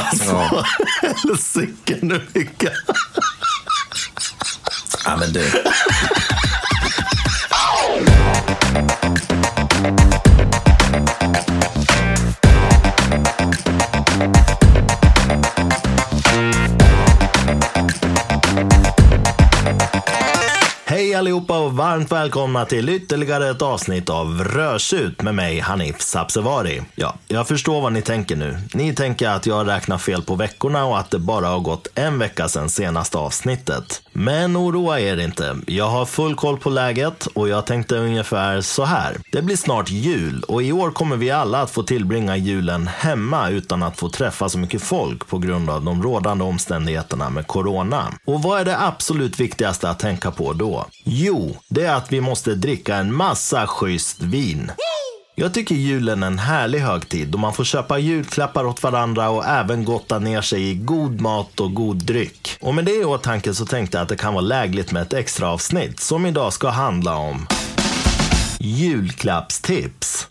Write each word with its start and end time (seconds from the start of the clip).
Alltså, 0.00 0.64
helsike 1.02 1.98
nu 2.02 2.20
vilka... 2.32 2.70
Ja, 5.04 5.16
men 5.16 5.32
du. 5.32 5.50
Allihopa 21.20 21.58
och 21.58 21.72
varmt 21.72 22.12
välkomna 22.12 22.64
till 22.64 22.88
ytterligare 22.88 23.50
ett 23.50 23.62
avsnitt 23.62 24.10
av 24.10 24.44
Rörsut 24.44 25.22
med 25.22 25.34
mig 25.34 25.60
Hanif 25.60 26.00
Sabsevari. 26.00 26.82
Ja, 26.94 27.14
jag 27.28 27.48
förstår 27.48 27.80
vad 27.80 27.92
ni 27.92 28.02
tänker 28.02 28.36
nu. 28.36 28.58
Ni 28.74 28.94
tänker 28.94 29.28
att 29.28 29.46
jag 29.46 29.68
räknar 29.68 29.98
fel 29.98 30.22
på 30.22 30.34
veckorna 30.34 30.84
och 30.84 30.98
att 30.98 31.10
det 31.10 31.18
bara 31.18 31.46
har 31.46 31.60
gått 31.60 31.88
en 31.94 32.18
vecka 32.18 32.48
sedan 32.48 32.70
senaste 32.70 33.18
avsnittet. 33.18 34.02
Men 34.20 34.56
oroa 34.56 35.00
er 35.00 35.16
inte. 35.16 35.56
Jag 35.66 35.88
har 35.88 36.06
full 36.06 36.34
koll 36.34 36.58
på 36.58 36.70
läget 36.70 37.26
och 37.26 37.48
jag 37.48 37.66
tänkte 37.66 37.96
ungefär 37.96 38.60
så 38.60 38.84
här. 38.84 39.16
Det 39.32 39.42
blir 39.42 39.56
snart 39.56 39.90
jul 39.90 40.42
och 40.48 40.62
i 40.62 40.72
år 40.72 40.90
kommer 40.90 41.16
vi 41.16 41.30
alla 41.30 41.62
att 41.62 41.70
få 41.70 41.82
tillbringa 41.82 42.36
julen 42.36 42.86
hemma 42.86 43.48
utan 43.50 43.82
att 43.82 43.96
få 43.96 44.08
träffa 44.08 44.48
så 44.48 44.58
mycket 44.58 44.82
folk 44.82 45.26
på 45.26 45.38
grund 45.38 45.70
av 45.70 45.84
de 45.84 46.02
rådande 46.02 46.44
omständigheterna 46.44 47.30
med 47.30 47.46
corona. 47.46 48.12
Och 48.24 48.42
vad 48.42 48.60
är 48.60 48.64
det 48.64 48.80
absolut 48.80 49.40
viktigaste 49.40 49.90
att 49.90 49.98
tänka 49.98 50.30
på 50.30 50.52
då? 50.52 50.86
Jo, 51.04 51.56
det 51.68 51.84
är 51.84 51.94
att 51.94 52.12
vi 52.12 52.20
måste 52.20 52.54
dricka 52.54 52.96
en 52.96 53.14
massa 53.14 53.66
schysst 53.66 54.22
vin. 54.22 54.72
Jag 55.40 55.54
tycker 55.54 55.74
julen 55.74 56.22
är 56.22 56.26
en 56.26 56.38
härlig 56.38 56.78
högtid 56.78 57.28
då 57.28 57.38
man 57.38 57.52
får 57.52 57.64
köpa 57.64 57.98
julklappar 57.98 58.64
åt 58.64 58.82
varandra 58.82 59.30
och 59.30 59.46
även 59.46 59.84
gotta 59.84 60.18
ner 60.18 60.40
sig 60.40 60.70
i 60.70 60.74
god 60.74 61.20
mat 61.20 61.60
och 61.60 61.74
god 61.74 62.04
dryck. 62.04 62.56
Och 62.60 62.74
med 62.74 62.84
det 62.84 62.94
i 62.94 63.04
åtanke 63.04 63.54
så 63.54 63.66
tänkte 63.66 63.98
jag 63.98 64.02
att 64.02 64.08
det 64.08 64.16
kan 64.16 64.34
vara 64.34 64.44
lägligt 64.44 64.92
med 64.92 65.02
ett 65.02 65.12
extra 65.12 65.48
avsnitt 65.48 66.00
som 66.00 66.26
idag 66.26 66.52
ska 66.52 66.68
handla 66.68 67.16
om 67.16 67.46
julklappstips. 68.58 70.26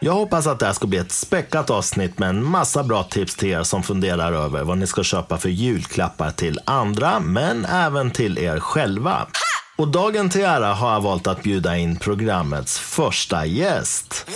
Jag 0.00 0.12
hoppas 0.12 0.46
att 0.46 0.58
det 0.58 0.66
här 0.66 0.72
ska 0.72 0.86
bli 0.86 0.98
ett 0.98 1.12
späckat 1.12 1.70
avsnitt 1.70 2.18
med 2.18 2.28
en 2.28 2.44
massa 2.44 2.82
bra 2.82 3.02
tips 3.02 3.36
till 3.36 3.48
er 3.48 3.62
som 3.62 3.82
funderar 3.82 4.32
över 4.32 4.64
vad 4.64 4.78
ni 4.78 4.86
ska 4.86 5.02
köpa 5.02 5.38
för 5.38 5.48
julklappar 5.48 6.30
till 6.30 6.60
andra, 6.64 7.20
men 7.20 7.64
även 7.64 8.10
till 8.10 8.38
er 8.38 8.60
själva. 8.60 9.26
Och 9.78 9.88
dagen 9.88 10.28
till 10.30 10.40
ära 10.40 10.74
har 10.74 10.92
jag 10.92 11.00
valt 11.00 11.26
att 11.26 11.42
bjuda 11.42 11.76
in 11.76 11.96
programmets 11.96 12.78
första 12.78 13.46
gäst. 13.46 14.26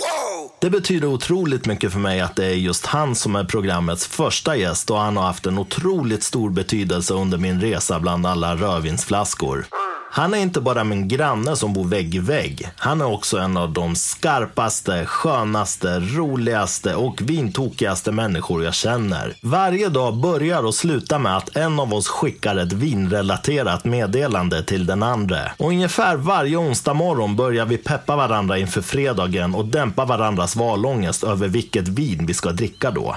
Det 0.59 0.69
betyder 0.69 1.07
otroligt 1.07 1.65
mycket 1.65 1.91
för 1.91 1.99
mig 1.99 2.21
att 2.21 2.35
det 2.35 2.45
är 2.45 2.53
just 2.53 2.85
han 2.85 3.15
som 3.15 3.35
är 3.35 3.43
programmets 3.43 4.07
första 4.07 4.55
gäst 4.55 4.91
och 4.91 4.97
han 4.97 5.17
har 5.17 5.23
haft 5.23 5.45
en 5.45 5.57
otroligt 5.57 6.23
stor 6.23 6.49
betydelse 6.49 7.13
under 7.13 7.37
min 7.37 7.61
resa 7.61 7.99
bland 7.99 8.25
alla 8.25 8.55
rödvinsflaskor. 8.55 9.65
Han 10.13 10.33
är 10.33 10.37
inte 10.37 10.61
bara 10.61 10.83
min 10.83 11.07
granne 11.07 11.55
som 11.55 11.73
bor 11.73 11.85
vägg 11.85 12.15
i 12.15 12.19
vägg. 12.19 12.67
Han 12.77 13.01
är 13.01 13.05
också 13.05 13.37
en 13.37 13.57
av 13.57 13.73
de 13.73 13.95
skarpaste, 13.95 15.05
skönaste, 15.05 15.99
roligaste 15.99 16.95
och 16.95 17.21
vintokigaste 17.21 18.11
människor 18.11 18.63
jag 18.63 18.73
känner. 18.73 19.33
Varje 19.41 19.89
dag 19.89 20.17
börjar 20.17 20.63
och 20.63 20.75
slutar 20.75 21.19
med 21.19 21.37
att 21.37 21.55
en 21.55 21.79
av 21.79 21.93
oss 21.93 22.07
skickar 22.07 22.55
ett 22.55 22.73
vinrelaterat 22.73 23.85
meddelande 23.85 24.63
till 24.63 24.85
den 24.85 25.03
andra. 25.03 25.39
Och 25.57 25.69
ungefär 25.69 26.15
varje 26.15 26.57
onsdag 26.57 26.93
morgon 26.93 27.35
börjar 27.35 27.65
vi 27.65 27.77
peppa 27.77 28.15
varandra 28.15 28.57
inför 28.57 28.81
fredagen 28.81 29.55
och 29.55 29.65
dämpa 29.65 30.05
varandras 30.05 30.55
valångest 30.55 31.23
över 31.23 31.47
vilket 31.47 31.87
vin 31.87 32.25
vi 32.25 32.33
ska 32.33 32.51
dricka 32.51 32.91
då. 32.91 33.15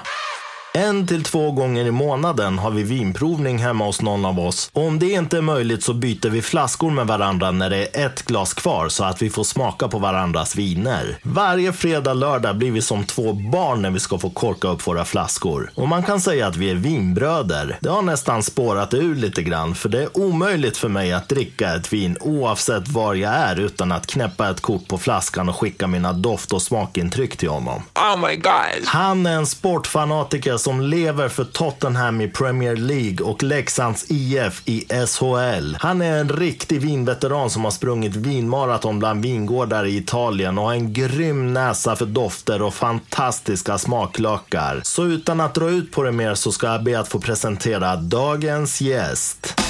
En 0.77 1.07
till 1.07 1.23
två 1.23 1.51
gånger 1.51 1.85
i 1.85 1.91
månaden 1.91 2.59
har 2.59 2.71
vi 2.71 2.83
vinprovning 2.83 3.57
hemma 3.57 3.85
hos 3.85 4.01
någon 4.01 4.25
av 4.25 4.39
oss. 4.39 4.69
Och 4.73 4.83
om 4.83 4.99
det 4.99 5.11
inte 5.11 5.37
är 5.37 5.41
möjligt 5.41 5.83
så 5.83 5.93
byter 5.93 6.29
vi 6.29 6.41
flaskor 6.41 6.91
med 6.91 7.07
varandra 7.07 7.51
när 7.51 7.69
det 7.69 7.77
är 7.77 8.05
ett 8.05 8.23
glas 8.23 8.53
kvar 8.53 8.89
så 8.89 9.03
att 9.03 9.21
vi 9.21 9.29
får 9.29 9.43
smaka 9.43 9.87
på 9.87 9.99
varandras 9.99 10.55
viner. 10.55 11.19
Varje 11.23 11.73
fredag, 11.73 12.13
lördag 12.13 12.57
blir 12.57 12.71
vi 12.71 12.81
som 12.81 13.03
två 13.03 13.33
barn 13.33 13.81
när 13.81 13.91
vi 13.91 13.99
ska 13.99 14.17
få 14.17 14.29
korka 14.29 14.67
upp 14.67 14.87
våra 14.87 15.05
flaskor. 15.05 15.71
Och 15.75 15.87
man 15.87 16.03
kan 16.03 16.21
säga 16.21 16.47
att 16.47 16.55
vi 16.55 16.69
är 16.69 16.75
vinbröder. 16.75 17.77
Det 17.81 17.89
har 17.89 18.01
nästan 18.01 18.43
spårat 18.43 18.93
ur 18.93 19.15
lite 19.15 19.43
grann 19.43 19.75
för 19.75 19.89
det 19.89 20.03
är 20.03 20.17
omöjligt 20.17 20.77
för 20.77 20.89
mig 20.89 21.13
att 21.13 21.29
dricka 21.29 21.75
ett 21.75 21.93
vin 21.93 22.17
oavsett 22.21 22.87
var 22.87 23.13
jag 23.13 23.33
är 23.33 23.59
utan 23.59 23.91
att 23.91 24.07
knäppa 24.07 24.49
ett 24.49 24.61
kort 24.61 24.87
på 24.87 24.97
flaskan 24.97 25.49
och 25.49 25.55
skicka 25.55 25.87
mina 25.87 26.13
doft 26.13 26.53
och 26.53 26.61
smakintryck 26.61 27.37
till 27.37 27.49
honom. 27.49 27.83
Oh 27.95 28.27
my 28.27 28.35
god. 28.35 28.85
Han 28.85 29.25
är 29.25 29.35
en 29.35 29.45
sportfanatiker 29.45 30.64
som 30.65 30.81
lever 30.81 31.29
för 31.29 31.43
Tottenham 31.43 32.21
i 32.21 32.27
Premier 32.27 32.75
League 32.75 33.25
och 33.25 33.43
Leksands 33.43 34.05
IF 34.09 34.61
i 34.65 34.85
SHL. 35.07 35.75
Han 35.79 36.01
är 36.01 36.17
en 36.17 36.29
riktig 36.29 36.81
vinveteran 36.81 37.49
som 37.49 37.63
har 37.63 37.71
sprungit 37.71 38.15
vinmaraton 38.15 38.99
bland 38.99 39.23
vingårdar 39.23 39.85
i 39.85 39.97
Italien 39.97 40.57
och 40.57 40.65
har 40.65 40.73
en 40.73 40.93
grym 40.93 41.53
näsa 41.53 41.95
för 41.95 42.05
dofter 42.05 42.61
och 42.61 42.73
fantastiska 42.73 43.77
smaklökar. 43.77 44.81
Så 44.83 45.05
utan 45.05 45.41
att 45.41 45.55
dra 45.55 45.69
ut 45.69 45.91
på 45.91 46.03
det 46.03 46.11
mer 46.11 46.35
så 46.35 46.51
ska 46.51 46.67
jag 46.67 46.83
be 46.83 46.99
att 46.99 47.07
få 47.07 47.19
presentera 47.19 47.95
dagens 47.95 48.81
gäst. 48.81 49.61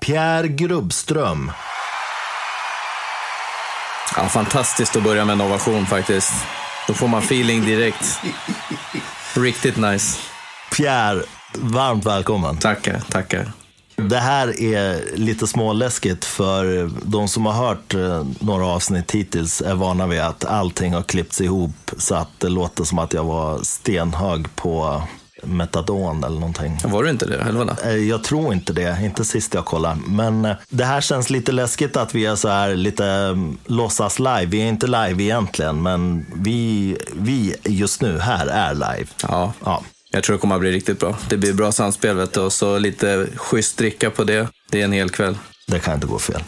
Pierre 0.00 0.48
Grubbström. 0.48 1.52
Ja, 4.16 4.28
fantastiskt 4.28 4.96
att 4.96 5.04
börja 5.04 5.24
med 5.24 5.32
en 5.32 5.40
ovation 5.40 5.86
faktiskt. 5.86 6.32
Då 6.86 6.94
får 6.94 7.08
man 7.08 7.22
feeling 7.22 7.64
direkt. 7.64 8.20
Riktigt 9.36 9.76
nice. 9.76 10.18
Pierre, 10.76 11.22
varmt 11.54 12.06
välkommen. 12.06 12.56
Tackar, 12.56 13.00
tackar. 13.10 13.52
Det 13.96 14.18
här 14.18 14.60
är 14.60 15.16
lite 15.16 15.46
småläskigt 15.46 16.24
för 16.24 16.90
de 17.04 17.28
som 17.28 17.46
har 17.46 17.52
hört 17.52 17.94
eh, 17.94 18.26
några 18.40 18.66
avsnitt 18.66 19.10
hittills 19.10 19.62
är 19.62 19.74
vana 19.74 20.06
vid 20.06 20.20
att 20.20 20.44
allting 20.44 20.94
har 20.94 21.02
klippts 21.02 21.40
ihop 21.40 21.90
så 21.98 22.14
att 22.14 22.40
det 22.40 22.48
låter 22.48 22.84
som 22.84 22.98
att 22.98 23.12
jag 23.12 23.24
var 23.24 23.58
stenhög 23.62 24.56
på 24.56 25.02
metadon 25.46 26.24
eller 26.24 26.40
någonting. 26.40 26.78
Var 26.84 27.02
du 27.02 27.10
inte 27.10 27.26
det? 27.26 27.36
Eller? 27.36 27.86
Eh, 27.88 27.94
Jag 28.08 28.24
tror 28.24 28.52
inte 28.54 28.72
det, 28.72 28.98
inte 29.02 29.24
sist 29.24 29.54
jag 29.54 29.64
kollade. 29.64 30.00
Men 30.06 30.44
eh, 30.44 30.56
det 30.68 30.84
här 30.84 31.00
känns 31.00 31.30
lite 31.30 31.52
läskigt 31.52 31.96
att 31.96 32.14
vi 32.14 32.26
är 32.26 32.36
så 32.36 32.48
här 32.48 32.74
lite 32.74 33.06
mm, 33.06 33.58
låtsas 33.66 34.18
live. 34.18 34.46
Vi 34.46 34.62
är 34.62 34.66
inte 34.66 34.86
live 34.86 35.22
egentligen, 35.24 35.82
men 35.82 36.26
vi, 36.34 36.96
vi 37.14 37.54
just 37.64 38.02
nu 38.02 38.18
här 38.18 38.46
är 38.46 38.74
live. 38.74 39.06
Ja. 39.22 39.52
Ja. 39.64 39.82
Jag 40.10 40.22
tror 40.22 40.36
det 40.36 40.40
kommer 40.40 40.54
att 40.54 40.60
bli 40.60 40.72
riktigt 40.72 41.00
bra. 41.00 41.16
Det 41.28 41.36
blir 41.36 41.52
bra 41.52 41.72
samspel 41.72 42.16
vet 42.16 42.32
du, 42.32 42.40
och 42.40 42.52
så 42.52 42.78
lite 42.78 43.26
schysst 43.36 43.76
dricka 43.78 44.10
på 44.10 44.24
det. 44.24 44.48
Det 44.70 44.80
är 44.80 44.84
en 44.84 44.92
hel 44.92 45.10
kväll. 45.10 45.38
Det 45.66 45.78
kan 45.78 45.94
inte 45.94 46.06
gå 46.06 46.18
fel. 46.18 46.40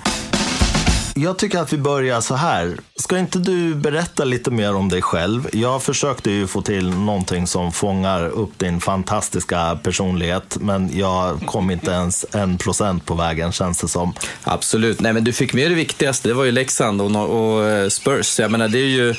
Jag 1.19 1.39
tycker 1.39 1.59
att 1.59 1.73
vi 1.73 1.79
börjar 1.79 2.21
så 2.21 2.35
här. 2.35 2.77
Ska 2.97 3.19
inte 3.19 3.39
du 3.39 3.75
berätta 3.75 4.25
lite 4.25 4.51
mer 4.51 4.75
om 4.75 4.89
dig 4.89 5.03
själv? 5.03 5.49
Jag 5.53 5.83
försökte 5.83 6.31
ju 6.31 6.47
få 6.47 6.63
till 6.63 6.91
någonting 6.91 7.47
som 7.47 7.73
fångar 7.73 8.29
upp 8.29 8.59
din 8.59 8.81
fantastiska 8.81 9.79
personlighet, 9.83 10.57
men 10.61 10.99
jag 10.99 11.41
kom 11.47 11.71
inte 11.71 11.91
ens 11.91 12.27
en 12.33 12.59
procent 12.59 13.07
på 13.07 13.15
vägen 13.15 13.53
känns 13.53 13.81
det 13.81 13.89
som. 13.89 14.15
Absolut. 14.43 15.01
Nej, 15.01 15.13
men 15.13 15.25
du 15.25 15.33
fick 15.33 15.55
med 15.55 15.71
det 15.71 15.75
viktigaste. 15.75 16.29
Det 16.29 16.35
var 16.35 16.45
ju 16.45 16.53
Leksand 16.53 17.03
och, 17.03 17.55
och 17.57 17.65
eh, 17.65 17.89
Spurs. 17.89 18.39
Jag 18.39 18.51
menar, 18.51 18.69
det 18.69 18.79
är 18.79 18.89
ju... 18.89 19.15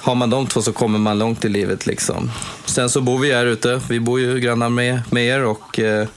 Har 0.00 0.14
man 0.14 0.30
de 0.30 0.46
två 0.46 0.62
så 0.62 0.72
kommer 0.72 0.98
man 0.98 1.18
långt 1.18 1.44
i 1.44 1.48
livet. 1.48 1.86
liksom. 1.86 2.30
Sen 2.64 2.90
så 2.90 3.00
bor 3.00 3.18
vi 3.18 3.32
här 3.32 3.46
ute. 3.46 3.80
Vi 3.88 4.00
bor 4.00 4.20
ju 4.20 4.40
grannar 4.40 4.68
med, 4.68 5.00
med 5.10 5.26
er 5.26 5.44
och 5.44 5.78
eh, 5.80 6.08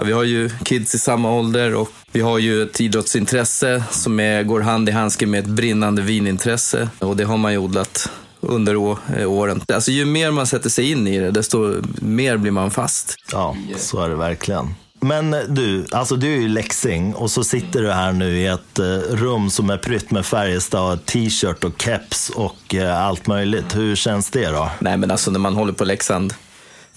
ja, 0.00 0.04
vi 0.06 0.12
har 0.12 0.24
ju 0.24 0.50
kids 0.64 0.94
i 0.94 0.98
samma 0.98 1.32
ålder 1.32 1.74
och 1.74 1.92
vi 2.12 2.20
har 2.20 2.38
ju 2.38 2.62
ett 2.62 2.80
idrottsintresse 2.80 3.84
som 3.90 4.20
är, 4.20 4.42
går 4.42 4.60
hand 4.60 4.88
i 4.88 4.92
handske 4.92 5.26
med 5.26 5.40
ett 5.40 5.50
brinnande 5.50 6.02
vinintresse. 6.02 6.88
Och 6.98 7.16
det 7.16 7.24
har 7.24 7.36
man 7.36 7.52
ju 7.52 7.58
odlat 7.58 8.10
under 8.40 8.74
eh, 9.18 9.30
åren. 9.30 9.60
Alltså 9.74 9.90
ju 9.90 10.04
mer 10.04 10.30
man 10.30 10.46
sätter 10.46 10.70
sig 10.70 10.90
in 10.90 11.06
i 11.06 11.18
det, 11.18 11.30
desto 11.30 11.82
mer 12.00 12.36
blir 12.36 12.52
man 12.52 12.70
fast. 12.70 13.16
Ja, 13.32 13.56
så 13.76 14.00
är 14.00 14.08
det 14.08 14.16
verkligen. 14.16 14.74
Men 15.00 15.36
du, 15.48 15.86
alltså 15.92 16.16
du 16.16 16.32
är 16.32 16.40
ju 16.40 16.48
läxing 16.48 17.14
och 17.14 17.30
så 17.30 17.44
sitter 17.44 17.82
du 17.82 17.92
här 17.92 18.12
nu 18.12 18.38
i 18.38 18.46
ett 18.46 18.78
eh, 18.78 18.84
rum 19.10 19.50
som 19.50 19.70
är 19.70 19.76
prytt 19.76 20.10
med 20.10 20.26
Färjestad, 20.26 21.06
t-shirt 21.06 21.64
och 21.64 21.82
keps 21.82 22.30
och 22.30 22.74
eh, 22.74 23.06
allt 23.06 23.26
möjligt. 23.26 23.76
Hur 23.76 23.96
känns 23.96 24.30
det 24.30 24.46
då? 24.46 24.70
Nej, 24.78 24.96
men 24.96 25.10
alltså 25.10 25.30
när 25.30 25.38
man 25.38 25.54
håller 25.54 25.72
på 25.72 25.84
Leksand 25.84 26.34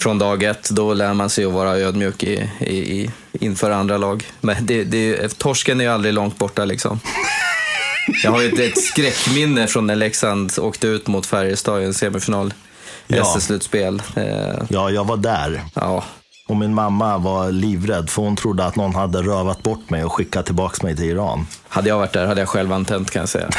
från 0.04 0.20
dag 0.20 0.44
ett, 0.44 0.70
då 0.70 0.94
lär 0.94 1.14
man 1.14 1.30
sig 1.30 1.46
att 1.46 1.52
vara 1.52 1.78
ödmjuk 1.78 2.24
i, 2.24 2.50
i, 2.60 2.78
i, 3.02 3.10
inför 3.32 3.72
andra 3.72 3.98
lag. 3.98 4.26
Men 4.42 4.66
det, 4.66 4.84
det, 4.84 5.38
torsken 5.38 5.80
är 5.82 5.86
ju 5.86 5.92
aldrig 5.92 6.14
långt 6.14 6.38
borta 6.38 6.66
liksom. 6.66 7.00
Jag 8.24 8.32
har 8.32 8.42
ju 8.42 8.48
ett, 8.48 8.60
ett 8.60 8.84
skräckminne 8.84 9.68
från 9.68 9.88
när 9.88 9.96
Leksand 9.96 10.54
åkte 10.58 10.88
ut 10.88 11.08
mot 11.08 11.26
Färjestad 11.26 11.82
i 11.82 11.86
en 11.86 11.94
semifinal. 11.94 12.54
Ja. 13.08 13.22
SS-slutspel. 13.22 14.02
Eh, 14.16 14.24
Ja, 14.70 14.90
jag 14.90 15.08
var 15.08 15.18
där. 15.18 15.62
ja, 15.76 16.04
Och 16.48 16.56
min 16.58 16.74
mamma 16.74 17.18
var 17.18 17.52
livrädd 17.52 18.10
för 18.10 18.22
hon 18.22 18.36
trodde 18.36 18.66
att 18.66 18.76
någon 18.76 18.96
hade 18.96 19.22
rövat 19.22 19.64
bort 19.64 19.90
mig 19.90 20.04
och 20.04 20.14
skickat 20.14 20.46
tillbaka 20.46 20.86
mig 20.86 20.96
till 20.96 21.06
Iran. 21.06 21.48
hade 21.70 21.90
jag 21.90 21.98
varit 21.98 22.14
där 22.14 22.28
hade 22.28 22.42
jag 22.42 22.50
själv 22.50 22.74
antänt 22.74 23.12
kan 23.12 23.20
jag 23.20 23.30
säga. 23.30 23.50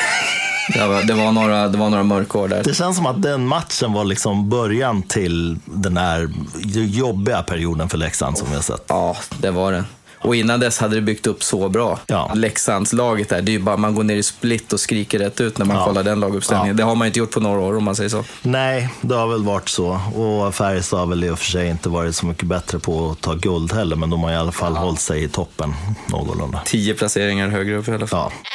Det 0.74 0.86
var, 0.86 1.02
det 1.02 1.14
var, 1.14 1.32
några, 1.32 1.68
det 1.68 1.78
var 1.78 1.90
några 1.90 2.02
mörkår 2.02 2.48
där. 2.48 2.62
Det 2.64 2.74
känns 2.74 2.96
som 2.96 3.06
att 3.06 3.22
den 3.22 3.46
matchen 3.46 3.92
var 3.92 4.04
liksom 4.04 4.48
början 4.48 5.02
till 5.02 5.58
den 5.64 5.96
här 5.96 6.30
jobbiga 6.74 7.42
perioden 7.42 7.88
för 7.88 7.98
Leksand 7.98 8.38
som 8.38 8.48
vi 8.48 8.54
har 8.54 8.62
sett. 8.62 8.84
Ja, 8.86 9.16
det 9.38 9.50
var 9.50 9.72
det. 9.72 9.84
Och 10.24 10.36
innan 10.36 10.60
dess 10.60 10.78
hade 10.78 10.94
det 10.94 11.00
byggt 11.00 11.26
upp 11.26 11.42
så 11.42 11.68
bra. 11.68 11.98
Ja. 12.06 12.30
Leksandslaget 12.34 13.28
där, 13.28 13.42
det 13.42 13.50
är 13.50 13.52
ju 13.52 13.62
bara 13.62 13.76
man 13.76 13.94
går 13.94 14.04
ner 14.04 14.16
i 14.16 14.22
split 14.22 14.72
och 14.72 14.80
skriker 14.80 15.18
rätt 15.18 15.40
ut 15.40 15.58
när 15.58 15.66
man 15.66 15.76
Ja. 15.76 15.84
kollar 15.84 16.02
den 16.02 16.20
laguppställningen. 16.20 16.68
Ja. 16.68 16.74
Det 16.76 16.82
har 16.82 16.94
man 16.94 17.06
inte 17.06 17.18
gjort 17.18 17.30
på 17.30 17.40
några 17.40 17.60
år 17.60 17.76
om 17.76 17.84
man 17.84 17.96
säger 17.96 18.10
så. 18.10 18.24
Nej, 18.42 18.88
det 19.00 19.14
har 19.14 19.26
väl 19.26 19.44
varit 19.44 19.68
så. 19.68 19.86
Och 20.14 20.54
Färjestad 20.54 20.98
har 21.00 21.06
väl 21.06 21.24
i 21.24 21.30
och 21.30 21.38
för 21.38 21.46
sig 21.46 21.68
inte 21.70 21.88
varit 21.88 22.16
så 22.16 22.26
mycket 22.26 22.44
bättre 22.46 22.78
på 22.78 23.10
att 23.10 23.20
ta 23.20 23.34
guld 23.34 23.72
heller, 23.72 23.96
men 23.96 24.10
de 24.10 24.22
har 24.22 24.32
i 24.32 24.36
alla 24.36 24.52
fall 24.52 24.76
hållit 24.76 25.00
sig 25.00 25.24
i 25.24 25.28
toppen 25.28 25.74
någorlunda. 26.06 26.62
Tio 26.64 26.94
placeringar 26.94 27.48
högre 27.48 27.76
upp 27.76 27.88
i 27.88 27.92
alla 27.92 28.06
fall. 28.06 28.32
Ja. 28.34 28.48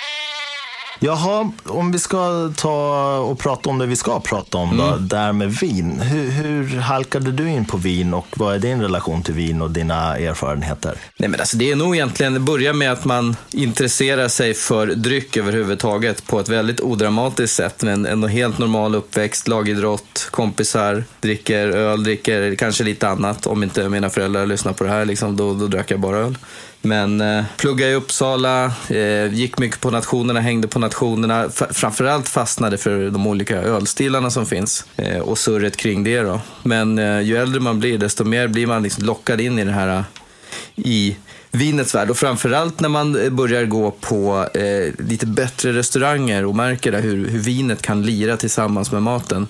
Jaha, 1.01 1.51
om 1.65 1.91
vi 1.91 1.99
ska 1.99 2.51
ta 2.55 3.17
och 3.17 3.39
prata 3.39 3.69
om 3.69 3.77
det 3.77 3.85
vi 3.85 3.95
ska 3.95 4.19
prata 4.19 4.57
om 4.57 4.77
då, 4.77 4.83
Mm. 4.83 5.07
där 5.07 5.33
med 5.33 5.51
vin. 5.51 5.99
Hur, 6.01 6.29
hur 6.29 6.77
halkade 6.79 7.31
du 7.31 7.49
in 7.49 7.65
på 7.65 7.77
vin 7.77 8.13
och 8.13 8.27
vad 8.35 8.55
är 8.55 8.59
din 8.59 8.81
relation 8.81 9.23
till 9.23 9.33
vin 9.33 9.61
och 9.61 9.71
dina 9.71 10.17
erfarenheter? 10.17 10.97
Nej, 11.17 11.29
men 11.29 11.39
alltså, 11.39 11.57
det 11.57 11.71
är 11.71 11.75
nog 11.75 11.95
egentligen, 11.95 12.33
det 12.33 12.39
börjar 12.39 12.73
med 12.73 12.91
att 12.91 13.05
man 13.05 13.35
intresserar 13.51 14.27
sig 14.27 14.53
för 14.53 14.87
dryck 14.87 15.37
överhuvudtaget 15.37 16.27
på 16.27 16.39
ett 16.39 16.49
väldigt 16.49 16.79
odramatiskt 16.81 17.55
sätt. 17.55 17.83
Men 17.83 18.05
en 18.05 18.23
helt 18.23 18.57
normal 18.57 18.95
uppväxt, 18.95 19.47
lagidrott, 19.47 20.27
kompisar, 20.31 21.03
dricker 21.21 21.67
öl, 21.67 22.03
dricker 22.03 22.55
kanske 22.55 22.83
lite 22.83 23.07
annat. 23.07 23.47
Om 23.47 23.63
inte 23.63 23.89
mina 23.89 24.09
föräldrar 24.09 24.45
lyssnar 24.45 24.73
på 24.73 24.83
det 24.83 24.89
här, 24.89 25.05
liksom, 25.05 25.35
då, 25.37 25.53
då 25.53 25.67
drack 25.67 25.91
jag 25.91 25.99
bara 25.99 26.17
öl. 26.17 26.37
Men 26.81 27.21
eh, 27.21 27.43
pluggade 27.57 27.91
i 27.91 27.95
Uppsala, 27.95 28.71
eh, 28.89 29.33
gick 29.33 29.57
mycket 29.57 29.79
på 29.81 29.91
nationerna, 29.91 30.39
hängde 30.39 30.67
på 30.67 30.79
nationerna 30.79 30.88
nationerna 30.89 31.50
framförallt 31.50 32.30
fastnade 32.30 32.77
för 32.77 33.09
de 33.09 33.27
olika 33.27 33.56
ölstilarna 33.62 34.30
som 34.30 34.45
finns 34.45 34.86
eh, 34.95 35.19
och 35.19 35.38
surret 35.38 35.77
kring 35.77 36.03
det. 36.03 36.19
Då. 36.19 36.41
Men 36.63 37.00
eh, 37.00 37.21
ju 37.21 37.38
äldre 37.38 37.59
man 37.59 37.80
blir, 37.80 37.97
desto 37.97 38.24
mer 38.24 38.47
blir 38.47 38.68
man 38.68 38.83
liksom 38.83 39.06
lockad 39.06 39.41
in 39.41 39.59
i 39.59 39.65
det 39.65 39.71
här 39.71 39.97
eh, 39.97 40.03
i 40.75 41.18
vinets 41.51 41.95
värld. 41.95 42.09
Och 42.09 42.18
framförallt 42.18 42.80
när 42.80 42.89
man 42.89 43.24
eh, 43.24 43.30
börjar 43.30 43.65
gå 43.65 43.91
på 43.91 44.47
eh, 44.53 44.94
lite 44.97 45.25
bättre 45.25 45.74
restauranger 45.74 46.45
och 46.45 46.56
märker 46.56 46.92
där 46.92 47.01
hur, 47.01 47.27
hur 47.27 47.39
vinet 47.39 47.81
kan 47.81 48.01
lira 48.03 48.38
tillsammans 48.38 48.92
med 48.92 49.03
maten. 49.03 49.47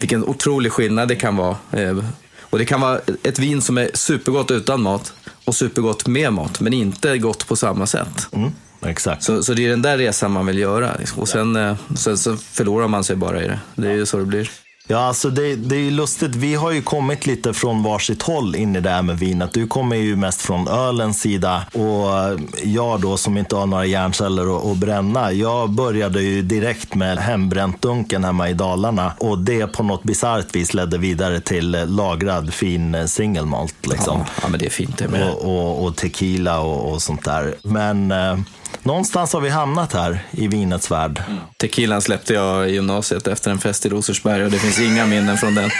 Vilken 0.00 0.24
otrolig 0.24 0.72
skillnad 0.72 1.08
det 1.08 1.16
kan 1.16 1.36
vara. 1.36 1.56
Eh, 1.72 1.98
och 2.40 2.58
det 2.58 2.64
kan 2.64 2.80
vara 2.80 3.00
ett 3.22 3.38
vin 3.38 3.62
som 3.62 3.78
är 3.78 3.90
supergott 3.94 4.50
utan 4.50 4.82
mat 4.82 5.12
och 5.44 5.54
supergott 5.54 6.06
med 6.06 6.32
mat, 6.32 6.60
men 6.60 6.72
inte 6.72 7.18
gott 7.18 7.46
på 7.46 7.56
samma 7.56 7.86
sätt. 7.86 8.28
Mm, 8.32 8.50
exakt. 8.88 9.22
Så, 9.22 9.42
så 9.42 9.54
det 9.54 9.66
är 9.66 9.70
den 9.70 9.82
där 9.82 9.98
resan 9.98 10.32
man 10.32 10.46
vill 10.46 10.58
göra. 10.58 10.90
Och 11.16 11.28
sen, 11.28 11.56
eh, 11.56 11.76
sen 11.96 12.18
så 12.18 12.36
förlorar 12.36 12.88
man 12.88 13.04
sig 13.04 13.16
bara 13.16 13.42
i 13.42 13.48
det. 13.48 13.60
Det 13.74 13.88
är 13.88 13.94
ju 13.94 14.06
så 14.06 14.16
det 14.16 14.24
blir. 14.24 14.50
Ja, 14.86 14.98
alltså 14.98 15.30
det, 15.30 15.56
det 15.56 15.76
är 15.76 15.80
ju 15.80 15.90
lustigt. 15.90 16.34
Vi 16.34 16.54
har 16.54 16.70
ju 16.70 16.82
kommit 16.82 17.26
lite 17.26 17.54
från 17.54 17.82
varsitt 17.82 18.22
håll 18.22 18.56
in 18.56 18.76
i 18.76 18.80
det 18.80 18.90
här 18.90 19.02
med 19.02 19.18
vinet. 19.18 19.52
Du 19.52 19.66
kommer 19.66 19.96
ju 19.96 20.16
mest 20.16 20.40
från 20.40 20.68
ölens 20.68 21.20
sida 21.20 21.66
och 21.72 22.40
jag 22.62 23.00
då 23.00 23.16
som 23.16 23.38
inte 23.38 23.56
har 23.56 23.66
några 23.66 23.86
hjärnceller 23.86 24.72
att, 24.72 24.76
bränna. 24.76 25.32
Jag 25.32 25.70
började 25.70 26.22
ju 26.22 26.42
direkt 26.42 26.94
med 26.94 27.18
hembränt-dunken 27.18 28.24
hemma 28.24 28.50
i 28.50 28.54
Dalarna 28.54 29.12
och 29.18 29.38
det 29.38 29.66
på 29.66 29.82
något 29.82 30.02
bisarrt 30.02 30.54
vis 30.54 30.74
ledde 30.74 30.98
vidare 30.98 31.40
till 31.40 31.84
lagrad 31.86 32.54
fin 32.54 32.94
eh, 32.94 33.06
single 33.06 33.42
malt. 33.42 33.86
Liksom. 33.86 34.18
Ja, 34.18 34.26
ja, 34.42 34.48
men 34.48 34.60
det 34.60 34.66
är 34.66 34.70
fint 34.70 34.98
det 34.98 35.08
med. 35.08 35.30
och, 35.30 35.44
och, 35.44 35.84
och 35.84 35.96
tequila 35.96 36.60
och, 36.60 36.92
och 36.92 37.02
sånt 37.02 37.24
där. 37.24 37.54
Men 37.62 38.12
eh, 38.12 38.36
någonstans 38.84 39.32
har 39.32 39.40
vi 39.40 39.48
hamnat 39.48 39.92
här 39.92 40.18
i 40.30 40.48
vinets 40.48 40.90
värld. 40.90 41.22
Tequilan 41.56 42.02
släppte 42.02 42.34
jag 42.34 42.70
i 42.70 42.72
gymnasiet 42.72 43.26
efter 43.26 43.50
en 43.50 43.58
fest 43.58 43.86
i 43.86 43.88
Rosersberg 43.88 44.44
och 44.44 44.50
det 44.50 44.58
finns 44.58 44.78
inga 44.78 45.06
minnen 45.14 45.38
från 45.38 45.54
den. 45.54 45.70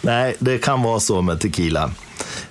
Nej, 0.00 0.36
det 0.38 0.58
kan 0.58 0.82
vara 0.82 1.00
så 1.00 1.22
med 1.22 1.40
tequila. 1.40 1.90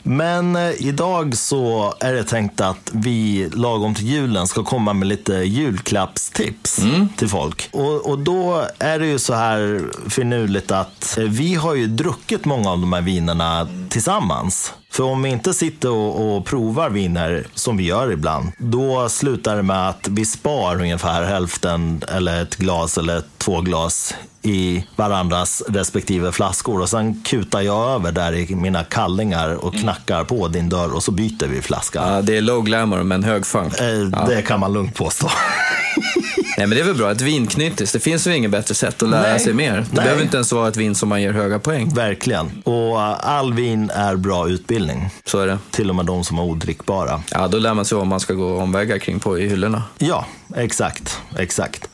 Men 0.04 0.56
eh, 0.56 0.72
idag 0.78 1.38
så 1.38 1.94
är 2.00 2.14
det 2.14 2.24
tänkt 2.24 2.62
att 2.62 2.92
vi 2.94 3.50
lagom 3.54 3.96
till 3.96 4.08
julen 4.08 4.48
ska 4.48 4.64
komma 4.64 4.94
med 4.94 5.08
lite 5.08 5.34
julklappstips 5.34 6.80
till 7.18 7.28
folk. 7.30 7.70
Och, 7.72 8.10
och 8.10 8.20
då 8.20 8.68
är 8.80 9.00
det 9.00 9.08
ju 9.08 9.20
så 9.20 9.34
här 9.34 9.82
finurligt 10.10 10.72
att 10.72 11.18
eh, 11.18 11.24
vi 11.24 11.56
har 11.56 11.74
ju 11.76 11.88
druckit 11.88 12.46
många 12.46 12.72
av 12.72 12.80
de 12.80 12.94
här 12.94 13.02
vinerna 13.02 13.68
tillsammans. 13.90 14.74
För 14.98 15.04
om 15.04 15.22
vi 15.22 15.30
inte 15.30 15.54
sitter 15.54 15.90
och, 15.92 16.38
och 16.38 16.46
provar 16.46 16.90
viner, 16.90 17.48
som 17.54 17.78
vi 17.78 17.84
gör 17.84 18.12
ibland, 18.12 18.52
då 18.58 19.10
slutar 19.10 19.56
det 19.56 19.64
med 19.64 19.90
att 19.90 20.08
vi 20.08 20.26
spar 20.26 20.82
ungefär 20.82 21.24
hälften 21.24 22.02
eller 22.16 22.42
ett 22.42 22.56
glas 22.56 22.98
eller 22.98 23.18
två 23.48 23.62
glas 23.62 24.16
i 24.42 24.84
varandras 24.96 25.64
respektive 25.68 26.32
flaskor 26.32 26.82
och 26.82 26.90
sen 26.90 27.22
kutar 27.26 27.62
jag 27.62 27.90
över 27.92 28.12
där 28.12 28.34
i 28.34 28.56
mina 28.56 28.84
kallingar 28.84 29.66
och 29.66 29.74
knackar 29.74 30.24
på 30.24 30.48
din 30.48 30.70
dörr 30.70 30.94
och 30.96 31.04
så 31.04 31.12
byter 31.12 31.48
vi 31.48 31.62
flaska. 31.62 32.00
Ja, 32.06 32.22
det 32.22 32.38
är 32.38 32.42
low 32.42 32.64
glamour 32.64 33.04
men 33.04 33.24
hög 33.24 33.46
funk. 33.46 33.74
Eh, 33.82 34.26
Det 34.28 34.42
kan 34.42 34.60
man 34.60 34.74
lugnt 34.74 34.96
påstå. 34.96 35.30
Nej, 36.58 36.68
men 36.68 36.70
det 36.70 36.80
är 36.80 36.84
väl 36.84 36.96
bra. 36.96 37.12
Ett 37.12 37.22
vinknyttis, 37.22 37.92
det 37.92 38.00
finns 38.00 38.28
ju 38.28 38.36
inget 38.36 38.52
bättre 38.52 38.76
sätt 38.76 39.04
att 39.04 39.10
lära 39.10 39.22
Nej. 39.22 39.40
sig 39.40 39.54
mer. 39.54 39.74
Det 39.76 39.86
Nej. 39.92 40.04
behöver 40.04 40.24
inte 40.24 40.38
ens 40.38 40.52
vara 40.52 40.68
ett 40.68 40.78
vin 40.78 40.96
som 40.96 41.10
man 41.10 41.22
ger 41.22 41.34
höga 41.34 41.60
poäng. 41.60 41.94
Verkligen. 41.94 42.62
Och 42.64 43.02
eh, 43.02 43.16
all 43.28 43.54
vin 43.54 43.90
är 43.96 44.16
bra 44.16 44.50
utbildning. 44.50 45.10
Så 45.26 45.40
är 45.40 45.48
det. 45.48 45.58
Till 45.72 45.90
och 45.90 45.96
med 45.96 46.06
de 46.06 46.24
som 46.24 46.38
är 46.40 46.44
odrickbara. 46.44 47.22
Ja, 47.32 47.48
då 47.48 47.58
lär 47.58 47.74
man 47.74 47.86
sig 47.86 47.98
vad 47.98 48.08
man 48.08 48.20
ska 48.20 48.34
gå 48.34 48.58
omvägar 48.58 48.98
kring 48.98 49.20
på 49.20 49.40
i 49.40 49.50
hyllorna. 49.50 49.84
Ja, 49.98 50.26
exakt. 50.56 51.18
Exakt. 51.38 51.90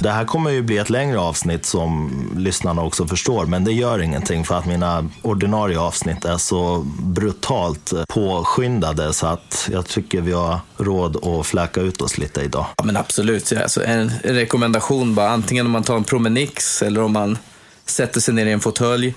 Det 0.00 0.10
här 0.10 0.24
kommer 0.24 0.50
ju 0.50 0.62
bli 0.62 0.78
ett 0.78 0.90
längre 0.90 1.18
avsnitt 1.18 1.66
som 1.66 2.10
lyssnarna 2.36 2.82
också 2.82 3.06
förstår, 3.06 3.46
men 3.46 3.64
det 3.64 3.72
gör 3.72 4.02
ingenting 4.02 4.44
för 4.44 4.58
att 4.58 4.66
mina 4.66 5.08
ordinarie 5.22 5.78
avsnitt 5.78 6.24
är 6.24 6.36
så 6.36 6.86
brutalt 7.02 7.92
påskyndade 8.08 9.12
så 9.12 9.26
att 9.26 9.68
jag 9.72 9.86
tycker 9.86 10.20
vi 10.20 10.32
har 10.32 10.60
råd 10.76 11.24
att 11.26 11.46
fläka 11.46 11.80
ut 11.80 12.02
oss 12.02 12.18
lite 12.18 12.40
idag. 12.40 12.66
Ja, 12.76 12.84
men 12.84 12.96
absolut. 12.96 13.52
Ja, 13.52 13.62
alltså 13.62 13.84
en 13.84 14.12
rekommendation 14.24 15.14
bara, 15.14 15.28
antingen 15.28 15.66
om 15.66 15.72
man 15.72 15.82
tar 15.82 15.96
en 15.96 16.04
promenix 16.04 16.82
eller 16.82 17.02
om 17.02 17.12
man 17.12 17.38
sätter 17.86 18.20
sig 18.20 18.34
ner 18.34 18.46
i 18.46 18.52
en 18.52 18.60
fåtölj, 18.60 19.14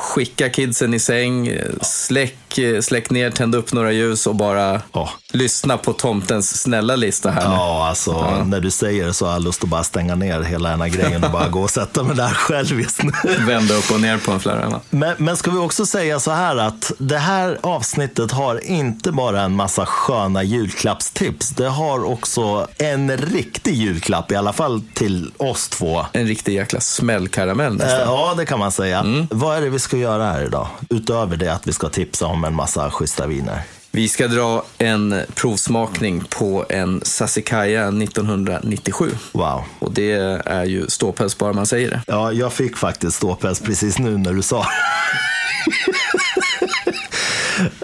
skicka 0.00 0.48
kidsen 0.48 0.94
i 0.94 0.98
säng, 0.98 1.52
släck, 1.82 2.58
släck 2.80 3.10
ner, 3.10 3.30
tänd 3.30 3.54
upp 3.54 3.72
några 3.72 3.92
ljus 3.92 4.26
och 4.26 4.34
bara 4.34 4.80
Ja. 4.92 5.10
lyssna 5.32 5.76
på 5.76 5.92
tomtens 5.92 6.60
snälla 6.62 6.96
lista 6.96 7.30
här 7.30 7.48
nu. 7.48 7.54
Ja, 7.54 7.88
alltså 7.88 8.42
när 8.44 8.60
du 8.60 8.70
säger 8.70 9.06
det 9.06 9.14
så 9.14 9.26
har 9.26 9.32
jag 9.32 9.42
lust 9.42 9.62
att 9.64 9.68
bara 9.70 9.84
stänga 9.84 10.14
ner 10.14 10.40
hela 10.40 10.68
den 10.70 10.80
här 10.80 10.88
grejen 10.88 11.24
och 11.24 11.30
bara 11.30 11.48
gå 11.48 11.60
och 11.62 11.70
sätta 11.70 12.02
mig 12.02 12.16
där 12.16 12.28
själv 12.28 12.80
just 12.80 13.02
nu. 13.02 13.12
Vända 13.46 13.74
upp 13.74 13.90
och 13.90 14.00
ner 14.00 14.18
på 14.18 14.32
en 14.32 14.40
flärra. 14.40 14.80
Men, 14.90 15.14
men 15.18 15.36
ska 15.36 15.50
vi 15.50 15.58
också 15.58 15.86
säga 15.86 16.20
så 16.20 16.30
här 16.30 16.56
att 16.56 16.92
det 16.98 17.18
här 17.18 17.58
avsnittet 17.62 18.30
har 18.32 18.64
inte 18.66 19.12
bara 19.12 19.40
en 19.42 19.56
massa 19.56 19.86
sköna 19.86 20.42
julklappstips. 20.42 21.48
Det 21.50 21.68
har 21.68 22.04
också 22.04 22.68
en 22.78 23.16
riktig 23.16 23.74
julklapp, 23.74 24.32
i 24.32 24.36
alla 24.36 24.52
fall 24.52 24.82
till 24.94 25.30
oss 25.36 25.68
två. 25.68 26.06
En 26.12 26.26
riktig 26.26 26.54
jäkla 26.54 26.80
smällkaramell 26.80 27.72
nästan. 27.74 28.00
Eh, 28.00 28.06
Ja, 28.06 28.34
det 28.36 28.46
kan 28.46 28.58
man 28.58 28.72
säga. 28.72 29.26
Vad 29.30 29.56
är 29.56 29.60
det 29.60 29.70
vi 29.70 29.78
ska 29.78 29.89
göra 29.96 30.24
här 30.24 30.44
idag? 30.44 30.68
Utöver 30.90 31.36
det 31.36 31.52
att 31.52 31.66
vi 31.66 31.72
ska 31.72 31.88
tipsa 31.88 32.26
om 32.26 32.44
en 32.44 32.54
massa 32.54 32.90
schyssta 32.90 33.26
viner. 33.26 33.62
Vi 33.92 34.08
ska 34.08 34.28
dra 34.28 34.64
en 34.78 35.20
provsmakning 35.34 36.24
på 36.28 36.66
en 36.68 37.00
Sassicaia 37.04 37.88
1997. 37.88 39.10
Wow. 39.32 39.62
Och 39.78 39.92
det 39.92 40.12
är 40.44 40.64
ju 40.64 40.86
ståpäls 40.88 41.38
bara 41.38 41.52
man 41.52 41.66
säger 41.66 41.90
det. 41.90 42.02
Ja, 42.06 42.32
jag 42.32 42.52
fick 42.52 42.76
faktiskt 42.76 43.16
ståpäls 43.16 43.60
precis 43.60 43.98
nu 43.98 44.18
när 44.18 44.32
du 44.32 44.42
sa. 44.42 44.66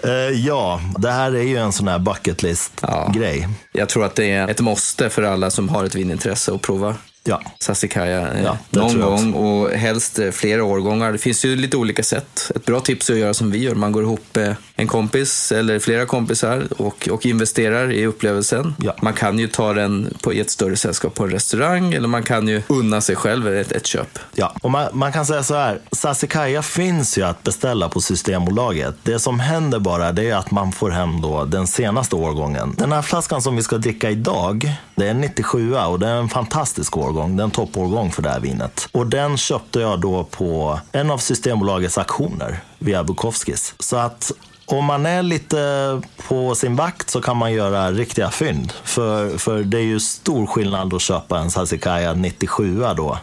Eh, 0.03 0.11
ja, 0.45 0.81
det 0.97 1.11
här 1.11 1.35
är 1.35 1.41
ju 1.41 1.57
en 1.57 1.71
sån 1.71 1.87
här 1.87 1.99
bucket 1.99 2.43
list-grej. 2.43 3.47
Jag 3.71 3.89
tror 3.89 4.05
att 4.05 4.15
det 4.15 4.31
är 4.31 4.47
ett 4.47 4.59
måste 4.59 5.09
för 5.09 5.23
alla 5.23 5.49
som 5.51 5.69
har 5.69 5.83
ett 5.83 5.95
vinintresse 5.95 6.53
att 6.53 6.61
prova 6.61 6.95
Ja. 7.27 7.41
Sassicaia 7.59 8.33
eh, 8.33 8.43
Ja, 8.43 8.57
någon 8.69 9.01
gång 9.01 9.33
och 9.33 9.71
helst 9.71 10.19
eh, 10.19 10.31
flera 10.31 10.63
årgångar. 10.63 11.11
Det 11.11 11.17
finns 11.17 11.45
ju 11.45 11.55
lite 11.55 11.77
olika 11.77 12.03
sätt. 12.03 12.51
Ett 12.55 12.65
bra 12.65 12.79
tips 12.79 13.09
är 13.09 13.13
att 13.13 13.19
göra 13.19 13.33
som 13.33 13.51
vi 13.51 13.59
gör. 13.59 13.75
Man 13.75 13.91
går 13.91 14.03
ihop 14.03 14.37
eh, 14.37 14.53
en 14.79 14.87
kompis 14.87 15.51
eller 15.51 15.79
flera 15.79 16.05
kompisar 16.05 16.67
och, 16.77 17.09
och 17.11 17.25
investerar 17.25 17.91
i 17.91 18.05
upplevelsen. 18.05 18.75
Ja. 18.77 18.95
Man 19.01 19.13
kan 19.13 19.39
ju 19.39 19.47
ta 19.47 19.73
den 19.73 20.13
på, 20.21 20.33
i 20.33 20.39
ett 20.39 20.49
större 20.49 20.75
sällskap 20.75 21.15
på 21.15 21.23
en 21.23 21.31
restaurang 21.31 21.93
eller 21.93 22.07
man 22.07 22.23
kan 22.23 22.47
ju 22.47 22.61
unna 22.67 23.01
sig 23.01 23.15
själv 23.15 23.47
ett, 23.47 23.71
ett 23.71 23.85
köp. 23.85 24.19
Ja, 24.33 24.55
och 24.61 24.71
man, 24.71 24.87
man 24.93 25.11
kan 25.11 25.25
säga 25.25 25.43
så 25.43 25.55
här. 25.55 25.79
Sassicaia 25.91 26.61
finns 26.61 27.17
ju 27.17 27.23
att 27.23 27.43
beställa 27.43 27.89
på 27.89 28.01
Systembolaget. 28.01 28.95
Det 29.03 29.19
som 29.19 29.39
händer 29.39 29.79
bara 29.79 30.11
det 30.11 30.29
är 30.29 30.35
att 30.35 30.51
man 30.51 30.71
får 30.71 30.89
hem 30.89 31.21
då 31.21 31.45
den 31.45 31.67
senaste 31.67 32.15
årgången. 32.15 32.75
Den 32.77 32.91
här 32.91 33.01
flaskan 33.01 33.41
som 33.41 33.55
vi 33.55 33.63
ska 33.63 33.77
dricka 33.77 34.09
idag, 34.09 34.71
det 34.95 35.07
är 35.07 35.11
en 35.11 35.21
97 35.21 35.75
och 35.75 35.99
det 35.99 36.07
är 36.07 36.15
en 36.15 36.29
fantastisk 36.29 36.97
årgång. 36.97 37.37
Det 37.37 37.41
är 37.41 37.45
en 37.45 37.51
toppårgång 37.51 38.11
för 38.11 38.21
det 38.21 38.29
här 38.29 38.39
vinet. 38.39 38.89
Och 38.91 39.07
den 39.07 39.37
köpte 39.37 39.79
jag 39.79 40.01
då 40.01 40.23
på 40.23 40.79
en 40.91 41.11
av 41.11 41.17
Systembolagets 41.17 41.97
auktioner 41.97 42.59
via 42.79 43.03
Bukowskis. 43.03 43.73
Så 43.79 43.97
att 43.97 44.31
om 44.69 44.85
man 44.85 45.05
är 45.05 45.23
lite 45.23 46.01
på 46.27 46.55
sin 46.55 46.75
vakt 46.75 47.09
så 47.09 47.21
kan 47.21 47.37
man 47.37 47.53
göra 47.53 47.91
riktiga 47.91 48.31
fynd. 48.31 48.73
För, 48.83 49.37
för 49.37 49.63
det 49.63 49.77
är 49.77 49.81
ju 49.83 49.99
stor 49.99 50.45
skillnad 50.47 50.93
att 50.93 51.01
köpa 51.01 51.39
en 51.39 51.51
Sassicaia 51.51 52.13
97 52.13 52.83
då 52.97 53.17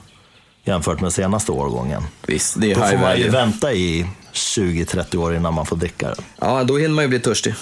jämfört 0.65 1.01
med 1.01 1.13
senaste 1.13 1.53
årgången. 1.53 2.03
Visst, 2.27 2.61
det 2.61 2.71
är 2.71 2.75
Då 2.75 2.81
får 2.81 2.99
man 2.99 3.19
ju 3.19 3.29
vänta 3.29 3.73
i 3.73 4.07
20-30 4.33 5.17
år 5.17 5.35
innan 5.37 5.55
man 5.55 5.67
får 5.67 5.77
dricka 5.77 6.07
den. 6.07 6.25
Ja, 6.41 6.65
då 6.65 6.77
hinner 6.77 6.95
man 6.95 7.05
ju 7.05 7.09
bli 7.09 7.21
törstig. 7.21 7.55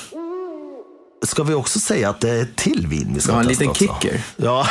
Ska 1.27 1.43
vi 1.43 1.55
också 1.55 1.81
säga 1.81 2.11
att 2.11 2.21
det 2.21 2.31
är 2.31 2.43
ett 2.43 2.57
till 2.57 2.87
vin 2.87 3.11
vi 3.15 3.21
ska 3.21 3.33
Ja, 3.33 3.41
en 3.41 3.49
testa 3.49 3.65
liten 3.65 3.89
också? 3.89 4.01
kicker. 4.03 4.21
Ja, 4.37 4.67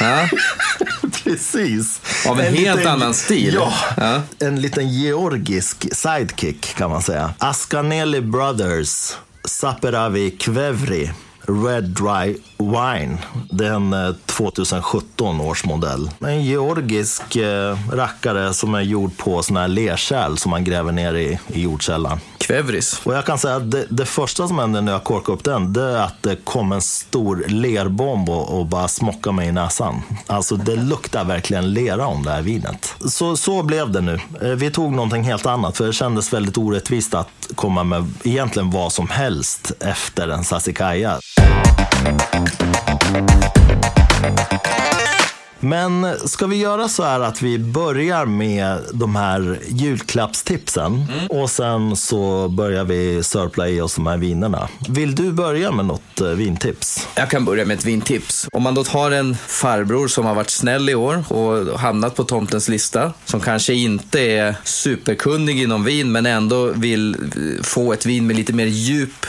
Ja, 0.00 0.28
precis. 1.24 2.00
Av 2.28 2.40
en 2.40 2.54
helt 2.54 2.86
annan 2.86 3.14
stil. 3.14 3.54
Ja, 3.54 3.72
Ja. 3.96 4.22
en 4.38 4.60
liten 4.60 4.88
georgisk 4.88 5.86
sidekick 5.96 6.74
kan 6.74 6.90
man 6.90 7.02
säga. 7.02 7.34
Ascanelli 7.38 8.20
Brothers 8.20 9.12
Saperavi 9.44 10.30
Kvevri 10.30 11.10
Red 11.50 11.84
Dry 11.84 12.36
Wine. 12.58 13.18
Det 13.50 13.66
är 13.66 13.72
en 13.72 13.92
eh, 13.92 14.14
2017 14.26 15.40
års 15.40 15.64
modell. 15.64 16.10
En 16.20 16.44
georgisk 16.44 17.36
eh, 17.36 17.76
rackare 17.92 18.54
som 18.54 18.74
är 18.74 18.80
gjord 18.80 19.16
på 19.16 19.42
såna 19.42 19.60
här 19.60 19.68
lerkärl 19.68 20.36
som 20.36 20.50
man 20.50 20.64
gräver 20.64 20.92
ner 20.92 21.14
i, 21.14 21.38
i 21.48 21.62
jordkällan. 21.62 22.20
Kvevris. 22.38 23.00
Och 23.04 23.14
jag 23.14 23.26
kan 23.26 23.38
säga 23.38 23.56
att 23.56 23.70
det, 23.70 23.86
det 23.90 24.06
första 24.06 24.48
som 24.48 24.58
hände 24.58 24.80
när 24.80 24.92
jag 24.92 25.04
korkade 25.04 25.32
upp 25.38 25.44
den, 25.44 25.72
det 25.72 25.82
är 25.82 25.96
att 26.02 26.22
det 26.22 26.36
kom 26.44 26.72
en 26.72 26.82
stor 26.82 27.44
lerbomb 27.46 28.28
och, 28.30 28.58
och 28.58 28.66
bara 28.66 28.88
smockade 28.88 29.36
mig 29.36 29.48
i 29.48 29.52
näsan. 29.52 30.02
Alltså 30.26 30.56
det 30.56 30.76
luktar 30.76 31.24
verkligen 31.24 31.72
lera 31.72 32.06
om 32.06 32.22
det 32.22 32.30
här 32.30 32.42
vinet. 32.42 32.94
Så, 33.06 33.36
så 33.36 33.62
blev 33.62 33.90
det 33.90 34.00
nu. 34.00 34.20
Eh, 34.42 34.48
Vi 34.48 34.70
tog 34.70 34.92
någonting 34.92 35.22
helt 35.24 35.46
annat, 35.46 35.76
för 35.76 35.86
det 35.86 35.92
kändes 35.92 36.32
väldigt 36.32 36.58
orättvist 36.58 37.14
att 37.14 37.28
komma 37.54 37.84
med 37.84 38.12
egentligen 38.24 38.70
vad 38.70 38.92
som 38.92 39.08
helst 39.08 39.72
efter 39.80 40.28
en 40.28 40.44
Sassicaia. 40.44 41.18
Men 45.70 46.18
ska 46.28 46.46
vi 46.46 46.56
göra 46.56 46.88
så 46.88 47.02
här 47.02 47.20
att 47.20 47.42
vi 47.42 47.58
börjar 47.58 48.26
med 48.26 48.78
de 48.92 49.16
här 49.16 49.58
julklappstipsen 49.68 51.06
och 51.28 51.50
sen 51.50 51.96
så 51.96 52.48
börjar 52.48 52.84
vi 52.84 53.22
sörpla 53.22 53.68
i 53.68 53.80
oss 53.80 53.94
de 53.94 54.06
här 54.06 54.16
vinerna. 54.16 54.68
Vill 54.88 55.14
du 55.14 55.32
börja 55.32 55.72
med 55.72 55.84
något 55.84 56.20
eh, 56.20 56.26
vintips? 56.26 57.08
Jag 57.14 57.30
kan 57.30 57.44
börja 57.44 57.64
med 57.64 57.78
ett 57.78 57.84
vintips. 57.84 58.48
Om 58.52 58.62
man 58.62 58.74
då 58.74 58.84
tar 58.84 59.10
en 59.10 59.36
farbror 59.46 60.08
som 60.08 60.26
har 60.26 60.34
varit 60.34 60.50
snäll 60.50 60.88
i 60.88 60.94
år 60.94 61.32
och 61.32 61.80
hamnat 61.80 62.14
på 62.14 62.24
tomtens 62.24 62.68
lista, 62.68 63.12
som 63.24 63.40
kanske 63.40 63.74
inte 63.74 64.20
är 64.20 64.54
superkunnig 64.64 65.62
inom 65.62 65.84
vin, 65.84 66.12
men 66.12 66.26
ändå 66.26 66.66
vill 66.66 67.14
eh, 67.14 67.62
få 67.62 67.92
ett 67.92 68.06
vin 68.06 68.26
med 68.26 68.36
lite 68.36 68.52
mer 68.52 68.66
djup 68.66 69.26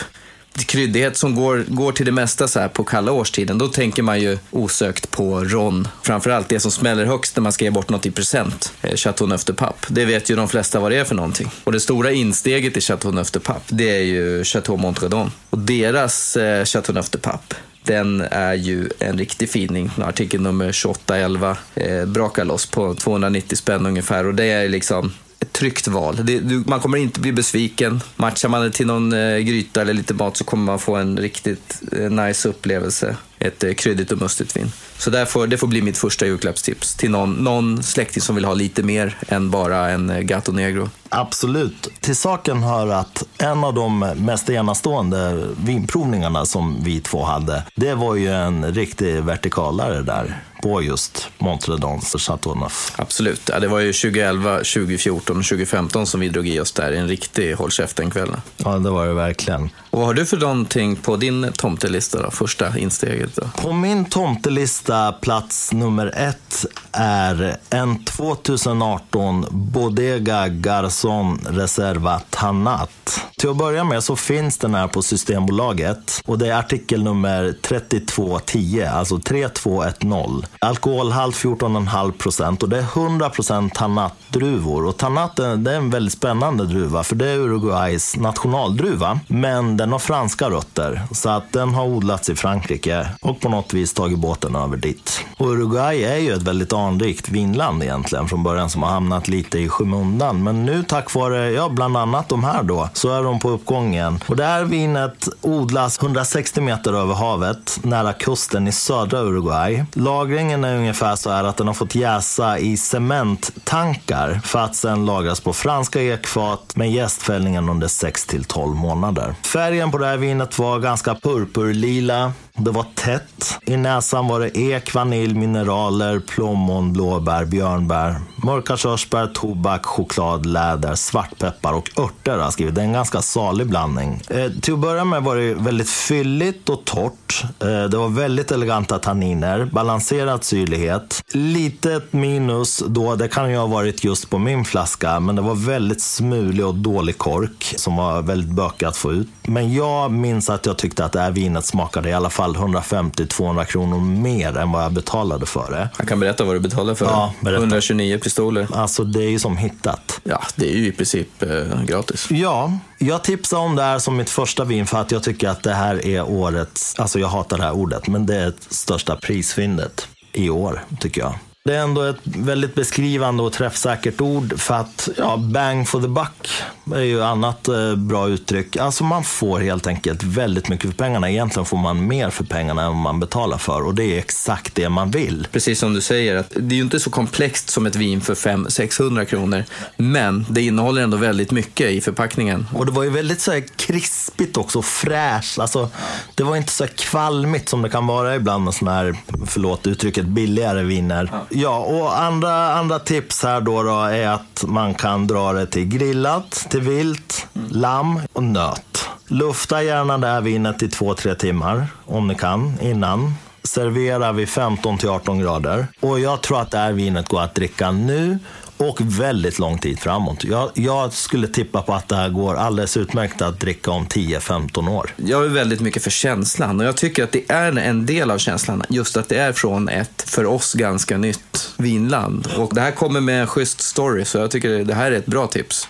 kryddighet 0.54 1.18
som 1.18 1.36
går, 1.36 1.66
går 1.68 1.92
till 1.92 2.06
det 2.06 2.12
mesta 2.12 2.48
så 2.48 2.60
här 2.60 2.68
på 2.68 2.84
kalla 2.84 3.12
årstiden, 3.12 3.58
då 3.58 3.68
tänker 3.68 4.04
man 4.04 4.20
ju 4.20 4.38
osökt 4.52 5.12
på 5.12 5.44
Ron. 5.44 5.88
Framförallt 6.02 6.50
det 6.50 6.60
som 6.60 6.72
smäller 6.72 7.06
högst 7.06 7.36
när 7.36 7.42
man 7.42 7.52
ska 7.52 7.66
ge 7.66 7.72
bort 7.72 7.90
något 7.90 8.06
i 8.06 8.12
present, 8.12 8.74
eh, 8.82 8.96
Chateau 8.96 9.28
Neuf 9.28 9.46
de 9.46 9.54
Pape. 9.54 9.88
Det 9.88 10.06
vet 10.06 10.30
ju 10.30 10.36
de 10.36 10.48
flesta 10.48 10.80
vad 10.80 10.92
det 10.92 10.98
är 10.98 11.04
för 11.04 11.16
någonting. 11.16 11.52
Och 11.64 11.72
det 11.72 11.80
stora 11.80 12.12
insteget 12.12 12.78
i 12.78 12.82
Chateau 12.82 13.12
Neuf 13.12 13.32
de 13.32 13.40
Pape, 13.40 13.62
det 13.68 13.90
är 13.90 14.04
ju 14.04 14.44
Chateau 14.44 14.78
Montredon. 14.78 15.32
Och 15.50 15.58
deras 15.58 16.38
eh, 16.38 16.66
Chateau 16.66 16.94
Neuf 16.94 17.10
de 17.10 17.18
Pape, 17.18 17.56
den 17.84 18.22
är 18.22 18.54
ju 18.54 18.90
en 19.00 19.18
riktig 19.18 19.50
fining. 19.50 19.92
Artikel 19.98 20.42
nummer 20.42 20.84
2811 20.84 21.58
eh, 21.76 22.06
brakar 22.06 22.46
loss 22.46 22.66
på 22.66 22.96
290 22.96 23.56
spänn 23.56 23.86
ungefär. 23.86 24.26
Och 24.26 24.36
det 24.36 24.46
är 24.46 24.70
liksom 24.70 25.14
ett 25.52 25.60
tryggt 25.60 25.88
val. 25.88 26.26
Det, 26.26 26.40
du, 26.40 26.64
man 26.68 26.80
kommer 26.80 26.98
inte 26.98 27.20
bli 27.20 27.32
besviken. 27.32 28.02
Matchar 28.16 28.50
man 28.50 28.62
det 28.62 28.72
till 28.72 28.88
någon 28.88 29.14
eh, 29.14 29.38
gryta 29.38 29.82
eller 29.82 29.94
lite 29.94 30.14
mat 30.14 30.38
så 30.38 30.44
kommer 30.44 30.64
man 30.64 30.80
få 30.80 30.96
en 30.96 31.18
riktigt 31.18 31.82
eh, 31.92 32.10
nice 32.10 32.50
upplevelse. 32.50 33.16
Ett 33.40 33.64
eh, 33.64 33.74
kryddigt 33.74 34.12
och 34.12 34.22
mustigt 34.22 34.58
vin. 34.58 34.72
Så 34.98 35.10
därför, 35.10 35.48
det 35.48 35.58
får 35.58 35.68
bli 35.68 35.82
mitt 35.82 35.98
första 35.98 36.26
julklappstips 36.26 36.96
till 36.96 37.12
någon, 37.12 37.34
någon 37.34 37.84
släkting 37.84 38.22
som 38.22 38.36
vill 38.36 38.46
ha 38.46 38.54
lite 38.54 38.84
mer 38.84 39.18
än 39.28 39.52
bara 39.52 39.90
en 39.90 40.10
eh, 40.10 40.20
Gato 40.20 40.52
Negro. 40.52 40.90
Absolut. 41.14 41.90
Till 42.00 42.16
saken 42.16 42.64
hör 42.64 42.88
att 42.88 43.24
en 43.38 43.64
av 43.64 43.74
de 43.74 44.00
mest 44.00 44.50
enastående 44.50 45.48
vinprovningarna 45.66 46.46
som 46.46 46.84
vi 46.84 47.02
två 47.02 47.24
hade, 47.24 47.64
det 47.76 47.94
var 47.94 48.16
ju 48.16 48.32
en 48.32 48.74
riktig 48.74 49.24
vertikalare 49.24 50.02
där 50.02 50.44
på 50.62 50.82
just 50.82 51.28
Montredons 51.38 52.16
Chateau 52.20 52.56
Neuf. 52.56 52.94
Absolut. 52.96 53.50
Ja, 53.54 53.60
det 53.60 53.68
var 53.68 53.80
ju 53.80 53.94
2011, 53.94 54.58
2014 54.58 55.38
och 55.38 55.44
2015 55.44 56.08
som 56.08 56.20
vi 56.20 56.30
drog 56.30 56.48
i 56.48 56.60
oss 56.60 56.72
där. 56.72 56.92
En 56.92 57.08
riktig 57.08 57.54
håll 57.54 57.72
käften-kväll. 57.72 58.30
Ja, 58.58 58.78
det 58.78 58.90
var 58.90 59.08
det 59.08 59.14
verkligen. 59.14 59.70
Och 59.90 60.00
vad 60.00 60.08
har 60.08 60.14
du 60.14 60.26
för 60.26 60.38
någonting 60.38 60.96
på 60.96 61.16
din 61.16 61.52
tomtelista 61.54 62.22
då? 62.22 62.32
Första 62.32 62.78
insteget 62.78 63.36
då? 63.36 63.48
På 63.62 63.74
min 63.74 64.06
tomtelista, 64.06 65.12
plats 65.12 65.74
nummer 65.74 66.14
ett, 66.18 66.66
är 66.92 67.58
en 67.70 68.04
2018 68.06 69.46
Bodega 69.52 70.48
Garçon 70.48 71.01
Reserva 71.46 72.22
Tanat. 72.30 73.22
Till 73.38 73.50
att 73.50 73.58
börja 73.58 73.84
med 73.84 74.04
så 74.04 74.16
finns 74.16 74.58
den 74.58 74.76
här 74.76 74.88
på 74.88 75.02
Systembolaget 75.02 76.22
och 76.26 76.38
det 76.38 76.48
är 76.48 76.60
artikel 76.60 77.04
nummer 77.04 77.56
3210, 77.62 78.84
alltså 78.94 79.20
3210. 79.20 80.48
Alkoholhalt 80.60 81.36
14,5 81.36 82.12
procent 82.12 82.64
och 82.64 82.70
det 82.70 82.78
är 82.78 82.82
100 82.82 83.30
procent 83.30 83.74
Tanat-druvor. 83.74 84.86
Och 84.86 84.98
Tanat 84.98 85.36
det 85.36 85.72
är 85.72 85.76
en 85.76 85.90
väldigt 85.90 86.14
spännande 86.14 86.66
druva 86.66 87.04
för 87.04 87.16
det 87.16 87.30
är 87.30 87.38
Uruguays 87.38 88.18
nationaldruva. 88.18 89.20
Men 89.28 89.78
den 89.78 89.92
har 89.92 90.00
franska 90.00 90.50
rötter 90.50 91.02
så 91.12 91.30
att 91.30 91.52
den 91.52 91.74
har 91.74 91.86
odlats 91.86 92.30
i 92.30 92.36
Frankrike 92.36 93.08
och 93.22 93.40
på 93.40 93.50
något 93.50 93.74
vis 93.74 93.94
tagit 93.94 94.20
båten 94.20 94.56
över 94.56 94.78
dit. 94.78 95.26
Och 95.38 95.48
Uruguay 95.48 96.04
är 96.04 96.18
ju 96.18 96.34
ett 96.34 96.42
väldigt 96.42 96.74
anrikt 96.74 97.30
vinland 97.30 97.84
egentligen 97.84 98.28
från 98.28 98.44
början 98.44 98.70
som 98.70 98.84
har 98.84 98.90
hamnat 98.90 99.28
lite 99.28 99.60
i 99.60 99.70
skymundan. 99.70 100.44
Men 100.44 100.66
nu 100.66 100.84
tack 100.92 101.14
vare, 101.16 101.52
ja 101.52 101.70
bland 101.70 101.98
annat 101.98 102.30
de 102.30 102.44
här 102.44 102.64
då, 102.64 102.90
så 102.94 103.10
är 103.10 103.24
de 103.24 103.40
på 103.40 103.50
uppgången. 103.50 104.20
Och 104.28 104.36
det 104.36 104.44
här 104.44 104.64
vinet 104.64 105.28
odlas 105.42 106.02
160 106.02 106.62
meter 106.62 106.94
över 106.94 107.14
havet 107.14 107.80
nära 107.84 108.14
kusten 108.14 108.68
i 108.68 108.72
södra 108.72 109.20
Uruguay. 109.20 109.84
Lagringen 109.94 110.64
är 110.64 110.78
ungefär 110.78 111.16
så 111.16 111.30
här 111.30 111.44
att 111.44 111.58
den 111.58 111.68
har 111.68 111.74
fått 111.74 111.96
jäsa 111.96 112.60
i 112.60 112.78
cementtankar 112.78 114.42
för 114.44 114.60
att 114.60 114.76
sen 114.76 115.06
lagras 115.06 115.40
på 115.40 115.54
franska 115.54 116.02
ekfat 116.02 116.76
med 116.76 116.92
jästfällningen 116.92 117.70
under 117.70 117.88
6 117.88 118.26
till 118.26 118.44
12 118.44 118.76
månader. 118.76 119.36
Färgen 119.54 119.92
på 119.92 119.98
det 119.98 120.06
här 120.06 120.18
vinet 120.18 120.60
var 120.60 120.80
ganska 120.80 121.16
purpurlila. 121.16 122.34
Det 122.58 122.72
var 122.72 122.86
tätt. 122.96 123.60
I 123.66 123.78
näsan 123.78 124.28
var 124.28 124.40
det 124.40 124.58
ek, 124.58 124.94
vanilj, 124.96 125.34
mineraler, 125.34 126.20
plommon, 126.20 126.94
blåbär, 126.94 127.46
björnbär, 127.46 128.16
mörka 128.44 128.78
körsbär, 128.78 129.28
tobak, 129.28 129.86
choklad, 129.86 130.46
läder, 130.46 130.96
svartpeppar 130.96 131.74
och 131.74 132.00
örter 132.00 132.32
har 132.32 132.40
jag 132.40 132.54
skrivit. 132.54 132.76
Det 132.76 132.82
är 132.82 132.86
en 132.86 132.94
ganska 132.94 133.22
salig 133.22 133.68
blandning. 133.68 134.22
Eh, 134.30 134.52
till 134.62 134.74
att 134.74 134.80
börja 134.80 135.06
med 135.06 135.24
var 135.24 135.36
det 135.36 135.54
väldigt 135.54 135.90
fylligt 135.90 136.70
och 136.70 136.86
torrt. 136.86 137.44
Eh, 137.60 137.84
det 137.90 137.98
var 137.98 138.10
väldigt 138.10 138.52
eleganta 138.52 139.00
tanniner, 139.00 139.66
balanserad 139.66 140.44
syrlighet. 140.44 141.22
Litet 141.34 142.14
minus 142.14 142.84
då, 142.88 143.16
det 143.16 143.28
kan 143.28 143.52
ju 143.52 143.58
ha 143.58 143.68
varit 143.68 144.04
just 144.04 144.30
på 144.30 144.38
min 144.38 144.66
flaska, 144.66 145.20
men 145.20 145.36
det 145.36 145.42
var 145.42 145.56
väldigt 145.56 146.02
smulig 146.02 146.66
och 146.66 146.76
dålig 146.76 147.18
kork 147.18 147.74
som 147.78 147.96
var 147.96 148.22
väldigt 148.22 148.52
bökig 148.52 148.86
att 148.86 148.98
få 148.98 149.12
ut. 149.12 149.28
Men 149.44 149.74
jag 149.74 150.12
minns 150.12 150.50
att 150.50 150.66
jag 150.66 150.78
tyckte 150.78 151.06
att 151.06 151.12
det 151.12 151.20
här 151.20 151.32
vinet 151.32 151.66
smakade 151.66 152.10
i 152.10 152.14
alla 152.14 152.30
fall 152.30 152.41
150-200 152.50 153.66
kronor 153.66 154.00
mer 154.00 154.58
än 154.58 154.72
vad 154.72 154.84
jag 154.84 154.94
betalade 154.94 155.46
för 155.46 155.72
det. 155.72 155.90
Jag 155.98 156.08
kan 156.08 156.20
berätta 156.20 156.44
vad 156.44 156.56
du 156.56 156.60
betalade 156.60 156.96
för 156.96 157.06
Ja, 157.06 157.34
det. 157.40 157.46
berätta. 157.46 157.62
129 157.62 158.18
pistoler. 158.20 158.68
Alltså 158.74 159.04
det 159.04 159.24
är 159.24 159.30
ju 159.30 159.40
som 159.40 159.58
hittat. 159.58 160.20
Ja, 160.24 160.42
det 160.56 160.70
är 160.72 160.76
ju 160.76 160.88
i 160.88 160.92
princip 160.92 161.44
eh, 161.44 161.84
gratis. 161.84 162.28
Ja, 162.30 162.78
jag 162.98 163.24
tipsar 163.24 163.58
om 163.58 163.76
det 163.76 163.84
här 163.84 164.00
som 164.00 164.18
mitt 164.18 164.30
första 164.30 164.64
vin 164.64 164.88
för 164.88 164.98
att 164.98 165.12
jag 165.12 165.24
tycker 165.24 165.50
att 165.50 165.64
det 165.64 165.74
här 165.74 166.06
är 166.06 166.30
årets, 166.30 167.00
alltså 167.00 167.20
jag 167.20 167.28
hatar 167.28 167.58
det 167.58 167.64
här 167.64 167.72
ordet, 167.74 168.08
men 168.08 168.26
det 168.26 168.36
är 168.36 168.54
största 168.70 169.16
prisfyndet 169.16 170.08
i 170.34 170.50
år 170.50 170.84
tycker 171.00 171.22
jag. 171.22 171.34
Det 171.64 171.76
är 171.76 171.84
ändå 171.84 172.02
ett 172.02 172.22
väldigt 172.24 172.76
beskrivande 172.76 173.44
och 173.44 173.54
träffsäkert 173.54 174.22
ord 174.22 174.60
för 174.60 174.74
att, 174.74 175.10
ja, 175.18 175.38
bang 175.38 175.88
for 175.88 176.02
the 176.02 176.08
buck 176.08 176.64
är 176.96 177.04
ju 177.04 177.24
annat 177.24 177.68
eh, 177.68 177.96
bra 177.96 178.28
uttryck. 178.28 178.78
Alltså 178.78 179.04
man 179.04 179.24
får 179.24 179.60
helt 179.60 179.88
enkelt 179.88 180.24
väldigt 180.24 180.70
mycket 180.70 180.90
för 180.90 180.98
pengarna. 180.98 181.30
Egentligen 181.30 181.66
får 181.66 181.78
man 181.78 182.08
mer 182.08 182.30
för 182.30 182.44
pengarna 182.44 182.84
än 182.84 182.96
man 182.96 183.20
betalar 183.20 183.58
för 183.58 183.86
och 183.86 183.96
det 183.96 184.04
är 184.04 184.18
exakt 184.18 184.76
det 184.76 184.90
man 184.90 185.12
vill. 185.12 185.48
Precis 185.52 185.80
som 185.80 185.94
du 185.94 186.02
säger, 186.02 186.36
att 186.36 186.50
det 186.50 186.76
är 186.76 186.78
ju 186.78 186.82
inte 186.82 187.00
så 187.00 187.10
komplext 187.10 187.70
som 187.70 187.86
ett 187.86 187.96
vin 187.96 188.22
för 188.22 188.34
500-600 188.36 189.26
kronor. 189.26 189.64
Men 189.98 190.46
det 190.50 190.62
innehåller 190.62 191.02
ändå 191.02 191.18
väldigt 191.18 191.52
mycket 191.52 191.92
i 191.92 192.02
förpackningen. 192.02 192.68
Och 192.74 192.86
det 192.86 192.92
var 192.92 193.04
ju 193.04 193.10
väldigt 193.10 193.42
så 193.42 193.52
här 193.52 193.64
krispigt 193.76 194.58
också, 194.58 194.82
fräscht. 194.82 195.60
Alltså, 195.60 195.90
det 196.36 196.44
var 196.44 196.56
inte 196.56 196.72
så 196.72 196.84
här 196.84 196.92
kvalmigt 196.92 197.70
som 197.70 197.82
det 197.82 197.90
kan 197.90 198.08
vara 198.08 198.36
ibland 198.36 198.64
med 198.64 198.74
sådana 198.74 198.98
här, 198.98 199.16
förlåt 199.48 199.88
uttrycket, 199.88 200.26
billigare 200.26 200.84
viner. 200.84 201.32
Ja, 201.54 201.78
och 201.78 202.20
andra, 202.20 202.74
andra 202.74 203.00
tips 203.00 203.44
här 203.44 203.62
då, 203.62 203.84
då 203.84 204.00
är 204.00 204.28
att 204.28 204.64
man 204.68 204.94
kan 204.94 205.28
dra 205.28 205.54
det 205.54 205.66
till 205.66 205.86
grillat, 205.86 206.68
till 206.70 206.82
vilt, 206.82 207.48
lamm 207.70 208.20
och 208.34 208.44
nöt. 208.44 209.10
Lufta 209.28 209.84
gärna 209.84 210.18
det 210.18 210.28
här 210.28 210.42
vinet 210.42 210.84
i 210.84 210.88
två, 210.88 211.14
tre 211.14 211.36
timmar 211.36 211.88
om 212.06 212.28
ni 212.28 212.36
kan 212.36 212.80
innan. 212.82 213.34
Servera 213.64 214.32
vid 214.32 214.50
15 214.50 214.98
till 214.98 215.10
18 215.10 215.40
grader. 215.40 215.88
Och 216.00 216.20
jag 216.20 216.42
tror 216.42 216.62
att 216.62 216.72
det 216.72 216.78
här 216.78 216.92
vinet 216.92 217.28
går 217.28 217.42
att 217.42 217.56
dricka 217.56 217.92
nu 217.92 218.40
och 218.82 219.02
väldigt 219.02 219.60
lång 219.60 219.78
tid 219.78 220.00
framåt. 220.00 220.44
Jag, 220.44 220.72
jag 220.74 221.14
skulle 221.14 221.48
tippa 221.48 221.82
på 221.82 221.94
att 221.94 222.08
det 222.08 222.16
här 222.16 222.30
går 222.30 222.56
alldeles 222.56 222.98
utmärkt 222.98 223.42
att 223.42 223.60
dricka 223.60 223.92
om 223.92 224.06
10-15 224.06 224.90
år. 224.90 225.14
Jag 225.16 225.46
är 225.46 225.50
väldigt 225.50 225.82
mycket 225.82 226.04
för 226.04 226.10
känslan 226.10 226.80
och 226.80 226.86
jag 226.86 226.98
tycker 226.98 227.24
att 227.24 227.32
det 227.32 227.52
är 227.52 227.78
en 227.78 228.06
del 228.06 228.32
av 228.32 228.38
känslan. 228.38 228.84
Just 228.90 229.18
att 229.18 229.30
det 229.30 229.38
är 229.38 229.54
från 229.54 229.90
ett, 229.90 230.24
för 230.28 230.46
oss, 230.46 230.74
ganska 230.74 231.18
nytt 231.18 231.74
vinland. 231.78 232.48
Och 232.58 232.76
det 232.76 232.82
här 232.82 232.92
kommer 232.92 233.22
med 233.22 233.42
en 233.42 233.48
schysst 233.48 233.82
story, 233.82 234.26
så 234.26 234.38
jag 234.38 234.52
tycker 234.52 234.84
det 234.84 234.94
här 234.94 235.12
är 235.12 235.16
ett 235.16 235.26
bra 235.26 235.48
tips. 235.48 235.88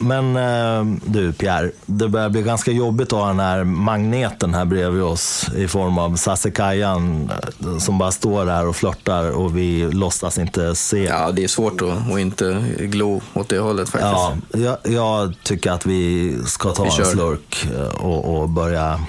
Men 0.00 0.36
eh, 0.36 0.96
du 1.04 1.32
Pierre, 1.32 1.70
det 1.86 2.08
börjar 2.08 2.28
bli 2.28 2.42
ganska 2.42 2.70
jobbigt 2.70 3.12
att 3.12 3.18
ha 3.18 3.26
den 3.26 3.40
här 3.40 3.64
magneten 3.64 4.54
här 4.54 4.64
bredvid 4.64 5.02
oss 5.02 5.46
i 5.56 5.68
form 5.68 5.98
av 5.98 6.16
Sasekajan 6.16 7.30
eh, 7.60 7.78
som 7.78 7.98
bara 7.98 8.10
står 8.10 8.44
där 8.46 8.66
och 8.66 8.76
flörtar 8.76 9.30
och 9.30 9.56
vi 9.56 9.90
låtsas 9.92 10.38
inte 10.38 10.74
se. 10.74 11.04
Ja, 11.04 11.30
det 11.32 11.44
är 11.44 11.48
svårt 11.48 11.82
att, 11.82 12.12
att 12.12 12.18
inte 12.18 12.64
glo 12.78 13.20
åt 13.34 13.48
det 13.48 13.58
hållet 13.58 13.88
faktiskt. 13.88 14.12
Ja, 14.12 14.36
jag, 14.52 14.94
jag 14.94 15.34
tycker 15.42 15.70
att 15.70 15.86
vi 15.86 16.36
ska 16.46 16.70
ta 16.70 16.82
Vi 16.84 16.88
en 16.88 17.06
slurk 17.06 17.66
eh, 17.74 18.04
och, 18.04 18.40
och 18.40 18.48
börja 18.48 19.00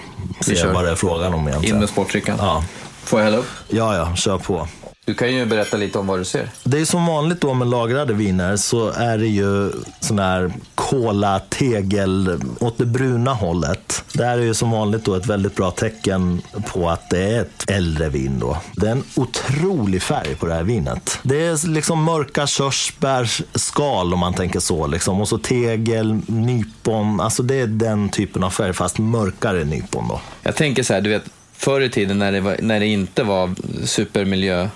se 0.42 0.56
kör. 0.56 0.74
vad 0.74 0.84
det 0.84 0.92
är 0.92 0.96
frågan 0.96 1.34
om 1.34 1.42
In 1.42 1.48
egentligen. 1.48 1.80
med 1.80 1.90
sportdrycken. 1.90 2.36
Ja. 2.40 2.64
Får 3.04 3.20
jag 3.20 3.26
hälla 3.26 3.38
upp? 3.38 3.50
ja, 3.68 3.96
ja, 3.96 4.16
kör 4.16 4.38
på. 4.38 4.68
Du 5.10 5.16
kan 5.16 5.36
ju 5.36 5.46
berätta 5.46 5.78
lite 5.78 6.00
om 6.00 6.08
vad 6.08 6.20
du 6.20 6.26
ser. 6.26 6.50
Det 6.64 6.80
är 6.80 6.86
som 6.86 7.06
vanligt 7.06 7.42
då 7.42 7.54
med 7.54 7.68
lagrade 7.68 8.14
viner 8.14 8.58
så 8.58 8.90
är 8.90 9.18
det 9.18 9.28
ju 9.28 9.72
sån 10.00 10.20
här 10.20 10.54
kola, 10.76 11.40
tegel 11.40 12.40
åt 12.60 12.78
det 12.78 12.86
bruna 12.86 13.34
hållet. 13.34 14.04
Det 14.14 14.26
här 14.26 14.38
är 14.38 14.42
ju 14.42 14.54
som 14.54 14.72
vanligt 14.72 15.06
då 15.06 15.16
ett 15.16 15.26
väldigt 15.26 15.56
bra 15.56 15.72
tecken 15.72 16.42
på 16.74 16.90
att 16.90 17.10
det 17.10 17.24
är 17.24 17.42
ett 17.42 17.70
äldre 17.70 18.10
vin 18.10 18.40
då. 18.40 18.58
Det 18.76 18.88
är 18.88 18.92
en 18.92 19.04
otrolig 19.16 20.02
färg 20.02 20.36
på 20.36 20.46
det 20.46 20.54
här 20.54 20.64
vinet. 20.64 21.20
Det 21.24 21.46
är 21.46 21.68
liksom 21.68 22.04
mörka 22.04 22.48
körsbärsskal 22.48 24.14
om 24.14 24.20
man 24.20 24.34
tänker 24.34 24.60
så 24.60 24.88
liksom. 24.88 25.22
Och 25.22 25.28
så 25.28 25.38
tegel, 25.38 26.20
nypon, 26.28 27.22
alltså 27.22 27.44
det 27.44 27.56
är 27.56 27.68
den 27.68 28.10
typen 28.10 28.44
av 28.44 28.50
färg 28.50 28.74
fast 28.74 28.98
mörkare 28.98 29.64
nypon 29.64 30.08
då. 30.08 30.22
Jag 30.44 30.56
tänker 30.56 30.84
så 30.84 30.94
här, 30.94 31.02
du 31.02 31.10
vet, 31.10 31.24
förr 31.54 31.82
i 31.82 31.90
tiden 31.90 32.20
när 32.20 32.32
det, 32.32 32.42
var, 32.42 32.58
när 32.62 32.80
det 32.80 32.88
inte 32.88 33.24
var 33.24 33.56
supermiljö 33.86 34.70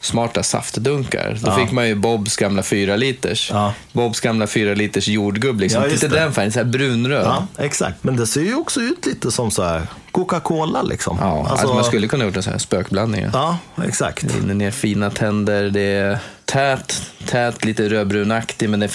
smarta 0.00 0.42
saftdunkar. 0.42 1.38
Då 1.42 1.50
Ja. 1.50 1.56
fick 1.56 1.72
man 1.72 1.88
ju 1.88 1.94
Bobs 1.94 2.36
gamla 2.36 2.62
4 2.62 2.96
liters. 2.96 3.50
Ja. 3.52 3.72
Bobs 3.92 4.20
gamla 4.20 4.46
4 4.46 4.74
liters 4.74 5.08
jordgubb. 5.08 5.60
Liksom. 5.60 5.82
Ja, 5.82 5.88
Titta 5.90 6.08
det. 6.08 6.16
den 6.20 6.32
färgen, 6.32 6.52
så 6.52 6.58
här 6.58 6.64
brunröd. 6.66 7.24
Ja, 7.24 7.46
exakt. 7.58 8.04
Men 8.04 8.16
det 8.16 8.26
ser 8.26 8.42
ju 8.42 8.54
också 8.54 8.80
ut 8.80 9.06
lite 9.06 9.30
som 9.30 9.50
så 9.50 9.62
här 9.62 9.82
Coca-Cola 10.12 10.82
liksom. 10.82 11.18
Ja, 11.20 11.46
alltså, 11.50 11.74
man 11.74 11.84
skulle 11.84 12.08
kunna 12.08 12.24
gjort 12.24 12.36
en 12.36 12.42
sån 12.42 12.52
här 12.52 12.58
spökblandning. 12.60 13.26
Ja, 13.32 13.58
exakt. 13.84 14.24
Rinner 14.36 14.54
ner 14.54 14.70
fina 14.70 15.10
tänder, 15.10 15.70
det 15.70 15.80
är 15.80 16.18
tät, 16.44 17.02
tät, 17.26 17.64
lite 17.64 17.88
rödbrunaktig, 17.88 18.68
men 18.70 18.80
det 18.80 18.88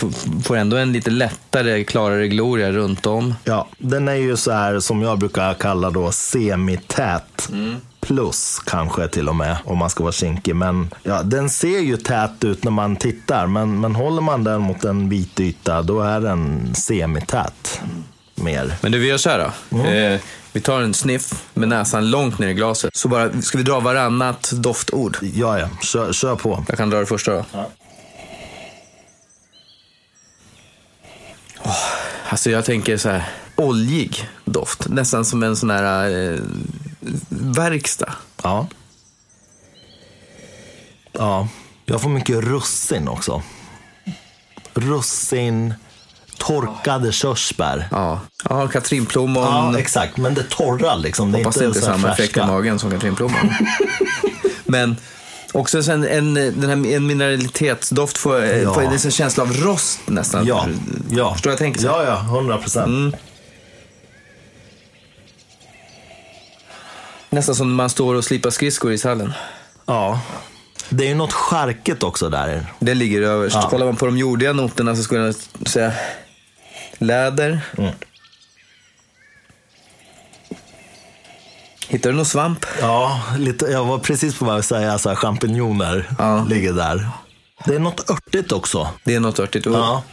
får- 0.43 0.55
ändå 0.57 0.77
en 0.77 0.91
lite 0.93 1.09
lättare, 1.11 1.83
klarare 1.83 2.27
gloria 2.27 2.71
runt 2.71 3.05
om. 3.05 3.35
Ja, 3.43 3.67
den 3.77 4.07
är 4.07 4.13
ju 4.15 4.37
så 4.37 4.51
här 4.51 4.79
som 4.79 5.01
jag 5.01 5.19
brukar 5.19 5.53
kalla 5.53 5.89
då 5.89 6.11
semität. 6.11 7.49
Plus 8.03 8.59
kanske 8.65 9.07
till 9.07 9.29
och 9.29 9.35
med 9.35 9.57
om 9.65 9.77
man 9.77 9.89
ska 9.89 10.03
vara 10.03 10.13
kinkig. 10.13 10.55
Men 10.55 10.89
ja, 11.03 11.23
den 11.23 11.49
ser 11.49 11.79
ju 11.79 11.97
tät 11.97 12.43
ut 12.43 12.63
när 12.63 12.71
man 12.71 12.95
tittar. 12.95 13.47
Men, 13.47 13.81
men 13.81 13.95
håller 13.95 14.21
man 14.21 14.43
den 14.43 14.61
mot 14.61 14.83
en 14.83 15.09
vit 15.09 15.39
yta 15.39 15.81
då 15.81 16.01
är 16.01 16.21
den 16.21 16.75
semität. 16.75 17.81
Mer. 18.35 18.73
Men 18.81 18.91
du, 18.91 18.99
vi 18.99 19.07
gör 19.07 19.17
så 19.17 19.29
här 19.29 19.39
då. 19.39 19.77
Mm. 19.77 20.13
Eh, 20.13 20.21
vi 20.51 20.61
tar 20.61 20.81
en 20.81 20.93
sniff 20.93 21.43
med 21.53 21.69
näsan 21.69 22.11
långt 22.11 22.39
ner 22.39 22.47
i 22.47 22.53
glaset. 22.53 22.95
Så 22.95 23.07
bara, 23.07 23.41
ska 23.41 23.57
vi 23.57 23.63
dra 23.63 23.79
varannat 23.79 24.51
doftord? 24.53 25.17
Ja, 25.21 25.59
ja. 25.59 25.69
Kör, 25.81 26.13
kör 26.13 26.35
på. 26.35 26.65
Jag 26.67 26.77
kan 26.77 26.89
dra 26.89 26.99
det 26.99 27.05
första 27.05 27.31
då. 27.31 27.45
Ja. 27.51 27.69
Åh, 31.63 31.75
alltså 32.29 32.49
jag 32.49 32.65
tänker 32.65 32.97
så 32.97 33.09
här, 33.09 33.23
oljig 33.55 34.29
doft. 34.45 34.89
Nästan 34.89 35.25
som 35.25 35.43
en 35.43 35.55
sån 35.55 35.69
här 35.69 36.09
eh, 36.09 36.39
verkstad. 37.29 38.13
Ja. 38.43 38.67
Ja. 41.11 41.47
Jag 41.85 42.01
får 42.01 42.09
mycket 42.09 42.35
russin 42.35 43.07
också. 43.07 43.43
Russin, 44.73 45.73
torkade 46.37 47.11
körsbär. 47.11 47.87
Ja, 47.91 48.19
ja 48.49 48.67
katrinplommon. 48.67 49.43
Ja, 49.43 49.79
exakt. 49.79 50.17
Men 50.17 50.33
det 50.33 50.49
torra 50.49 50.95
liksom. 50.95 51.31
Det 51.31 51.37
är 51.37 51.39
Hoppas 51.39 51.55
inte, 51.55 51.65
det 51.65 51.67
inte 51.67 51.81
samma 51.81 52.11
effekt 52.11 52.37
i 52.37 52.39
magen 52.39 52.79
som 52.79 52.91
katrinplommon. 52.91 53.53
Men 54.65 54.95
också 55.51 55.83
sen 55.83 56.07
en, 56.07 56.33
den 56.33 56.63
här, 56.63 56.93
en 56.93 57.07
mineralitetsdoft 57.07 58.17
får, 58.17 58.43
Ja. 58.45 58.73
får 58.73 58.81
en 58.81 58.99
känsla 59.11 59.43
av 59.43 59.53
rost 59.53 59.99
nästan. 60.05 60.45
Ja, 60.45 60.67
ja. 61.09 61.33
Förstår 61.33 61.51
jag 61.51 61.59
tänker? 61.59 61.81
så? 61.81 61.87
Ja, 61.87 62.03
ja. 62.03 62.15
Hundra 62.15 62.57
procent. 62.57 62.87
Mm. 62.87 63.15
Nästan 67.33 67.55
som 67.55 67.67
när 67.67 67.75
man 67.75 67.89
står 67.89 68.15
och 68.15 68.25
slipar 68.25 68.49
skridskor 68.49 68.91
i 68.91 68.95
ishallen. 68.95 69.33
Ja. 69.85 70.19
Det 70.89 71.03
är 71.03 71.07
ju 71.07 71.15
något 71.15 71.33
charket 71.33 72.03
också 72.03 72.29
där. 72.29 72.65
Det 72.79 72.93
ligger 72.93 73.21
överst. 73.21 73.55
Ja. 73.55 73.69
Kollar 73.69 73.85
man 73.85 73.95
på 73.95 74.05
de 74.05 74.17
jordiga 74.17 74.53
noterna 74.53 74.95
så 74.95 75.03
skulle 75.03 75.21
jag 75.21 75.35
säga 75.67 75.93
läder. 76.97 77.61
Mm. 77.77 77.91
Hittar 81.87 82.09
du 82.09 82.15
någon 82.15 82.25
svamp? 82.25 82.65
Ja, 82.81 83.21
lite, 83.37 83.65
jag 83.65 83.85
var 83.85 83.99
precis 83.99 84.39
på 84.39 84.45
väg 84.45 84.59
att 84.59 84.65
säga 84.65 84.97
så 84.97 85.09
här, 85.09 85.15
champinjoner 85.15 86.09
Ja. 86.19 86.45
ligger 86.49 86.73
där. 86.73 87.09
Det 87.65 87.75
är 87.75 87.79
något 87.79 88.09
örtigt 88.09 88.51
också. 88.51 88.89
Det 89.03 89.15
är 89.15 89.19
något 89.19 89.39
örtigt. 89.39 89.65
Ja. 89.65 89.71
Ja. 89.71 90.03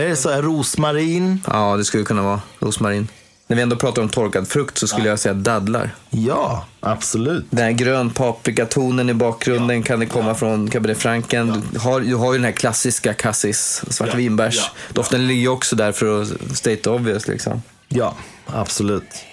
Är 0.00 0.08
det 0.08 0.16
så 0.16 0.30
här 0.30 0.42
rosmarin? 0.42 1.42
ja, 1.46 1.76
det 1.76 1.84
skulle 1.84 2.04
kunna 2.04 2.22
vara 2.22 2.40
rosmarin. 2.58 3.08
När 3.46 3.56
vi 3.56 3.62
ändå 3.62 3.76
pratar 3.76 4.02
om 4.02 4.08
torkad 4.08 4.48
frukt 4.48 4.78
så 4.78 4.86
skulle 4.88 5.08
jag 5.08 5.18
säga 5.18 5.34
dadlar. 5.34 5.94
Ja, 6.10 6.66
absolut. 6.80 7.44
Den 7.50 7.64
här 7.64 7.72
grön 7.72 8.10
paprikatonen 8.10 9.10
i 9.10 9.14
bakgrunden 9.14 9.82
kan 9.82 10.00
det 10.00 10.06
komma 10.06 10.34
från 10.34 10.70
Cabernet 10.70 10.98
Franken. 10.98 11.62
Du, 11.72 11.78
har, 11.78 12.00
du 12.00 12.14
har 12.14 12.32
ju 12.32 12.38
den 12.38 12.44
här 12.44 12.52
klassiska 12.52 13.14
cassis, 13.14 13.82
svartvinbärs. 13.88 14.56
Ja, 14.56 14.70
Doften 14.92 15.26
ligger 15.26 15.40
ju 15.40 15.48
också 15.48 15.76
där 15.76 15.92
för 15.92 16.22
att 16.22 16.56
state 16.56 16.90
obvious 16.90 17.28
liksom. 17.28 17.62
Ja, 17.88 18.14
absolut. 18.46 19.24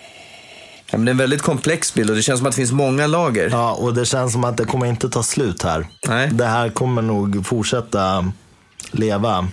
Ja, 0.92 0.98
men 0.98 1.06
det 1.06 1.10
är 1.10 1.14
en 1.14 1.18
väldigt 1.18 1.42
komplex 1.42 1.94
bild 1.94 2.10
och 2.10 2.16
det 2.16 2.22
känns 2.22 2.40
som 2.40 2.48
att 2.48 2.54
det 2.54 2.58
finns 2.58 2.72
många 2.72 3.08
lager. 3.08 3.50
Ja, 3.50 3.74
och 3.74 3.94
det 3.94 4.06
känns 4.06 4.34
som 4.34 4.44
att 4.44 4.58
det 4.58 4.66
kommer 4.66 4.86
inte 4.86 5.10
ta 5.10 5.24
slut 5.24 5.64
här. 5.64 5.88
Nej. 6.08 6.30
Det 6.32 6.46
här 6.46 6.70
kommer 6.70 7.02
nog 7.02 7.46
fortsätta 7.46 8.32
leva. 8.92 9.48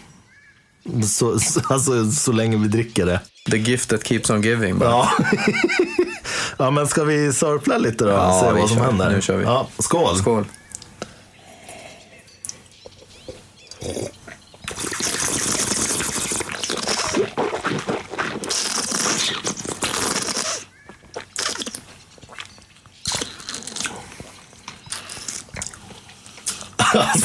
Så, 1.06 1.38
så, 1.38 1.60
alltså, 1.68 2.10
så 2.10 2.32
länge 2.32 2.56
vi 2.56 2.68
dricker 2.68 3.06
det. 3.06 3.20
The 3.50 3.58
gift 3.58 3.88
that 3.90 4.04
keeps 4.04 4.30
on 4.30 4.42
giving. 4.42 4.78
Bara. 4.78 4.90
Ja. 4.90 5.10
ja, 6.58 6.70
men 6.70 6.86
ska 6.86 7.04
vi 7.04 7.32
sörpla 7.32 7.78
lite 7.78 8.04
då? 8.04 8.10
Ja, 8.10 8.40
se 8.40 8.60
vad 8.60 8.68
som 8.68 8.78
kör. 8.78 8.84
händer. 8.84 9.10
Nu 9.10 9.20
kör 9.20 9.36
vi. 9.36 9.44
Ja, 9.44 9.68
skål. 9.78 10.18
Skål. 10.18 10.44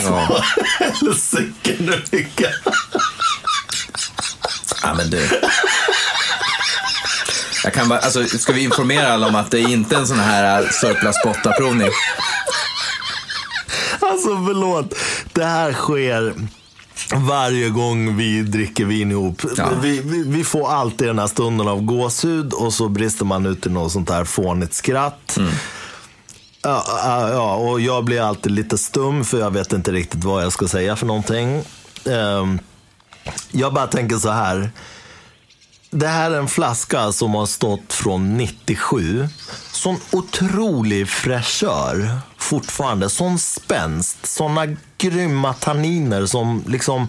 Ja. 0.03 0.43
Helsike 0.79 1.75
nu 1.79 2.01
ja, 4.83 4.93
men 4.93 5.09
du. 5.09 5.29
Jag 7.63 7.73
kan 7.73 7.89
bara, 7.89 7.99
alltså, 7.99 8.25
ska 8.25 8.53
vi 8.53 8.63
informera 8.63 9.13
alla 9.13 9.27
om 9.27 9.35
att 9.35 9.51
det 9.51 9.59
är 9.59 9.67
inte 9.67 9.95
en 9.95 10.07
sån 10.07 10.19
här 10.19 10.67
sörpla 10.71 11.13
spotta 11.13 11.51
provning 11.51 11.89
Alltså 13.99 14.27
förlåt. 14.27 14.93
Det 15.33 15.45
här 15.45 15.73
sker 15.73 16.33
varje 17.15 17.69
gång 17.69 18.17
vi 18.17 18.41
dricker 18.41 18.85
vin 18.85 19.11
ihop. 19.11 19.41
Ja. 19.57 19.69
Vi, 19.81 20.01
vi, 20.01 20.23
vi 20.23 20.43
får 20.43 20.71
alltid 20.71 21.07
den 21.07 21.19
här 21.19 21.27
stunden 21.27 21.67
av 21.67 21.81
gåshud 21.81 22.53
och 22.53 22.73
så 22.73 22.89
brister 22.89 23.25
man 23.25 23.45
ut 23.45 23.65
i 23.65 23.69
något 23.69 23.91
sånt 23.91 24.09
här 24.09 24.25
fånigt 24.25 24.73
skratt. 24.73 25.37
Ja, 26.61 26.83
ja, 26.87 27.29
ja, 27.29 27.55
och 27.55 27.81
jag 27.81 28.03
blir 28.03 28.21
alltid 28.21 28.51
lite 28.51 28.77
stum 28.77 29.25
för 29.25 29.39
jag 29.39 29.51
vet 29.51 29.73
inte 29.73 29.91
riktigt 29.91 30.23
vad 30.23 30.43
jag 30.43 30.53
ska 30.53 30.67
säga 30.67 30.95
för 30.95 31.05
någonting. 31.05 31.63
Ehm, 32.05 32.59
jag 33.51 33.73
bara 33.73 33.87
tänker 33.87 34.17
så 34.17 34.29
här. 34.29 34.71
Det 35.95 36.07
här 36.07 36.31
är 36.31 36.37
en 36.37 36.47
flaska 36.47 37.11
som 37.11 37.33
har 37.35 37.45
stått 37.45 37.93
från 37.93 38.37
97. 38.37 39.27
Sån 39.71 39.97
otrolig 40.11 41.09
fräschör 41.09 42.17
fortfarande. 42.37 43.09
Sån 43.09 43.39
spänst. 43.39 44.25
Såna 44.25 44.67
grymma 44.97 45.53
tanniner 45.53 46.25
som 46.25 46.63
liksom 46.67 47.07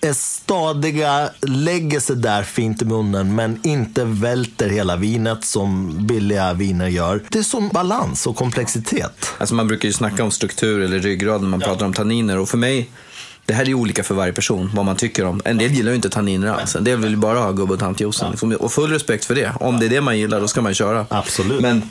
är 0.00 0.12
stadiga, 0.12 1.30
lägger 1.40 2.00
sig 2.00 2.16
där 2.16 2.42
fint 2.42 2.82
i 2.82 2.84
munnen 2.84 3.34
men 3.34 3.60
inte 3.66 4.04
välter 4.04 4.68
hela 4.68 4.96
vinet 4.96 5.44
som 5.44 5.96
billiga 6.06 6.52
viner 6.52 6.88
gör. 6.88 7.22
Det 7.28 7.38
är 7.38 7.42
sån 7.42 7.68
balans 7.68 8.26
och 8.26 8.36
komplexitet. 8.36 9.32
Alltså 9.38 9.54
man 9.54 9.68
brukar 9.68 9.88
ju 9.88 9.92
snacka 9.92 10.24
om 10.24 10.30
struktur 10.30 10.82
eller 10.82 10.98
ryggrad 10.98 11.42
när 11.42 11.48
man 11.48 11.60
pratar 11.60 11.86
om 11.86 11.92
tanniner 11.92 12.38
och 12.38 12.48
för 12.48 12.58
mig 12.58 12.90
det 13.48 13.54
här 13.54 13.68
är 13.68 13.74
olika 13.74 14.04
för 14.04 14.14
varje 14.14 14.32
person, 14.32 14.70
vad 14.74 14.84
man 14.84 14.96
tycker 14.96 15.24
om. 15.24 15.40
En 15.44 15.58
del 15.58 15.72
gillar 15.72 15.90
ju 15.90 15.96
inte 15.96 16.10
tanniner 16.10 16.48
alls. 16.48 16.76
En 16.76 16.84
del 16.84 16.98
vill 16.98 17.10
ju 17.10 17.16
bara 17.16 17.38
ha 17.38 17.52
gubb 17.52 17.70
och 17.70 17.78
tantjuicen. 17.78 18.30
Liksom. 18.30 18.52
Och 18.52 18.72
full 18.72 18.90
respekt 18.90 19.24
för 19.24 19.34
det. 19.34 19.52
Om 19.60 19.80
det 19.80 19.86
är 19.86 19.90
det 19.90 20.00
man 20.00 20.18
gillar, 20.18 20.40
då 20.40 20.48
ska 20.48 20.60
man 20.60 20.74
köra. 20.74 21.06
Absolut. 21.10 21.60
Men 21.60 21.90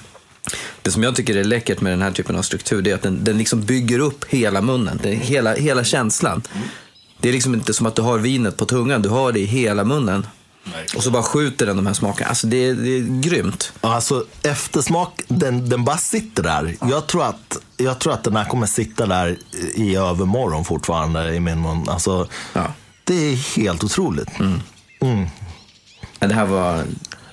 det 0.81 0.91
som 0.91 1.03
jag 1.03 1.15
tycker 1.15 1.35
är 1.35 1.43
läckert 1.43 1.81
med 1.81 1.93
den 1.93 2.01
här 2.01 2.11
typen 2.11 2.35
av 2.35 2.41
struktur, 2.41 2.81
det 2.81 2.91
är 2.91 2.95
att 2.95 3.01
den, 3.01 3.23
den 3.23 3.37
liksom 3.37 3.61
bygger 3.61 3.99
upp 3.99 4.25
hela 4.29 4.61
munnen. 4.61 4.99
Är 5.03 5.11
hela, 5.11 5.53
hela 5.53 5.83
känslan. 5.83 6.41
Det 7.19 7.29
är 7.29 7.33
liksom 7.33 7.53
inte 7.53 7.73
som 7.73 7.85
att 7.85 7.95
du 7.95 8.01
har 8.01 8.17
vinet 8.17 8.57
på 8.57 8.65
tungan, 8.65 9.01
du 9.01 9.09
har 9.09 9.31
det 9.31 9.39
i 9.39 9.45
hela 9.45 9.83
munnen. 9.83 10.27
Och 10.95 11.03
så 11.03 11.11
bara 11.11 11.23
skjuter 11.23 11.65
den 11.65 11.75
de 11.75 11.87
här 11.87 11.93
smakerna. 11.93 12.29
Alltså 12.29 12.47
det 12.47 12.57
är, 12.57 12.73
det 12.73 12.89
är 12.89 13.21
grymt. 13.21 13.73
Alltså 13.81 14.25
eftersmak, 14.43 15.21
den, 15.27 15.69
den 15.69 15.83
bara 15.85 15.97
sitter 15.97 16.43
där. 16.43 16.75
Jag 16.81 17.07
tror, 17.07 17.23
att, 17.23 17.57
jag 17.77 17.99
tror 17.99 18.13
att 18.13 18.23
den 18.23 18.35
här 18.35 18.45
kommer 18.45 18.67
sitta 18.67 19.05
där 19.05 19.37
i 19.75 19.95
övermorgon 19.95 20.65
fortfarande 20.65 21.35
i 21.35 21.39
min 21.39 21.61
mun. 21.61 21.89
Alltså, 21.89 22.27
Ja. 22.53 22.73
Det 23.03 23.13
är 23.15 23.57
helt 23.57 23.83
otroligt. 23.83 24.29
Men 26.19 26.29
det 26.29 26.33
här 26.35 26.45
var 26.45 26.83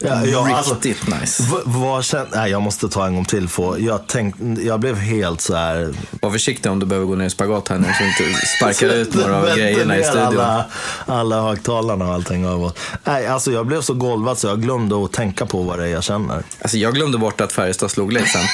Ja, 0.07 0.25
ja, 0.27 0.57
alltså, 0.57 0.75
riktigt 0.75 1.21
nice. 1.21 1.43
Vad 1.65 2.01
kän- 2.03 2.27
Nej, 2.35 2.51
jag 2.51 2.63
måste 2.63 2.89
ta 2.89 3.07
en 3.07 3.15
gång 3.15 3.25
till. 3.25 3.49
För 3.49 3.79
jag, 3.79 4.01
tänk, 4.07 4.35
jag 4.65 4.81
blev 4.81 4.97
helt 4.99 5.41
så 5.41 5.55
här... 5.57 5.95
Var 6.23 6.31
försiktig 6.31 6.73
om 6.73 6.79
du 6.79 6.87
behöver 6.87 7.07
gå 7.07 7.15
ner 7.15 7.27
i 7.27 7.31
spagat 7.31 7.69
här 7.69 7.79
nu 7.79 7.85
så 7.99 8.03
du 8.23 8.29
inte 8.31 8.47
sparkar 8.47 8.95
ut 8.95 9.15
några 9.15 9.37
av 9.37 9.47
grejerna 9.57 9.97
i 9.99 10.05
studion. 10.05 10.27
Alla, 10.27 10.65
alla 11.07 11.43
högtalarna 11.43 12.05
och 12.09 12.15
allting. 12.15 12.45
över. 12.45 12.71
Nej, 13.05 13.27
alltså 13.27 13.53
jag 13.53 13.67
blev 13.67 13.81
så 13.83 13.95
golvad 13.95 14.39
så 14.39 14.47
jag 14.47 14.63
glömde 14.63 15.05
att 15.05 15.13
tänka 15.13 15.47
på 15.47 15.63
vad 15.63 15.79
det 15.79 15.85
är 15.85 15.89
jag 15.89 16.05
känner. 16.05 16.43
Alltså 16.63 16.77
jag 16.79 16.95
glömde 16.95 17.19
bort 17.19 17.41
att 17.41 17.53
Färjestad 17.53 17.91
slog 17.91 18.13
Leksand. 18.13 18.45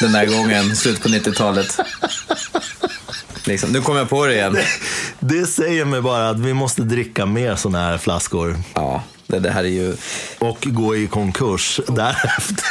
Den 0.00 0.12
där 0.12 0.26
gången, 0.26 0.76
slutet 0.76 1.02
på 1.02 1.08
90-talet. 1.08 1.76
Liksom. 3.44 3.70
Nu 3.72 3.80
kom 3.80 3.96
jag 3.96 4.08
på 4.08 4.26
det 4.26 4.34
igen. 4.34 4.56
Det 5.20 5.46
säger 5.46 5.84
mig 5.84 6.00
bara 6.00 6.28
att 6.30 6.38
vi 6.38 6.54
måste 6.54 6.82
dricka 6.82 7.26
mer 7.26 7.56
såna 7.56 7.78
här 7.78 7.98
flaskor. 7.98 8.56
Ja, 8.74 9.02
det, 9.40 9.50
här 9.50 9.64
är 9.64 9.68
ju... 9.68 9.96
Och 10.38 10.58
gå 10.60 10.96
i 10.96 11.06
konkurs 11.06 11.80
därefter. 11.86 12.64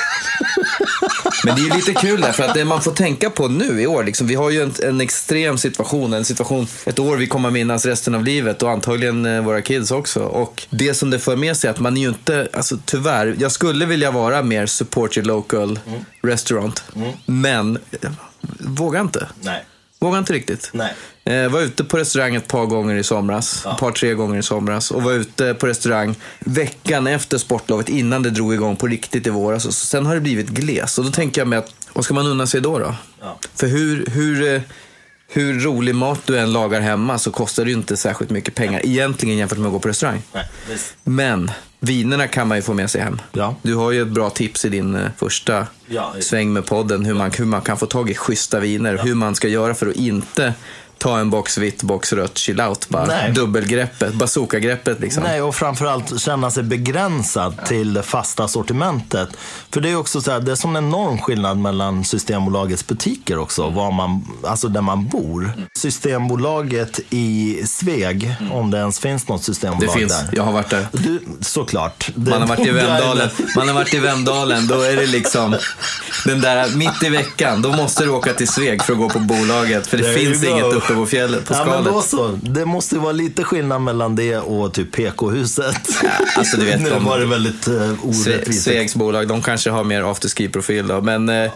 Men 1.45 1.55
det 1.55 1.61
är 1.61 1.63
ju 1.63 1.73
lite 1.75 1.93
kul 1.93 2.21
där, 2.21 2.31
för 2.31 2.43
att 2.43 2.53
det 2.53 2.65
man 2.65 2.81
får 2.81 2.91
tänka 2.91 3.29
på 3.29 3.47
nu 3.47 3.81
i 3.81 3.87
år, 3.87 4.03
liksom, 4.03 4.27
vi 4.27 4.35
har 4.35 4.49
ju 4.49 4.61
en, 4.61 4.73
en 4.83 5.01
extrem 5.01 5.57
situation, 5.57 6.13
en 6.13 6.25
situation, 6.25 6.67
ett 6.85 6.99
år 6.99 7.17
vi 7.17 7.27
kommer 7.27 7.51
minnas 7.51 7.85
resten 7.85 8.15
av 8.15 8.23
livet 8.23 8.63
och 8.63 8.71
antagligen 8.71 9.25
eh, 9.25 9.41
våra 9.41 9.61
kids 9.61 9.91
också. 9.91 10.19
Och 10.19 10.63
det 10.69 10.93
som 10.93 11.09
det 11.09 11.19
för 11.19 11.35
med 11.35 11.57
sig 11.57 11.67
är 11.67 11.71
att 11.71 11.79
man 11.79 11.97
är 11.97 12.01
ju 12.01 12.07
inte, 12.07 12.47
alltså 12.53 12.77
tyvärr, 12.85 13.35
jag 13.39 13.51
skulle 13.51 13.85
vilja 13.85 14.11
vara 14.11 14.43
mer 14.43 14.65
support 14.65 15.17
your 15.17 15.27
local 15.27 15.79
restaurant, 16.21 16.83
men 17.25 17.79
eh, 18.01 18.11
vågar 18.59 19.01
inte. 19.01 19.27
Nej. 19.41 19.65
Vågar 19.99 20.19
inte 20.19 20.33
riktigt. 20.33 20.69
Nej. 20.73 20.93
Eh, 21.31 21.49
var 21.49 21.61
ute 21.61 21.83
på 21.83 21.97
restaurang 21.97 22.35
ett 22.35 22.47
par 22.47 22.65
gånger 22.65 22.95
i 22.95 23.03
somras. 23.03 23.65
Ett 23.65 23.77
par, 23.77 23.91
tre 23.91 24.13
gånger 24.13 24.39
i 24.39 24.43
somras. 24.43 24.91
Och 24.91 25.03
var 25.03 25.11
ute 25.11 25.53
på 25.53 25.67
restaurang 25.67 26.15
veckan 26.39 27.07
efter 27.07 27.37
sportlovet 27.37 27.89
innan 27.89 28.23
det 28.23 28.29
drog 28.29 28.53
igång 28.53 28.75
på 28.75 28.87
riktigt 28.87 29.27
i 29.27 29.29
våras. 29.29 29.65
Och 29.65 29.73
sen 29.73 30.05
har 30.05 30.15
det 30.15 30.21
blivit 30.21 30.49
gles. 30.49 30.97
Och 30.97 31.05
då 31.05 31.11
tänker 31.11 31.41
jag 31.41 31.47
mig 31.47 31.59
att, 31.59 31.75
vad 31.93 32.05
ska 32.05 32.13
man 32.13 32.27
unna 32.27 32.47
sig 32.47 32.61
då? 32.61 32.79
då? 32.79 32.95
Ja. 33.21 33.37
För 33.55 33.67
hur, 33.67 34.05
hur, 34.05 34.53
eh, 34.55 34.61
hur 35.27 35.59
rolig 35.59 35.95
mat 35.95 36.19
du 36.25 36.39
än 36.39 36.53
lagar 36.53 36.81
hemma 36.81 37.17
så 37.17 37.31
kostar 37.31 37.65
det 37.65 37.71
ju 37.71 37.77
inte 37.77 37.97
särskilt 37.97 38.31
mycket 38.31 38.55
pengar 38.55 38.85
egentligen 38.85 39.37
jämfört 39.37 39.57
med 39.57 39.67
att 39.67 39.73
gå 39.73 39.79
på 39.79 39.89
restaurang. 39.89 40.21
Nej. 40.33 40.45
Men 41.03 41.51
vinerna 41.79 42.27
kan 42.27 42.47
man 42.47 42.57
ju 42.57 42.61
få 42.61 42.73
med 42.73 42.91
sig 42.91 43.01
hem. 43.01 43.21
Ja. 43.31 43.55
Du 43.61 43.75
har 43.75 43.91
ju 43.91 44.01
ett 44.01 44.07
bra 44.07 44.29
tips 44.29 44.65
i 44.65 44.69
din 44.69 44.95
eh, 44.95 45.07
första 45.17 45.67
Ja, 45.87 46.13
sväng 46.19 46.53
med 46.53 46.65
podden. 46.65 47.05
Hur 47.05 47.13
man, 47.13 47.31
hur 47.31 47.45
man 47.45 47.61
kan 47.61 47.77
få 47.77 47.85
tag 47.85 48.09
i 48.09 48.15
schyssta 48.15 48.59
viner. 48.59 48.97
Hur 48.97 49.15
man 49.15 49.35
ska 49.35 49.47
göra 49.47 49.73
för 49.73 49.87
att 49.87 49.95
inte 49.95 50.53
ta 51.01 51.19
en 51.19 51.29
box 51.29 51.57
vitt, 51.57 51.83
box 51.83 52.13
rött, 52.13 52.37
chill 52.37 52.61
out. 52.61 52.89
Bara 52.89 53.05
Nej. 53.05 53.31
dubbelgreppet, 53.31 54.13
bazooka-greppet 54.13 54.99
liksom. 54.99 55.23
Nej, 55.23 55.41
och 55.41 55.55
framförallt 55.55 56.21
känna 56.21 56.51
sig 56.51 56.63
begränsad 56.63 57.65
till 57.65 57.93
det 57.93 58.03
fasta 58.03 58.47
sortimentet. 58.47 59.29
För 59.71 59.81
det 59.81 59.89
är 59.89 59.95
också 59.95 60.21
så 60.21 60.31
här, 60.31 60.39
det 60.39 60.51
är 60.51 60.67
en 60.67 60.75
enorm 60.77 61.17
skillnad 61.17 61.57
mellan 61.57 62.03
Systembolagets 62.03 62.87
butiker 62.87 63.37
också, 63.37 63.69
var 63.69 63.91
man, 63.91 64.27
alltså 64.43 64.67
där 64.67 64.81
man 64.81 65.07
bor. 65.07 65.53
Systembolaget 65.77 66.99
i 67.09 67.61
Sveg, 67.67 68.35
om 68.51 68.71
det 68.71 68.77
ens 68.77 68.99
finns 68.99 69.27
något 69.27 69.41
Det 69.41 69.45
systembolag 69.45 69.93
finns, 69.93 70.19
där. 70.19 70.29
jag 70.33 70.43
har 70.43 70.51
varit 70.51 70.69
där. 70.69 70.87
Du, 70.91 71.21
såklart. 71.41 72.09
Det- 72.15 72.29
Man 72.31 72.41
har 72.41 72.47
varit 72.47 72.59
i 72.59 72.71
där 72.71 72.73
Vemdalen, 72.73 73.29
det- 73.37 73.55
man 73.55 73.67
har 73.67 73.75
varit 73.75 73.93
i 73.93 73.99
Vemdalen, 73.99 74.67
då 74.67 74.81
är 74.81 74.95
det 74.95 75.05
liksom 75.05 75.55
den 76.25 76.41
där 76.41 76.69
mitt 76.75 77.03
i 77.03 77.09
veckan, 77.09 77.61
då 77.61 77.69
måste 77.71 78.03
du 78.03 78.09
åka 78.09 78.33
till 78.33 78.47
Sveg 78.47 78.83
för 78.83 78.93
att 78.93 78.99
gå 78.99 79.09
på 79.09 79.19
bolaget. 79.19 79.87
För 79.87 79.97
det 79.97 80.03
There 80.03 80.15
finns 80.17 80.43
inget 80.43 80.63
uppe 80.73 80.90
på 80.95 81.05
fjället, 81.05 81.45
på 81.45 81.53
Ja, 81.53 81.57
men 81.65 81.73
skalet. 81.73 81.93
då 81.93 82.01
så. 82.01 82.39
Det 82.41 82.65
måste 82.65 82.95
ju 82.95 83.01
vara 83.01 83.11
lite 83.11 83.43
skillnad 83.43 83.81
mellan 83.81 84.15
det 84.15 84.37
och 84.37 84.73
typ 84.73 84.91
PK-huset. 84.91 85.75
alltså, 86.37 86.57
du 86.57 86.65
vet, 86.65 86.81
nu 86.83 86.89
de- 86.89 87.05
var 87.05 87.19
det 87.19 87.25
väldigt 87.25 87.67
uh, 87.67 87.73
Sve- 87.73 87.97
orättvist. 88.03 88.63
Svegs 88.63 88.95
bolag, 88.95 89.27
de 89.27 89.41
kanske 89.41 89.69
har 89.69 89.83
mer 89.83 90.03
afterski-profil 90.03 90.87
då, 90.87 91.01
men 91.01 91.29
eh, 91.29 91.51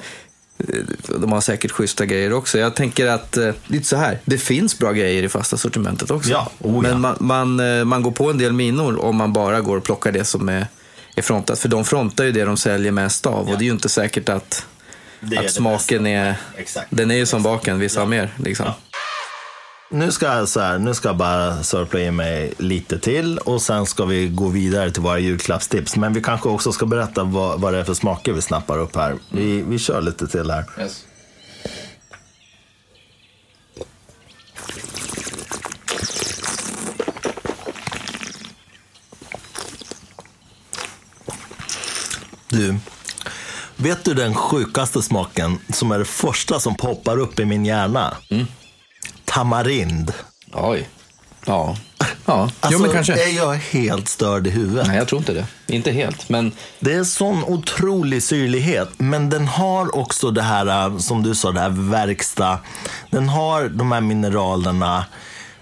de 1.19 1.31
har 1.31 1.41
säkert 1.41 1.71
schyssta 1.71 2.05
grejer 2.05 2.33
också. 2.33 2.57
Jag 2.59 2.75
tänker 2.75 3.07
att, 3.07 3.37
eh, 3.37 3.51
lite 3.67 3.87
så 3.87 3.95
här, 3.95 4.19
det 4.25 4.37
finns 4.37 4.79
bra 4.79 4.91
grejer 4.91 5.23
i 5.23 5.29
fasta 5.29 5.57
sortimentet 5.57 6.11
också. 6.11 6.29
Ja, 6.29 6.51
oh 6.59 6.75
ja. 6.75 6.81
Men 6.91 7.01
man, 7.01 7.15
man, 7.19 7.59
eh, 7.79 7.85
man 7.85 8.03
går 8.03 8.11
på 8.11 8.29
en 8.29 8.37
del 8.37 8.53
minor 8.53 9.01
om 9.05 9.15
man 9.15 9.33
bara 9.33 9.61
går 9.61 9.77
och 9.77 9.83
plockar 9.83 10.11
det 10.11 10.23
som 10.25 10.49
är, 10.49 10.67
är 11.15 11.21
frontat. 11.21 11.59
För 11.59 11.69
de 11.69 11.85
frontar 11.85 12.23
ju 12.23 12.31
det 12.31 12.45
de 12.45 12.57
säljer 12.57 12.91
mest 12.91 13.25
av 13.25 13.49
och 13.49 13.57
det 13.57 13.63
är 13.63 13.65
ju 13.65 13.71
inte 13.71 13.89
säkert 13.89 14.29
att, 14.29 14.65
att 15.37 15.51
smaken 15.51 16.07
är, 16.07 16.35
Exakt. 16.57 16.87
den 16.89 17.11
är 17.11 17.15
ju 17.15 17.25
som 17.25 17.43
baken, 17.43 17.79
vissa 17.79 17.99
har 17.99 18.07
mer. 18.07 18.33
Liksom. 18.37 18.65
Nu 19.95 20.11
ska 20.11 20.25
jag 20.25 20.49
så 20.49 20.59
här, 20.59 20.79
nu 20.79 20.93
ska 20.93 21.09
jag 21.09 21.17
bara 21.17 21.63
sörpla 21.63 21.99
i 21.99 22.11
mig 22.11 22.53
lite 22.57 22.99
till 22.99 23.37
och 23.37 23.61
sen 23.61 23.85
ska 23.85 24.05
vi 24.05 24.27
gå 24.27 24.47
vidare 24.47 24.91
till 24.91 25.01
våra 25.01 25.19
julklappstips. 25.19 25.95
Men 25.95 26.13
vi 26.13 26.21
kanske 26.21 26.49
också 26.49 26.71
ska 26.71 26.85
berätta 26.85 27.23
vad, 27.23 27.61
vad 27.61 27.73
det 27.73 27.79
är 27.79 27.83
för 27.83 27.93
smaker 27.93 28.33
vi 28.33 28.41
snappar 28.41 28.79
upp 28.79 28.95
här. 28.95 29.15
Vi, 29.29 29.61
vi 29.61 29.79
kör 29.79 30.01
lite 30.01 30.27
till 30.27 30.51
här. 30.51 30.65
Du, 42.49 42.75
vet 43.75 44.05
du 44.05 44.13
den 44.13 44.33
sjukaste 44.35 45.01
smaken 45.01 45.59
som 45.73 45.91
är 45.91 45.99
det 45.99 46.05
första 46.05 46.59
som 46.59 46.75
poppar 46.75 47.19
upp 47.19 47.39
i 47.39 47.45
min 47.45 47.65
hjärna? 47.65 48.17
Tamarind. 49.35 50.13
Oj. 50.53 50.89
Ja. 51.45 51.75
Ja, 52.25 52.41
Alltså, 52.59 52.69
jo 52.71 52.79
men 52.79 52.91
kanske. 52.91 53.13
är 53.13 53.35
jag 53.35 53.53
helt 53.53 54.07
störd 54.07 54.47
i 54.47 54.49
huvudet? 54.49 54.87
Nej, 54.87 54.97
jag 54.97 55.07
tror 55.07 55.19
inte 55.19 55.33
det. 55.33 55.45
Inte 55.67 55.91
helt, 55.91 56.29
men 56.29 56.51
Det 56.79 56.93
är 56.93 57.03
sån 57.03 57.43
otrolig 57.43 58.23
syrlighet, 58.23 58.89
men 58.97 59.29
den 59.29 59.47
har 59.47 59.95
också 59.95 60.31
det 60.31 60.41
här, 60.41 60.85
äh, 60.87 60.97
som 60.97 61.23
du 61.23 61.35
sa, 61.35 61.51
det 61.51 61.59
här 61.59 61.69
verkstad. 61.91 62.59
Den 63.11 63.29
har 63.29 63.69
de 63.69 63.91
här 63.91 64.01
mineralerna. 64.01 65.05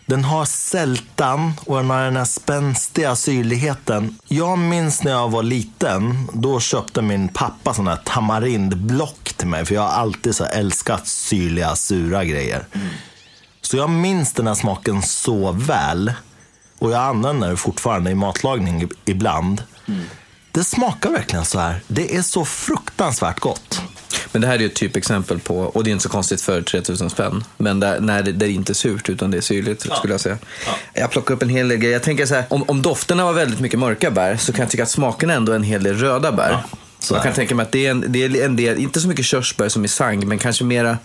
Den 0.06 0.24
har 0.24 0.46
sältan 0.46 1.54
och 1.66 1.78
den 1.78 1.90
har 1.90 2.04
den 2.04 2.16
här 2.18 2.26
spänstiga 2.26 3.16
syrligheten. 3.16 4.18
Jag 4.28 4.60
minns 4.60 5.04
när 5.04 5.12
jag 5.12 5.30
var 5.32 5.44
liten, 5.44 6.30
då 6.34 6.60
köpte 6.60 7.02
min 7.02 7.28
pappa 7.28 7.74
sådana 7.74 7.92
här 7.92 8.02
tamarindblock 8.06 9.34
till 9.38 9.48
mig. 9.48 9.66
För 9.66 9.76
jag 9.76 9.82
har 9.82 9.90
alltid 10.02 10.36
så 10.36 10.46
älskat 10.46 11.08
syrliga, 11.08 11.76
sura 11.76 12.26
grejer. 12.26 12.66
Så 13.68 13.78
jag 13.78 13.90
minns 13.90 14.34
den 14.34 14.48
här 14.48 14.54
smaken 14.54 15.02
så 15.02 15.52
väl. 15.52 16.14
Och 16.80 16.92
jag 16.92 17.02
använder 17.02 17.50
det 17.50 17.58
fortfarande 17.58 18.12
i 18.12 18.16
matlagning 18.16 18.90
ibland. 19.06 19.64
Det 20.52 20.64
smakar 20.64 21.12
verkligen 21.12 21.46
så 21.46 21.60
här. 21.60 21.82
Det 21.88 22.16
är 22.16 22.22
så 22.22 22.46
fruktansvärt 22.46 23.40
gott. 23.40 23.82
Men 24.32 24.42
det 24.42 24.48
här 24.48 24.56
är 24.56 24.60
ju 24.60 24.66
ett 24.66 24.76
typexempel 24.76 25.40
på, 25.40 25.58
och 25.58 25.84
det 25.84 25.90
är 25.90 25.92
inte 25.92 26.04
så 26.04 26.10
konstigt 26.10 26.42
för 26.42 26.62
3000 26.62 27.10
spänn, 27.10 27.44
men 27.58 27.80
där, 27.80 28.00
när 28.00 28.24
det, 28.24 28.32
det 28.32 28.46
är 28.46 28.50
inte 28.50 28.74
surt 28.74 29.10
utan 29.10 29.32
det 29.32 29.38
är 29.38 29.42
syrligt 29.42 29.82
skulle 29.82 30.14
jag 30.14 30.22
säga. 30.22 30.38
Jag 30.94 31.12
plockar 31.12 31.36
upp 31.36 31.42
en 31.42 31.50
hel 31.50 31.68
del 31.68 31.78
grejer. 31.78 31.94
Jag 31.94 32.04
tänker 32.04 32.26
så 32.26 32.36
här, 32.36 32.46
om, 32.50 32.64
om 32.64 32.82
dofterna 32.82 33.26
var 33.26 33.34
väldigt 33.34 33.60
mycket 33.60 33.80
mörka 33.80 34.12
bär 34.12 34.38
så 34.38 34.54
kan 34.54 34.64
jag 34.64 34.70
tycka 34.72 34.84
att 34.84 34.90
smaken 34.90 35.30
ändå 35.30 35.52
är 35.52 35.56
en 35.56 35.64
hel 35.64 35.84
del 35.84 35.98
röda 35.98 36.32
bär. 36.32 36.58
så 37.00 37.16
jag 37.16 37.24
kan 37.24 37.34
tänka 37.34 37.56
mig 37.56 37.64
att 37.64 37.72
det 37.72 37.86
är, 37.86 37.92
en, 37.92 38.06
det 38.08 38.24
är 38.24 38.46
en 38.46 38.56
del, 38.56 38.78
inte 38.78 39.02
så 39.02 39.08
mycket 39.08 39.26
körsbär 39.26 39.70
som 39.70 39.86
i 39.86 39.88
sang, 39.88 40.28
men 40.28 40.40
kanske 40.40 40.64
mera 40.64 40.98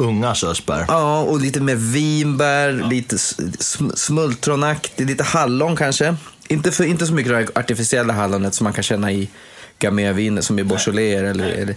Unga 0.00 0.34
körsbär. 0.34 0.84
Ja, 0.88 1.20
och 1.20 1.40
lite 1.40 1.60
mer 1.60 1.74
vinbär, 1.74 2.72
lite 2.72 3.16
sm- 3.16 3.92
smultronaktigt, 3.96 5.08
lite 5.10 5.24
hallon 5.24 5.76
kanske. 5.76 6.16
Inte, 6.48 6.72
för, 6.72 6.84
inte 6.84 7.06
så 7.06 7.12
mycket 7.14 7.32
det 7.32 7.60
artificiella 7.60 8.12
hallonet 8.12 8.54
som 8.54 8.64
man 8.64 8.72
kan 8.72 8.84
känna 8.84 9.12
i 9.12 9.28
Gamay-viner 9.78 10.42
som 10.42 10.58
i 10.58 10.64
Beaujolais 10.64 11.16
eller, 11.16 11.46
eller 11.46 11.76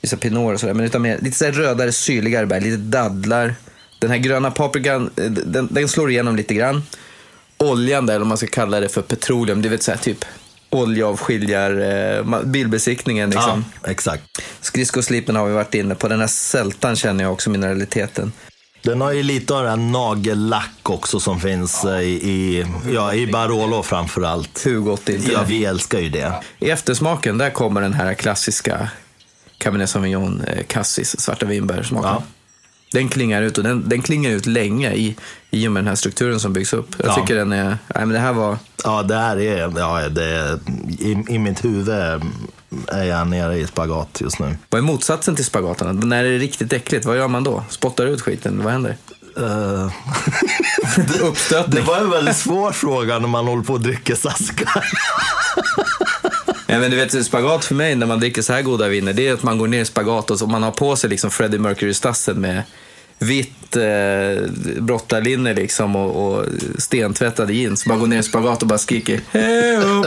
vissa 0.00 0.16
Pinot 0.16 0.54
och 0.54 0.60
sådär. 0.60 0.74
Men 0.74 0.86
utan 0.86 1.02
mer, 1.02 1.18
lite 1.22 1.36
så 1.36 1.44
rödare, 1.44 1.92
syrligare 1.92 2.46
bär, 2.46 2.60
lite 2.60 2.76
dadlar, 2.76 3.54
Den 3.98 4.10
här 4.10 4.18
gröna 4.18 4.50
paprikan, 4.50 5.10
eh, 5.16 5.24
den, 5.30 5.68
den 5.70 5.88
slår 5.88 6.10
igenom 6.10 6.36
lite 6.36 6.54
grann. 6.54 6.82
Oljan 7.58 8.06
där, 8.06 8.14
eller 8.14 8.22
om 8.22 8.28
man 8.28 8.36
ska 8.36 8.46
kalla 8.46 8.80
det 8.80 8.88
för 8.88 9.02
petroleum, 9.02 9.62
det 9.62 9.68
vill 9.68 9.80
säga 9.80 9.96
typ 9.96 10.24
oljeavskiljar, 10.70 11.70
eh, 12.18 12.42
bilbesiktningen 12.44 13.30
liksom. 13.30 13.64
Ja, 13.82 13.90
exakt. 13.90 14.22
Skridskoslipen 14.60 15.36
har 15.36 15.46
vi 15.46 15.52
varit 15.52 15.74
inne 15.74 15.94
på. 15.94 16.08
Den 16.08 16.20
här 16.20 16.26
sältan 16.26 16.96
känner 16.96 17.24
jag 17.24 17.32
också 17.32 17.50
mineraliteten. 17.50 18.32
Den 18.82 19.00
har 19.00 19.12
ju 19.12 19.22
lite 19.22 19.54
av 19.54 19.64
den 19.64 19.92
nagellack 19.92 20.90
också 20.90 21.20
som 21.20 21.40
finns 21.40 21.84
eh, 21.84 22.00
i, 22.00 22.66
ja, 22.94 23.14
i 23.14 23.26
Barolo 23.26 23.82
framförallt. 23.82 24.66
Hur 24.66 24.80
gott 24.80 25.08
är 25.08 25.14
inte 25.16 25.32
Ja, 25.32 25.38
det? 25.38 25.44
vi 25.46 25.64
älskar 25.64 25.98
ju 25.98 26.08
det. 26.08 26.32
I 26.58 26.70
eftersmaken, 26.70 27.38
där 27.38 27.50
kommer 27.50 27.80
den 27.80 27.92
här 27.94 28.14
klassiska 28.14 28.88
Cabernet 29.58 29.90
Sauvignon 29.90 30.40
eh, 30.40 30.64
Cassis, 30.64 31.20
svarta 31.20 31.46
vinbärsmaken. 31.46 32.10
Ja. 32.10 32.22
Den 32.92 33.08
klingar 33.08 33.42
ut 33.42 33.58
och 33.58 33.64
den, 33.64 33.88
den 33.88 34.02
klingar 34.02 34.30
ut 34.30 34.46
länge 34.46 34.92
i, 34.92 35.16
i 35.50 35.68
och 35.68 35.72
med 35.72 35.82
den 35.82 35.88
här 35.88 35.94
strukturen 35.94 36.40
som 36.40 36.52
byggs 36.52 36.72
upp. 36.72 36.88
Jag 36.98 37.08
Ja. 37.08 37.14
tycker 37.14 37.34
den 37.36 37.52
är, 37.52 37.64
nej 37.68 37.78
men 37.94 38.08
det 38.08 38.18
här 38.18 38.32
var, 38.32 38.58
Ja, 38.84 39.02
det 39.02 39.14
här 39.14 39.36
är, 39.40 39.72
ja, 39.78 40.08
det 40.08 40.24
är 40.24 40.58
i, 40.98 41.24
i 41.28 41.38
mitt 41.38 41.64
huvud 41.64 41.88
är 41.88 43.04
jag 43.04 43.26
nere 43.28 43.58
i 43.58 43.66
spagat 43.66 44.20
just 44.20 44.38
nu. 44.38 44.56
vad 44.70 44.78
är 44.78 44.82
motsatsen 44.82 45.36
till 45.36 45.44
spagaterna? 45.44 45.92
När 45.92 46.22
det 46.24 46.28
är 46.30 46.38
riktigt 46.38 46.72
äckligt, 46.72 47.04
vad 47.06 47.16
gör 47.16 47.28
man 47.28 47.44
då? 47.44 47.64
Spottar 47.68 48.06
ut 48.06 48.20
skiten, 48.20 48.60
vad 48.64 48.72
händer? 48.72 48.96
Eh, 49.36 49.92
det 50.96 51.18
Uppstötning. 51.20 51.84
var 51.84 51.98
en 51.98 52.10
väldigt 52.10 52.36
svår 52.36 52.72
fråga 52.72 53.18
när 53.18 53.28
man 53.28 53.46
håller 53.46 53.62
på 53.62 53.72
och 53.72 53.80
dricker 53.80 54.14
saskar. 54.14 54.84
Ja, 56.70 56.78
men 56.78 56.90
du 56.90 56.96
vet, 56.96 57.26
spagat 57.26 57.64
för 57.64 57.74
mig 57.74 57.94
när 57.94 58.06
man 58.06 58.20
dricker 58.20 58.42
så 58.42 58.52
här 58.52 58.62
goda 58.62 58.88
viner, 58.88 59.12
det 59.12 59.28
är 59.28 59.34
att 59.34 59.42
man 59.42 59.58
går 59.58 59.68
ner 59.68 59.80
i 59.80 59.84
spagat 59.84 60.30
och 60.30 60.38
så 60.38 60.46
man 60.46 60.62
har 60.62 60.70
på 60.70 60.96
sig 60.96 61.10
liksom 61.10 61.30
Freddie 61.30 61.58
Mercury-stassen 61.58 62.40
med 62.40 62.62
vitt 63.18 63.76
eh, 63.76 64.50
brottarlinne 64.80 65.54
liksom 65.54 65.96
och, 65.96 66.38
och 66.38 66.44
stentvättade 66.78 67.52
jeans. 67.52 67.86
Man 67.86 67.98
går 67.98 68.06
ner 68.06 68.18
i 68.18 68.22
spagat 68.22 68.62
och 68.62 68.68
bara 68.68 68.78
skriker 68.78 69.20
Hejo! 69.30 70.04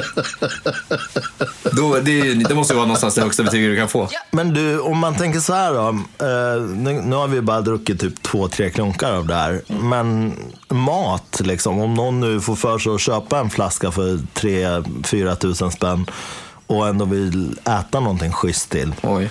Då, 1.71 2.00
det, 2.00 2.34
det 2.34 2.56
måste 2.56 2.74
ju 2.74 2.76
vara 2.76 2.88
någonstans 2.88 3.15
det 3.15 3.21
högsta 3.21 3.43
betyget 3.43 3.71
du 3.71 3.78
kan 3.78 3.88
få. 3.88 4.10
Men 4.32 4.54
du, 4.54 4.80
om 4.80 4.97
man 4.97 5.15
tänker 5.15 5.39
så 5.39 5.54
här 5.54 5.74
då. 5.74 5.88
Eh, 6.26 6.62
nu, 6.62 6.93
nu 6.93 7.15
har 7.15 7.28
vi 7.28 7.41
bara 7.41 7.62
druckit 7.62 8.00
typ 8.00 8.24
två, 8.24 8.47
tre 8.47 8.69
klunkar 8.69 9.13
av 9.13 9.28
det 9.28 9.36
här. 9.36 9.62
Men 9.67 10.34
mat, 10.69 11.41
liksom. 11.43 11.80
Om 11.80 11.93
någon 11.93 12.19
nu 12.19 12.41
får 12.41 12.56
för 12.56 12.80
sig 12.80 12.93
att 12.93 13.02
köpa 13.02 13.39
en 13.39 13.50
flaska 13.50 13.91
för 13.91 14.17
3-4 14.34 15.36
tusen 15.36 15.71
spänn 15.71 16.06
och 16.71 16.88
ändå 16.88 17.05
vill 17.05 17.60
äta 17.65 17.99
någonting 17.99 18.31
schysst 18.31 18.69
till. 18.69 18.95
Oj. 19.03 19.29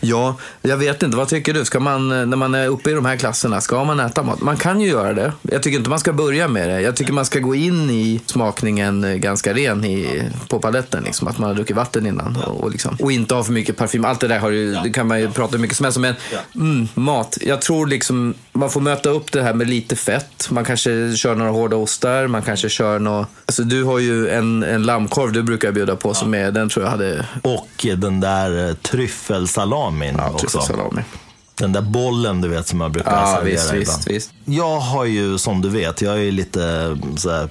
Ja, 0.00 0.36
jag 0.62 0.76
vet 0.76 1.02
inte. 1.02 1.16
Vad 1.16 1.28
tycker 1.28 1.54
du? 1.54 1.64
Ska 1.64 1.80
man, 1.80 2.20
eh, 2.20 2.26
när 2.26 2.36
man 2.36 2.54
är 2.54 2.66
uppe 2.66 2.90
i 2.90 2.94
de 2.94 3.04
här 3.04 3.16
klasserna, 3.16 3.60
ska 3.60 3.84
man 3.84 4.00
äta 4.00 4.22
mat? 4.22 4.40
Man 4.40 4.56
kan 4.56 4.80
ju 4.80 4.88
göra 4.88 5.12
det. 5.12 5.32
Jag 5.42 5.62
tycker 5.62 5.78
inte 5.78 5.90
man 5.90 5.98
ska 5.98 6.12
börja 6.12 6.48
med 6.48 6.68
det. 6.68 6.80
Jag 6.80 6.96
tycker 6.96 7.12
man 7.12 7.24
ska 7.24 7.38
gå 7.38 7.54
in 7.54 7.90
i 7.90 8.20
smakningen 8.26 9.04
eh, 9.04 9.14
ganska 9.14 9.54
ren 9.54 9.84
i, 9.84 10.22
på 10.48 10.58
paletten. 10.58 11.04
Liksom, 11.04 11.28
att 11.28 11.38
man 11.38 11.48
har 11.48 11.54
druckit 11.54 11.76
vatten 11.76 12.06
innan. 12.06 12.36
Och, 12.36 12.60
och, 12.60 12.70
liksom, 12.70 12.96
och 13.00 13.12
inte 13.12 13.34
ha 13.34 13.44
för 13.44 13.52
mycket 13.52 13.76
parfym. 13.76 14.04
Allt 14.04 14.20
det 14.20 14.28
där 14.28 14.38
har 14.38 14.50
ju, 14.50 14.74
det 14.74 14.90
kan 14.90 15.08
man 15.08 15.20
ju 15.20 15.30
prata 15.30 15.52
hur 15.52 15.58
mycket 15.58 15.76
som 15.76 15.84
helst 15.84 15.96
om. 15.96 16.02
Men 16.02 16.14
mm, 16.54 16.88
mat. 16.94 17.38
Jag 17.40 17.60
tror 17.60 17.86
liksom 17.86 18.34
man 18.52 18.70
får 18.70 18.80
möta 18.80 19.10
upp 19.10 19.32
det 19.32 19.42
här 19.42 19.54
med 19.54 19.68
lite 19.68 19.96
fett. 19.96 20.50
Man 20.50 20.64
kanske 20.64 21.16
kör 21.16 21.34
några 21.34 21.50
hårda 21.50 21.76
ostar. 21.76 22.26
Man 22.26 22.42
kanske 22.42 22.68
kör 22.68 22.98
några... 22.98 23.26
Alltså 23.46 23.62
du 23.62 23.84
har 23.84 23.98
ju 23.98 24.28
en, 24.28 24.62
en 24.62 24.82
lammkorv 24.82 25.32
du 25.32 25.42
brukar 25.42 25.72
bjuda 25.72 25.96
på 25.96 26.14
som 26.14 26.34
är, 26.34 26.50
den 26.50 26.68
tror 26.68 26.84
jag 26.84 26.90
hade... 26.90 27.26
Och 27.42 27.86
den 27.96 28.20
där 28.20 28.74
eh, 29.62 29.68
tryffelsalamin 29.68 30.20
också. 30.20 30.46
Tryffelsalami. 30.58 31.02
Den 31.54 31.72
där 31.72 31.80
bollen 31.82 32.40
du 32.40 32.48
vet 32.48 32.66
som 32.66 32.80
jag 32.80 32.90
brukar 32.92 33.20
Ja, 33.20 33.26
servera 33.36 33.50
visst, 33.52 33.68
ibland. 33.72 33.98
visst, 33.98 34.10
visst. 34.10 34.30
Jag 34.44 34.78
har 34.80 35.04
ju, 35.04 35.38
som 35.38 35.60
du 35.62 35.68
vet, 35.68 36.02
jag 36.02 36.14
är 36.14 36.18
ju 36.22 36.30
lite 36.30 36.96
så 37.16 37.30
här, 37.30 37.48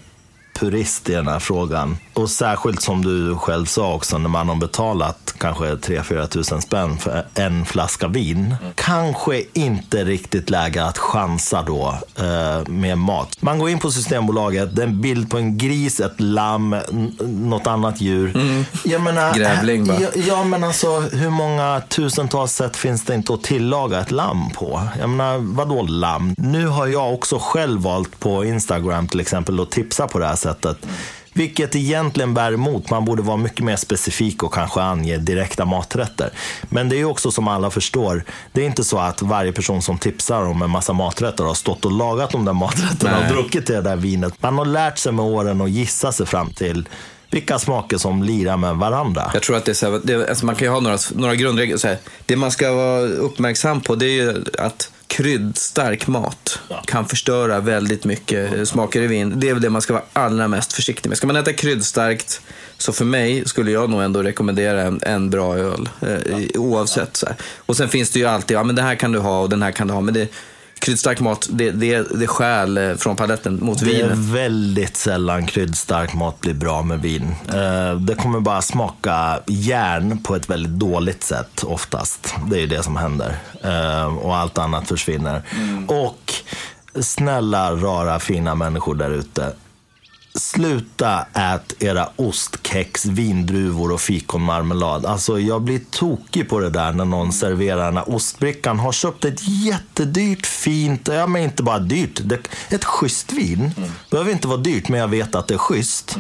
purist 0.60 1.10
i 1.10 1.14
den 1.14 1.28
här 1.28 1.40
frågan. 1.40 1.98
Och 2.14 2.30
särskilt 2.30 2.82
som 2.82 3.06
du 3.06 3.36
själv 3.36 3.66
sa 3.66 3.94
också, 3.94 4.18
när 4.18 4.30
man 4.30 4.50
har 4.50 4.56
betalat 4.56 5.34
kanske 5.38 5.66
3-4 5.66 6.28
tusen 6.28 6.62
spänn 6.62 6.98
för 6.98 7.26
en 7.36 7.66
flaska 7.66 8.08
vin. 8.08 8.56
Kanske 8.76 9.44
inte 9.54 10.04
riktigt 10.04 10.50
läge 10.50 10.86
att 10.86 10.98
chansa 10.98 11.62
då 11.62 11.96
eh, 12.20 12.68
med 12.68 12.98
mat. 12.98 13.38
Man 13.40 13.60
går 13.60 13.70
in 13.70 13.80
på 13.80 13.92
Systembolaget, 13.92 14.76
det 14.76 14.82
är 14.82 14.88
en 14.88 15.02
bild 15.02 15.30
på 15.30 15.38
en 15.38 15.58
gris, 15.58 16.00
ett 16.00 16.20
lamm, 16.20 16.76
något 17.20 17.68
annat 17.68 18.02
djur. 18.02 18.34
Jag 18.84 19.02
menar, 19.02 19.34
Grävling, 19.34 19.88
bara. 19.88 20.00
Ja, 20.00 20.10
ja, 20.28 20.44
men 20.44 20.64
alltså 20.64 21.00
hur 21.00 21.30
många 21.30 21.82
tusentals 21.90 22.54
sätt 22.54 22.78
finns 22.78 23.06
det 23.06 23.16
inte 23.16 23.34
att 23.34 23.44
tillaga 23.44 24.00
ett 24.00 24.12
lamm 24.12 24.50
på? 24.50 24.82
Jag 25.00 25.10
menar, 25.10 25.38
vadå 25.38 25.82
lamm? 25.82 26.36
Nu 26.38 26.68
har 26.68 26.88
jag 26.88 27.14
också 27.14 27.38
själv 27.42 27.82
valt 27.82 28.20
på 28.20 28.46
Instagram 28.46 29.08
till 29.08 29.20
exempel 29.20 29.60
att 29.60 29.72
tipsa 29.72 30.08
på 30.08 30.20
det 30.20 30.26
här 30.28 30.36
sättet. 30.36 30.78
Vilket 31.34 31.76
egentligen 31.76 32.34
bär 32.34 32.54
emot. 32.54 32.90
Man 32.90 33.06
borde 33.06 33.22
vara 33.22 33.38
mycket 33.38 33.66
mer 33.66 33.76
specifik 33.76 34.44
och 34.44 34.54
kanske 34.54 34.82
ange 34.82 35.18
direkta 35.18 35.66
maträtter. 35.66 36.30
Men 36.70 36.90
det 36.90 36.96
är 36.96 37.06
också 37.06 37.32
som 37.32 37.48
alla 37.48 37.70
förstår, 37.70 38.24
det 38.52 38.62
är 38.62 38.66
inte 38.66 38.84
så 38.84 39.00
att 39.00 39.22
varje 39.22 39.52
person 39.52 39.82
som 39.82 39.98
tipsar 39.98 40.42
om 40.42 40.62
en 40.62 40.70
massa 40.70 40.94
maträtter 40.94 41.44
har 41.44 41.54
stått 41.54 41.86
och 41.86 41.92
lagat 41.92 42.32
de 42.32 42.46
där 42.46 42.54
maträtterna 42.54 43.20
Nej. 43.20 43.30
och 43.30 43.36
druckit 43.36 43.68
det 43.68 43.82
där 43.82 43.96
vinet. 43.96 44.34
Man 44.40 44.58
har 44.58 44.66
lärt 44.66 44.98
sig 44.98 45.12
med 45.12 45.26
åren 45.26 45.62
att 45.62 45.70
gissa 45.70 46.12
sig 46.12 46.26
fram 46.26 46.54
till 46.54 46.88
vilka 47.32 47.60
smaker 47.60 47.98
som 47.98 48.24
lirar 48.24 48.58
med 48.58 48.76
varandra. 48.76 49.32
Jag 49.34 49.44
tror 49.44 49.58
att 49.58 49.66
det 49.66 49.72
är 49.72 49.74
så 49.74 49.92
här, 49.92 50.02
det, 50.04 50.30
alltså 50.30 50.46
man 50.46 50.56
kan 50.56 50.68
ju 50.68 50.72
ha 50.72 50.80
några, 50.80 50.98
några 51.16 51.36
grundregler. 51.36 51.78
Så 51.78 51.88
här. 51.88 51.98
Det 52.26 52.36
man 52.36 52.52
ska 52.52 52.74
vara 52.74 53.02
uppmärksam 53.02 53.82
på 53.82 53.96
det 53.96 54.06
är 54.06 54.24
ju 54.24 54.44
att 54.58 54.91
kryddstark 55.12 56.08
mat 56.08 56.60
kan 56.86 57.08
förstöra 57.08 57.60
väldigt 57.60 58.06
mycket 58.06 58.70
smaker 58.70 59.02
i 59.02 59.08
vin. 59.08 59.34
Det 59.36 59.50
är 59.50 59.54
väl 59.54 59.62
det 59.62 59.70
man 59.70 59.82
ska 59.82 59.94
vara 59.94 60.04
allra 60.14 60.48
mest 60.48 60.74
försiktig 60.74 61.10
med. 61.10 61.18
Ska 61.18 61.28
man 61.28 61.36
äta 61.36 61.54
kryddstarkt, 61.54 62.42
så 62.78 62.94
för 62.94 63.06
mig 63.06 63.44
skulle 63.46 63.72
jag 63.72 63.90
nog 63.90 64.02
ändå 64.02 64.24
rekommendera 64.24 64.82
en, 64.82 65.00
en 65.04 65.30
bra 65.30 65.58
öl. 65.58 65.90
Eh, 66.02 66.62
oavsett. 66.62 67.24
Och 67.58 67.78
sen 67.78 67.90
finns 67.90 68.10
det 68.10 68.20
ju 68.20 68.26
alltid, 68.26 68.58
ja 68.58 68.64
men 68.64 68.76
det 68.76 68.82
här 68.82 68.96
kan 68.96 69.12
du 69.12 69.20
ha 69.20 69.42
och 69.42 69.50
den 69.50 69.62
här 69.62 69.72
kan 69.72 69.88
du 69.88 69.94
ha. 69.94 70.02
Men 70.02 70.14
det, 70.14 70.28
kryddstark 70.82 71.20
mat, 71.20 71.48
det, 71.52 71.72
det, 71.72 72.02
det 72.20 72.28
stjäl 72.28 72.78
eh, 72.78 72.96
från 72.96 73.16
paletten 73.16 73.60
mot 73.62 73.80
Det 73.80 73.86
vinet. 73.86 74.12
är 74.12 74.16
väldigt 74.34 74.98
sällan 74.98 75.46
kryddstark 75.48 76.14
mat 76.14 76.40
blir 76.42 76.54
bra 76.54 76.82
med 76.82 77.02
vin. 77.02 77.36
Eh, 77.54 77.96
Det 78.00 78.16
kommer 78.16 78.40
bara 78.40 78.62
smaka 78.62 79.40
järn 79.48 80.18
på 80.24 80.36
ett 80.36 80.50
väldigt 80.50 80.72
dåligt 80.80 81.24
sätt 81.24 81.64
oftast. 81.64 82.36
Det 82.50 82.56
är 82.56 82.60
ju 82.60 82.68
det 82.68 82.84
som 82.84 82.96
händer. 82.96 83.36
Eh, 83.64 84.18
Och 84.18 84.36
allt 84.38 84.58
annat 84.58 84.88
försvinner. 84.88 85.42
Och 85.88 86.34
snälla, 87.00 87.72
rara, 87.76 88.20
fina 88.20 88.56
människor 88.56 88.96
där 88.96 89.10
ute. 89.12 89.54
Sluta 90.36 91.26
ät 91.34 91.84
era 91.84 92.10
ostkex, 92.16 93.06
vindruvor 93.06 93.92
och 93.92 94.02
fikonmarmelad. 94.02 95.06
Alltså 95.06 95.40
jag 95.40 95.62
blir 95.62 95.82
tokig 95.92 96.50
på 96.50 96.60
det 96.60 96.70
där 96.70 96.92
när 96.94 97.06
någon 97.06 97.34
serverar 97.34 97.86
den 97.86 97.98
här 97.98 98.16
ostbrickan. 98.16 98.80
Har 98.80 98.92
köpt 98.92 99.26
ett 99.26 99.48
jättedyrt, 99.48 100.46
fint, 100.46 101.08
ja 101.08 101.28
men 101.28 101.44
inte 101.44 101.64
bara 101.64 101.80
dyrt, 101.80 102.20
det, 102.24 102.40
ett 102.70 102.86
schysst 102.86 103.34
vin. 103.34 103.72
Behöver 104.10 104.32
inte 104.32 104.48
vara 104.48 104.58
dyrt, 104.58 104.90
men 104.90 105.00
jag 105.00 105.08
vet 105.08 105.36
att 105.36 105.48
det 105.48 105.54
är 105.54 105.58
schysst. 105.58 106.18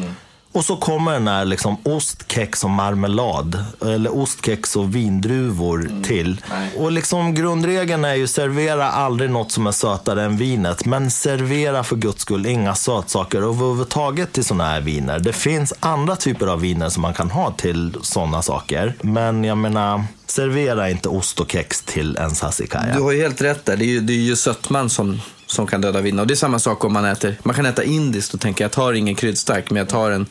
Och 0.54 0.66
så 0.66 0.76
kommer 0.76 1.14
den 1.14 1.28
här 1.28 1.46
liksom 1.46 1.78
ostkex 1.84 2.64
och 2.64 2.70
marmelad. 2.70 3.66
Eller 3.82 4.18
ostkex 4.18 4.76
och 4.76 4.96
vindruvor 4.96 5.90
till. 6.04 6.42
Och 6.78 6.92
liksom 6.92 7.34
grundregeln 7.34 8.06
är 8.06 8.16
ju 8.16 8.28
servera 8.28 8.92
aldrig 8.92 9.30
något 9.30 9.52
som 9.52 9.68
är 9.68 9.72
sötare 9.72 10.24
än 10.24 10.38
vinet. 10.38 10.86
Men 10.86 11.12
servera 11.12 11.84
för 11.84 11.96
guds 11.96 12.22
skull 12.22 12.46
inga 12.46 12.76
sötsaker 12.76 13.38
överhuvudtaget 13.38 14.34
till 14.34 14.46
sådana 14.46 14.66
här 14.66 14.82
viner. 14.82 15.20
Det 15.20 15.34
finns 15.34 15.74
andra 15.80 16.16
typer 16.16 16.48
av 16.48 16.62
viner 16.62 16.90
som 16.90 17.02
man 17.02 17.14
kan 17.14 17.32
ha 17.32 17.52
till 17.52 17.96
sådana 18.02 18.42
saker. 18.42 18.94
Men 19.02 19.44
jag 19.44 19.58
menar, 19.58 20.04
servera 20.26 20.90
inte 20.90 21.10
ost 21.10 21.40
och 21.40 21.52
kex 21.52 21.82
till 21.82 22.18
en 22.18 22.36
sassikaja. 22.36 22.96
Du 22.96 23.02
har 23.02 23.12
ju 23.12 23.22
helt 23.22 23.42
rätt 23.42 23.66
där. 23.66 23.78
Det 23.78 23.86
är 23.86 23.88
ju, 23.88 24.00
det 24.00 24.14
är 24.14 24.18
ju 24.18 24.36
sötman 24.36 24.90
som, 24.90 25.22
som 25.52 25.68
kan 25.68 25.82
döda 25.82 26.02
vinen. 26.02 26.20
Och 26.20 26.28
det 26.28 26.34
är 26.34 26.36
samma 26.36 26.60
sak 26.60 26.84
om 26.86 26.94
man 26.94 27.06
äter. 27.06 27.38
Man 27.44 27.56
kan 27.56 27.66
äta 27.66 27.84
indiskt 27.84 28.34
och 28.34 28.40
tänka 28.40 28.64
jag 28.64 28.72
tar 28.72 28.94
ingen 28.94 29.16
kryddstark, 29.16 29.70
men 29.70 29.78
jag 29.78 29.90
tar 29.90 30.12
en, 30.12 30.26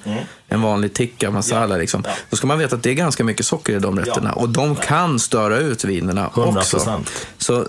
en 0.48 0.62
vanlig 0.62 0.94
tikka 0.94 1.30
masala. 1.30 1.76
Liksom. 1.76 2.04
Då 2.30 2.36
ska 2.36 2.46
man 2.46 2.58
veta 2.58 2.76
att 2.76 2.82
det 2.82 2.90
är 2.90 2.94
ganska 2.94 3.24
mycket 3.24 3.46
socker 3.46 3.76
i 3.76 3.78
de 3.78 3.98
rätterna. 3.98 4.32
Och 4.32 4.48
de 4.48 4.76
kan 4.76 5.18
störa 5.18 5.58
ut 5.58 5.84
vinerna 5.84 6.28
100%. 6.34 6.56
också. 6.56 7.02
Så 7.38 7.66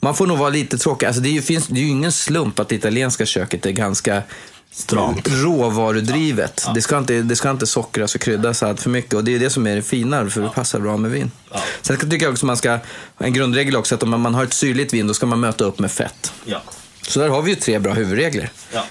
man 0.00 0.14
får 0.14 0.26
nog 0.26 0.38
vara 0.38 0.50
lite 0.50 0.78
tråkig. 0.78 1.06
Alltså 1.06 1.22
det, 1.22 1.28
är 1.28 1.32
ju, 1.32 1.42
finns, 1.42 1.66
det 1.66 1.80
är 1.80 1.84
ju 1.84 1.88
ingen 1.88 2.12
slump 2.12 2.58
att 2.58 2.68
det 2.68 2.74
italienska 2.74 3.26
köket 3.26 3.66
är 3.66 3.70
ganska 3.70 4.22
Stramt. 4.70 5.28
råvarudrivet. 5.30 6.66
Det, 6.74 6.82
ska 6.82 6.98
inte, 6.98 7.22
det 7.22 7.36
ska 7.36 7.50
inte 7.50 7.66
sockras 7.66 8.14
och 8.14 8.20
kryddas 8.20 8.62
allt 8.62 8.80
för 8.80 8.90
mycket. 8.90 9.14
Och 9.14 9.24
det 9.24 9.34
är 9.34 9.38
det 9.38 9.50
som 9.50 9.66
är 9.66 9.76
det 9.76 9.82
fina, 9.82 10.30
för 10.30 10.40
det 10.40 10.48
passar 10.48 10.80
bra 10.80 10.96
med 10.96 11.10
vin. 11.10 11.30
Sen 11.82 11.96
tycker 11.96 12.26
jag 12.26 12.32
också 12.32 12.46
man 12.46 12.56
ska, 12.56 12.78
en 13.18 13.32
grundregel 13.32 13.76
också, 13.76 13.94
att 13.94 14.02
om 14.02 14.20
man 14.20 14.34
har 14.34 14.44
ett 14.44 14.52
syrligt 14.52 14.94
vin, 14.94 15.06
då 15.06 15.14
ska 15.14 15.26
man 15.26 15.40
möta 15.40 15.64
upp 15.64 15.78
med 15.78 15.92
fett. 15.92 16.32
Ja. 17.04 17.10
Så 17.10 17.20
där 17.20 17.28
har 17.28 17.42
vi 17.42 17.50
ju 17.50 17.56
tre 17.56 17.78
bra 17.78 17.92
huvudregler. 17.92 18.50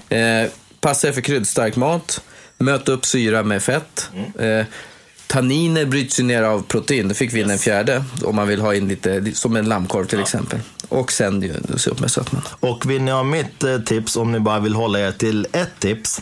Eh, 0.10 0.50
passa 0.82 1.08
er 1.08 1.12
för 1.12 1.22
kryddstark 1.22 1.76
mat, 1.76 2.22
möta 2.58 2.92
upp 2.92 3.06
syra 3.06 3.44
med 3.44 3.64
fett. 3.64 4.10
Eh, 4.40 4.66
tanniner 5.28 5.86
bryts 5.86 6.20
ju 6.20 6.24
ner 6.24 6.44
av 6.44 6.62
protein. 6.64 7.08
Då 7.08 7.14
fick 7.14 7.34
vi 7.34 7.42
in 7.42 7.50
en 7.50 7.60
fjärde 7.60 8.04
om 8.24 8.36
man 8.36 8.48
vill 8.48 8.62
ha 8.62 8.76
in 8.76 8.88
lite, 8.88 9.32
som 9.34 9.56
en 9.56 9.66
lammkorv 9.70 10.06
till 10.06 10.20
exempel. 10.20 10.60
Och 10.90 11.12
sen 11.12 11.54
se 11.78 11.90
upp 11.90 12.00
med 12.00 12.12
sötman. 12.12 12.42
Och 12.60 12.90
vill 12.90 13.02
ni 13.02 13.12
ha 13.12 13.24
mitt 13.24 13.64
eh, 13.64 13.78
tips, 13.80 14.16
om 14.16 14.32
ni 14.32 14.40
bara 14.40 14.60
vill 14.60 14.76
hålla 14.76 15.00
er 15.00 15.12
till 15.12 15.48
ett 15.52 15.80
tips, 15.80 16.22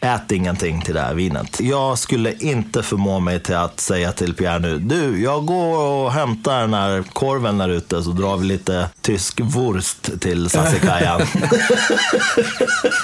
ät 0.00 0.32
ingenting 0.32 0.82
till 0.82 0.94
det 0.94 1.00
här 1.00 1.14
vinet. 1.14 1.60
Jag 1.60 1.98
skulle 1.98 2.32
inte 2.38 2.82
förmå 2.82 3.20
mig 3.20 3.40
till 3.40 3.56
att 3.56 3.80
säga 3.80 4.12
till 4.12 4.34
Pierre 4.34 4.58
nu, 4.58 4.78
du, 4.78 5.22
jag 5.22 5.46
går 5.46 5.78
och 5.78 6.12
hämtar 6.12 6.60
den 6.60 6.74
här 6.74 7.04
korven 7.12 7.58
där 7.58 7.68
ute 7.68 8.02
så 8.02 8.10
drar 8.10 8.36
vi 8.36 8.46
lite 8.46 8.88
tysk 9.00 9.40
wurst 9.40 10.20
till 10.20 10.50
Sassikajan. 10.50 11.20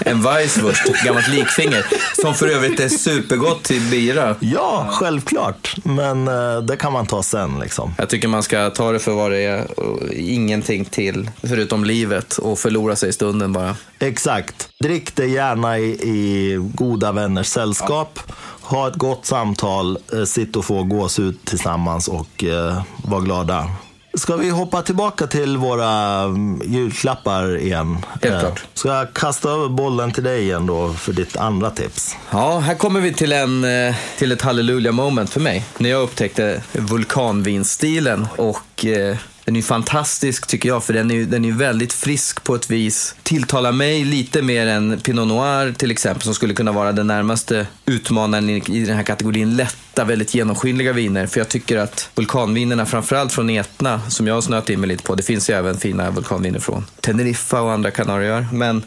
En 0.07 0.23
Weisswurst, 0.23 1.05
gammalt 1.05 1.29
likfinger, 1.29 1.87
som 2.23 2.35
för 2.35 2.49
övrigt 2.49 2.81
är 2.81 2.89
supergott 2.89 3.63
till 3.63 3.83
bira. 3.91 4.37
ja, 4.41 4.89
självklart. 4.91 5.77
Men 5.85 6.29
eh, 6.29 6.59
det 6.59 6.77
kan 6.77 6.93
man 6.93 7.07
ta 7.07 7.23
sen 7.23 7.59
liksom. 7.59 7.95
Jag 7.99 8.09
tycker 8.09 8.29
man 8.29 8.43
ska 8.43 8.71
ta 8.71 8.93
det 8.93 8.99
för 8.99 9.13
vad 9.13 9.31
det 9.31 9.39
är 9.41 9.67
ingenting 10.13 10.85
till, 10.85 11.31
förutom 11.43 11.85
livet 11.85 12.39
och 12.39 12.59
förlora 12.59 12.97
sig 12.97 13.09
i 13.09 13.13
stunden 13.13 13.53
bara. 13.53 13.77
Exakt. 13.99 14.69
Drick 14.83 15.17
det 15.17 15.27
gärna 15.27 15.79
i, 15.79 15.91
i 15.91 16.59
goda 16.85 17.13
vänners 17.13 17.47
sällskap. 17.47 18.19
Ha 18.61 18.89
ett 18.89 18.95
gott 18.95 19.27
samtal, 19.27 19.99
eh, 20.13 20.25
sitt 20.25 20.57
och 20.57 20.65
få 20.65 20.83
gåshud 20.83 21.39
tillsammans 21.45 22.09
och 22.09 22.45
eh, 22.45 22.83
var 22.97 23.21
glada. 23.21 23.67
Ska 24.15 24.37
vi 24.37 24.51
hoppa 24.51 24.83
tillbaka 24.83 25.27
till 25.27 25.57
våra 25.57 26.21
mm, 26.23 26.63
julklappar 26.65 27.57
igen? 27.59 27.99
Helt 28.23 28.25
Eh, 28.35 28.41
klart. 28.41 28.65
Ska 28.75 28.89
jag 28.89 29.13
kasta 29.15 29.51
över 29.51 29.69
bollen 29.69 30.13
till 30.13 30.25
dig 30.25 30.43
igen 30.43 30.67
då 30.67 30.93
för 30.93 31.13
ditt 31.13 31.37
andra 31.37 31.71
tips? 31.71 32.17
Ja, 32.31 32.59
här 32.59 32.75
kommer 32.75 33.01
vi 33.01 33.13
till, 33.15 33.33
en, 33.33 33.67
till 34.19 34.33
ett 34.33 34.43
halleluja 34.43 34.93
moment 34.93 35.31
för 35.31 35.41
mig. 35.41 35.65
När 35.79 35.91
jag 35.91 36.03
upptäckte 36.03 36.63
vulkanvinstilen 36.73 38.27
och 38.37 38.85
den 39.45 39.57
är 39.57 39.61
ju 39.61 39.63
fantastisk 39.63 40.47
tycker 40.47 40.69
jag, 40.69 40.85
för 40.85 40.93
den 40.93 41.11
är 41.11 41.15
ju 41.15 41.27
den 41.27 41.45
är 41.45 41.53
väldigt 41.53 41.93
frisk 41.93 42.45
på 42.45 42.55
ett 42.55 42.71
vis. 42.71 43.15
Tilltalar 43.23 43.73
mig 43.73 44.05
lite 44.05 44.43
mer 44.43 44.67
än 44.67 45.01
Pinot 45.01 45.29
Noir 45.29 45.73
till 45.73 45.91
exempel, 45.91 46.23
som 46.23 46.35
skulle 46.35 46.55
kunna 46.55 46.73
vara 46.73 46.93
den 46.93 47.07
närmaste 47.07 47.67
utmanaren 47.87 48.51
i, 48.51 48.63
i 48.69 48.85
den 48.85 48.97
här 48.97 49.03
kategorin 49.03 49.57
lätta, 49.57 50.05
väldigt 50.05 50.35
genomskinliga 50.35 50.93
viner. 50.93 51.27
För 51.27 51.41
jag 51.41 51.49
tycker 51.49 51.79
att 51.79 52.11
vulkanvinerna, 52.15 52.87
framförallt 52.87 53.33
från 53.33 53.51
Etna, 53.51 54.11
som 54.11 54.27
jag 54.27 54.35
har 54.35 54.41
snöat 54.41 54.71
in 54.71 54.81
mig 54.81 54.89
lite 54.89 55.03
på, 55.03 55.15
det 55.15 55.23
finns 55.23 55.51
ju 55.51 55.55
även 55.55 55.79
fina 55.79 56.11
vulkanviner 56.11 56.59
från 56.59 56.87
Teneriffa 57.01 57.61
och 57.61 57.73
andra 57.73 57.91
Kanarieöar, 57.91 58.47
men 58.53 58.83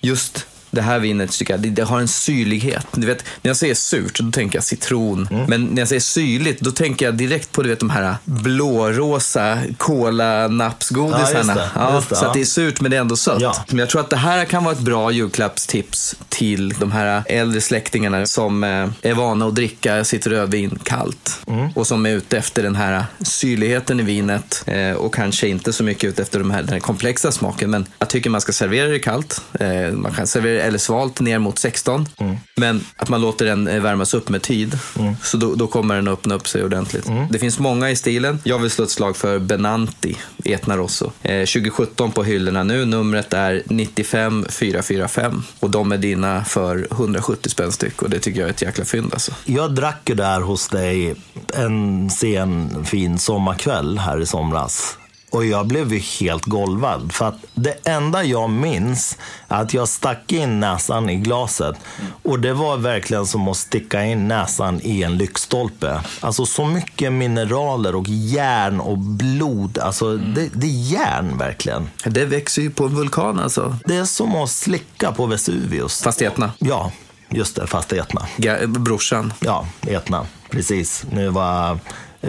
just 0.00 0.46
det 0.72 0.82
här 0.82 0.98
vinet 0.98 1.32
tycker 1.32 1.54
jag, 1.54 1.60
det, 1.60 1.70
det 1.70 1.82
har 1.82 2.00
en 2.00 2.08
syrlighet. 2.08 2.86
Du 2.92 3.06
vet, 3.06 3.24
när 3.42 3.48
jag 3.48 3.56
säger 3.56 3.74
surt, 3.74 4.18
då 4.20 4.30
tänker 4.30 4.56
jag 4.56 4.64
citron. 4.64 5.28
Mm. 5.30 5.44
Men 5.48 5.64
när 5.64 5.82
jag 5.82 5.88
säger 5.88 6.00
syrligt, 6.00 6.60
då 6.60 6.70
tänker 6.70 7.06
jag 7.06 7.14
direkt 7.14 7.52
på 7.52 7.62
du 7.62 7.68
vet, 7.68 7.80
de 7.80 7.90
här 7.90 8.16
blårosa 8.24 9.58
kola-napsgodisarna. 9.76 11.56
Ja, 11.74 12.02
Ja, 12.10 12.16
så 12.16 12.26
att 12.26 12.34
det 12.34 12.40
är 12.40 12.44
surt, 12.44 12.80
men 12.80 12.90
det 12.90 12.96
är 12.96 13.00
ändå 13.00 13.16
sött. 13.16 13.42
Ja. 13.42 13.56
Men 13.68 13.78
jag 13.78 13.88
tror 13.88 14.00
att 14.00 14.10
det 14.10 14.16
här 14.16 14.44
kan 14.44 14.64
vara 14.64 14.74
ett 14.74 14.80
bra 14.80 15.10
julklappstips 15.10 16.16
till 16.28 16.68
de 16.68 16.92
här 16.92 17.22
äldre 17.26 17.60
släktingarna 17.60 18.26
som 18.26 18.64
eh, 18.64 18.88
är 19.02 19.14
vana 19.14 19.46
att 19.46 19.54
dricka 19.54 20.04
sitt 20.04 20.26
rödvin 20.26 20.78
kallt. 20.82 21.40
Mm. 21.46 21.68
Och 21.74 21.86
som 21.86 22.06
är 22.06 22.10
ute 22.10 22.38
efter 22.38 22.62
den 22.62 22.76
här 22.76 23.04
syrligheten 23.20 24.00
i 24.00 24.02
vinet 24.02 24.64
eh, 24.66 24.92
och 24.92 25.14
kanske 25.14 25.48
inte 25.48 25.72
så 25.72 25.84
mycket 25.84 26.04
ute 26.04 26.22
efter 26.22 26.38
de 26.38 26.50
här, 26.50 26.62
den 26.62 26.72
här 26.72 26.80
komplexa 26.80 27.32
smaken. 27.32 27.70
Men 27.70 27.86
jag 27.98 28.08
tycker 28.08 28.30
man 28.30 28.40
ska 28.40 28.52
servera 28.52 28.88
det 28.88 28.98
kallt. 28.98 29.42
Eh, 29.60 29.92
man 29.92 30.12
kan 30.12 30.26
servera 30.26 30.61
eller 30.62 30.78
svalt 30.78 31.20
ner 31.20 31.38
mot 31.38 31.58
16. 31.58 32.08
Mm. 32.18 32.36
Men 32.56 32.84
att 32.96 33.08
man 33.08 33.20
låter 33.20 33.44
den 33.46 33.68
eh, 33.68 33.80
värmas 33.80 34.14
upp 34.14 34.28
med 34.28 34.42
tid. 34.42 34.78
Så 35.22 35.36
då, 35.36 35.54
då 35.54 35.66
kommer 35.66 35.94
den 35.94 36.08
öppna 36.08 36.34
upp 36.34 36.48
sig 36.48 36.64
ordentligt. 36.64 37.08
Mm. 37.08 37.26
Det 37.30 37.38
finns 37.38 37.58
många 37.58 37.90
i 37.90 37.96
stilen. 37.96 38.38
Jag 38.44 38.58
vill 38.58 38.70
slå 38.70 38.84
ett 38.84 38.90
slag 38.90 39.16
för 39.16 39.38
Benanti, 39.38 40.16
Etna 40.44 40.76
Rosso. 40.76 41.10
Eh, 41.22 41.38
2017 41.38 42.12
på 42.12 42.24
hyllorna 42.24 42.62
nu. 42.62 42.84
Numret 42.84 43.32
är 43.32 43.62
95445. 43.66 45.42
Och 45.60 45.70
de 45.70 45.92
är 45.92 45.98
dina 45.98 46.44
för 46.44 46.88
170 46.90 47.50
spänn 47.50 47.72
styck. 47.72 48.02
Och 48.02 48.10
det 48.10 48.18
tycker 48.18 48.40
jag 48.40 48.48
är 48.48 48.52
ett 48.52 48.62
jäkla 48.62 48.84
fynd 48.84 49.12
alltså. 49.12 49.32
Jag 49.44 49.74
drack 49.74 50.08
ju 50.08 50.14
där 50.14 50.40
hos 50.40 50.68
dig 50.68 51.14
en 51.54 52.10
sen 52.10 52.84
fin 52.84 53.18
sommarkväll 53.18 53.98
här 53.98 54.20
i 54.20 54.26
somras. 54.26 54.96
Och 55.32 55.44
jag 55.44 55.66
blev 55.66 55.92
ju 55.92 55.98
helt 55.98 56.44
golvad. 56.44 57.12
För 57.12 57.28
att 57.28 57.38
det 57.54 57.88
enda 57.88 58.24
jag 58.24 58.50
minns 58.50 59.18
är 59.48 59.62
att 59.62 59.74
jag 59.74 59.88
stack 59.88 60.32
in 60.32 60.60
näsan 60.60 61.10
i 61.10 61.16
glaset. 61.16 61.76
Och 62.22 62.40
det 62.40 62.52
var 62.54 62.76
verkligen 62.76 63.26
som 63.26 63.48
att 63.48 63.56
sticka 63.56 64.04
in 64.04 64.28
näsan 64.28 64.80
i 64.82 65.02
en 65.02 65.18
lyktstolpe. 65.18 66.00
Alltså 66.20 66.46
så 66.46 66.64
mycket 66.66 67.12
mineraler 67.12 67.94
och 67.94 68.08
järn 68.08 68.80
och 68.80 68.98
blod. 68.98 69.78
Alltså 69.78 70.16
det, 70.16 70.48
det 70.54 70.66
är 70.66 70.92
järn 70.92 71.38
verkligen. 71.38 71.88
Det 72.04 72.24
växer 72.24 72.62
ju 72.62 72.70
på 72.70 72.84
en 72.84 72.94
vulkan 72.94 73.38
alltså. 73.40 73.76
Det 73.84 73.96
är 73.96 74.04
som 74.04 74.36
att 74.36 74.50
slicka 74.50 75.12
på 75.12 75.26
Vesuvius. 75.26 76.02
Fast 76.02 76.22
i 76.22 76.24
Etna. 76.24 76.52
Ja, 76.58 76.92
just 77.28 77.56
det. 77.56 77.66
Fast 77.66 77.92
Etna. 77.92 78.26
Ga- 78.36 78.66
brorsan. 78.66 79.32
Ja, 79.40 79.66
Etna. 79.86 80.26
Precis. 80.50 81.04
Nu 81.10 81.28
var 81.28 81.78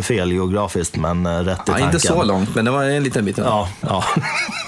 fel 0.02 0.32
geografiskt, 0.32 0.96
men 0.96 1.26
eh, 1.26 1.32
rätt 1.40 1.48
i 1.48 1.52
Ja, 1.58 1.64
tanken. 1.66 1.86
inte 1.86 2.00
så 2.00 2.24
långt, 2.24 2.56
men 2.56 2.66
det 2.66 2.72
var 2.72 2.84
en 2.84 3.04
liten 3.04 3.26
bit. 3.26 3.38
Ja, 3.38 3.70
ja. 3.82 4.04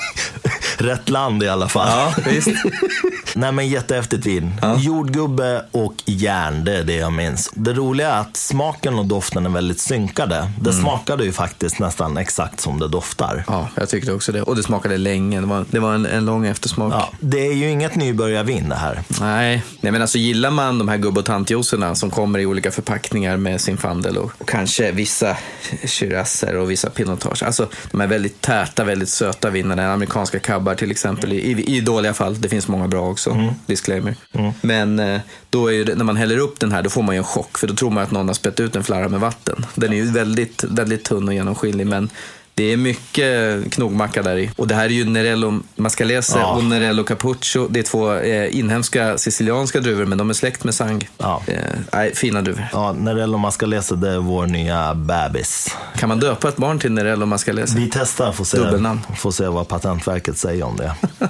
rätt 0.77 1.09
land 1.09 1.43
i 1.43 1.47
alla 1.49 1.67
fall. 1.69 1.87
Ja, 1.89 2.13
visst. 2.31 2.47
Nej, 3.37 3.51
men 3.51 3.67
jättehäftigt 3.67 4.25
vin. 4.25 4.53
Jordgubbe 4.79 5.65
och 5.71 5.93
järn, 6.05 6.63
det 6.65 6.77
är 6.77 6.83
det 6.83 6.95
jag 6.95 7.13
minns. 7.13 7.49
Det 7.53 7.73
roliga 7.73 8.11
är 8.13 8.21
att 8.21 8.37
smaken 8.37 8.99
och 8.99 9.05
doften 9.05 9.45
är 9.45 9.49
väldigt 9.49 9.79
synkade. 9.79 10.51
Det 10.61 10.69
Mm. 10.69 10.81
smakade 10.81 11.23
ju 11.23 11.31
faktiskt 11.31 11.79
nästan 11.79 12.17
exakt 12.17 12.59
som 12.59 12.79
det 12.79 12.87
doftar. 12.87 13.43
Ja, 13.47 13.67
jag 13.75 13.89
tyckte 13.89 14.11
också 14.13 14.31
det. 14.31 14.41
Och 14.41 14.55
det 14.55 14.63
smakade 14.63 14.97
länge. 14.97 15.39
Det 15.41 15.47
var, 15.47 15.65
det 15.71 15.79
var 15.79 15.93
en, 15.93 16.05
en 16.05 16.25
lång 16.25 16.45
eftersmak. 16.45 16.93
Ja, 16.93 17.09
det 17.19 17.47
är 17.47 17.53
ju 17.53 17.69
inget 17.69 17.95
nybörjarvin 17.95 18.69
det 18.69 18.75
här. 18.75 19.01
Nej. 19.21 19.63
Nej, 19.81 19.91
men 19.91 20.01
alltså 20.01 20.17
gillar 20.17 20.51
man 20.51 20.77
de 20.77 20.87
här 20.87 20.97
gubb 20.97 21.17
och 21.17 21.25
tantjuicerna 21.25 21.95
som 21.95 22.09
kommer 22.11 22.39
i 22.39 22.45
olika 22.45 22.71
förpackningar 22.71 23.37
med 23.37 23.61
sin 23.61 23.77
fandel 23.77 24.17
och, 24.17 24.31
och 24.37 24.49
kanske 24.49 24.91
vissa 24.91 25.37
shirazzer 25.85 26.55
och 26.57 26.71
vissa 26.71 26.89
pinotage. 26.89 27.43
Alltså 27.43 27.67
de 27.91 28.01
är 28.01 28.07
väldigt 28.07 28.41
täta, 28.41 28.83
väldigt 28.83 29.09
söta 29.09 29.49
vinerna. 29.49 29.93
Amerikanska 29.93 30.39
cabbar 30.39 30.75
till 30.75 30.91
exempel, 30.91 31.33
i, 31.33 31.35
i, 31.37 31.77
i 31.77 31.81
dåliga 31.81 32.13
fall. 32.13 32.41
Det 32.41 32.49
finns 32.49 32.67
många 32.67 32.87
bra 32.87 33.09
också, 33.09 33.24
disclaimer. 33.65 34.15
Men 34.61 34.99
eh, 34.99 35.21
då 35.49 35.71
är 35.73 35.85
det, 35.85 35.95
när 35.95 36.05
man 36.05 36.15
häller 36.17 36.37
upp 36.37 36.59
den 36.59 36.71
här, 36.71 36.81
då 36.81 36.89
får 36.89 37.01
man 37.03 37.15
ju 37.15 37.19
en 37.19 37.23
chock. 37.23 37.57
För 37.57 37.67
då 37.67 37.73
tror 37.75 37.91
man 37.91 38.03
att 38.03 38.11
någon 38.11 38.27
har 38.27 38.33
spett 38.35 38.59
ut 38.59 38.75
en 38.75 38.83
flarra 38.83 39.09
med 39.09 39.19
vatten. 39.19 39.65
Den 39.75 39.93
är 39.93 39.97
ju 39.97 40.11
väldigt, 40.11 40.63
väldigt 40.63 41.03
tunn 41.03 41.27
och 41.27 41.33
genomskinlig, 41.33 41.87
men 41.87 42.09
det 42.53 42.63
är 42.73 42.77
mycket 42.77 43.71
knogmacka 43.71 44.23
där 44.23 44.37
i. 44.37 44.51
Och 44.55 44.67
det 44.67 44.75
här 44.75 44.85
är 44.85 44.89
ju 44.89 45.05
Nerello 45.05 45.59
Mascalese 45.75 46.37
Ja. 46.39 46.53
och 46.55 46.63
Nerello 46.63 47.03
Capuccio. 47.03 47.67
Det 47.69 47.79
är 47.79 47.83
två 47.83 48.13
eh, 48.13 48.59
inhemska 48.59 49.17
sicilianska 49.17 49.79
druvor, 49.79 50.05
men 50.05 50.17
de 50.17 50.29
är 50.29 50.33
släkt 50.33 50.63
med 50.63 50.75
Sang. 50.75 51.09
Ja. 51.17 51.41
Eh, 51.47 51.57
nej, 51.93 52.15
fina 52.15 52.41
druvor. 52.41 52.67
Ja, 52.71 52.91
Nerello 52.93 53.37
Mascalese, 53.37 53.95
det 53.95 54.09
är 54.09 54.17
vår 54.17 54.47
nya 54.47 54.95
bebis. 54.95 55.75
Kan 55.97 56.09
man 56.09 56.19
döpa 56.19 56.49
ett 56.49 56.57
barn 56.57 56.79
till 56.79 56.91
Nerello 56.91 57.25
Mascalese? 57.25 57.75
Vi 57.77 57.89
testar, 57.93 58.31
får 58.31 58.45
se, 58.45 58.57
Dubbelnamn. 58.57 58.99
får 59.17 59.31
se 59.31 59.47
vad 59.47 59.67
Patentverket 59.67 60.37
säger 60.37 60.63
om 60.63 60.75
det. 60.77 60.95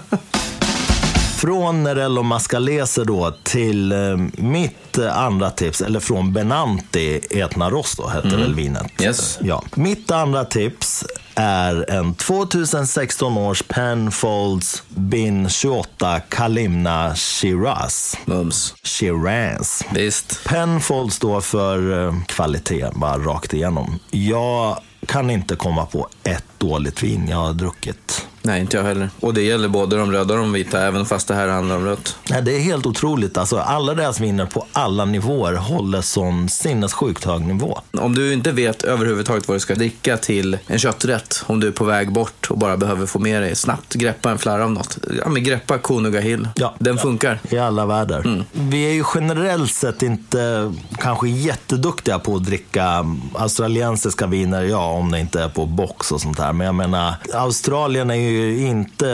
Från 1.46 1.84
Nerello 1.84 2.24
Mascalese 2.24 3.04
då 3.04 3.34
till 3.44 3.92
eh, 3.92 4.18
mitt 4.34 4.98
eh, 4.98 5.18
andra 5.18 5.52
tips, 5.52 5.82
eller 5.82 6.00
från 6.00 6.34
Benanti 6.34 7.22
Etna 7.30 7.70
Rosso 7.70 8.08
hette 8.08 8.28
väl 8.28 8.54
vinet. 8.54 9.02
Yes. 9.02 9.40
Ja. 9.42 9.64
Mitt 9.76 10.12
andra 10.12 10.46
tips 10.46 11.06
är 11.36 11.90
en 11.92 12.16
2016 12.16 13.38
års 13.38 13.64
Penfolds 13.68 14.84
Bin 14.90 15.50
28 15.50 16.20
Kalimna 16.20 17.16
Shiraz. 17.16 18.18
Mums. 18.26 18.76
Shiraz. 18.84 19.84
Visst. 19.94 20.44
Penfold 20.46 21.14
står 21.14 21.42
för 21.42 22.08
eh, 22.08 22.14
kvalitet, 22.26 22.90
bara 22.96 23.18
rakt 23.18 23.54
igenom. 23.54 24.00
Jag 24.12 24.78
kan 25.06 25.30
inte 25.30 25.56
komma 25.56 25.86
på 25.86 26.08
ett 26.24 26.55
dåligt 26.58 27.04
vin 27.04 27.28
jag 27.28 27.38
har 27.38 27.54
druckit. 27.54 28.28
Nej, 28.46 28.62
inte 28.62 28.78
jag 28.78 28.84
heller. 28.84 29.10
Och 29.20 29.34
det 29.34 29.42
gäller 29.42 29.68
både 29.68 29.98
de 29.98 30.12
röda 30.12 30.34
och 30.34 30.40
de 30.40 30.54
vita, 30.54 30.82
även 30.82 31.06
fast 31.06 31.28
det 31.28 31.36
här 31.36 31.48
handlar 31.48 31.76
om 31.76 31.86
rött. 31.86 32.18
Nej, 32.30 32.42
det 32.42 32.56
är 32.56 32.60
helt 32.60 32.86
otroligt. 32.86 33.38
Alltså, 33.38 33.58
alla 33.58 33.94
deras 33.94 34.20
viner 34.20 34.46
på 34.46 34.66
alla 34.72 35.06
nivåer 35.06 35.54
håller 35.54 36.02
sån 36.02 36.50
sinnessjukt 36.50 37.24
hög 37.24 37.42
nivå. 37.42 37.80
Om 37.92 38.16
du 38.16 38.34
inte 38.34 38.52
vet 38.52 38.84
överhuvudtaget 38.84 39.48
vad 39.48 39.56
du 39.56 39.60
ska 39.60 39.76
dricka 39.76 40.18
till 40.18 40.58
en 40.68 40.80
kötträtt, 40.80 41.44
om 41.48 41.60
du 41.60 41.68
är 41.68 41.72
på 41.72 41.86
väg 41.86 42.12
bort 42.12 42.48
och 42.50 42.58
bara 42.58 42.78
behöver 42.78 43.06
få 43.06 43.20
med 43.20 43.42
dig 43.42 43.56
snabbt, 43.56 43.94
greppa 43.94 44.32
en 44.32 44.38
flarra 44.38 44.64
av 44.64 44.72
något. 44.72 44.98
Ja, 45.24 45.30
men 45.30 45.44
greppa 45.44 45.78
Konuga 45.78 46.20
Hill. 46.20 46.48
Ja. 46.56 46.76
Den 46.80 46.98
funkar. 46.98 47.40
I 47.50 47.58
alla 47.58 47.86
världar. 47.86 48.20
Mm. 48.20 48.44
Vi 48.52 48.90
är 48.90 48.94
ju 48.94 49.04
generellt 49.16 49.72
sett 49.72 50.02
inte 50.02 50.74
kanske 50.98 51.28
jätteduktiga 51.28 52.20
på 52.20 52.36
att 52.36 52.46
dricka 52.46 53.06
australiensiska 53.34 54.28
viner. 54.28 54.64
Ja, 54.64 54.92
om 54.92 55.12
det 55.12 55.20
inte 55.20 55.42
är 55.42 55.50
på 55.50 55.66
box 55.66 56.12
och 56.12 56.22
sånt 56.22 56.38
där. 56.38 56.45
Men 56.54 56.66
jag 56.66 56.76
menar, 56.76 57.14
Australien 57.34 58.10
är 58.12 58.16
ju 58.16 58.68
inte 58.68 59.06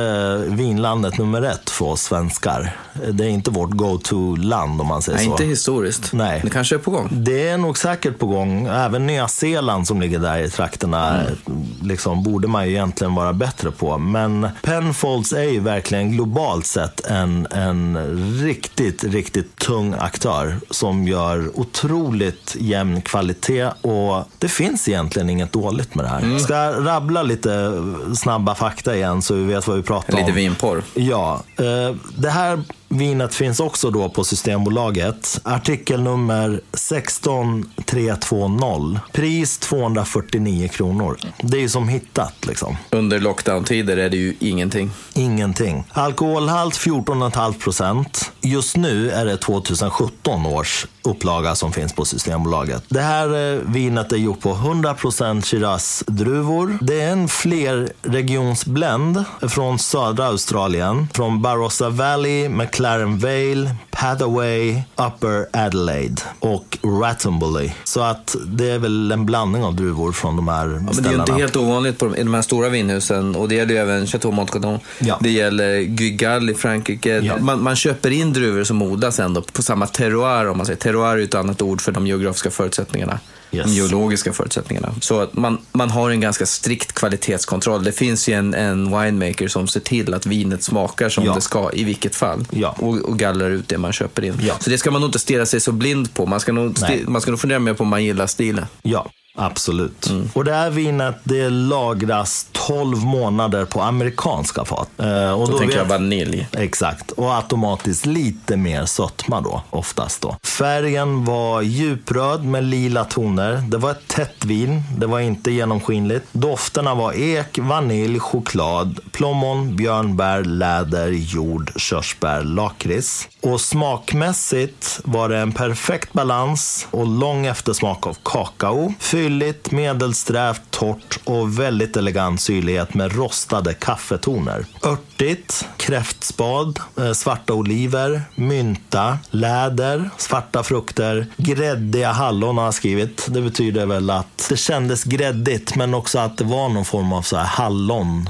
vinlandet 0.48 1.18
nummer 1.18 1.42
ett 1.42 1.70
för 1.70 1.86
oss 1.86 2.02
svenskar. 2.02 2.76
Det 3.12 3.24
är 3.26 3.30
inte 3.30 3.52
vårt 3.52 3.70
go-to-land 3.72 4.82
om 4.82 4.88
man 4.88 5.02
säger 5.02 5.18
Nej, 5.18 5.26
så. 5.26 5.32
inte 5.32 5.44
historiskt. 5.46 6.14
Nej. 6.14 6.40
Det 6.44 6.50
kanske 6.50 6.76
är 6.76 6.80
på 6.80 6.92
gång. 6.92 7.10
Det 7.12 7.50
är 7.50 7.58
nog 7.58 7.78
säkert 7.78 8.20
på 8.20 8.26
gång. 8.28 8.68
Även 8.68 9.08
Nya 9.08 9.28
Zeeland 9.28 9.88
som 9.88 10.02
ligger 10.02 10.20
där 10.20 10.40
i 10.40 10.50
trakterna 10.50 11.12
Mm. 11.22 11.64
liksom, 11.82 12.24
borde 12.24 12.48
man 12.48 12.66
ju 12.68 12.72
egentligen 12.72 13.16
vara 13.16 13.34
bättre 13.34 13.72
på. 13.72 13.98
Men 13.98 14.48
Penfolds 14.62 15.34
är 15.34 15.44
ju 15.44 15.60
verkligen 15.60 16.12
globalt 16.12 16.66
sett 16.66 17.06
en, 17.06 17.48
en 17.52 17.98
riktigt, 18.44 19.04
riktigt 19.04 19.56
tung 19.56 19.96
aktör 20.00 20.56
som 20.70 21.08
gör 21.08 21.60
otroligt 21.60 22.56
jämn 22.60 23.02
kvalitet 23.02 23.68
och 23.82 24.24
det 24.40 24.48
finns 24.48 24.88
egentligen 24.88 25.30
inget 25.30 25.52
dåligt 25.52 25.96
med 25.96 26.06
det 26.06 26.10
Mm. 26.10 26.32
här. 26.32 26.40
Ska 26.40 26.54
jag 26.56 26.84
rabbla 27.22 27.24
lite 27.24 28.16
snabba 28.16 28.56
fakta 28.56 28.96
igen 28.96 29.22
så 29.22 29.34
vi 29.34 29.44
vet 29.44 29.68
vad 29.68 29.78
vi 29.78 29.84
pratar 29.84 30.14
om. 30.14 30.20
Lite 30.20 30.32
vinporr. 30.32 30.84
Ja, 30.94 31.44
eh, 31.58 31.96
det 32.18 32.30
här 32.30 32.64
vinet 32.92 33.36
finns 33.36 33.60
också 33.60 33.92
då 33.92 34.10
på 34.10 34.24
Systembolaget. 34.24 35.40
Artikelnummer 35.44 36.62
16320. 36.74 39.00
Pris 39.12 39.58
249 39.58 40.68
kronor. 40.68 41.18
Det 41.42 41.58
är 41.58 41.62
ju 41.62 41.70
som 41.70 41.88
hittat 41.88 42.46
liksom. 42.48 42.78
Under 42.90 43.20
lockdown-tider 43.20 43.98
är 43.98 44.10
det 44.10 44.18
ju 44.18 44.36
ingenting. 44.40 44.92
Ingenting. 45.14 45.84
Alkoholhalt 45.92 46.76
14,5 46.76 47.54
procent. 47.54 48.32
Just 48.42 48.78
nu 48.78 49.12
är 49.12 49.26
det 49.26 49.38
2017 49.38 50.46
års 50.46 50.88
upplaga 51.04 51.56
som 51.56 51.74
finns 51.74 51.94
på 51.94 52.06
Systembolaget. 52.06 52.84
Det 52.88 53.02
här 53.02 53.54
eh, 53.54 53.60
vinet 53.66 54.12
är 54.12 54.18
gjort 54.18 54.42
på 54.42 54.52
100 54.52 54.94
procent 54.94 55.46
Shiraz-druvor. 55.46 56.78
Det 56.82 57.02
är 57.02 57.12
en 57.12 57.28
flerregionsblend 57.28 59.24
från 59.42 59.80
södra 59.80 60.26
Australien. 60.26 61.08
Från 61.14 61.42
Barossa 61.42 61.90
Valley, 61.90 62.50
McLaren 62.50 62.81
Vale, 62.82 63.76
Padaway, 63.92 64.82
Upper 64.96 65.46
Adelaide 65.54 66.22
och 66.40 66.78
Rattenbury. 67.02 67.72
Så 67.84 68.02
att 68.02 68.36
det 68.46 68.70
är 68.72 68.80
väl 68.80 69.12
en 69.12 69.26
blandning 69.26 69.64
av 69.64 69.76
druvor 69.76 70.12
från 70.12 70.36
de 70.36 70.48
här 70.48 70.66
Ja, 70.68 70.68
men 70.68 70.86
det 70.86 70.92
är 70.92 70.94
ställena. 70.94 71.24
inte 71.24 71.34
helt 71.34 71.56
ovanligt 71.56 71.98
på 72.00 72.06
de, 72.06 72.16
i 72.16 72.24
de 72.24 72.34
här 72.34 72.42
stora 72.42 72.70
vinhusen. 72.70 73.36
Och 73.36 73.50
det 73.50 73.56
gäller 73.56 73.74
ju 73.74 73.80
även 73.80 74.08
Chateau 74.08 74.32
Montcadon. 74.32 74.80
Ja. 75.00 75.18
Det 75.22 75.30
gäller 75.32 75.82
Guigal 75.82 76.50
i 76.50 76.54
Frankrike. 76.54 77.20
Ja. 77.20 77.38
Man, 77.40 77.64
man 77.64 77.76
köper 77.76 78.12
in 78.12 78.34
druvor 78.34 78.64
som 78.64 78.82
odlas 78.82 79.20
ändå 79.20 79.42
på 79.42 79.62
samma 79.64 79.88
terroir. 79.88 80.48
Om 80.50 80.58
man 80.58 80.66
säger. 80.66 80.80
Terroir 80.80 81.18
är 81.18 81.24
ett 81.24 81.36
annat 81.36 81.62
ord 81.62 81.82
för 81.82 81.92
de 81.92 82.08
geografiska 82.08 82.52
förutsättningarna. 82.52 83.20
Yes. 83.52 83.66
De 83.66 83.72
geologiska 83.74 84.34
förutsättningarna. 84.34 84.94
Så 85.02 85.22
att 85.22 85.34
man, 85.34 85.58
man 85.72 85.90
har 85.90 86.10
en 86.10 86.20
ganska 86.22 86.46
strikt 86.46 86.94
kvalitetskontroll. 86.94 87.84
Det 87.84 87.92
finns 87.92 88.30
ju 88.30 88.34
en, 88.34 88.54
en 88.54 88.86
winemaker 89.00 89.48
som 89.48 89.68
ser 89.68 89.80
till 89.80 90.14
att 90.14 90.26
vinet 90.26 90.64
smakar 90.64 91.10
som 91.10 91.26
Ja. 91.26 91.34
det 91.36 91.42
ska 91.42 91.70
i 91.74 91.84
vilket 91.84 92.16
fall. 92.16 92.46
Ja. 92.52 92.76
Och, 92.80 92.98
och 92.98 93.20
gallrar 93.20 93.50
ut 93.50 93.68
det 93.68 93.78
man 93.78 93.94
köper 93.94 94.24
in. 94.26 94.34
Ja. 94.42 94.54
Så 94.60 94.70
det 94.70 94.78
ska 94.78 94.92
man 94.92 95.02
nog 95.02 95.08
inte 95.08 95.20
stirra 95.20 95.46
sig 95.46 95.60
så 95.60 95.72
blind 95.72 96.14
på. 96.14 96.26
Man 96.26 96.40
ska 96.40 96.52
nog, 96.52 96.78
man 97.08 97.22
ska 97.22 97.32
nog 97.32 97.40
fundera 97.40 97.60
mer 97.60 97.74
på 97.74 97.84
om 97.84 97.88
man 97.90 98.04
gillar 98.04 98.28
stilen. 98.28 98.66
Ja, 98.82 99.10
absolut. 99.36 100.10
Mm. 100.10 100.30
Och 100.34 100.44
det 100.44 100.54
här 100.54 100.70
vinet 100.70 101.16
det 101.24 101.50
lagras 101.50 102.48
12 102.52 102.98
månader 102.98 103.66
på 103.66 103.82
amerikanska 103.82 104.66
fat. 104.66 104.90
Eh, 104.98 105.32
och 105.32 105.52
Då, 105.52 105.58
tänker 105.58 105.78
jag 105.78 105.86
vanilj. 105.86 106.48
Exakt, 106.52 107.12
och 107.12 107.36
automatiskt 107.36 108.06
lite 108.06 108.58
mer 108.58 108.86
sötma 108.86 109.42
då, 109.42 109.62
oftast 109.70 110.22
då. 110.22 110.38
Färgen 110.44 111.26
var 111.26 111.62
djupröd 111.62 112.46
med 112.46 112.64
lila 112.64 113.04
toner. 113.06 113.64
Det 113.68 113.78
var 113.78 113.92
ett 113.92 114.08
tätt 114.08 114.46
vin, 114.46 114.84
det 114.98 115.08
var 115.08 115.20
inte 115.20 115.52
genomskinligt. 115.52 116.26
Dofterna 116.32 116.96
var 116.96 117.14
ek, 117.14 117.60
vanilj, 117.62 118.20
choklad, 118.20 119.00
plommon, 119.12 119.76
björnbär, 119.76 120.44
läder, 120.44 121.08
jord, 121.12 121.72
körsbär, 121.76 122.44
lakrits. 122.44 123.28
Och 123.42 123.62
smakmässigt 123.62 125.00
var 125.04 125.30
det 125.30 125.38
en 125.38 125.52
perfekt 125.52 126.14
balans 126.14 126.88
och 126.92 127.08
lång 127.08 127.46
eftersmak 127.46 128.08
av 128.08 128.18
kakao. 128.24 128.94
Fylligt, 129.32 129.72
medelsträvt, 129.72 130.62
torrt 130.70 131.20
och 131.24 131.60
väldigt 131.60 131.98
elegant 131.98 132.42
syrlighet 132.42 132.94
med 132.94 133.16
rostade 133.16 133.74
kaffetoner. 133.74 134.66
Örtigt, 134.84 135.68
kräftspad, 135.78 136.80
eh, 136.98 137.12
svarta 137.12 137.54
oliver, 137.54 138.22
mynta, 138.36 139.20
läder, 139.30 140.10
svarta 140.18 140.64
frukter, 140.64 141.28
gräddiga 141.38 142.12
hallon 142.12 142.58
har 142.58 142.66
jag 142.66 142.74
skrivit. 142.74 143.28
Det 143.30 143.42
betyder 143.42 143.86
väl 143.86 144.10
att 144.10 144.46
det 144.50 144.58
kändes 144.58 145.04
gräddigt 145.04 145.76
men 145.76 145.94
också 145.94 146.20
att 146.20 146.38
det 146.38 146.44
var 146.44 146.70
någon 146.70 146.86
form 146.86 147.14
av 147.14 147.22
så 147.22 147.38
här 147.38 147.46
hallon. 147.46 148.30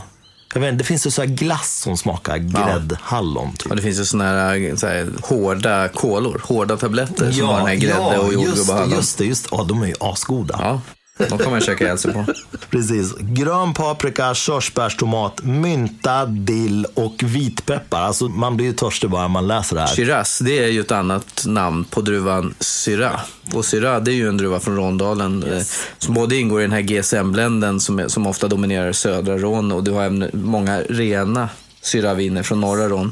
Jag 0.54 0.62
vet, 0.62 0.78
det 0.78 0.84
finns 0.84 1.08
ju 1.08 1.12
så 1.12 1.22
här 1.22 1.30
glass 1.30 1.78
som 1.80 1.98
smakar 1.98 2.38
gräddhallon. 2.38 3.52
Typ. 3.52 3.68
Ja, 3.70 3.76
det 3.76 3.82
finns 3.82 4.00
ju 4.00 4.06
såna 4.06 4.24
här, 4.24 4.76
så 4.76 4.88
här 4.88 5.08
hårda 5.22 5.88
kolor, 5.88 6.42
hårda 6.46 6.78
tabletter 6.78 7.32
som 7.32 7.48
har 7.48 7.58
den 7.58 7.68
här 7.68 7.76
grädde 7.76 8.18
och 8.18 8.34
jordgubb 8.34 8.70
och 8.70 8.76
hallon. 8.76 8.92
just 8.96 9.18
det, 9.18 9.26
just 9.26 9.44
det. 9.44 9.56
Ja, 9.56 9.64
de 9.64 9.84
är 9.84 9.88
ju 9.88 9.96
asgoda. 10.00 10.56
Ja, 10.60 10.82
de 11.18 11.38
kan 11.38 11.52
man 11.52 11.62
käka 11.62 11.84
ihjäl 11.84 11.98
sig 11.98 12.14
på. 12.14 12.26
Precis. 12.70 13.14
Grön 13.20 13.74
paprika, 13.74 14.34
körsbärstomat, 14.34 15.44
mynta, 15.44 16.26
dill 16.26 16.86
och 16.94 17.24
vitpeppar. 17.24 18.02
Alltså, 18.02 18.28
man 18.28 18.58
blir 18.58 18.66
ju 18.66 18.74
törstig 18.74 19.10
bara 19.10 19.28
man 19.28 19.48
läser 19.48 19.76
det 19.76 19.82
här. 19.82 19.96
Shiraz, 19.96 20.40
det 20.40 20.60
är 20.60 20.68
ju 20.68 20.80
ett 20.80 20.92
annat 20.92 21.44
namn 21.46 21.84
på 21.84 22.02
druvan 22.02 22.54
Syrah. 22.60 23.22
Och 23.54 23.66
Syrah, 23.66 24.04
det 24.04 24.12
är 24.12 24.16
ju 24.16 24.30
en 24.30 24.38
druva 24.38 24.60
från 24.60 24.76
Rondalen 24.76 25.44
eh, 25.44 25.64
som 25.98 26.14
både 26.14 26.36
ingår 26.36 26.60
i 26.60 26.64
den 26.64 26.72
här 26.72 26.82
GSM-bländen 26.82 27.80
som, 27.80 28.10
som 28.10 28.28
ofta 28.28 28.48
dominerar 28.48 28.92
södra 28.92 29.38
Ron 29.38 29.72
och 29.72 29.84
du 29.84 29.92
har 29.92 30.04
även 30.04 30.30
många 30.34 30.82
rena 30.82 31.50
Syrah-viner 31.82 32.44
från 32.44 32.62
norra 32.62 32.90
Ron. 32.90 33.12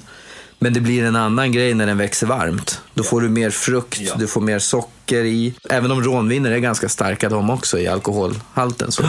Men 0.60 0.74
det 0.74 0.80
blir 0.80 1.04
en 1.04 1.16
annan 1.16 1.52
grej 1.52 1.74
när 1.74 1.88
den 1.88 1.98
växer 1.98 2.28
varmt. 2.28 2.82
Då 2.94 3.04
får 3.04 3.22
du 3.22 3.30
mer 3.30 3.50
frukt, 3.50 4.02
du 4.18 4.28
får 4.28 4.42
mer 4.42 4.60
socker 4.60 5.24
i. 5.24 5.54
Även 5.70 5.92
om 5.92 6.04
rånviner 6.04 6.52
är 6.52 6.60
ganska 6.60 6.90
starka 6.90 7.30
de 7.30 7.50
också 7.50 7.80
i 7.80 7.88
alkoholhalten. 7.88 8.92
Så 8.92 9.04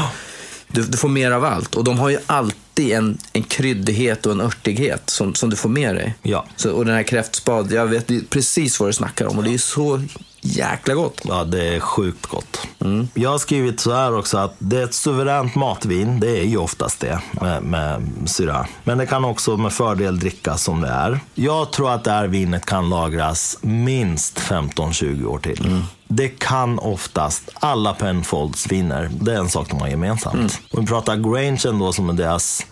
du, 0.68 0.82
du 0.82 0.96
får 0.96 1.08
mer 1.08 1.30
av 1.30 1.44
allt. 1.44 1.74
Och 1.74 1.84
de 1.84 1.98
har 1.98 2.08
ju 2.08 2.18
alltid 2.26 2.92
en, 2.92 3.18
en 3.32 3.42
kryddighet 3.42 4.26
och 4.26 4.32
en 4.32 4.40
örtighet 4.40 5.10
som, 5.10 5.34
som 5.34 5.50
du 5.50 5.56
får 5.56 5.68
med 5.68 5.94
dig. 5.94 6.14
Ja. 6.22 6.46
Så, 6.56 6.72
och 6.72 6.84
den 6.84 6.94
här 6.94 7.02
kräftspad, 7.02 7.72
jag 7.72 7.86
vet 7.86 8.30
precis 8.30 8.80
vad 8.80 8.88
du 8.88 8.92
snackar 8.92 9.26
om 9.26 9.38
och 9.38 9.44
det 9.44 9.54
är 9.54 9.58
så 9.58 10.02
jäkla 10.40 10.94
gott. 10.94 11.20
Ja, 11.24 11.44
det 11.44 11.74
är 11.76 11.80
sjukt 11.80 12.26
gott. 12.26 12.66
Jag 13.14 13.30
har 13.30 13.38
skrivit 13.38 13.80
så 13.80 13.94
här 13.94 14.18
också 14.18 14.38
att 14.38 14.54
det 14.58 14.78
är 14.78 14.84
ett 14.84 14.94
suveränt 14.94 15.54
matvin. 15.54 16.20
Det 16.20 16.38
är 16.38 16.44
ju 16.44 16.56
oftast 16.56 17.00
det 17.00 17.20
med, 17.32 17.62
med 17.62 18.02
syra. 18.26 18.66
Men 18.84 18.98
det 18.98 19.06
kan 19.06 19.24
också 19.24 19.56
med 19.56 19.72
fördel 19.72 20.18
drickas 20.18 20.62
som 20.62 20.80
det 20.80 20.88
är. 20.88 21.20
Jag 21.34 21.72
tror 21.72 21.90
att 21.90 22.04
det 22.04 22.10
här 22.10 22.26
vinet 22.26 22.66
kan 22.66 22.88
lagras 22.88 23.58
minst 23.60 24.38
15-20 24.38 25.24
år 25.24 25.38
till. 25.38 25.82
Det 26.08 26.28
kan 26.28 26.78
oftast 26.78 27.50
alla 27.54 27.94
Penfolds 27.94 28.72
viner. 28.72 29.10
Det 29.20 29.32
är 29.32 29.38
en 29.38 29.48
sak 29.48 29.70
de 29.70 29.80
har 29.80 29.88
gemensamt. 29.88 30.60
Om 30.70 30.80
vi 30.80 30.86
pratar 30.86 31.16
Grange 31.16 31.78
då 31.78 31.92
som 31.92 32.08
är 32.08 32.12
deras 32.12 32.66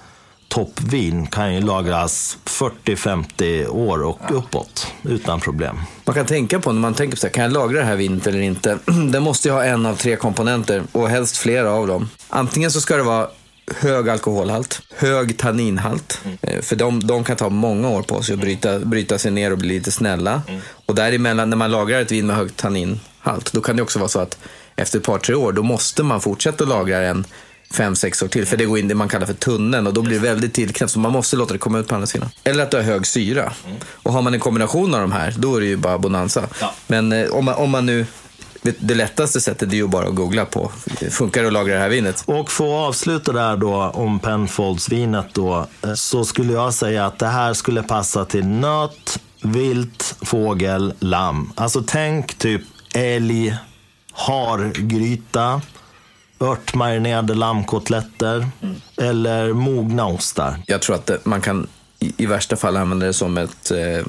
toppvin 0.48 1.26
kan 1.26 1.54
ju 1.54 1.60
lagras 1.60 2.38
40-50 2.44 3.68
år 3.68 4.02
och 4.02 4.18
uppåt 4.30 4.86
utan 5.02 5.40
problem. 5.40 5.76
Man 6.04 6.14
kan 6.14 6.26
tänka 6.26 6.60
på 6.60 6.72
när 6.72 6.80
man 6.80 6.94
tänker 6.94 7.16
på 7.16 7.20
så 7.20 7.26
här, 7.26 7.34
kan 7.34 7.44
jag 7.44 7.52
lagra 7.52 7.78
det 7.78 7.84
här 7.86 7.96
vinet 7.96 8.26
eller 8.26 8.40
inte? 8.40 8.78
Den 9.10 9.22
måste 9.22 9.48
ju 9.48 9.54
ha 9.54 9.64
en 9.64 9.86
av 9.86 9.94
tre 9.94 10.16
komponenter 10.16 10.82
och 10.92 11.08
helst 11.08 11.36
flera 11.36 11.70
av 11.72 11.86
dem. 11.86 12.10
Antingen 12.28 12.70
så 12.70 12.80
ska 12.80 12.96
det 12.96 13.02
vara 13.02 13.28
hög 13.76 14.08
alkoholhalt, 14.08 14.82
hög 14.96 15.38
tanninhalt. 15.38 16.20
Eh, 16.42 16.60
För 16.60 16.76
de, 16.76 17.06
de 17.06 17.24
kan 17.24 17.36
ta 17.36 17.48
många 17.48 17.88
år 17.88 18.02
på 18.02 18.22
sig 18.22 18.32
att 18.32 18.40
bryta, 18.40 18.78
bryta 18.78 19.18
sig 19.18 19.30
ner 19.30 19.52
och 19.52 19.58
bli 19.58 19.68
lite 19.68 19.90
snälla. 19.92 20.42
Och 20.86 20.94
däremellan, 20.94 21.50
när 21.50 21.56
man 21.56 21.70
lagrar 21.70 22.00
ett 22.00 22.12
vin 22.12 22.26
med 22.26 22.36
hög 22.36 22.56
tanninhalt, 22.56 23.52
då 23.52 23.60
kan 23.60 23.76
det 23.76 23.82
också 23.82 23.98
vara 23.98 24.08
så 24.08 24.20
att 24.20 24.38
efter 24.76 24.98
ett 24.98 25.04
par, 25.04 25.18
tre 25.18 25.34
år, 25.34 25.52
då 25.52 25.62
måste 25.62 26.02
man 26.02 26.20
fortsätta 26.20 26.64
lagra 26.64 26.98
en 26.98 27.24
fem, 27.70 27.96
sex 27.96 28.22
år 28.22 28.28
till. 28.28 28.46
För 28.46 28.56
det 28.56 28.64
går 28.64 28.78
in 28.78 28.84
i 28.84 28.88
det 28.88 28.94
man 28.94 29.08
kallar 29.08 29.26
för 29.26 29.34
tunneln 29.34 29.86
och 29.86 29.94
då 29.94 30.02
blir 30.02 30.20
det 30.20 30.22
väldigt 30.22 30.54
tillknäppt. 30.54 30.92
Så 30.92 30.98
man 30.98 31.12
måste 31.12 31.36
låta 31.36 31.52
det 31.52 31.58
komma 31.58 31.78
ut 31.78 31.88
på 31.88 31.94
andra 31.94 32.06
sidan. 32.06 32.28
Eller 32.44 32.62
att 32.62 32.70
du 32.70 32.76
har 32.76 32.84
hög 32.84 33.06
syra. 33.06 33.52
Och 33.92 34.12
har 34.12 34.22
man 34.22 34.34
en 34.34 34.40
kombination 34.40 34.94
av 34.94 35.00
de 35.00 35.12
här, 35.12 35.34
då 35.38 35.56
är 35.56 35.60
det 35.60 35.66
ju 35.66 35.76
bara 35.76 35.98
bonanza. 35.98 36.42
Ja. 36.60 36.74
Men 36.86 37.12
eh, 37.12 37.28
om, 37.30 37.44
man, 37.44 37.54
om 37.54 37.70
man 37.70 37.86
nu... 37.86 38.06
Det 38.62 38.94
lättaste 38.94 39.40
sättet 39.40 39.72
är 39.72 39.76
ju 39.76 39.86
bara 39.86 40.08
att 40.08 40.14
googla 40.14 40.44
på. 40.44 40.72
Funkar 41.10 41.42
det 41.42 41.46
att 41.46 41.52
lagra 41.52 41.74
det 41.74 41.80
här 41.80 41.88
vinet? 41.88 42.22
Och 42.26 42.50
för 42.50 42.64
att 42.64 42.88
avsluta 42.88 43.32
där 43.32 43.56
då 43.56 43.74
om 43.74 44.18
Penfolds-vinet 44.18 45.26
då, 45.32 45.66
eh, 45.84 45.94
så 45.94 46.24
skulle 46.24 46.52
jag 46.52 46.74
säga 46.74 47.06
att 47.06 47.18
det 47.18 47.26
här 47.26 47.54
skulle 47.54 47.82
passa 47.82 48.24
till 48.24 48.46
nöt, 48.46 49.20
vilt, 49.42 50.14
fågel, 50.22 50.94
lamm. 50.98 51.52
Alltså 51.54 51.84
tänk 51.86 52.38
typ 52.38 52.62
älg, 52.94 53.56
hargryta, 54.12 55.60
örtmarinerade 56.40 57.34
lammkotletter 57.34 58.46
eller 58.96 59.52
mogna 59.52 60.06
ostar. 60.06 60.56
Jag 60.66 60.82
tror 60.82 60.96
att 60.96 61.06
det, 61.06 61.26
man 61.26 61.40
kan 61.40 61.66
i, 61.98 62.12
i 62.16 62.26
värsta 62.26 62.56
fall 62.56 62.76
använda 62.76 63.06
det 63.06 63.12
som 63.12 63.38
ett, 63.38 63.70
eh, 63.70 64.06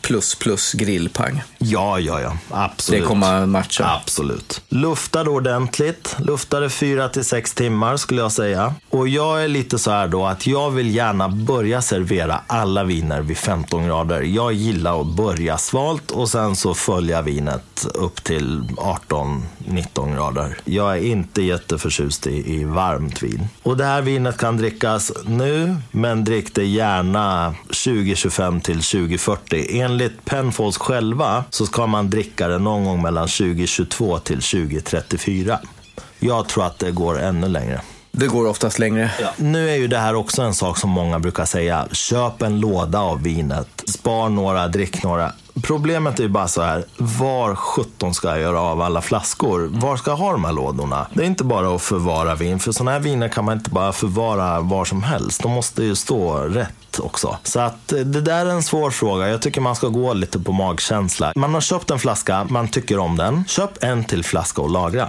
plus 0.00 0.34
plus 0.34 0.72
grillpang. 0.72 1.42
Ja, 1.58 1.98
ja, 1.98 2.20
ja. 2.20 2.36
Absolut. 2.50 3.02
Det 3.02 3.06
kommer 3.08 3.46
matcha. 3.46 4.00
Absolut. 4.02 4.62
Luftade 4.68 5.30
ordentligt. 5.30 6.16
Luftade 6.18 6.70
fyra 6.70 7.08
till 7.08 7.24
sex 7.24 7.54
timmar 7.54 7.96
skulle 7.96 8.20
jag 8.20 8.32
säga. 8.32 8.74
Och 8.90 9.08
jag 9.08 9.44
är 9.44 9.48
lite 9.48 9.78
så 9.78 9.90
här 9.90 10.08
då 10.08 10.26
att 10.26 10.46
jag 10.46 10.70
vill 10.70 10.94
gärna 10.94 11.28
börja 11.28 11.82
servera 11.82 12.40
alla 12.46 12.84
viner 12.84 13.20
vid 13.20 13.36
15 13.36 13.86
grader. 13.86 14.20
Jag 14.22 14.52
gillar 14.52 15.00
att 15.00 15.06
börja 15.16 15.58
svalt 15.58 16.10
och 16.10 16.28
sen 16.28 16.56
så 16.56 16.74
följa 16.74 17.22
vinet 17.22 17.86
upp 17.94 18.24
till 18.24 18.62
18-19 19.08 20.14
grader. 20.14 20.58
Jag 20.64 20.92
är 20.96 21.02
inte 21.02 21.42
jätteförtjust 21.42 22.26
i, 22.26 22.54
i 22.54 22.64
varmt 22.64 23.22
vin. 23.22 23.48
Och 23.62 23.76
det 23.76 23.84
här 23.84 24.02
vinet 24.02 24.36
kan 24.36 24.56
drickas 24.56 25.12
nu, 25.26 25.76
men 25.90 26.24
drick 26.24 26.54
det 26.54 26.64
gärna 26.64 27.54
2025 27.66 28.60
till 28.60 28.82
2040. 28.82 29.76
Enligt 29.84 30.24
Penfolds 30.24 30.78
själva 30.78 31.44
så 31.50 31.66
ska 31.66 31.86
man 31.86 32.10
dricka 32.10 32.48
det 32.48 32.58
någon 32.58 32.84
gång 32.84 33.02
mellan 33.02 33.28
2022 33.28 34.18
till 34.18 34.42
2034. 34.42 35.58
Jag 36.18 36.48
tror 36.48 36.66
att 36.66 36.78
det 36.78 36.90
går 36.90 37.20
ännu 37.20 37.48
längre. 37.48 37.80
Det 38.12 38.26
går 38.26 38.46
oftast 38.46 38.78
längre. 38.78 39.10
Ja. 39.20 39.28
Nu 39.36 39.70
är 39.70 39.74
ju 39.74 39.88
det 39.88 39.98
här 39.98 40.14
också 40.14 40.42
en 40.42 40.54
sak 40.54 40.78
som 40.78 40.90
många 40.90 41.18
brukar 41.18 41.44
säga. 41.44 41.88
Köp 41.92 42.42
en 42.42 42.60
låda 42.60 42.98
av 42.98 43.22
vinet. 43.22 43.82
Spar 43.86 44.28
några, 44.28 44.68
drick 44.68 45.02
några. 45.02 45.32
Problemet 45.62 46.18
är 46.18 46.22
ju 46.22 46.28
bara 46.28 46.48
så 46.48 46.62
här, 46.62 46.84
var 46.96 47.54
17 47.54 48.14
ska 48.14 48.28
jag 48.28 48.40
göra 48.40 48.60
av 48.60 48.80
alla 48.80 49.02
flaskor? 49.02 49.70
Var 49.72 49.96
ska 49.96 50.10
jag 50.10 50.16
ha 50.16 50.32
de 50.32 50.44
här 50.44 50.52
lådorna? 50.52 51.06
Det 51.14 51.22
är 51.22 51.26
inte 51.26 51.44
bara 51.44 51.74
att 51.74 51.82
förvara 51.82 52.34
vin, 52.34 52.58
för 52.58 52.72
sådana 52.72 52.90
här 52.90 53.00
viner 53.00 53.28
kan 53.28 53.44
man 53.44 53.58
inte 53.58 53.70
bara 53.70 53.92
förvara 53.92 54.60
var 54.60 54.84
som 54.84 55.02
helst. 55.02 55.42
De 55.42 55.52
måste 55.52 55.84
ju 55.84 55.94
stå 55.94 56.36
rätt 56.38 57.00
också. 57.00 57.36
Så 57.42 57.60
att 57.60 57.92
eh, 57.92 57.98
det 57.98 58.20
där 58.20 58.46
är 58.46 58.50
en 58.50 58.62
svår 58.62 58.90
fråga. 58.90 59.28
Jag 59.28 59.42
tycker 59.42 59.60
man 59.60 59.76
ska 59.76 59.88
gå 59.88 60.12
lite 60.12 60.40
på 60.40 60.52
magkänsla. 60.52 61.32
Man 61.36 61.54
har 61.54 61.60
köpt 61.60 61.90
en 61.90 61.98
flaska, 61.98 62.46
man 62.50 62.68
tycker 62.68 62.98
om 62.98 63.16
den. 63.16 63.44
Köp 63.48 63.84
en 63.84 64.04
till 64.04 64.24
flaska 64.24 64.62
och 64.62 64.70
lagra. 64.70 65.08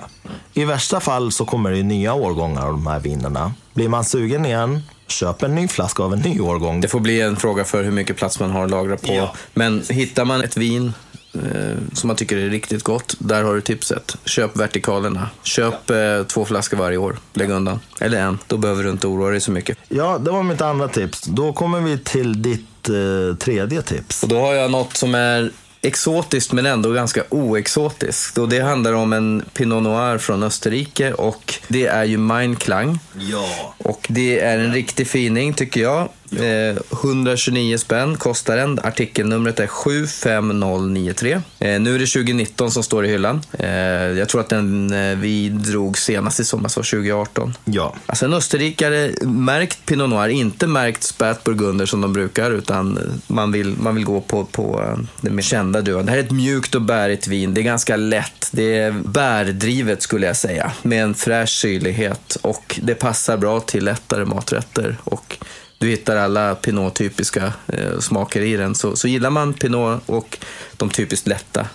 I 0.53 0.65
värsta 0.65 0.99
fall 0.99 1.31
så 1.31 1.45
kommer 1.45 1.71
det 1.71 1.83
nya 1.83 2.13
årgångar 2.13 2.65
av 2.65 2.71
de 2.71 2.87
här 2.87 2.99
vinerna. 2.99 3.53
Blir 3.73 3.89
man 3.89 4.03
sugen 4.03 4.45
igen, 4.45 4.83
köp 5.07 5.43
en 5.43 5.55
ny 5.55 5.67
flaska 5.67 6.03
av 6.03 6.13
en 6.13 6.19
ny 6.19 6.39
årgång. 6.39 6.81
Det 6.81 6.87
får 6.87 6.99
bli 6.99 7.21
en 7.21 7.35
fråga 7.35 7.63
för 7.63 7.83
hur 7.83 7.91
mycket 7.91 8.17
plats 8.17 8.39
man 8.39 8.51
har 8.51 8.63
att 8.63 8.71
lagra 8.71 8.97
på. 8.97 9.13
Ja. 9.13 9.35
Men 9.53 9.83
hittar 9.89 10.25
man 10.25 10.41
ett 10.43 10.57
vin 10.57 10.93
eh, 11.33 11.77
som 11.93 12.07
man 12.07 12.15
tycker 12.15 12.37
är 12.37 12.49
riktigt 12.49 12.83
gott, 12.83 13.15
där 13.19 13.43
har 13.43 13.55
du 13.55 13.61
tipset. 13.61 14.17
Köp 14.25 14.57
vertikalerna. 14.57 15.29
Köp 15.43 15.89
eh, 15.89 16.23
två 16.27 16.45
flaskor 16.45 16.77
varje 16.77 16.97
år. 16.97 17.17
Lägg 17.33 17.49
undan. 17.49 17.79
Eller 17.99 18.19
en. 18.19 18.39
Då 18.47 18.57
behöver 18.57 18.83
du 18.83 18.89
inte 18.89 19.07
oroa 19.07 19.29
dig 19.29 19.41
så 19.41 19.51
mycket. 19.51 19.77
Ja, 19.89 20.17
det 20.17 20.31
var 20.31 20.43
mitt 20.43 20.61
andra 20.61 20.87
tips. 20.87 21.21
Då 21.21 21.53
kommer 21.53 21.81
vi 21.81 21.97
till 21.97 22.41
ditt 22.41 22.89
eh, 22.89 23.37
tredje 23.37 23.81
tips. 23.81 24.23
Och 24.23 24.29
då 24.29 24.39
har 24.39 24.53
jag 24.53 24.71
något 24.71 24.97
som 24.97 25.15
är 25.15 25.51
exotiskt 25.85 26.51
men 26.51 26.65
ändå 26.65 26.91
ganska 26.91 27.23
oexotiskt. 27.29 28.37
Och 28.37 28.49
det 28.49 28.59
handlar 28.59 28.93
om 28.93 29.13
en 29.13 29.45
Pinot 29.53 29.83
Noir 29.83 30.17
från 30.17 30.43
Österrike 30.43 31.13
och 31.13 31.53
det 31.67 31.85
är 31.85 32.03
ju 32.03 32.17
Mein 32.17 32.55
Klang. 32.55 32.99
Ja. 33.19 33.75
Och 33.77 34.07
det 34.09 34.39
är 34.39 34.57
en 34.59 34.73
riktig 34.73 35.07
fining 35.07 35.53
tycker 35.53 35.81
jag. 35.81 36.09
Eh, 36.31 36.77
129 36.91 37.77
spänn 37.77 38.17
kostar 38.17 38.57
den. 38.57 38.79
Artikelnumret 38.83 39.59
är 39.59 39.67
75093. 39.67 41.41
Eh, 41.59 41.79
nu 41.79 41.95
är 41.95 41.99
det 41.99 42.05
2019 42.05 42.71
som 42.71 42.83
står 42.83 43.05
i 43.05 43.09
hyllan. 43.09 43.41
Eh, 43.59 43.69
jag 43.69 44.29
tror 44.29 44.41
att 44.41 44.49
den 44.49 44.93
eh, 44.93 45.17
vi 45.17 45.49
drog 45.49 45.97
senast 45.97 46.39
i 46.39 46.45
sommar, 46.45 46.69
så 46.69 46.83
2018. 46.83 47.53
Ja. 47.65 47.95
Alltså 48.05 48.25
en 48.25 48.33
österrikare, 48.33 49.11
märkt 49.21 49.85
Pinot 49.85 50.09
Noir, 50.09 50.29
inte 50.29 50.67
märkt 50.67 51.03
Spät 51.03 51.43
Burgunder 51.43 51.85
som 51.85 52.01
de 52.01 52.13
brukar, 52.13 52.51
utan 52.51 52.99
man 53.27 53.51
vill, 53.51 53.75
man 53.77 53.95
vill 53.95 54.05
gå 54.05 54.21
på, 54.21 54.45
på 54.45 54.83
eh, 54.83 55.03
den 55.21 55.35
mer 55.35 55.43
kända 55.43 55.81
duon. 55.81 56.05
Det 56.05 56.11
här 56.11 56.19
är 56.19 56.23
ett 56.23 56.31
mjukt 56.31 56.75
och 56.75 56.81
bärigt 56.81 57.27
vin. 57.27 57.53
Det 57.53 57.61
är 57.61 57.63
ganska 57.63 57.95
lätt. 57.95 58.49
Det 58.51 58.77
är 58.77 58.91
bärdrivet 58.91 60.01
skulle 60.01 60.27
jag 60.27 60.37
säga, 60.37 60.71
med 60.81 61.03
en 61.03 61.13
fräsch 61.13 61.49
syrlighet 61.49 62.37
och 62.41 62.79
det 62.83 62.95
passar 62.95 63.37
bra 63.37 63.59
till 63.59 63.85
lättare 63.85 64.25
maträtter. 64.25 64.97
Och 65.03 65.37
du 65.77 65.87
hittar 65.87 66.15
alla 66.15 66.55
Pinot-typiska 66.55 67.53
eh, 67.67 67.99
smaker 67.99 68.41
i 68.41 68.57
den. 68.57 68.75
Så, 68.75 68.95
så 68.95 69.07
gillar 69.07 69.29
man 69.29 69.53
Pinot 69.53 70.01
och 70.05 70.37
de 70.77 70.89
typiskt 70.89 71.27
lätta 71.27 71.67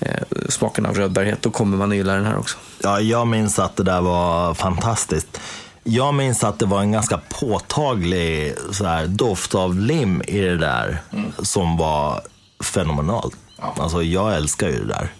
eh, 0.00 0.22
smakerna 0.48 0.88
av 0.88 0.96
rödbärhet, 0.96 1.42
då 1.42 1.50
kommer 1.50 1.76
man 1.76 1.90
att 1.90 1.96
gilla 1.96 2.14
den 2.14 2.24
här 2.24 2.38
också. 2.38 2.58
Ja, 2.82 3.00
jag 3.00 3.26
minns 3.26 3.58
att 3.58 3.76
det 3.76 3.82
där 3.82 4.00
var 4.00 4.54
fantastiskt. 4.54 5.40
Jag 5.84 6.14
minns 6.14 6.44
att 6.44 6.58
det 6.58 6.66
var 6.66 6.80
en 6.80 6.92
ganska 6.92 7.20
påtaglig 7.40 8.54
så 8.72 8.84
här, 8.84 9.06
doft 9.06 9.54
av 9.54 9.74
lim 9.74 10.22
i 10.22 10.40
det 10.40 10.56
där 10.56 11.02
som 11.42 11.76
var 11.76 12.22
fenomenalt. 12.64 13.36
Alltså, 13.58 14.02
jag 14.02 14.36
älskar 14.36 14.68
ju 14.68 14.78
det 14.84 14.88
där. 14.88 15.12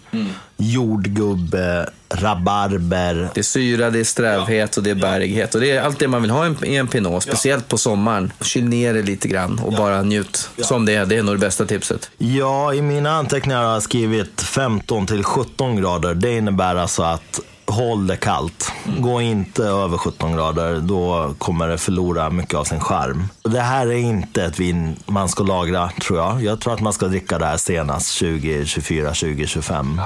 Jordgubbe, 0.57 1.89
rabarber. 2.09 3.29
Det 3.33 3.41
är 3.41 3.43
syra, 3.43 3.89
det 3.89 3.99
är 3.99 4.03
strävhet 4.03 4.77
och 4.77 4.83
det 4.83 4.89
är 4.89 4.95
bärighet. 4.95 5.55
Och 5.55 5.61
det 5.61 5.71
är 5.71 5.81
allt 5.81 5.99
det 5.99 6.07
man 6.07 6.21
vill 6.21 6.31
ha 6.31 6.47
i 6.63 6.75
en- 6.75 6.87
Pinot, 6.87 7.23
speciellt 7.23 7.67
på 7.67 7.77
sommaren. 7.77 8.31
Kyl 8.41 8.65
ner 8.65 8.93
det 8.93 9.01
lite 9.01 9.27
grann 9.27 9.59
och 9.59 9.73
bara 9.73 10.01
njut. 10.01 10.49
Som 10.57 10.85
det 10.85 10.95
är, 10.95 11.05
det 11.05 11.15
är 11.17 11.23
nog 11.23 11.35
det 11.35 11.39
bästa 11.39 11.65
tipset. 11.65 12.09
Ja, 12.17 12.73
i 12.73 12.81
mina 12.81 13.11
anteckningar 13.11 13.63
har 13.63 13.73
jag 13.73 13.83
skrivit 13.83 14.41
15 14.41 15.07
till 15.07 15.23
17 15.23 15.75
grader. 15.75 16.13
Det 16.13 16.37
innebär 16.37 16.75
alltså 16.75 17.03
att 17.03 17.39
håll 17.73 18.07
det 18.07 18.17
kallt. 18.17 18.71
Gå 18.99 19.21
inte 19.21 19.63
över 19.63 19.97
17 19.97 20.33
grader, 20.33 20.79
då 20.79 21.33
kommer 21.37 21.67
det 21.67 21.77
förlora 21.77 22.29
mycket 22.29 22.53
av 22.53 22.63
sin 22.63 22.79
charm. 22.79 23.27
Det 23.43 23.59
här 23.59 23.87
är 23.87 23.97
inte 23.97 24.43
ett 24.43 24.59
vin 24.59 24.95
man 25.05 25.29
ska 25.29 25.43
lagra, 25.43 25.89
tror 26.01 26.19
jag. 26.19 26.43
Jag 26.43 26.59
tror 26.59 26.73
att 26.73 26.81
man 26.81 26.93
ska 26.93 27.07
dricka 27.07 27.39
det 27.39 27.45
här 27.45 27.57
senast 27.57 28.19
2024, 28.19 29.07
2025. 29.07 30.01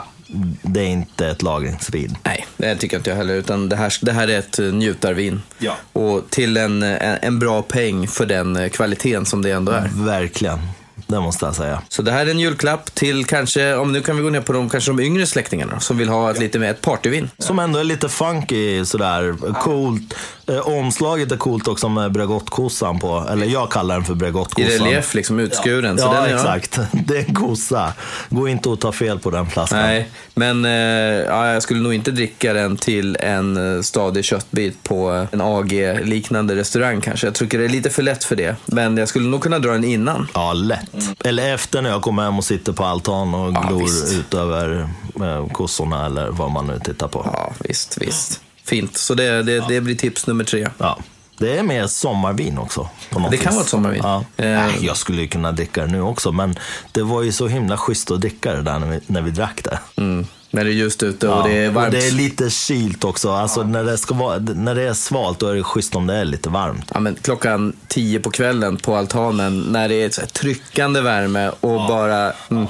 Det 0.61 0.79
är 0.79 0.87
inte 0.87 1.27
ett 1.27 1.41
lagringsvin. 1.41 2.17
Nej, 2.23 2.45
det 2.57 2.75
tycker 2.75 2.97
inte 2.97 3.09
jag 3.09 3.17
heller. 3.17 3.33
Utan 3.33 3.69
det 3.69 3.75
här, 3.75 3.93
det 4.01 4.11
här 4.11 4.27
är 4.27 4.39
ett 4.39 4.59
eh, 4.59 4.65
njutarvin. 4.65 5.41
Ja. 5.57 5.77
Och 5.93 6.29
till 6.29 6.57
en, 6.57 6.83
en, 6.83 7.17
en 7.21 7.39
bra 7.39 7.61
peng 7.61 8.07
för 8.07 8.25
den 8.25 8.55
eh, 8.55 8.69
kvaliteten 8.69 9.25
som 9.25 9.41
det 9.41 9.51
ändå 9.51 9.71
är. 9.71 9.89
Verkligen. 9.93 10.59
Det 11.07 11.19
måste 11.19 11.45
jag 11.45 11.55
säga. 11.55 11.81
Så 11.89 12.01
det 12.01 12.11
här 12.11 12.25
är 12.25 12.31
en 12.31 12.39
julklapp 12.39 12.95
till 12.95 13.25
kanske, 13.25 13.75
om 13.75 13.91
nu 13.91 14.01
kan 14.01 14.17
vi 14.17 14.21
gå 14.23 14.29
ner 14.29 14.41
på 14.41 14.53
de, 14.53 14.69
kanske 14.69 14.91
de 14.91 14.99
yngre 14.99 15.25
släktingarna 15.25 15.79
som 15.79 15.97
vill 15.97 16.09
ha 16.09 16.31
ett 16.31 16.39
lite 16.39 16.59
mer 16.59 16.71
ett 16.71 16.81
partyvin. 16.81 17.29
Som 17.37 17.59
ändå 17.59 17.79
är 17.79 17.83
lite 17.83 18.09
funky 18.09 18.85
sådär. 18.85 19.35
Coolt. 19.53 20.13
Eh, 20.47 20.59
omslaget 20.59 21.31
är 21.31 21.37
coolt 21.37 21.67
också 21.67 21.89
med 21.89 22.11
Bregottkossan 22.11 22.99
på. 22.99 23.27
Eller 23.31 23.47
jag 23.47 23.71
kallar 23.71 23.95
den 23.95 24.03
för 24.05 24.13
I 24.13 24.15
Bregottkossan. 24.15 24.71
relief, 24.85 25.13
liksom 25.13 25.39
utskuren. 25.39 25.97
Så 25.97 26.05
Ja, 26.05 26.13
den 26.13 26.23
är, 26.23 26.35
exakt. 26.35 26.79
Det 26.91 27.17
är 27.17 27.23
en 27.27 27.35
kossa. 27.35 27.93
Gå 28.29 28.47
inte 28.47 28.71
att 28.73 28.81
ta 28.81 28.91
fel 28.91 29.19
på 29.19 29.29
den 29.29 29.45
flaskan. 29.49 29.79
Nej, 29.79 30.09
men 30.33 30.65
eh, 30.65 30.71
ja, 30.71 31.53
jag 31.53 31.63
skulle 31.63 31.79
nog 31.79 31.93
inte 31.93 32.11
dricka 32.11 32.53
den 32.53 32.77
till 32.77 33.17
en 33.19 33.75
eh, 33.75 33.81
stadig 33.81 34.25
köttbit 34.25 34.83
på 34.83 35.13
eh, 35.13 35.25
en 35.31 35.41
AG-liknande 35.41 36.55
restaurang 36.55 37.01
kanske. 37.01 37.27
Jag 37.27 37.35
tycker 37.35 37.57
det 37.57 37.65
är 37.65 37.69
lite 37.69 37.89
för 37.89 38.03
lätt 38.03 38.23
för 38.23 38.35
det. 38.35 38.55
Men 38.65 38.97
jag 38.97 39.07
skulle 39.07 39.27
nog 39.27 39.41
kunna 39.41 39.59
dra 39.59 39.71
den 39.71 39.83
innan. 39.83 40.27
Ja, 40.33 40.53
lätt. 40.53 40.96
Eller 41.23 41.53
efter 41.53 41.81
när 41.81 41.89
jag 41.89 42.01
kommer 42.01 42.23
hem 42.23 42.37
och 42.37 42.45
sitter 42.45 42.73
på 42.73 42.85
altan 42.85 43.33
och 43.33 43.53
Ja, 43.53 43.61
glor 43.67 43.79
visst. 43.83 44.13
ut 44.13 44.33
över 44.33 44.89
eh, 45.21 45.47
kossorna 45.47 46.05
eller 46.05 46.29
vad 46.29 46.51
man 46.51 46.67
nu 46.67 46.79
tittar 46.83 47.07
på. 47.07 47.29
Ja, 47.33 47.53
visst, 47.59 47.97
visst. 48.01 48.41
Fint. 48.65 48.97
Så 48.97 49.13
det, 49.13 49.43
det, 49.43 49.67
det 49.67 49.81
blir 49.81 49.95
tips 49.95 50.27
nummer 50.27 50.43
tre. 50.43 50.67
Ja. 50.77 50.97
Det 51.39 51.57
är 51.57 51.63
mer 51.63 51.87
sommarvin 51.87 52.57
också. 52.57 52.89
Det 53.09 53.15
kan 53.15 53.29
vis. 53.31 53.45
vara 53.45 53.61
ett 53.61 53.67
sommarvin. 53.67 54.01
Ja. 54.03 54.23
Eh. 54.37 54.85
Jag 54.85 54.97
skulle 54.97 55.27
kunna 55.27 55.51
dricka 55.51 55.81
det 55.81 55.91
nu 55.91 56.01
också, 56.01 56.31
men 56.31 56.55
det 56.91 57.03
var 57.03 57.21
ju 57.21 57.31
så 57.31 57.47
himla 57.47 57.77
schysst 57.77 58.11
att 58.11 58.21
dricka 58.21 58.55
det 58.55 58.61
där 58.61 58.79
när 58.79 58.87
vi, 58.87 58.99
när 59.07 59.21
vi 59.21 59.31
drack 59.31 59.63
det. 59.63 59.79
Mm. 60.01 60.27
När 60.51 60.63
det 60.63 60.69
är 60.69 60.73
ljust 60.73 61.03
ute 61.03 61.27
och 61.29 61.37
Ja, 61.37 61.43
det 61.47 61.57
är 61.57 61.69
varmt. 61.69 61.85
och 61.93 61.99
det 61.99 62.07
är 62.07 62.11
lite 62.11 62.49
kylt 62.49 63.03
också. 63.03 63.31
Alltså, 63.31 63.63
när, 63.63 63.83
det 63.83 63.97
ska 63.97 64.13
vara, 64.15 64.37
när 64.39 64.75
det 64.75 64.81
är 64.81 64.93
svalt, 64.93 65.39
då 65.39 65.47
är 65.47 65.55
det 65.55 65.63
schysst 65.63 65.95
om 65.95 66.07
det 66.07 66.13
är 66.13 66.25
lite 66.25 66.49
varmt. 66.49 66.91
Ja, 66.93 66.99
men 66.99 67.15
klockan 67.21 67.73
tio 67.87 68.19
på 68.19 68.31
kvällen 68.31 68.77
på 68.77 68.95
altanen 68.95 69.59
när 69.61 69.89
det 69.89 69.95
är 70.03 70.09
så 70.09 70.21
tryckande 70.25 71.01
värme 71.01 71.49
och 71.59 71.75
bara... 71.87 72.31
Mm, 72.51 72.67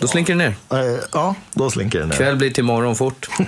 då 0.00 0.06
slinker 0.08 0.34
det 0.34 0.38
ner. 0.38 0.54
Eh, 0.94 0.98
Ja, 1.12 1.34
då 1.54 1.70
slinker 1.70 1.98
det 2.00 2.06
ner. 2.06 2.16
Kväll 2.16 2.36
blir 2.36 2.50
till 2.50 2.64
morgon 2.64 2.96
fort. 2.96 3.28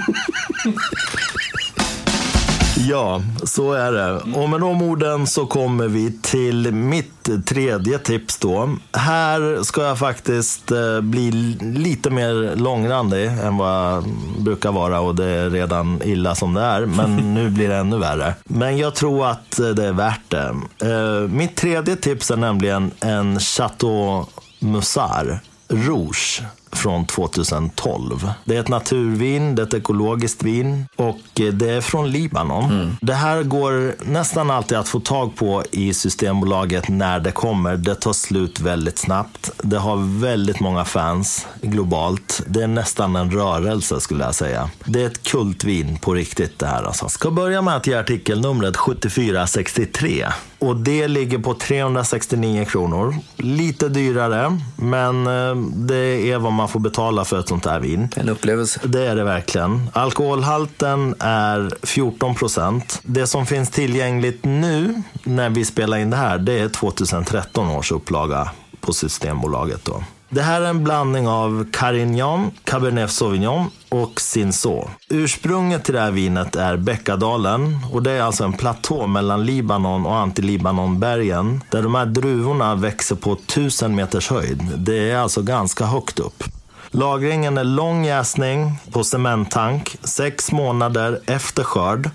Ja, 2.86 3.22
så 3.42 3.72
är 3.72 3.92
det. 3.92 4.12
Och 4.40 4.48
med 4.48 4.60
de 4.60 4.82
orden 4.82 5.26
så 5.26 5.46
kommer 5.46 5.88
vi 5.88 6.12
till 6.22 6.72
mitt 6.72 7.46
tredje 7.46 7.98
tips 7.98 8.38
då. 8.38 8.76
Här 8.92 9.62
ska 9.62 9.82
jag 9.82 9.98
faktiskt 9.98 10.70
eh, 10.70 11.00
bli 11.00 11.30
lite 11.60 12.10
mer 12.10 12.56
långrandig 12.56 13.26
än 13.26 13.56
vad 13.56 13.92
jag 13.92 14.04
brukar 14.38 14.72
vara 14.72 15.00
och 15.00 15.14
det 15.14 15.24
är 15.24 15.50
redan 15.50 16.00
illa 16.04 16.34
som 16.34 16.54
det 16.54 16.60
är. 16.60 16.86
Men 16.86 17.16
nu 17.34 17.50
blir 17.50 17.68
det 17.68 17.76
ännu 17.76 17.98
värre. 17.98 18.34
Men 18.44 18.78
jag 18.78 18.94
tror 18.94 19.26
att 19.26 19.56
det 19.76 19.86
är 19.86 19.92
värt 19.92 20.30
det. 20.30 20.54
Eh, 20.82 21.28
Mitt 21.28 21.56
tredje 21.56 21.96
tips 21.96 22.30
är 22.30 22.36
nämligen 22.36 22.90
en 23.00 23.40
Chateau 23.40 24.26
Musar 24.58 25.40
Rouge 25.68 26.42
från 26.72 27.06
2012. 27.06 28.30
Det 28.44 28.56
är 28.56 28.60
ett 28.60 28.68
naturvin, 28.68 29.54
det 29.54 29.62
är 29.62 29.66
ett 29.66 29.74
ekologiskt 29.74 30.42
vin 30.42 30.86
och 30.96 31.18
det 31.34 31.70
är 31.70 31.80
från 31.80 32.10
Libanon. 32.10 32.64
Mm. 32.64 32.96
Det 33.00 33.14
här 33.14 33.42
går 33.42 33.94
nästan 34.04 34.50
alltid 34.50 34.78
att 34.78 34.88
få 34.88 35.00
tag 35.00 35.36
på 35.36 35.62
i 35.70 35.94
Systembolaget 35.94 36.88
när 36.88 37.20
det 37.20 37.32
kommer. 37.32 37.76
Det 37.76 37.94
tar 37.94 38.12
slut 38.12 38.60
väldigt 38.60 38.98
snabbt. 38.98 39.50
Det 39.62 39.78
har 39.78 40.20
väldigt 40.20 40.60
många 40.60 40.84
fans 40.84 41.46
globalt. 41.62 42.42
Det 42.46 42.62
är 42.62 42.66
nästan 42.66 43.16
en 43.16 43.30
rörelse 43.30 44.00
skulle 44.00 44.24
jag 44.24 44.34
säga. 44.34 44.70
Det 44.84 45.02
är 45.02 45.06
ett 45.06 45.22
kultvin 45.22 45.98
på 45.98 46.14
riktigt 46.14 46.58
det 46.58 46.66
här. 46.66 46.82
Alltså. 46.82 47.08
Ska 47.08 47.30
börja 47.30 47.62
med 47.62 47.76
att 47.76 47.86
ge 47.86 47.94
artikelnumret 47.94 48.76
7463. 48.76 50.26
Och 50.58 50.76
det 50.76 51.08
ligger 51.08 51.38
på 51.38 51.54
369 51.54 52.64
kronor. 52.64 53.14
Lite 53.36 53.88
dyrare, 53.88 54.60
men 54.76 55.26
eh, 55.26 55.54
det 55.74 56.32
är 56.32 56.38
vad 56.38 56.52
man 56.58 56.68
får 56.68 56.80
betala 56.80 57.24
för 57.24 57.40
ett 57.40 57.48
sånt 57.48 57.66
här 57.66 57.80
vin. 57.80 58.08
En 58.16 58.28
upplevelse. 58.28 58.80
Det 58.84 59.06
är 59.06 59.16
det 59.16 59.24
verkligen. 59.24 59.90
Alkoholhalten 59.92 61.14
är 61.18 61.74
14 61.82 62.34
procent. 62.34 63.00
Det 63.02 63.26
som 63.26 63.46
finns 63.46 63.70
tillgängligt 63.70 64.44
nu 64.44 65.02
när 65.24 65.50
vi 65.50 65.64
spelar 65.64 65.98
in 65.98 66.10
det 66.10 66.16
här, 66.16 66.38
det 66.38 66.58
är 66.58 66.68
2013 66.68 67.68
års 67.68 67.92
upplaga 67.92 68.50
på 68.80 68.92
Systembolaget. 68.92 69.84
Då. 69.84 70.02
Det 70.30 70.42
här 70.42 70.60
är 70.60 70.66
en 70.66 70.84
blandning 70.84 71.28
av 71.28 71.66
Carignan, 71.72 72.50
Cabernet 72.64 73.10
Sauvignon 73.10 73.70
och 73.88 74.20
Cinsault. 74.20 74.88
Ursprunget 75.08 75.84
till 75.84 75.94
det 75.94 76.00
här 76.00 76.10
vinet 76.10 76.56
är 76.56 76.76
Bäckadalen 76.76 77.78
och 77.92 78.02
det 78.02 78.10
är 78.10 78.22
alltså 78.22 78.44
en 78.44 78.52
platå 78.52 79.06
mellan 79.06 79.46
Libanon 79.46 80.06
och 80.06 80.16
Antilibanonbergen 80.16 81.64
där 81.70 81.82
de 81.82 81.94
här 81.94 82.06
druvorna 82.06 82.74
växer 82.74 83.16
på 83.16 83.32
1000 83.32 83.94
meters 83.94 84.30
höjd. 84.30 84.72
Det 84.76 85.10
är 85.10 85.16
alltså 85.16 85.42
ganska 85.42 85.84
högt 85.84 86.18
upp. 86.18 86.44
Lagringen 86.90 87.58
är 87.58 87.64
lång 87.64 88.04
jäsning 88.04 88.78
på 88.92 89.04
cementtank, 89.04 89.96
sex 90.02 90.52
månader 90.52 91.20
efter 91.26 91.64
skörd. 91.64 92.10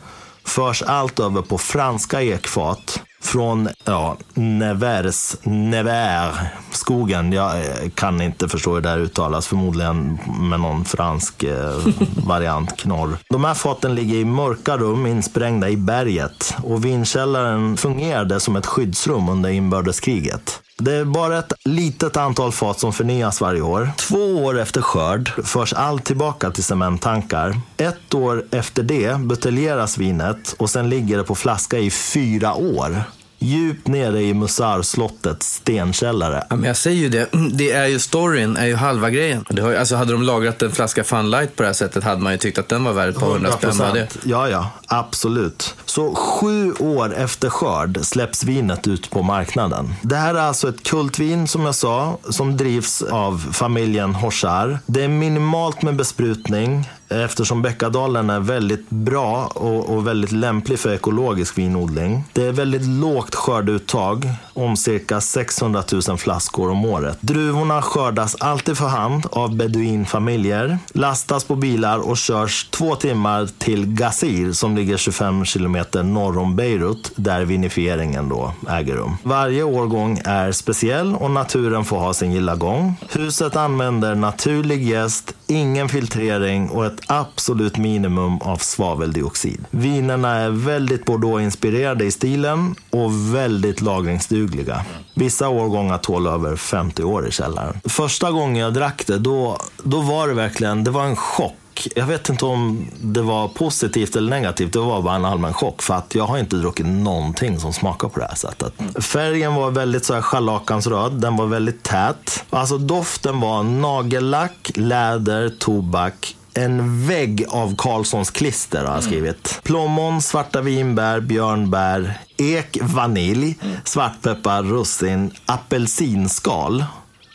Förs 0.45 0.81
allt 0.81 1.19
över 1.19 1.41
på 1.41 1.57
franska 1.57 2.21
ekfat 2.21 3.01
från 3.23 3.69
ja, 3.85 4.17
Nevers, 4.33 5.35
Never, 5.43 6.31
skogen. 6.71 7.33
Jag 7.33 7.55
eh, 7.55 7.89
kan 7.95 8.21
inte 8.21 8.49
förstå 8.49 8.73
hur 8.73 8.81
det 8.81 8.89
där 8.89 8.97
uttalas, 8.97 9.47
förmodligen 9.47 10.19
med 10.41 10.59
någon 10.59 10.85
fransk 10.85 11.43
eh, 11.43 11.75
variant, 12.27 12.77
knorr. 12.77 13.17
De 13.29 13.43
här 13.43 13.53
faten 13.53 13.95
ligger 13.95 14.17
i 14.17 14.25
mörka 14.25 14.77
rum 14.77 15.05
insprängda 15.05 15.69
i 15.69 15.77
berget 15.77 16.55
och 16.63 16.85
vinkällaren 16.85 17.77
fungerade 17.77 18.39
som 18.39 18.55
ett 18.55 18.65
skyddsrum 18.65 19.29
under 19.29 19.49
inbördeskriget. 19.49 20.62
Det 20.77 20.93
är 20.93 21.05
bara 21.05 21.39
ett 21.39 21.53
litet 21.65 22.17
antal 22.17 22.51
fat 22.51 22.79
som 22.79 22.93
förnyas 22.93 23.41
varje 23.41 23.61
år. 23.61 23.91
Två 23.97 24.45
år 24.45 24.59
efter 24.59 24.81
skörd 24.81 25.31
förs 25.45 25.73
allt 25.73 26.05
tillbaka 26.05 26.51
till 26.51 26.63
cementtankar. 26.63 27.59
Ett 27.77 28.13
år 28.13 28.45
efter 28.51 28.83
det 28.83 29.19
buteljeras 29.19 29.97
vinet 29.97 30.55
och 30.59 30.69
sen 30.69 30.89
ligger 30.89 31.17
det 31.17 31.23
på 31.23 31.35
flaska 31.35 31.77
i 31.79 31.91
fyra 31.91 32.53
år. 32.53 33.03
Djupt 33.43 33.87
nere 33.87 34.21
i 34.21 34.33
Musar-slottets 34.33 35.55
stenkällare. 35.55 36.43
Ja, 36.49 36.55
men 36.55 36.65
jag 36.65 36.77
säger 36.77 36.97
ju 36.97 37.09
det, 37.09 37.29
det 37.53 37.71
är 37.71 37.87
ju 37.87 37.99
storyn, 37.99 38.57
är 38.57 38.65
ju 38.65 38.75
halva 38.75 39.09
grejen. 39.09 39.45
Det 39.49 39.61
har, 39.61 39.73
alltså 39.73 39.95
hade 39.95 40.11
de 40.11 40.23
lagrat 40.23 40.61
en 40.61 40.71
flaska 40.71 41.03
Fun 41.03 41.31
Light 41.31 41.55
på 41.55 41.63
det 41.63 41.67
här 41.67 41.73
sättet 41.73 42.03
hade 42.03 42.21
man 42.21 42.31
ju 42.31 42.37
tyckt 42.37 42.57
att 42.57 42.69
den 42.69 42.83
var 42.83 42.93
värd 42.93 43.09
ett 43.09 43.19
par 43.19 43.27
hundra 43.27 43.51
spänn. 43.51 44.07
Ja, 44.23 44.49
ja, 44.49 44.69
absolut. 44.87 45.75
Så 45.85 46.15
sju 46.15 46.73
år 46.73 47.15
efter 47.15 47.49
skörd 47.49 47.99
släpps 48.01 48.43
vinet 48.43 48.87
ut 48.87 49.09
på 49.09 49.23
marknaden. 49.23 49.93
Det 50.01 50.15
här 50.15 50.35
är 50.35 50.39
alltså 50.39 50.69
ett 50.69 50.83
kultvin, 50.83 51.47
som 51.47 51.65
jag 51.65 51.75
sa, 51.75 52.17
som 52.29 52.57
drivs 52.57 53.01
av 53.01 53.47
familjen 53.51 54.15
Hoshar. 54.15 54.79
Det 54.85 55.03
är 55.03 55.07
minimalt 55.07 55.81
med 55.81 55.95
besprutning 55.95 56.89
eftersom 57.21 57.61
Bäckadalen 57.61 58.29
är 58.29 58.39
väldigt 58.39 58.89
bra 58.89 59.51
och, 59.55 59.89
och, 59.89 60.07
väldigt 60.07 60.31
lämplig 60.31 60.79
för 60.79 60.93
ekologisk 60.93 61.57
vinodling. 61.57 62.23
Det 62.33 62.45
är 62.45 62.51
väldigt 62.51 62.85
lågt 62.85 63.35
skördeuttag, 63.35 64.29
om 64.53 64.77
cirka 64.77 65.21
600 65.21 65.83
000 66.07 66.17
flaskor 66.17 66.69
om 66.69 66.85
året. 66.85 67.17
Druvorna 67.21 67.81
skördas 67.81 68.35
alltid 68.39 68.77
för 68.77 68.87
hand 68.87 69.25
av 69.31 69.55
beduinfamiljer, 69.55 70.77
lastas 70.93 71.43
på 71.43 71.55
bilar 71.55 71.99
och 71.99 72.17
körs 72.17 72.67
två 72.69 72.95
timmar 72.95 73.49
till 73.57 73.85
Gazir 73.85 74.51
som 74.51 74.75
ligger 74.75 74.97
25 74.97 75.45
kilometer 75.45 76.03
norr 76.03 76.37
om 76.37 76.55
Beirut, 76.55 77.11
där 77.15 77.45
vinifieringen 77.45 78.29
då 78.29 78.53
äger 78.69 78.95
rum. 78.95 79.17
Varje 79.23 79.63
årgång 79.63 80.21
är 80.25 80.51
speciell 80.51 81.15
och 81.15 81.31
naturen 81.31 81.85
får 81.85 81.97
ha 81.97 82.13
sin 82.13 82.31
gilla 82.31 82.55
gång. 82.55 82.95
Huset 83.13 83.55
använder 83.55 84.15
naturlig 84.15 84.83
jäst, 84.83 85.33
ingen 85.47 85.89
filtrering 85.89 86.69
och 86.69 86.85
ett 86.85 87.02
absolut 87.07 87.77
minimum 87.77 88.41
av 88.41 88.57
svaveldioxid. 88.57 89.65
Vinerna 89.71 90.35
är 90.35 90.49
väldigt 90.49 91.05
Bordeaux-inspirerade 91.05 92.05
i 92.05 92.11
stilen 92.11 92.75
och 92.89 93.35
väldigt 93.35 93.81
lagringsdugliga. 93.81 94.85
Vissa 95.13 95.49
årgångar 95.49 95.97
tål 95.97 96.27
över 96.27 96.55
50 96.55 97.03
år 97.03 97.27
i 97.27 97.31
källaren. 97.31 97.79
Första 97.83 98.31
gången 98.31 98.55
jag 98.55 98.73
drack 98.73 99.03
det, 99.07 99.17
då, 99.17 99.57
då 99.83 100.01
var 100.01 100.27
det 100.27 100.33
verkligen, 100.33 100.83
det 100.83 100.91
var 100.91 101.05
en 101.05 101.15
chock 101.15 101.53
jag 101.95 102.05
vet 102.05 102.29
inte 102.29 102.45
om 102.45 102.87
det 103.01 103.21
var 103.21 103.47
positivt 103.47 104.15
eller 104.15 104.29
negativt. 104.29 104.73
Det 104.73 104.79
var 104.79 105.01
bara 105.01 105.15
en 105.15 105.25
allmän 105.25 105.53
chock. 105.53 105.81
För 105.81 105.93
att 105.93 106.15
jag 106.15 106.25
har 106.25 106.37
inte 106.37 106.55
druckit 106.55 106.85
någonting 106.85 107.59
som 107.59 107.73
smakar 107.73 108.07
på 108.07 108.19
det 108.19 108.25
här 108.25 108.35
sättet. 108.35 108.73
Färgen 109.03 109.55
var 109.55 109.71
väldigt 109.71 110.05
så 110.05 110.13
här 110.13 110.21
scharlakansröd. 110.21 111.11
Den 111.11 111.35
var 111.35 111.45
väldigt 111.45 111.83
tät. 111.83 112.45
Alltså 112.49 112.77
doften 112.77 113.39
var 113.39 113.63
nagellack, 113.63 114.71
läder, 114.75 115.49
tobak 115.59 116.35
en 116.53 117.07
vägg 117.07 117.45
av 117.49 117.75
Karlssons 117.75 118.31
klister 118.31 118.79
har 118.79 118.85
jag 118.85 118.93
mm. 118.93 119.03
skrivit. 119.03 119.51
Mm. 119.51 119.61
Plommon, 119.63 120.21
svarta 120.21 120.61
vinbär, 120.61 121.19
björnbär, 121.19 122.17
ek, 122.37 122.77
vanilj, 122.81 123.57
mm. 123.61 123.75
svartpeppar, 123.83 124.63
russin, 124.63 125.31
apelsinskal, 125.45 126.85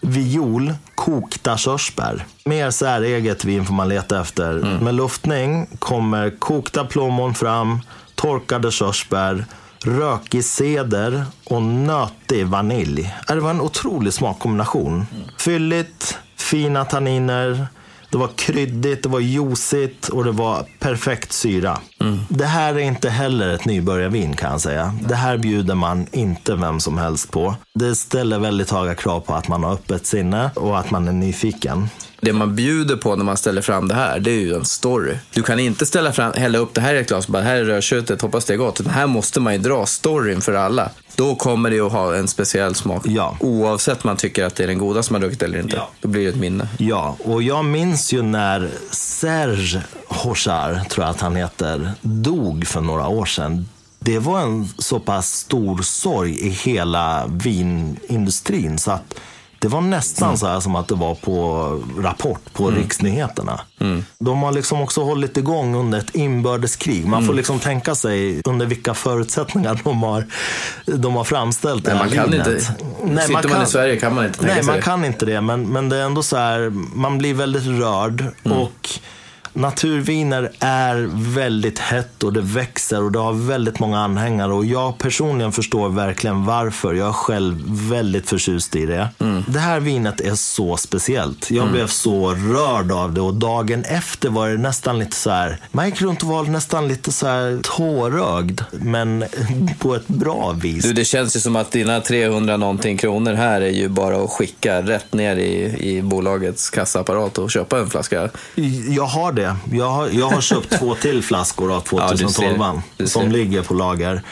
viol, 0.02 0.74
kokta 0.94 1.56
körsbär. 1.56 2.24
Mer 2.44 2.70
säreget 2.70 3.44
vin 3.44 3.66
får 3.66 3.74
man 3.74 3.88
leta 3.88 4.20
efter. 4.20 4.50
Mm. 4.50 4.84
Med 4.84 4.94
luftning 4.94 5.66
kommer 5.78 6.30
kokta 6.38 6.84
plommon 6.84 7.34
fram, 7.34 7.80
torkade 8.14 8.70
körsbär, 8.70 9.44
rökig 9.84 10.44
ceder 10.44 11.24
och 11.44 11.62
nötig 11.62 12.46
vanilj. 12.46 13.14
Det 13.28 13.40
var 13.40 13.50
en 13.50 13.60
otrolig 13.60 14.12
smakkombination. 14.12 14.94
Mm. 14.94 15.28
Fylligt, 15.38 16.18
fina 16.36 16.84
tanniner, 16.84 17.66
det 18.10 18.18
var 18.18 18.28
kryddigt, 18.28 19.02
det 19.02 19.08
var 19.08 19.20
juicigt 19.20 20.08
och 20.08 20.24
det 20.24 20.32
var 20.32 20.66
perfekt 20.78 21.32
syra. 21.32 21.78
Mm. 22.00 22.18
Det 22.28 22.44
här 22.44 22.74
är 22.74 22.78
inte 22.78 23.10
heller 23.10 23.48
ett 23.48 23.64
nybörjarvin 23.64 24.36
kan 24.36 24.50
jag 24.50 24.60
säga. 24.60 24.94
Det 25.08 25.14
här 25.14 25.36
bjuder 25.38 25.74
man 25.74 26.06
inte 26.12 26.54
vem 26.54 26.80
som 26.80 26.98
helst 26.98 27.30
på. 27.30 27.54
Det 27.74 27.94
ställer 27.94 28.38
väldigt 28.38 28.70
höga 28.70 28.94
krav 28.94 29.20
på 29.20 29.34
att 29.34 29.48
man 29.48 29.64
har 29.64 29.72
öppet 29.72 30.06
sinne 30.06 30.50
och 30.54 30.78
att 30.78 30.90
man 30.90 31.08
är 31.08 31.12
nyfiken. 31.12 31.88
Det 32.20 32.32
man 32.32 32.54
bjuder 32.54 32.96
på 32.96 33.16
när 33.16 33.24
man 33.24 33.36
ställer 33.36 33.62
fram 33.62 33.88
det 33.88 33.94
här, 33.94 34.20
det 34.20 34.30
är 34.30 34.40
ju 34.40 34.54
en 34.54 34.64
story. 34.64 35.14
Du 35.34 35.42
kan 35.42 35.58
inte 35.58 35.86
ställa 35.86 36.12
fram, 36.12 36.32
hälla 36.32 36.58
upp 36.58 36.74
det 36.74 36.80
här 36.80 36.94
i 36.94 36.98
ett 36.98 37.08
glas 37.08 37.26
och 37.26 37.32
bara, 37.32 37.42
här 37.42 37.56
är 37.56 37.64
rödköttet, 37.64 38.22
hoppas 38.22 38.44
det 38.44 38.52
är 38.52 38.56
gott. 38.56 38.80
Utan 38.80 38.92
här 38.92 39.06
måste 39.06 39.40
man 39.40 39.52
ju 39.52 39.58
dra 39.58 39.86
storyn 39.86 40.40
för 40.40 40.52
alla. 40.52 40.90
Då 41.16 41.34
kommer 41.34 41.70
det 41.70 41.80
att 41.80 41.92
ha 41.92 42.16
en 42.16 42.28
speciell 42.28 42.74
smak. 42.74 43.02
Ja. 43.06 43.36
Oavsett 43.40 44.04
om 44.04 44.08
man 44.08 44.16
tycker 44.16 44.44
att 44.44 44.54
det 44.54 44.62
är 44.62 44.68
den 44.68 44.78
godaste 44.78 45.12
man 45.12 45.22
druckit 45.22 45.42
eller 45.42 45.58
inte. 45.58 45.76
Ja. 45.76 45.90
Då 46.00 46.08
blir 46.08 46.22
det 46.22 46.28
ett 46.28 46.36
minne. 46.36 46.68
Ja, 46.78 47.16
och 47.24 47.42
jag 47.42 47.64
minns 47.64 48.12
ju 48.12 48.22
när 48.22 48.70
Serge 48.90 49.82
Hochar, 50.08 50.84
tror 50.88 51.06
jag 51.06 51.10
att 51.10 51.20
han 51.20 51.36
heter, 51.36 51.92
dog 52.00 52.66
för 52.66 52.80
några 52.80 53.08
år 53.08 53.26
sedan. 53.26 53.68
Det 54.00 54.18
var 54.18 54.40
en 54.40 54.68
så 54.78 55.00
pass 55.00 55.32
stor 55.32 55.82
sorg 55.82 56.46
i 56.46 56.48
hela 56.48 57.26
vinindustrin 57.26 58.78
så 58.78 58.90
att 58.90 59.14
det 59.58 59.68
var 59.68 59.80
nästan 59.80 60.28
mm. 60.28 60.38
så 60.38 60.46
här 60.46 60.60
som 60.60 60.76
att 60.76 60.88
det 60.88 60.94
var 60.94 61.14
på 61.14 61.82
Rapport 61.98 62.52
på 62.52 62.68
mm. 62.68 62.80
riksnyheterna. 62.80 63.60
Mm. 63.80 64.04
De 64.18 64.42
har 64.42 64.52
liksom 64.52 64.80
också 64.80 65.02
hållit 65.02 65.36
igång 65.36 65.74
under 65.74 65.98
ett 65.98 66.14
inbördeskrig. 66.14 67.06
Man 67.06 67.20
får 67.20 67.24
mm. 67.24 67.36
liksom 67.36 67.58
tänka 67.58 67.94
sig 67.94 68.42
under 68.44 68.66
vilka 68.66 68.94
förutsättningar 68.94 69.80
de 69.84 70.02
har, 70.02 70.26
de 70.86 71.16
har 71.16 71.24
framställt 71.24 71.84
det 71.84 71.90
här 71.90 71.98
man 71.98 72.10
kan 72.10 72.34
inte, 72.34 72.50
Nej, 72.50 72.60
Sitter 73.18 73.32
man, 73.32 73.42
kan, 73.42 73.50
man 73.50 73.62
i 73.62 73.66
Sverige 73.66 73.96
kan 73.96 74.14
man 74.14 74.26
inte 74.26 74.38
tänka 74.38 74.54
nej, 74.54 74.64
sig 74.64 74.66
man 74.66 74.76
det. 74.76 74.82
kan 74.82 75.04
inte 75.04 75.26
det. 75.26 75.40
Men, 75.40 75.68
men 75.68 75.88
det 75.88 75.96
är 75.96 76.02
ändå 76.02 76.22
så 76.22 76.36
här, 76.36 76.70
man 76.94 77.18
blir 77.18 77.34
väldigt 77.34 77.66
rörd. 77.66 78.24
Mm. 78.44 78.58
och 78.58 78.88
naturviner 79.58 80.50
är 80.58 81.08
väldigt 81.34 81.78
hett 81.78 82.22
och 82.22 82.32
det 82.32 82.40
växer 82.40 83.02
och 83.02 83.12
det 83.12 83.18
har 83.18 83.32
väldigt 83.32 83.78
många 83.78 83.98
anhängare. 83.98 84.52
Och 84.52 84.64
jag 84.64 84.98
personligen 84.98 85.52
förstår 85.52 85.88
verkligen 85.88 86.44
varför. 86.44 86.94
Jag 86.94 87.08
är 87.08 87.12
själv 87.12 87.64
väldigt 87.90 88.28
förtjust 88.28 88.76
i 88.76 88.86
det. 88.86 89.08
Mm. 89.18 89.44
Det 89.48 89.58
här 89.58 89.80
vinet 89.80 90.20
är 90.20 90.34
så 90.34 90.76
speciellt. 90.76 91.50
Jag 91.50 91.62
mm. 91.62 91.72
blev 91.72 91.86
så 91.86 92.30
rörd 92.30 92.92
av 92.92 93.12
det 93.12 93.20
och 93.20 93.34
dagen 93.34 93.84
efter 93.84 94.28
var 94.28 94.48
det 94.48 94.56
nästan 94.56 94.98
lite 94.98 95.16
så 95.16 95.30
här, 95.30 95.60
man 95.72 95.86
gick 95.86 96.02
runt 96.02 96.22
och 96.22 96.28
var 96.28 96.44
nästan 96.44 96.88
lite 96.88 97.12
så 97.12 97.26
här 97.26 97.60
tårögd. 97.62 98.60
Men 98.70 99.24
på 99.78 99.94
ett 99.94 100.08
bra 100.08 100.52
vis. 100.52 100.84
Du, 100.84 100.92
det 100.92 101.04
känns 101.04 101.36
ju 101.36 101.40
som 101.40 101.56
att 101.56 101.70
dina 101.70 102.00
300 102.00 102.56
någonting 102.56 102.96
kronor 102.96 103.32
här 103.32 103.60
är 103.60 103.70
ju 103.70 103.88
bara 103.88 104.16
att 104.16 104.30
skicka 104.30 104.82
rätt 104.82 105.12
ner 105.12 105.36
i, 105.36 105.76
i 105.96 106.02
bolagets 106.02 106.70
kassaapparat 106.70 107.38
och 107.38 107.50
köpa 107.50 107.78
en 107.78 107.90
flaska. 107.90 108.28
Jag 108.88 109.06
har 109.06 109.32
det. 109.32 109.47
Jag 109.72 109.90
har, 109.90 110.08
jag 110.08 110.30
har 110.30 110.40
köpt 110.40 110.78
två 110.78 110.94
till 110.94 111.22
flaskor 111.22 111.76
av 111.76 111.80
2012 111.80 112.56
ja, 112.96 113.06
som 113.06 113.32
ligger 113.32 113.62
på 113.62 113.74
lager. 113.74 114.22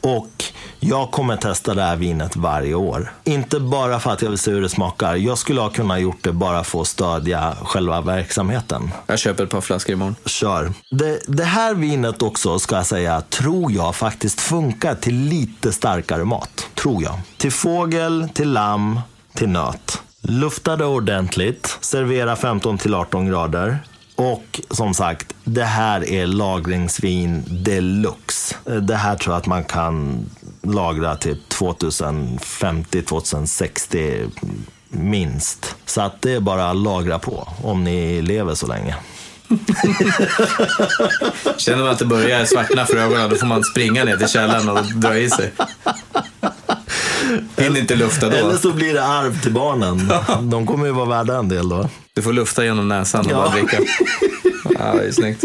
Och 0.00 0.44
jag 0.80 1.10
kommer 1.10 1.36
testa 1.36 1.74
det 1.74 1.82
här 1.82 1.96
vinet 1.96 2.36
varje 2.36 2.74
år. 2.74 3.12
Inte 3.24 3.60
bara 3.60 4.00
för 4.00 4.10
att 4.10 4.22
jag 4.22 4.28
vill 4.28 4.38
se 4.38 4.50
hur 4.50 4.62
det 4.62 4.68
smakar. 4.68 5.14
Jag 5.14 5.38
skulle 5.38 5.60
ha 5.60 5.70
kunnat 5.70 6.00
gjort 6.00 6.18
det 6.20 6.32
bara 6.32 6.64
för 6.64 6.80
att 6.80 6.86
stödja 6.86 7.56
själva 7.64 8.00
verksamheten. 8.00 8.90
Jag 9.06 9.18
köper 9.18 9.44
ett 9.44 9.50
par 9.50 9.60
flaskor 9.60 9.92
imorgon. 9.92 10.16
Kör. 10.26 10.72
Det, 10.90 11.20
det 11.26 11.44
här 11.44 11.74
vinet 11.74 12.22
också, 12.22 12.58
ska 12.58 12.76
jag 12.76 12.86
säga, 12.86 13.20
tror 13.20 13.72
jag 13.72 13.96
faktiskt 13.96 14.40
funkar 14.40 14.94
till 14.94 15.14
lite 15.14 15.72
starkare 15.72 16.24
mat. 16.24 16.66
Tror 16.74 17.02
jag. 17.02 17.20
Till 17.36 17.52
fågel, 17.52 18.28
till 18.34 18.52
lamm, 18.52 19.00
till 19.34 19.48
nöt. 19.48 20.02
Lufta 20.20 20.76
det 20.76 20.84
ordentligt. 20.84 21.78
Servera 21.80 22.36
15 22.36 22.78
18 22.94 23.26
grader. 23.26 23.78
Och 24.16 24.60
som 24.70 24.94
sagt, 24.94 25.34
det 25.44 25.64
här 25.64 26.10
är 26.10 26.26
lagringsvin 26.26 27.44
deluxe. 27.46 28.56
Det 28.82 28.96
här 28.96 29.16
tror 29.16 29.34
jag 29.34 29.40
att 29.40 29.46
man 29.46 29.64
kan 29.64 30.26
lagra 30.62 31.16
till 31.16 31.40
2050-2060 31.48 34.30
minst. 34.88 35.76
Så 35.86 36.00
att 36.00 36.22
det 36.22 36.32
är 36.32 36.40
bara 36.40 36.70
att 36.70 36.76
lagra 36.76 37.18
på 37.18 37.48
om 37.62 37.84
ni 37.84 38.22
lever 38.22 38.54
så 38.54 38.66
länge. 38.66 38.94
Känner 41.56 41.78
man 41.78 41.88
att 41.88 41.98
det 41.98 42.04
börjar 42.04 42.44
svartna 42.44 42.86
för 42.86 42.96
ögonen, 42.96 43.30
då 43.30 43.36
får 43.36 43.46
man 43.46 43.64
springa 43.64 44.04
ner 44.04 44.16
till 44.16 44.28
källaren 44.28 44.68
och 44.68 44.84
dra 44.84 45.18
i 45.18 45.30
sig. 45.30 45.52
Hinner 47.56 47.80
inte 47.80 47.94
lufta 47.94 48.28
då. 48.28 48.36
Eller 48.36 48.56
så 48.56 48.72
blir 48.72 48.94
det 48.94 49.04
arv 49.04 49.40
till 49.40 49.52
barnen. 49.52 50.12
De 50.50 50.66
kommer 50.66 50.86
ju 50.86 50.92
vara 50.92 51.06
värda 51.06 51.36
en 51.36 51.48
del 51.48 51.68
då. 51.68 51.88
Du 52.14 52.22
får 52.22 52.32
lufta 52.32 52.64
genom 52.64 52.88
näsan 52.88 53.26
och 53.26 53.32
ja. 53.32 53.36
bara 53.36 53.50
dricka. 53.50 53.78
Ja, 54.78 54.94
det 54.94 55.06
är 55.06 55.12
snyggt. 55.12 55.44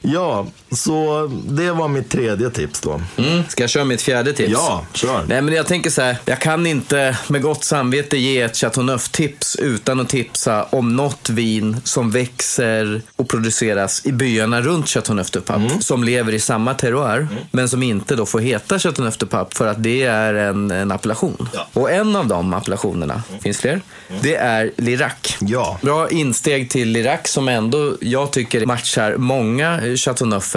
Ja, 0.00 0.46
så 0.72 1.26
det 1.48 1.72
var 1.72 1.88
mitt 1.88 2.10
tredje 2.10 2.50
tips 2.50 2.80
då. 2.80 3.00
Mm. 3.16 3.42
Ska 3.48 3.62
jag 3.62 3.70
köra 3.70 3.84
mitt 3.84 4.02
fjärde 4.02 4.32
tips? 4.32 4.50
Ja, 4.52 4.86
kör. 4.92 5.24
Nej, 5.28 5.42
men 5.42 5.54
jag 5.54 5.66
tänker 5.66 5.90
så 5.90 6.02
här, 6.02 6.16
jag 6.24 6.40
kan 6.40 6.66
inte 6.66 7.16
med 7.28 7.42
gott 7.42 7.64
samvete 7.64 8.16
ge 8.16 8.40
ett 8.40 8.56
Chateauneuf-tips 8.56 9.56
utan 9.60 10.00
att 10.00 10.08
tipsa 10.08 10.64
om 10.64 10.96
något 10.96 11.30
vin 11.30 11.80
som 11.84 12.10
växer 12.10 13.02
och 13.16 13.28
produceras 13.28 14.06
i 14.06 14.12
byarna 14.12 14.60
runt 14.60 14.88
Chateauneuf 14.88 15.30
de 15.30 15.40
Pape, 15.40 15.60
mm. 15.60 15.80
som 15.80 16.04
lever 16.04 16.32
i 16.32 16.40
samma 16.40 16.74
terroir, 16.74 17.16
mm. 17.16 17.34
men 17.50 17.68
som 17.68 17.82
inte 17.82 18.16
då 18.16 18.26
får 18.26 18.40
heta 18.40 18.78
Chateauneuf 18.78 19.16
de 19.16 19.26
Pape 19.26 19.56
för 19.56 19.66
att 19.66 19.82
det 19.82 20.02
är 20.02 20.34
en, 20.34 20.70
en 20.70 20.92
appellation. 20.92 21.48
Ja. 21.52 21.68
Och 21.72 21.90
en 21.90 22.16
av 22.16 22.26
de 22.26 22.54
appellationerna, 22.54 23.22
mm. 23.28 23.40
finns 23.40 23.58
fler, 23.58 23.80
mm. 24.08 24.20
det 24.22 24.34
är 24.34 24.70
Lirac. 24.76 25.36
Ja. 25.40 25.78
Bra 25.82 26.10
insteg 26.10 26.70
till 26.70 26.88
Lirac 26.88 27.20
som 27.24 27.48
ändå 27.48 27.96
jag 28.00 28.32
tycker 28.32 28.66
matchar 28.66 29.16
många 29.16 29.80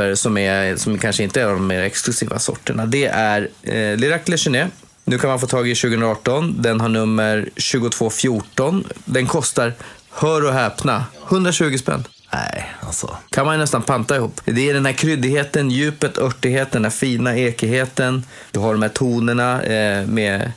Chateauneuffer 0.03 0.15
som, 0.15 0.37
är, 0.37 0.75
som 0.75 0.97
kanske 0.97 1.23
inte 1.23 1.41
är 1.41 1.47
de 1.47 1.67
mer 1.67 1.81
exklusiva 1.81 2.39
sorterna. 2.39 2.85
Det 2.85 3.05
är 3.05 3.49
eh, 3.63 3.97
Lirac 3.97 4.27
Le 4.27 4.37
Chenet. 4.37 4.71
Nu 5.05 5.17
kan 5.17 5.29
man 5.29 5.39
få 5.39 5.47
tag 5.47 5.69
i 5.69 5.75
2018. 5.75 6.61
Den 6.61 6.81
har 6.81 6.89
nummer 6.89 7.49
2214. 7.55 8.83
Den 9.05 9.27
kostar, 9.27 9.73
hör 10.09 10.45
och 10.45 10.53
häpna, 10.53 11.05
120 11.29 11.77
spänn. 11.77 12.03
Nej, 12.33 12.73
alltså. 12.81 13.17
Kan 13.29 13.45
man 13.45 13.59
nästan 13.59 13.81
panta 13.81 14.15
ihop. 14.15 14.41
Det 14.45 14.69
är 14.69 14.73
den 14.73 14.85
här 14.85 14.93
kryddigheten, 14.93 15.71
djupet, 15.71 16.17
örtigheten, 16.17 16.81
den 16.81 16.83
här 16.83 16.97
fina 16.97 17.37
ekigheten. 17.37 18.25
Du 18.51 18.59
har 18.59 18.73
de 18.73 18.81
här 18.81 18.89
tonerna 18.89 19.63
eh, 19.63 20.07
med 20.07 20.51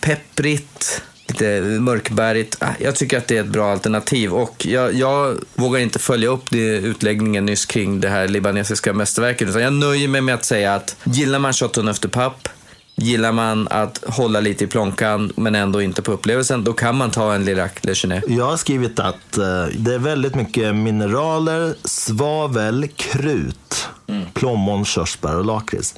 pepprigt, 0.00 1.02
lite 1.30 1.60
mörkbärigt. 1.80 2.56
Ah, 2.60 2.72
jag 2.80 2.96
tycker 2.96 3.18
att 3.18 3.28
det 3.28 3.36
är 3.36 3.40
ett 3.40 3.48
bra 3.48 3.72
alternativ 3.72 4.32
och 4.32 4.66
jag, 4.66 4.94
jag 4.94 5.36
vågar 5.54 5.80
inte 5.80 5.98
följa 5.98 6.28
upp 6.28 6.50
det 6.50 6.76
utläggningen 6.76 7.46
nyss 7.46 7.66
kring 7.66 8.00
det 8.00 8.08
här 8.08 8.28
libanesiska 8.28 8.92
mästerverket 8.92 9.48
utan 9.48 9.62
jag 9.62 9.72
nöjer 9.72 10.08
mig 10.08 10.20
med 10.20 10.34
att 10.34 10.44
säga 10.44 10.74
att 10.74 10.96
gillar 11.04 11.38
man 11.38 11.52
Chateau 11.52 11.90
efter 11.90 12.08
papp 12.08 12.48
Gillar 13.02 13.32
man 13.32 13.68
att 13.70 14.04
hålla 14.06 14.40
lite 14.40 14.64
i 14.64 14.66
plånkan 14.66 15.32
men 15.36 15.54
ändå 15.54 15.82
inte 15.82 16.02
på 16.02 16.12
upplevelsen, 16.12 16.64
då 16.64 16.72
kan 16.72 16.96
man 16.96 17.10
ta 17.10 17.34
en 17.34 17.44
Lirac 17.44 17.72
Le 17.80 17.94
Chenet. 17.94 18.24
Jag 18.28 18.44
har 18.44 18.56
skrivit 18.56 18.98
att 18.98 19.38
uh, 19.38 19.66
det 19.78 19.94
är 19.94 19.98
väldigt 19.98 20.34
mycket 20.34 20.74
mineraler, 20.74 21.74
svavel, 21.84 22.88
krut, 22.96 23.88
mm. 24.06 24.24
plommon, 24.34 24.84
körsbär 24.84 25.36
och 25.36 25.44
lakrits. 25.44 25.94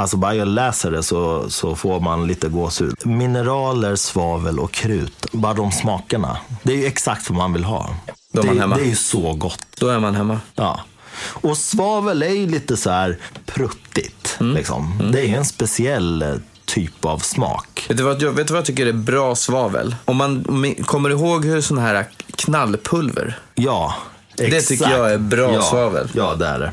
Alltså 0.00 0.16
bara 0.16 0.34
jag 0.34 0.48
läser 0.48 0.90
det 0.90 1.02
så, 1.02 1.50
så 1.50 1.76
får 1.76 2.00
man 2.00 2.26
lite 2.26 2.48
gåshud. 2.48 2.94
Mineraler, 3.04 3.96
svavel 3.96 4.58
och 4.58 4.72
krut. 4.72 5.26
Bara 5.32 5.54
de 5.54 5.72
smakerna. 5.72 6.38
Det 6.62 6.72
är 6.72 6.76
ju 6.76 6.86
exakt 6.86 7.30
vad 7.30 7.36
man 7.36 7.52
vill 7.52 7.64
ha. 7.64 7.90
Då 8.32 8.40
är 8.40 8.46
man 8.46 8.54
det, 8.54 8.60
hemma. 8.60 8.76
det 8.76 8.82
är 8.82 8.86
ju 8.86 8.96
så 8.96 9.32
gott. 9.32 9.66
Då 9.78 9.88
är 9.88 9.98
man 9.98 10.14
hemma. 10.14 10.40
Ja. 10.54 10.80
Och 11.24 11.56
svavel 11.56 12.22
är 12.22 12.30
ju 12.30 12.46
lite 12.46 12.76
så 12.76 12.90
här 12.90 13.18
pruttigt. 13.46 14.36
Mm. 14.40 14.56
Liksom. 14.56 14.92
Mm. 15.00 15.12
Det 15.12 15.20
är 15.20 15.36
en 15.36 15.44
speciell 15.44 16.22
eh, 16.22 16.34
typ 16.64 17.04
av 17.04 17.18
smak. 17.18 17.86
Vet 17.88 17.96
du, 17.96 18.02
vad, 18.02 18.22
vet 18.22 18.46
du 18.46 18.52
vad 18.52 18.58
jag 18.58 18.64
tycker 18.64 18.86
är 18.86 18.92
bra 18.92 19.34
svavel? 19.34 19.96
Om 20.04 20.16
man, 20.16 20.44
om 20.48 20.60
man 20.60 20.74
kommer 20.74 21.10
ihåg 21.10 21.44
hur 21.44 21.60
sådana 21.60 21.86
här 21.86 22.06
knallpulver? 22.36 23.38
Ja, 23.54 23.94
exakt. 24.38 24.50
Det 24.50 24.60
tycker 24.60 24.90
jag 24.90 25.12
är 25.12 25.18
bra 25.18 25.54
ja, 25.54 25.62
svavel. 25.62 26.08
Ja, 26.14 26.34
det 26.34 26.46
är 26.46 26.58
det. 26.58 26.72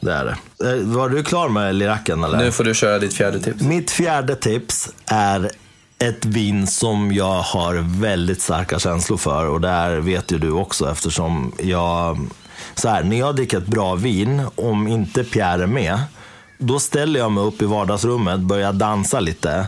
Det 0.00 0.12
är 0.12 0.24
det. 0.24 0.70
Eh, 0.70 0.86
var 0.86 1.08
du 1.08 1.22
klar 1.22 1.48
med 1.48 1.74
liracken? 1.74 2.24
Eller? 2.24 2.38
Nu 2.38 2.52
får 2.52 2.64
du 2.64 2.74
köra 2.74 2.98
ditt 2.98 3.14
fjärde 3.14 3.40
tips. 3.40 3.62
Mitt 3.62 3.90
fjärde 3.90 4.34
tips 4.36 4.88
är 5.06 5.50
ett 5.98 6.24
vin 6.24 6.66
som 6.66 7.12
jag 7.12 7.42
har 7.42 8.00
väldigt 8.00 8.42
starka 8.42 8.78
känslor 8.78 9.16
för 9.16 9.46
och 9.46 9.60
det 9.60 9.68
här 9.68 9.96
vet 9.96 10.32
ju 10.32 10.38
du 10.38 10.50
också 10.50 10.90
eftersom 10.90 11.52
jag... 11.58 12.18
Så 12.74 12.88
här, 12.88 13.02
när 13.02 13.18
jag 13.18 13.36
dricker 13.36 13.58
ett 13.58 13.66
bra 13.66 13.94
vin, 13.94 14.42
om 14.54 14.88
inte 14.88 15.24
Pierre 15.24 15.62
är 15.62 15.66
med, 15.66 15.98
då 16.58 16.78
ställer 16.78 17.20
jag 17.20 17.32
mig 17.32 17.44
upp 17.44 17.62
i 17.62 17.64
vardagsrummet, 17.64 18.40
börjar 18.40 18.72
dansa 18.72 19.20
lite 19.20 19.66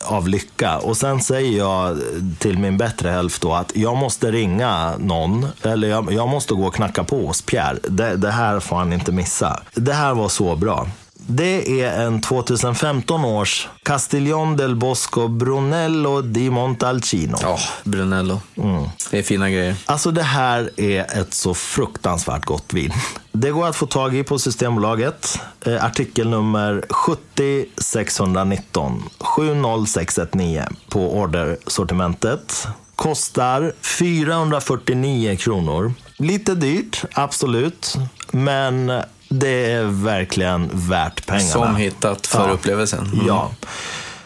av 0.00 0.28
lycka. 0.28 0.78
Och 0.78 0.96
sen 0.96 1.20
säger 1.20 1.58
jag 1.58 1.98
till 2.38 2.58
min 2.58 2.78
bättre 2.78 3.08
hälft 3.08 3.42
då 3.42 3.52
att 3.54 3.76
jag 3.76 3.96
måste 3.96 4.30
ringa 4.30 4.96
någon, 4.98 5.46
eller 5.62 5.88
jag, 5.88 6.12
jag 6.12 6.28
måste 6.28 6.54
gå 6.54 6.66
och 6.66 6.74
knacka 6.74 7.04
på 7.04 7.26
hos 7.26 7.42
Pierre. 7.42 7.78
Det, 7.82 8.16
det 8.16 8.30
här 8.30 8.60
får 8.60 8.76
han 8.76 8.92
inte 8.92 9.12
missa. 9.12 9.62
Det 9.74 9.92
här 9.92 10.14
var 10.14 10.28
så 10.28 10.56
bra. 10.56 10.86
Det 11.28 11.82
är 11.82 12.06
en 12.06 12.20
2015 12.20 13.24
års 13.24 13.68
Castiglion 13.82 14.56
del 14.56 14.76
Bosco 14.76 15.28
Brunello 15.28 16.20
di 16.20 16.50
Montalcino. 16.50 17.38
Ja, 17.42 17.54
oh, 17.54 17.60
Brunello. 17.84 18.40
Mm. 18.56 18.84
Det 19.10 19.18
är 19.18 19.22
fina 19.22 19.50
grejer. 19.50 19.76
Alltså 19.86 20.10
det 20.10 20.22
här 20.22 20.70
är 20.76 21.20
ett 21.20 21.34
så 21.34 21.54
fruktansvärt 21.54 22.44
gott 22.44 22.72
vin. 22.72 22.92
Det 23.32 23.50
går 23.50 23.68
att 23.68 23.76
få 23.76 23.86
tag 23.86 24.16
i 24.16 24.24
på 24.24 24.38
Systembolaget. 24.38 25.38
Eh, 25.66 25.84
artikelnummer 25.84 26.84
70619 26.90 29.02
70619 29.20 30.76
på 30.88 31.18
ordersortimentet. 31.18 32.66
Kostar 32.96 33.72
449 33.80 35.36
kronor. 35.36 35.94
Lite 36.16 36.54
dyrt, 36.54 37.04
absolut. 37.12 37.96
Men 38.30 38.92
det 39.28 39.72
är 39.72 39.84
verkligen 39.84 40.70
värt 40.72 41.26
pengarna. 41.26 41.48
Som 41.48 41.76
hittat 41.76 42.26
för 42.26 42.48
ja. 42.48 42.54
upplevelsen. 42.54 43.06
Mm. 43.12 43.26
Ja. 43.26 43.50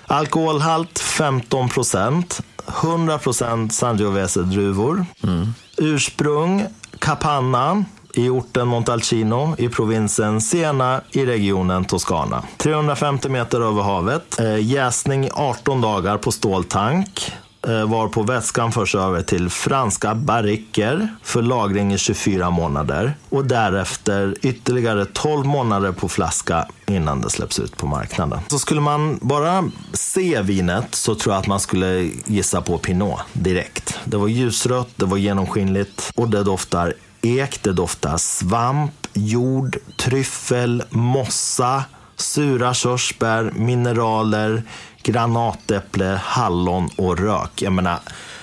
Alkoholhalt 0.07 0.99
15 0.99 1.69
procent. 1.69 2.41
100 2.83 3.19
procent 3.19 3.75
Sangiovese-druvor. 3.75 5.07
Mm. 5.23 5.55
Ursprung 5.77 6.67
Capanna 6.99 7.85
i 8.15 8.29
orten 8.29 8.69
Montalcino 8.69 9.55
i 9.59 9.69
provinsen 9.69 10.41
Siena 10.41 11.01
i 11.11 11.27
regionen 11.27 11.85
Toscana. 11.85 12.43
350 12.57 13.29
meter 13.29 13.61
över 13.61 13.83
havet. 13.83 14.41
Eh, 14.41 14.65
jäsning 14.65 15.25
i 15.25 15.31
18 15.35 15.81
dagar 15.81 16.19
på 16.19 16.33
ståltank. 16.33 17.33
Eh, 17.67 17.89
Varpå 17.89 18.23
vätskan 18.23 18.73
förs 18.73 18.95
över 18.95 19.23
till 19.23 19.51
franska 19.51 20.15
barriker 20.15 21.09
för 21.23 21.43
lagring 21.43 21.93
i 21.93 21.99
24 21.99 22.51
månader 22.51 23.15
och 23.29 23.45
därefter 23.45 24.35
ytterligare 24.43 25.05
12 25.05 25.47
månader 25.47 25.93
på 25.93 26.09
flaska 26.09 26.67
innan 26.87 27.21
det 27.21 27.31
släpps 27.31 27.59
ut 27.59 27.77
på 27.77 27.87
marknaden. 27.87 28.39
Så 28.49 28.59
skulle 28.59 28.81
man 28.81 29.19
bara 29.23 29.71
se 29.93 30.43
vinet 30.43 30.95
så 30.95 31.15
tror 31.15 31.35
jag 31.35 31.41
att 31.41 31.47
man 31.47 31.61
skulle 31.61 32.11
gissa 32.27 32.61
på 32.61 32.79
Pinot 32.79 33.21
direkt. 33.33 33.99
Det 34.05 34.17
var 34.17 34.29
ljusrött, 34.29 34.89
det 34.97 35.05
var 35.05 35.17
genomskinligt 35.17 36.11
och 36.15 36.29
det 36.29 36.43
doftar 36.45 36.95
ek, 37.23 37.63
det 37.63 37.73
doftar 37.73 38.17
svamp, 38.17 38.93
jord, 39.13 39.77
tryffel, 39.97 40.83
mossa, 40.91 41.85
sura 42.17 42.75
körsbär, 42.75 43.53
mineraler, 43.57 44.63
granatäpple, 45.03 46.21
hallon 46.25 46.91
och 46.97 47.19
rök. 47.19 47.63
Jag 47.63 47.73
menar, 47.73 47.99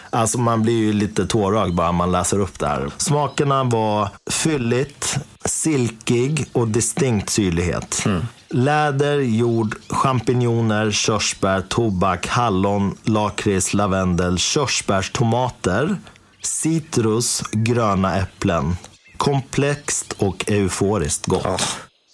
alltså 0.10 0.40
man 0.40 0.62
blir 0.62 0.78
ju 0.78 0.94
lite 0.94 1.26
tårögd 1.26 1.76
bara 1.76 1.92
man 1.92 2.12
läser 2.12 2.40
upp 2.40 2.60
det 2.60 2.68
här. 2.68 2.92
Smakerna 2.98 3.64
var 3.64 4.10
fylligt, 4.30 5.18
silkig 5.46 6.46
och 6.54 6.68
distinkt 6.68 7.30
syrlighet. 7.30 8.06
Läder, 8.50 9.20
jord, 9.20 9.76
champinjoner, 9.90 10.92
körsbär, 10.92 11.62
tobak, 11.62 12.28
hallon, 12.28 12.98
lakrits, 13.04 13.74
lavendel, 13.74 14.38
körsbärstomater, 14.38 15.96
citrus, 16.42 17.44
gröna 17.52 18.18
äpplen. 18.18 18.78
Komplext 19.18 20.14
och 20.18 20.52
euforiskt 20.52 21.26
gott. 21.26 21.42
Ja, 21.44 21.58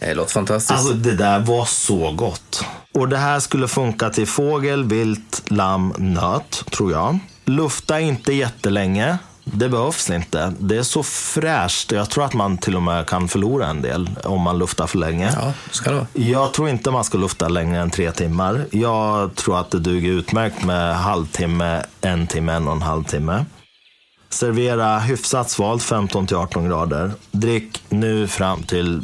det 0.08 0.14
låter 0.14 0.32
fantastiskt. 0.32 0.72
Alltså 0.72 0.94
det 0.94 1.16
där 1.16 1.40
var 1.40 1.66
så 1.66 2.12
gott. 2.12 2.66
Och 2.94 3.10
det 3.10 3.18
här 3.18 3.40
skulle 3.40 3.68
funka 3.68 4.10
till 4.10 4.28
fågel, 4.28 4.84
vilt, 4.84 5.44
lamm, 5.48 5.94
nöt, 5.98 6.64
tror 6.72 6.92
jag. 6.92 7.20
Lufta 7.46 8.00
inte 8.00 8.34
jättelänge. 8.34 9.18
Det 9.46 9.70
behövs 9.70 10.10
inte. 10.10 10.54
Det 10.60 10.78
är 10.78 10.84
så 10.84 11.04
fräscht. 11.04 11.92
Jag 11.92 12.10
tror 12.10 12.26
att 12.26 12.34
man 12.34 12.58
till 12.58 12.76
och 12.76 12.82
med 12.82 13.06
kan 13.08 13.28
förlora 13.28 13.68
en 13.68 13.82
del 13.82 14.10
om 14.24 14.42
man 14.42 14.58
luftar 14.58 14.88
för 14.88 14.98
länge. 14.98 15.32
ja, 15.36 15.54
ska 15.72 15.90
det 15.90 15.96
vara. 15.96 16.08
Jag 16.14 16.54
tror 16.54 16.70
inte 16.70 16.92
man 16.92 17.04
ska 17.04 17.18
lufta 17.18 17.48
längre 17.48 17.82
än 17.82 17.90
tre 17.90 18.12
timmar. 18.12 18.66
Jag 18.72 19.36
tror 19.36 19.60
att 19.60 19.72
det 19.72 19.80
duger 19.80 20.12
utmärkt 20.12 20.64
med 20.64 20.96
halvtimme, 20.96 21.84
en 22.02 22.28
timme, 22.28 22.54
en 22.54 22.68
och 22.68 22.74
en 22.74 22.82
halv 22.82 23.04
timme. 23.04 23.46
Servera 24.30 25.00
hyfsat 25.00 25.50
svalt 25.50 25.84
15-18 25.84 26.68
grader. 26.68 27.12
Drick 27.32 27.84
nu 27.90 28.28
fram 28.28 28.64
till 28.64 29.04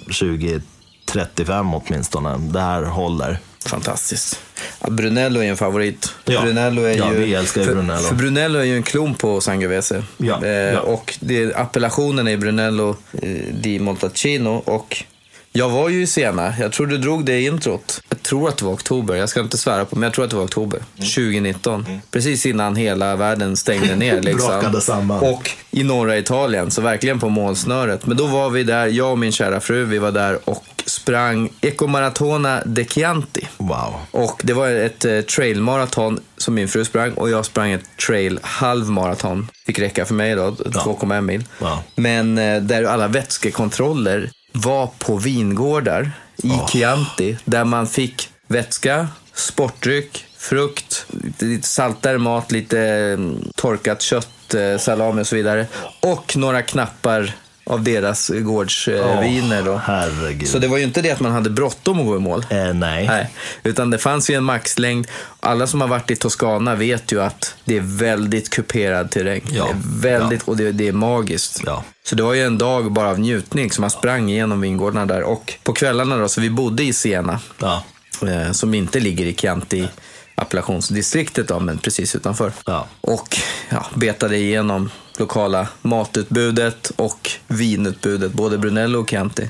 2035 1.12 1.74
åtminstone. 1.74 2.38
Det 2.38 2.60
här 2.60 2.84
håller. 2.84 3.38
Fantastiskt. 3.66 4.40
Ja, 4.82 4.90
Brunello 4.90 5.40
är 5.40 5.50
en 5.50 5.58
favorit. 5.58 6.14
Ja. 6.26 6.42
Brunello 6.42 6.82
är 6.82 6.98
Ja, 6.98 7.14
ju, 7.14 7.20
vi 7.20 7.34
älskar 7.34 7.64
för, 7.64 7.74
Brunello. 7.74 8.00
För 8.08 8.16
Brunello 8.16 8.60
är 8.60 8.64
ju 8.64 8.76
en 8.76 8.84
klon 8.84 9.16
på 9.16 9.42
Sangiovese. 9.42 10.04
Ja, 10.18 10.46
Eh, 10.46 10.50
ja. 10.50 10.80
Och 10.80 11.18
det, 11.20 11.56
appellationen 11.56 12.28
är 12.28 12.38
Brunello 12.38 12.96
eh, 13.22 13.30
di 13.54 13.80
Montalcino. 13.80 14.50
Och 14.66 15.04
jag 15.52 15.70
var 15.70 15.90
ju 15.90 16.02
i 16.02 16.08
Siena. 16.08 16.54
Jag 16.60 16.72
tror 16.72 16.88
du 16.88 16.98
drog 16.98 17.26
det 17.26 17.40
i 17.40 17.46
introt. 17.46 18.02
Jag 18.10 18.24
tror 18.24 18.50
att 18.50 18.58
det 18.58 18.66
var 18.66 18.74
oktober. 18.74 19.16
Jag 19.16 19.30
ska 19.30 19.40
inte 19.40 19.58
svära 19.58 19.86
på 19.86 19.96
men 19.96 20.04
jag 20.04 20.14
tror 20.14 20.26
att 20.26 20.32
det 20.32 20.38
var 20.38 20.44
oktober. 20.44 20.78
Mm. 20.78 21.10
2019. 21.10 21.86
Precis 22.12 22.46
innan 22.46 22.76
hela 22.76 23.16
världen 23.16 23.58
stängde 23.58 23.96
ner. 23.96 24.22
Liksom. 24.30 24.82
Samman. 24.82 25.20
Och 25.20 25.52
i 25.72 25.84
norra 25.84 26.18
Italien, 26.18 26.72
så 26.72 26.82
verkligen 26.82 27.20
på 27.20 27.30
målsnöret. 27.30 28.06
Men 28.06 28.18
då 28.18 28.26
var 28.28 28.50
vi 28.50 28.64
där, 28.64 28.88
jag 28.88 29.12
och 29.12 29.20
min 29.20 29.32
kära 29.32 29.60
fru, 29.60 29.86
vi 29.86 29.98
var 29.98 30.12
där 30.12 30.40
och 30.50 30.64
sprang 30.86 31.50
Ecomaratona 31.62 32.64
de 32.66 32.86
Chianti. 32.86 33.48
Wow. 33.58 33.96
Och 34.12 34.42
det 34.44 34.54
var 34.54 34.70
ett 34.70 35.06
eh, 35.06 35.22
trailmaraton 35.22 36.20
som 36.38 36.54
min 36.54 36.68
fru 36.68 36.86
sprang 36.86 37.14
och 37.14 37.30
jag 37.30 37.46
sprang 37.46 37.72
ett 37.72 37.98
trail 38.08 38.40
halvmaraton. 38.42 39.48
Fick 39.66 39.80
räcka 39.80 40.06
för 40.06 40.14
mig 40.14 40.36
då, 40.36 40.50
2,1 40.50 41.22
mil. 41.22 41.44
Ja. 41.60 41.84
Men 41.96 42.38
eh, 42.38 42.62
där 42.62 42.84
alla 42.84 43.08
vätskekontroller 43.08 44.32
var 44.52 44.90
på 45.00 45.16
vingårdar 45.18 46.12
i 46.44 46.52
Chianti. 46.72 47.38
Där 47.46 47.64
man 47.66 47.88
fick 47.88 48.30
vätska, 48.48 49.08
sportdryck, 49.34 50.26
frukt, 50.38 51.06
lite 51.40 51.68
saltare 51.68 52.18
mat, 52.18 52.52
lite 52.52 52.80
mm, 52.80 53.52
torkat 53.56 54.02
kött, 54.02 54.54
eh, 54.54 54.78
salami 54.78 55.22
och 55.22 55.28
så 55.28 55.36
vidare. 55.36 55.68
Och 56.00 56.38
några 56.38 56.62
knappar 56.62 57.36
av 57.70 57.84
deras 57.84 58.30
gårdsviner. 58.30 59.78
herregud. 59.86 60.48
Så 60.50 60.60
det 60.60 60.68
var 60.68 60.78
ju 60.78 60.84
inte 60.84 61.02
det 61.02 61.12
att 61.12 61.20
man 61.20 61.32
hade 61.32 61.50
bråttom 61.50 62.00
att 62.00 62.06
gå 62.06 62.16
i 62.16 62.20
mål. 62.20 62.46
Eh, 62.50 62.74
nej. 62.74 63.08
Nej, 63.08 63.30
utan 63.64 63.90
det 63.90 63.98
fanns 63.98 64.30
ju 64.30 64.36
en 64.36 64.44
maxlängd. 64.44 65.08
Alla 65.40 65.68
som 65.68 65.82
har 65.82 65.88
varit 65.88 66.12
i 66.12 66.16
Toscana 66.16 66.76
vet 66.76 67.12
ju 67.12 67.22
att 67.22 67.56
det 67.66 67.78
är 67.78 67.82
väldigt 67.82 68.50
kuperad 68.50 69.12
terräng. 69.12 69.42
Ja. 69.52 69.64
Det 69.64 69.70
är 70.10 70.20
väldigt, 70.20 70.48
Och 70.48 70.58
det, 70.58 70.72
det 70.72 70.88
är 70.88 70.92
magiskt. 70.92 71.62
Ja. 71.66 71.84
Så 72.04 72.16
det 72.16 72.24
var 72.24 72.34
ju 72.34 72.44
en 72.44 72.58
dag 72.58 72.92
bara 72.92 73.10
av 73.10 73.20
njutning, 73.20 73.72
så 73.72 73.82
man 73.82 73.90
sprang 73.90 74.30
igenom 74.30 74.62
vingårdarna 74.62 75.06
där. 75.06 75.24
Och 75.24 75.54
på 75.64 75.74
kvällarna 75.74 76.18
då, 76.18 76.30
så 76.30 76.42
vi 76.42 76.50
bodde 76.50 76.84
i 76.84 76.94
Siena, 76.94 77.40
Ja. 77.60 77.84
eh, 78.28 78.52
som 78.52 78.74
inte 78.74 79.00
ligger 79.00 79.26
i 79.26 79.36
Chianti 79.36 79.88
appellationsdistriktet 80.36 81.48
då, 81.48 81.60
men 81.60 81.78
precis 81.78 82.16
utanför. 82.16 82.52
Ja. 82.66 82.88
Och 83.02 83.38
ja, 83.70 83.86
betade 83.96 84.38
igenom 84.38 84.90
lokala 85.20 85.68
matutbudet 85.82 86.92
och 86.96 87.32
vinutbudet, 87.48 88.32
både 88.34 88.58
Brunello 88.58 89.00
och 89.00 89.10
Chianti. 89.10 89.50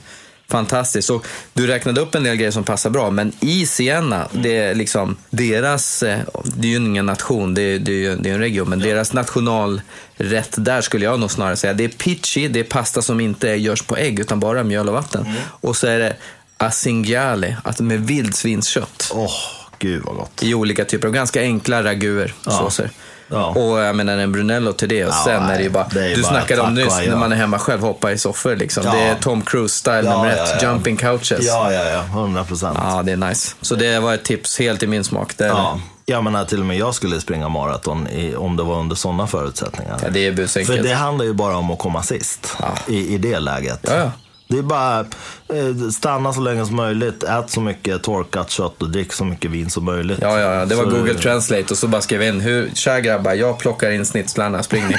Fantastiskt. 0.49 1.09
Och 1.09 1.27
du 1.53 1.67
räknade 1.67 2.01
upp 2.01 2.15
en 2.15 2.23
del 2.23 2.35
grejer 2.35 2.51
som 2.51 2.63
passar 2.63 2.89
bra, 2.89 3.09
men 3.09 3.31
i 3.39 3.65
Siena, 3.65 4.27
det 4.31 4.57
är 4.57 4.75
liksom 4.75 5.17
deras, 5.29 6.03
eh, 6.03 6.19
det 6.43 6.67
är 6.67 6.71
ju 6.71 6.77
ingen 6.77 7.05
nation, 7.05 7.53
det 7.53 7.61
är, 7.61 7.79
det 7.79 7.91
är 7.91 7.95
ju 7.95 8.15
det 8.15 8.29
är 8.29 8.33
en 8.33 8.39
region, 8.39 8.69
men 8.69 8.79
deras 8.79 9.13
nationalrätt 9.13 10.55
där 10.57 10.81
skulle 10.81 11.05
jag 11.05 11.19
nog 11.19 11.31
snarare 11.31 11.55
säga, 11.55 11.73
det 11.73 11.83
är 11.83 11.89
pici, 11.89 12.47
det 12.47 12.59
är 12.59 12.63
pasta 12.63 13.01
som 13.01 13.19
inte 13.19 13.47
görs 13.47 13.81
på 13.81 13.97
ägg 13.97 14.19
utan 14.19 14.39
bara 14.39 14.63
mjöl 14.63 14.87
och 14.87 14.93
vatten. 14.93 15.25
Och 15.45 15.77
så 15.77 15.87
är 15.87 15.99
det 15.99 16.15
asingiale, 16.57 17.57
alltså 17.63 17.83
med 17.83 18.07
vildsvinskött 18.07 19.11
Åh, 19.15 19.31
gud 19.79 20.03
vad 20.05 20.15
gott. 20.15 20.43
i 20.43 20.53
olika 20.53 20.85
typer 20.85 21.07
av 21.07 21.13
ganska 21.13 21.41
enkla 21.41 21.83
raguer, 21.83 22.33
såser. 22.43 22.89
Ja. 23.29 23.45
Och 23.47 23.79
jag 23.79 23.95
menar 23.95 24.17
en 24.17 24.31
Brunello 24.31 24.73
till 24.73 24.89
det 24.89 25.05
och 25.05 25.11
Ja, 25.11 25.21
sen 25.25 25.43
är 25.43 25.57
det 25.57 25.63
ju 25.63 25.69
bara, 25.69 25.87
det 25.93 26.15
du 26.15 26.21
bara 26.21 26.29
snackade 26.31 26.61
om 26.61 26.73
nyss 26.75 26.93
adjö. 26.97 27.09
när 27.11 27.17
man 27.17 27.31
är 27.31 27.35
hemma 27.35 27.59
själv, 27.59 27.81
hoppa 27.81 28.11
i 28.11 28.17
soffor 28.17 28.55
liksom. 28.55 28.83
Ja. 28.85 28.91
Det 28.91 28.99
är 28.99 29.15
Tom 29.15 29.41
Cruise-style 29.41 30.05
Ja, 30.05 30.11
nummer 30.17 30.37
ja, 30.37 30.43
ett, 30.43 30.61
ja. 30.61 30.69
jumping 30.71 30.97
couches. 30.97 31.45
Ja. 31.45 31.71
Ja, 31.71 31.83
ja, 31.83 31.89
ja. 31.89 32.19
100 32.19 32.43
procent. 32.43 32.77
det 33.03 33.11
är 33.11 33.15
nice. 33.17 33.55
Så 33.61 33.75
det 33.75 33.99
var 33.99 34.13
ett 34.13 34.23
tips 34.23 34.59
helt 34.59 34.83
i 34.83 34.87
min 34.87 35.03
smak. 35.03 35.37
Det 35.37 35.45
Ja. 35.45 35.79
Jag 36.05 36.23
menar 36.23 36.45
till 36.45 36.59
och 36.59 36.65
med 36.65 36.77
jag 36.77 36.95
skulle 36.95 37.21
springa 37.21 37.49
maraton 37.49 38.07
i, 38.07 38.35
om 38.35 38.55
det 38.57 38.63
var 38.63 38.79
under 38.79 38.95
sådana 38.95 39.27
förutsättningar. 39.27 39.99
ja, 40.03 40.09
det 40.09 40.27
är 40.27 40.31
För 40.31 40.35
busenkelt. 40.41 40.83
det 40.83 40.93
handlar 40.93 41.25
ju 41.25 41.33
bara 41.33 41.57
om 41.57 41.71
att 41.71 41.79
komma 41.79 42.03
sist 42.03 42.55
Ja. 42.59 42.67
i, 42.87 43.13
i 43.13 43.17
det 43.17 43.39
läget. 43.39 43.79
Ja, 43.81 43.95
ja. 43.95 44.11
Det 44.51 44.57
är 44.57 44.61
bara 44.61 44.99
eh, 44.99 45.89
stanna 45.91 46.33
så 46.33 46.41
länge 46.41 46.65
som 46.65 46.75
möjligt, 46.75 47.23
ät 47.23 47.49
så 47.49 47.61
mycket 47.61 48.03
torkat 48.03 48.49
kött 48.49 48.81
och 48.81 48.89
drick 48.89 49.13
så 49.13 49.25
mycket 49.25 49.51
vin 49.51 49.69
som 49.69 49.85
möjligt. 49.85 50.19
Ja, 50.21 50.39
ja, 50.39 50.53
ja, 50.53 50.65
det 50.65 50.75
var 50.75 50.83
Så- 50.83 50.89
Google 50.89 51.13
Translate 51.13 51.65
och 51.71 51.77
så 51.77 51.87
bara 51.87 52.01
skrev 52.01 52.21
in, 52.23 52.41
hur, 52.41 52.69
tja 52.73 52.99
grabbar, 52.99 53.33
jag 53.33 53.59
plockar 53.59 53.91
in 53.91 54.05
snitslarna, 54.05 54.63
spring 54.63 54.83
ni. 54.87 54.95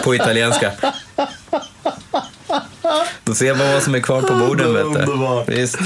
på 0.04 0.14
italienska. 0.14 0.72
Då 3.24 3.34
ser 3.34 3.54
man 3.54 3.72
vad 3.72 3.82
som 3.82 3.94
är 3.94 4.00
kvar 4.00 4.22
på 4.22 4.34
borden, 4.34 4.74
vet 4.74 5.06
du. 5.06 5.54
Visst. 5.54 5.78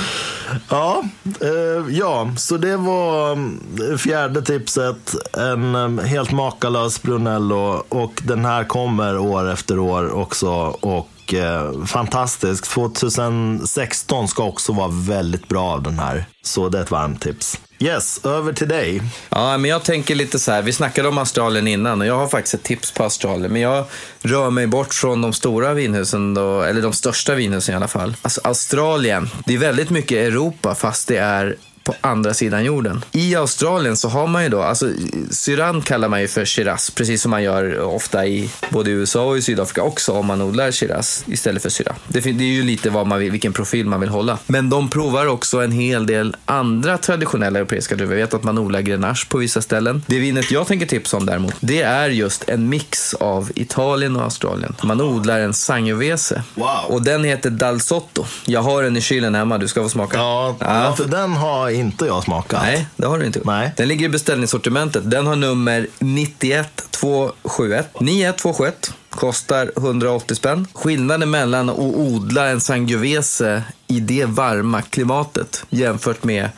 Ja, 0.69 1.03
eh, 1.41 1.95
ja, 1.97 2.31
så 2.39 2.57
det 2.57 2.77
var 2.77 3.33
mm, 3.33 3.99
fjärde 3.99 4.43
tipset. 4.43 5.15
En 5.33 5.75
eh, 5.75 6.05
helt 6.05 6.33
makalös 6.33 7.03
Brunello 7.03 7.85
och 7.89 8.13
den 8.25 8.45
här 8.45 8.65
kommer 8.65 9.19
år 9.19 9.51
efter 9.53 9.79
år 9.79 10.13
också. 10.15 10.51
Och 10.81 11.09
eh, 11.35 11.85
fantastisk. 11.85 12.69
2016 12.69 14.29
ska 14.29 14.45
också 14.45 14.73
vara 14.73 14.89
väldigt 14.93 15.49
bra 15.49 15.65
av 15.65 15.83
den 15.83 15.99
här. 15.99 16.25
Så 16.43 16.69
det 16.69 16.79
är 16.79 16.83
ett 16.83 16.91
varmt 16.91 17.21
tips. 17.21 17.61
Yes, 17.79 18.25
över 18.25 18.53
till 18.53 18.69
dig. 18.69 19.03
Ja, 19.29 19.59
men 19.59 19.71
jag 19.71 19.83
tänker 19.83 20.15
lite 20.15 20.39
så 20.39 20.53
här, 20.53 20.63
vi 20.63 20.73
snackade 20.73 21.09
om 21.09 21.19
Australien 21.19 21.69
innan 21.69 22.01
och 22.01 22.07
jag 22.07 22.19
har 22.19 22.29
faktiskt 22.29 22.55
ett 22.55 22.63
tips 22.63 22.93
på 22.93 23.03
Australien. 23.03 23.53
Men 23.53 23.63
jag 23.63 23.85
rör 24.21 24.51
mig 24.51 24.67
bort 24.67 24.95
från 24.95 25.23
de 25.23 25.33
stora 25.33 25.75
vinhusen, 25.75 26.35
då, 26.35 26.63
eller 26.63 26.83
de 26.83 26.93
största 26.93 27.35
vinhusen 27.35 27.73
i 27.73 27.77
alla 27.77 27.89
fall. 27.89 28.17
Alltså 28.23 28.41
Australien, 28.45 29.31
det 29.47 29.55
är 29.55 29.59
väldigt 29.59 29.91
mycket 29.91 30.19
Europa 30.19 30.75
fast 30.75 31.09
det 31.09 31.17
är 31.17 31.57
på 31.85 31.95
andra 32.01 32.35
sidan 32.35 32.65
jorden. 32.65 33.05
I 33.13 33.35
Australien 33.35 33.97
så 33.97 34.09
har 34.09 34.27
man 34.27 34.43
ju 34.43 34.49
då, 34.49 34.63
alltså 34.63 34.91
Syran 35.31 35.83
kallar 35.83 36.09
man 36.09 36.21
ju 36.21 36.29
för 36.29 36.45
Shiraz, 36.45 36.91
precis 36.91 37.23
som 37.23 37.31
man 37.31 37.43
gör 37.43 37.81
ofta 37.81 38.27
i 38.27 38.51
både 38.71 38.91
USA 38.91 39.25
och 39.25 39.39
i 39.39 39.43
Sydafrika 39.43 39.83
också 39.83 40.13
om 40.13 40.27
man 40.27 40.43
odlar 40.43 40.71
Shiraz 40.71 41.25
istället 41.27 41.63
för 41.63 41.71
Syrah. 41.71 41.95
Det, 42.09 42.21
det 42.21 42.45
är 42.45 42.49
ju 42.49 42.63
lite 42.63 42.91
vad 42.91 43.07
man 43.07 43.19
vill, 43.19 43.31
vilken 43.31 43.53
profil 43.53 43.87
man 43.87 44.01
vill 44.01 44.09
hålla. 44.09 44.39
Men 44.47 44.71
de 44.71 44.91
provar 44.91 45.27
också 45.27 45.61
en 45.61 45.73
hel 45.73 46.07
del 46.07 46.37
andra 46.45 46.99
traditionella 46.99 47.59
europeiska 47.59 47.97
druvor. 47.97 48.15
Jag 48.15 48.27
vet 48.27 48.35
att 48.35 48.43
man 48.43 48.59
odlar 48.59 48.81
Grenache 48.81 49.27
på 49.29 49.39
vissa 49.39 49.63
ställen. 49.63 50.03
Det 50.07 50.19
vinet 50.19 50.51
jag 50.51 50.67
tänker 50.67 50.87
tipsa 50.87 51.17
om 51.17 51.27
däremot, 51.27 51.55
det 51.61 51.83
är 51.83 52.09
just 52.09 52.49
en 52.49 52.69
mix 52.69 53.15
av 53.15 53.51
Italien 53.55 54.17
och 54.17 54.23
Australien. 54.23 54.75
Man 54.83 55.01
odlar 55.01 55.41
en 55.41 55.55
Sangiovese. 55.55 56.43
Wow. 56.55 56.69
Och 56.89 57.03
den 57.03 57.25
heter 57.25 57.51
Dal 57.51 57.81
Sotto. 57.81 58.25
Jag 58.45 58.63
har 58.63 58.83
den 58.83 58.97
i 58.97 59.01
kylen 59.01 59.35
hemma, 59.35 59.59
du 59.59 59.69
ska 59.69 59.83
få 59.83 59.89
smaka. 59.89 60.19
Ja, 60.19 60.57
ja. 60.61 60.97
den 61.07 61.33
har 61.33 61.72
inte 61.75 62.07
jag 62.07 62.23
smakat. 62.25 62.63
Nej, 62.63 62.87
det 62.97 63.07
har 63.07 63.19
du 63.19 63.27
inte. 63.27 63.41
Nej. 63.45 63.73
Den 63.77 63.89
ligger 63.89 64.07
i 64.07 64.09
beställningssortimentet. 64.09 65.11
Den 65.11 65.27
har 65.27 65.37
nummer 65.37 65.87
91271. 65.99 67.91
9121. 68.01 68.95
Kostar 69.11 69.73
180 69.77 70.35
spänn. 70.35 70.67
Skillnaden 70.75 71.31
mellan 71.31 71.71
att 71.71 71.79
odla 71.79 72.49
en 72.49 72.61
Sangiovese 72.61 73.63
i 73.87 74.01
det 74.01 74.25
varma 74.25 74.83
klimatet 74.83 75.65
jämfört 75.71 76.25
med 76.25 76.49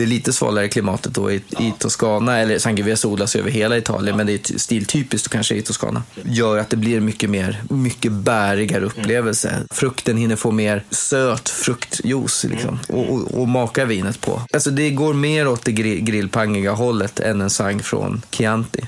det 0.00 0.04
är 0.04 0.06
lite 0.06 0.32
svalare 0.32 0.68
klimatet 0.68 1.14
då 1.14 1.32
i, 1.32 1.36
i 1.36 1.72
Toscana, 1.78 2.38
eller 2.38 2.58
Sangiovese 2.58 3.08
odlas 3.08 3.36
över 3.36 3.50
hela 3.50 3.76
Italien, 3.76 4.16
men 4.16 4.26
det 4.26 4.50
är 4.50 4.58
stiltypiskt 4.58 5.28
kanske 5.28 5.54
i 5.54 5.62
Toscana. 5.62 6.02
Gör 6.24 6.58
att 6.58 6.70
det 6.70 6.76
blir 6.76 7.00
mycket 7.00 7.30
mer, 7.30 7.62
mycket 7.70 8.12
bärigare 8.12 8.84
upplevelse. 8.84 9.66
Frukten 9.70 10.16
hinner 10.16 10.36
få 10.36 10.50
mer 10.50 10.84
söt 10.90 11.48
fruktjuice 11.48 12.44
liksom, 12.44 12.78
och, 12.88 13.10
och, 13.10 13.40
och 13.40 13.48
maka 13.48 13.84
vinet 13.84 14.20
på. 14.20 14.42
Alltså 14.52 14.70
det 14.70 14.90
går 14.90 15.14
mer 15.14 15.48
åt 15.48 15.64
det 15.64 15.72
grill, 15.72 16.04
grillpangiga 16.04 16.72
hållet 16.72 17.20
än 17.20 17.40
en 17.40 17.50
sang 17.50 17.82
från 17.82 18.22
Chianti. 18.30 18.82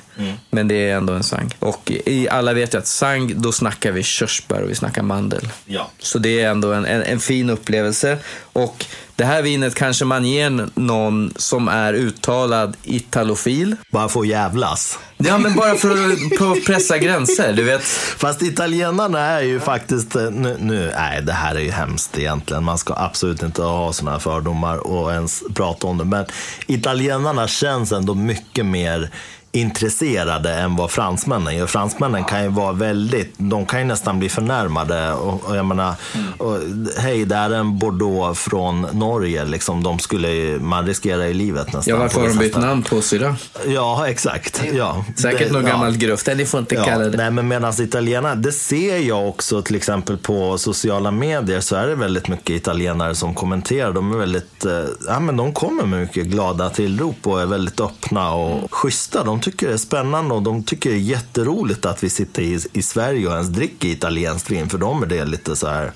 Men 0.55 0.69
det 0.69 0.91
är 0.91 0.97
ändå 0.97 1.13
en 1.13 1.23
sang. 1.23 1.55
Och 1.59 1.91
i, 1.91 2.29
alla 2.29 2.53
vet 2.53 2.75
ju 2.75 2.79
att 2.79 2.87
sang, 2.87 3.43
då 3.43 3.53
snackar 3.53 3.93
vi 3.93 4.03
körsbär 4.03 4.63
och 4.63 4.71
vi 4.71 4.75
snackar 4.75 5.03
mandel. 5.03 5.49
Ja. 5.67 5.91
Så 5.99 6.19
det 6.19 6.41
är 6.41 6.51
ändå 6.51 6.73
en, 6.73 6.85
en, 6.85 7.03
en 7.03 7.21
fin 7.21 7.51
upplevelse. 7.51 8.19
Och 8.53 8.85
det 9.17 9.25
här 9.25 9.43
vinet 9.43 9.75
kanske 9.75 10.05
man 10.05 10.25
ger 10.25 10.69
någon 10.75 11.33
som 11.37 11.69
är 11.69 11.93
uttalad 11.93 12.77
italofil. 12.83 13.77
Bara 13.91 14.09
få 14.09 14.25
jävlas. 14.25 14.99
Ja, 15.17 15.39
men 15.39 15.55
bara 15.55 15.75
för 15.75 15.91
att 15.91 16.39
för 16.39 16.53
att 16.53 16.65
pressa 16.65 16.99
gränser, 16.99 17.53
du 17.53 17.63
vet. 17.63 17.83
Fast 17.83 18.43
italienarna 18.43 19.21
är 19.21 19.43
ju 19.43 19.61
faktiskt, 19.61 20.17
eh, 20.17 20.31
nu, 20.31 20.57
nu, 20.61 20.93
nej 20.97 21.23
det 21.23 21.33
här 21.33 21.55
är 21.55 21.61
ju 21.61 21.71
hemskt 21.71 22.19
egentligen. 22.19 22.65
Man 22.65 22.79
ska 22.79 22.95
absolut 22.97 23.43
inte 23.43 23.63
ha 23.63 23.93
sådana 23.93 24.11
här 24.11 24.19
fördomar 24.19 24.79
och 24.79 25.13
ens 25.13 25.43
prata 25.55 25.87
om 25.87 25.99
det. 25.99 26.05
Men 26.05 26.25
italienarna 26.67 27.49
känns 27.49 27.93
ändå 27.93 28.15
mycket 28.15 28.67
mer 28.67 29.11
intresserade 29.55 30.55
än 30.55 30.77
vad 30.77 30.91
fransmännen 30.91 31.57
gör. 31.57 31.67
Fransmännen 31.67 32.25
kan 32.25 32.43
ju 32.43 32.49
vara 32.49 32.73
väldigt, 32.73 33.35
de 33.37 33.67
kan 33.67 33.79
ju 33.79 33.85
nästan 33.85 34.19
bli 34.19 34.29
förnärmade. 34.29 35.13
Och, 35.13 35.45
och 35.45 35.57
jag 35.57 35.67
menar, 35.67 35.95
och, 36.39 36.59
hej 36.99 37.25
det 37.25 37.37
är 37.37 37.51
en 37.51 37.79
Bordeaux 37.79 38.41
från 38.41 38.87
Norge, 38.93 39.45
liksom, 39.45 39.83
de 39.83 39.99
skulle, 39.99 40.59
man 40.61 40.87
riskerar 40.87 41.25
ju 41.25 41.33
livet 41.35 41.73
nästan. 41.73 41.95
Ja, 41.95 41.97
varför 41.97 42.21
har 42.21 42.29
de 42.29 42.39
bytt 42.39 42.57
namn 42.57 42.83
på 42.83 43.03
syra? 43.03 43.37
Ja, 43.67 44.09
exakt. 44.09 44.63
Ja, 44.73 45.05
Säkert 45.17 45.49
Det- 45.49 45.53
någon 45.53 45.63
ja. 45.65 45.69
gammal 45.69 45.97
gruft. 45.97 46.27
Nej, 46.27 46.37
ni 46.37 46.47
får 46.47 46.61
inte 46.61 46.75
kalla 46.77 47.05
det. 47.05 47.17
Nej, 47.17 47.31
men 47.31 47.49
medan 47.49 47.73
italienare, 47.83 48.35
det 48.35 48.53
ser 48.53 48.99
jag 48.99 49.29
också 49.29 49.63
till 49.63 49.77
exempel 49.77 50.17
på 50.19 50.59
sociala 50.59 51.11
medier 51.11 51.61
så 51.61 51.77
är 51.77 51.87
det 51.87 51.95
väldigt 51.95 52.29
mycket 52.29 52.51
italienare 52.51 53.15
som 53.15 53.35
kommenterar. 53.35 53.93
De 53.93 54.13
är 54.13 54.17
väldigt, 54.17 54.65
eh, 54.65 54.73
ja 55.09 55.21
men 55.21 55.37
de 55.37 55.53
kommer 55.53 55.85
med 55.87 56.01
mycket 56.01 56.27
glada 56.27 56.71
tillrop 56.71 57.17
och 57.27 57.41
är 57.43 57.47
väldigt 57.47 57.81
öppna 57.81 58.35
och 58.35 58.75
schyssta. 58.75 59.25
De 59.25 59.41
tycker 59.43 59.68
det 59.68 59.72
är 59.72 59.78
spännande 59.78 60.34
och 60.34 60.43
de 60.43 60.62
tycker 60.62 60.90
det 60.90 60.97
är 60.97 61.01
jätteroligt 61.01 61.86
att 61.86 62.05
vi 62.05 62.11
sitter 62.11 62.43
i, 62.43 62.61
i 62.72 62.82
Sverige 62.82 63.26
och 63.26 63.32
ens 63.32 63.49
dricker 63.49 63.88
italienskt 63.88 64.51
vin. 64.51 64.68
För 64.68 64.78
dem 64.78 65.03
är 65.03 65.07
det 65.07 65.24
lite 65.24 65.57
så 65.57 65.66
här, 65.68 65.93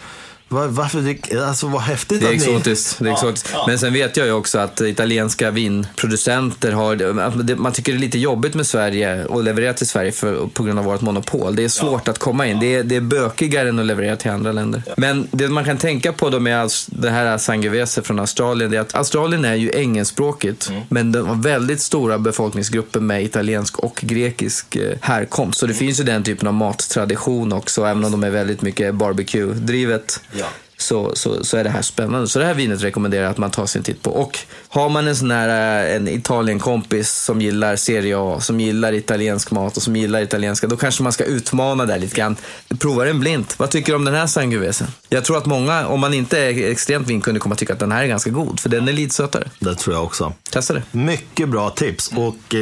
var, 0.48 0.66
varför 0.66 1.00
dricker, 1.00 1.42
alltså 1.42 1.66
vad 1.68 1.82
häftigt 1.82 2.20
Det 2.20 2.26
är 2.26 2.30
att 2.30 2.36
ni... 2.46 2.54
exotiskt. 2.54 2.98
Det 2.98 3.08
är 3.08 3.12
exotiskt. 3.12 3.54
Men 3.66 3.78
sen 3.78 3.92
vet 3.92 4.16
jag 4.16 4.26
ju 4.26 4.32
också 4.32 4.58
att 4.58 4.80
italienska 4.80 5.50
vinproducenter 5.50 6.72
har... 6.72 6.96
det- 7.42 7.56
Man 7.56 7.72
tycker 7.72 7.92
det 7.92 7.98
är 7.98 8.00
lite 8.00 8.18
jobbigt 8.18 8.54
med 8.54 8.66
Sverige 8.66 9.24
och 9.24 9.42
leverera 9.44 9.72
till 9.74 9.86
Sverige 9.86 10.12
för, 10.12 10.46
på 10.46 10.62
grund 10.62 10.78
av 10.78 10.84
vårt 10.84 11.00
monopol. 11.00 11.56
Det 11.56 11.64
är 11.64 11.68
svårt 11.68 12.08
att 12.08 12.18
komma 12.18 12.46
in. 12.46 12.60
Det 12.60 12.74
är, 12.74 12.82
det 12.84 12.96
är 12.96 13.00
bökigare 13.00 13.68
än 13.68 13.78
att 13.78 13.86
leverera 13.86 14.16
till 14.16 14.30
andra 14.30 14.52
länder. 14.52 14.82
Men 14.96 15.28
det 15.30 15.48
man 15.48 15.64
kan 15.64 15.76
tänka 15.78 16.12
på 16.12 16.30
då 16.30 16.40
med 16.40 16.70
det 16.86 17.10
här 17.10 17.38
Sangiovese 17.38 18.02
från 18.02 18.18
Australien, 18.18 18.70
det 18.70 18.76
är 18.76 18.80
att 18.80 18.94
Australien 18.94 19.44
är 19.44 19.54
ju 19.54 19.70
engelskspråkigt, 19.74 20.70
men 20.88 21.12
de 21.12 21.26
har 21.28 21.34
väldigt 21.34 21.80
stora 21.80 22.18
befolkningsgrupper 22.18 23.00
med 23.00 23.22
italiensk 23.24 23.78
och 23.78 23.98
grekisk 24.02 24.76
eh, 24.76 24.96
härkomst. 25.00 25.58
Så 25.60 25.66
det 25.66 25.74
finns 25.74 26.00
ju 26.00 26.04
den 26.04 26.22
typen 26.22 26.48
av 26.48 26.54
mattradition 26.54 27.52
också, 27.52 27.84
även 27.84 28.04
om 28.04 28.10
de 28.12 28.24
är 28.24 28.30
väldigt 28.30 28.62
mycket 28.62 28.94
barbecue-drivet 28.94 30.20
Ja. 30.38 30.45
Så, 30.78 31.12
så, 31.14 31.44
så 31.44 31.56
är 31.56 31.64
det 31.64 31.70
här 31.70 31.82
spännande. 31.82 32.28
Så 32.28 32.38
det 32.38 32.44
här 32.44 32.54
vinet 32.54 32.82
rekommenderar 32.82 33.22
jag 33.22 33.30
att 33.30 33.38
man 33.38 33.50
tar 33.50 33.66
sig 33.66 33.78
en 33.78 33.82
titt 33.82 34.02
på. 34.02 34.10
Och 34.10 34.38
har 34.68 34.88
man 34.88 35.08
en 35.08 35.16
sån 35.16 35.30
här 35.30 35.48
eh, 35.88 35.96
en 35.96 36.08
Italien-kompis 36.08 37.12
som 37.12 37.40
gillar 37.40 37.76
Serie 37.76 38.16
A, 38.18 38.40
som 38.40 38.60
gillar 38.60 38.92
italiensk 38.92 39.50
mat 39.50 39.76
och 39.76 39.82
som 39.82 39.96
gillar 39.96 40.20
italienska, 40.20 40.66
då 40.66 40.76
kanske 40.76 41.02
man 41.02 41.12
ska 41.12 41.24
utmana 41.24 41.86
där 41.86 41.98
lite 41.98 42.16
grann. 42.16 42.36
Prova 42.78 43.04
den 43.04 43.20
blint. 43.20 43.58
Vad 43.58 43.70
tycker 43.70 43.92
du 43.92 43.96
om 43.96 44.04
den 44.04 44.14
här 44.14 44.26
Sangiovesen? 44.26 44.86
Jag 45.08 45.24
tror 45.24 45.38
att 45.38 45.46
många, 45.46 45.86
om 45.86 46.00
man 46.00 46.14
inte 46.14 46.38
är 46.38 46.70
extremt 46.70 47.08
vinkunnig, 47.08 47.42
kommer 47.42 47.54
att 47.54 47.58
tycka 47.58 47.72
att 47.72 47.78
den 47.78 47.92
här 47.92 48.02
är 48.02 48.06
ganska 48.06 48.30
god, 48.30 48.60
för 48.60 48.68
den 48.68 48.88
är 48.88 48.92
lite 48.92 49.14
sötare. 49.14 49.48
Det 49.58 49.74
tror 49.74 49.94
jag 49.96 50.04
också. 50.04 50.32
Testa 50.50 50.74
det. 50.74 50.82
Mycket 50.92 51.48
bra 51.48 51.70
tips 51.70 52.12
och 52.16 52.54
eh, 52.54 52.60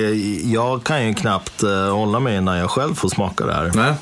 jag 0.52 0.84
kan 0.84 1.06
ju 1.06 1.14
knappt 1.14 1.62
eh, 1.62 1.90
hålla 1.94 2.20
mig 2.20 2.40
när 2.40 2.58
jag 2.58 2.70
själv 2.70 2.94
får 2.94 3.08
smaka 3.08 3.46
det 3.46 3.52
här. 3.52 3.72
Nej. 3.74 3.94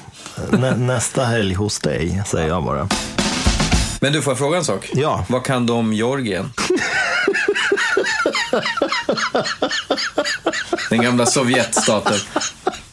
Nä, 0.51 0.77
nästa 0.77 1.25
helg 1.25 1.55
hos 1.55 1.79
dig, 1.79 2.23
säger 2.27 2.49
jag 2.49 2.65
bara. 2.65 2.89
Men 4.03 4.13
du, 4.13 4.23
får 4.23 4.31
jag 4.31 4.39
fråga 4.39 4.59
en 4.59 4.65
sak? 4.65 4.91
Ja. 4.95 5.25
Vad 5.29 5.45
kan 5.45 5.67
du 5.67 5.73
om 5.73 5.93
Georgien? 5.93 6.53
Den 10.91 11.03
gamla 11.03 11.27
Sovjetstaten. 11.27 12.19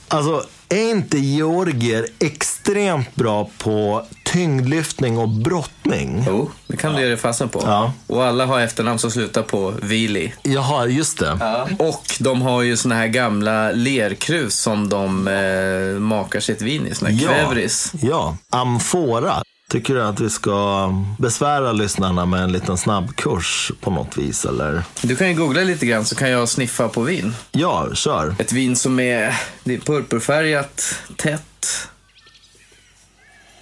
Alltså, 0.07 0.45
är 0.70 0.89
inte 0.89 1.18
georgier 1.18 2.07
extremt 2.20 3.16
bra 3.16 3.49
på 3.57 4.05
tyngdlyftning 4.26 5.18
och 5.18 5.30
brottning? 5.30 6.24
Jo, 6.28 6.51
det 6.68 6.78
kan 6.78 6.93
du 6.93 7.01
ge 7.01 7.07
dig 7.07 7.18
fasen 7.18 7.49
på. 7.49 7.64
Ja. 7.66 7.93
Och 8.07 8.26
alla 8.26 8.45
har 8.45 8.60
efternamn 8.60 8.99
som 8.99 9.12
slutar 9.12 9.41
på 9.43 9.74
Vili. 9.82 10.34
Jaha, 10.43 10.88
just 10.88 11.20
det. 11.20 11.66
Och 11.80 12.16
de 12.20 12.41
har 12.41 12.62
ju 12.62 12.78
såna 12.78 12.95
här 12.95 13.07
gamla 13.07 13.72
lerkrus 13.72 14.60
som 14.60 14.89
de 14.89 15.28
eh, 15.28 15.99
makar 15.99 16.39
sitt 16.39 16.62
vin 16.62 16.88
i, 16.88 16.95
såna 16.95 17.12
här 17.12 17.28
kvävris. 17.28 17.91
ja, 18.01 18.38
amfora. 18.49 19.43
Tycker 19.70 19.95
du 19.95 20.03
att 20.03 20.20
vi 20.20 20.30
ska 20.30 20.89
besvära 21.20 21.72
lyssnarna 21.72 22.26
med 22.26 22.43
en 22.43 22.51
liten 22.51 22.78
snabbkurs 22.78 23.72
på 23.82 23.91
något 23.91 24.17
vis, 24.17 24.45
eller? 24.45 24.84
Du 25.01 25.15
kan 25.15 25.28
ju 25.30 25.34
googla 25.36 25.61
lite 25.61 25.86
grann 25.86 26.05
så 26.05 26.15
kan 26.15 26.30
jag 26.30 26.49
sniffa 26.49 26.89
på 26.89 27.01
vin. 27.01 27.36
Ja, 27.51 27.88
kör. 27.93 28.36
Ett 28.39 28.51
vin 28.51 28.76
som 28.76 28.99
är, 28.99 29.36
det 29.63 29.74
är 29.74 29.80
purpurfärgat, 29.80 30.99
tätt 31.15 31.89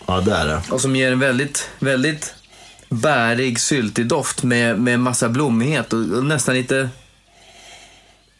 Ja, 0.05 0.22
det 0.22 0.36
är 0.36 0.45
det. 0.47 0.62
och 0.70 0.82
som 0.82 0.95
ger 0.95 1.12
en 1.12 1.20
väldigt, 1.20 1.70
väldigt 1.80 2.34
bärig, 2.89 3.60
syltig 3.60 4.08
doft 4.08 4.43
med, 4.43 4.80
med 4.80 4.99
massa 4.99 5.30
blommighet 5.30 5.93
och, 5.93 5.99
och 5.99 6.26
nästan 6.26 6.55
lite, 6.55 6.89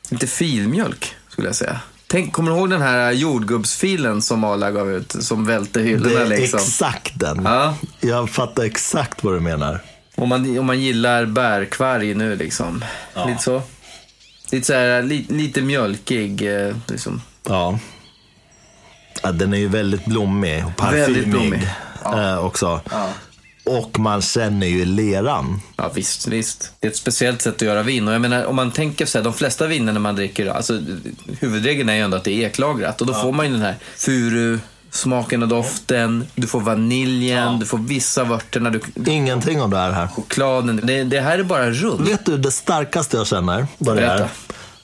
lite 0.10 0.28
filmjölk 0.28 1.16
skulle 1.30 1.48
jag 1.48 1.56
säga. 1.56 1.80
Tänk, 2.10 2.34
kommer 2.34 2.52
du 2.52 2.58
ihåg 2.58 2.70
den 2.70 2.82
här 2.82 3.12
jordgubbsfilen 3.12 4.22
som 4.22 4.44
Arla 4.44 4.72
gav 4.72 4.92
ut, 4.92 5.16
som 5.24 5.46
välte 5.46 5.80
Det 5.80 5.86
hyllorna 5.86 6.20
är 6.22 6.26
liksom? 6.26 6.60
exakt 6.60 7.20
den. 7.20 7.42
Ja. 7.44 7.76
Jag 8.02 8.30
fattar 8.30 8.64
exakt 8.64 9.24
vad 9.24 9.34
du 9.34 9.40
menar. 9.40 9.80
Om 10.16 10.30
man, 10.30 10.60
om 10.60 10.66
man 10.66 10.80
gillar 10.80 11.26
bärkvarg 11.26 12.14
nu 12.16 12.36
liksom. 12.36 12.84
Lite 13.28 13.44
så. 13.44 13.62
Lite, 14.52 14.66
så 14.68 14.74
här, 14.74 15.02
li, 15.04 15.26
lite 15.30 15.62
mjölkig. 15.62 16.66
eh, 16.68 16.76
Liksom. 16.88 17.22
Ja. 17.50 17.80
ja. 19.24 19.32
Den 19.32 19.54
är 19.54 19.58
ju 19.58 19.68
väldigt 19.68 20.06
blommig 20.06 20.66
och 20.66 20.76
parfymig 20.78 21.02
Väldigt 21.02 21.28
blommig. 21.28 21.70
eh, 22.06 22.38
också. 22.46 22.82
Och 23.68 24.00
man 24.00 24.22
känner 24.22 24.68
ju 24.68 24.86
leran. 24.86 25.62
Ja, 25.76 25.92
visst, 25.96 26.28
visst. 26.28 26.72
Det 26.80 26.88
är 26.88 26.92
ett 26.92 26.98
speciellt 26.98 27.42
sätt 27.42 27.56
att 27.56 27.62
göra 27.62 27.84
vin. 27.84 28.08
Och 28.08 28.14
jag 28.14 28.22
menar, 28.22 28.46
om 28.46 28.56
man 28.56 28.72
tänker 28.72 29.06
så 29.06 29.18
här, 29.18 29.24
de 29.24 29.34
flesta 29.34 29.68
vinerna 29.68 30.00
man 30.00 30.16
dricker, 30.16 30.48
alltså 30.48 30.82
huvudregeln 31.40 31.90
är 31.90 31.96
ju 31.96 32.02
ändå 32.02 32.18
att 32.18 32.24
det 32.24 32.32
är 32.32 32.48
eklagrat. 32.48 33.02
Och 33.02 33.08
då 33.08 33.14
får 33.14 33.32
man 33.32 33.46
ju 33.46 33.52
den 33.52 33.62
här 33.62 33.76
furu, 33.96 34.60
smaken 34.92 35.44
och 35.44 35.50
doften, 35.50 36.28
du 36.36 36.48
får 36.48 36.60
vaniljen, 36.60 37.60
du 37.60 37.66
får 37.66 37.78
vissa 37.78 38.22
av 38.22 38.32
örterna, 38.32 38.70
du, 38.70 38.82
Ingenting 39.12 39.62
av 39.62 39.70
det 39.70 39.78
här 39.78 40.08
chokladen. 40.08 40.82
Det, 40.84 41.04
det 41.04 41.20
här 41.20 41.40
är 41.40 41.44
bara 41.44 41.72
runt. 41.72 42.10
Vet 42.10 42.26
du 42.26 42.38
det 42.38 42.52
starkaste 42.52 43.18
jag 43.18 43.28
känner? 43.28 43.68
Vad 43.78 43.96
det 43.96 44.06
är? 44.06 44.28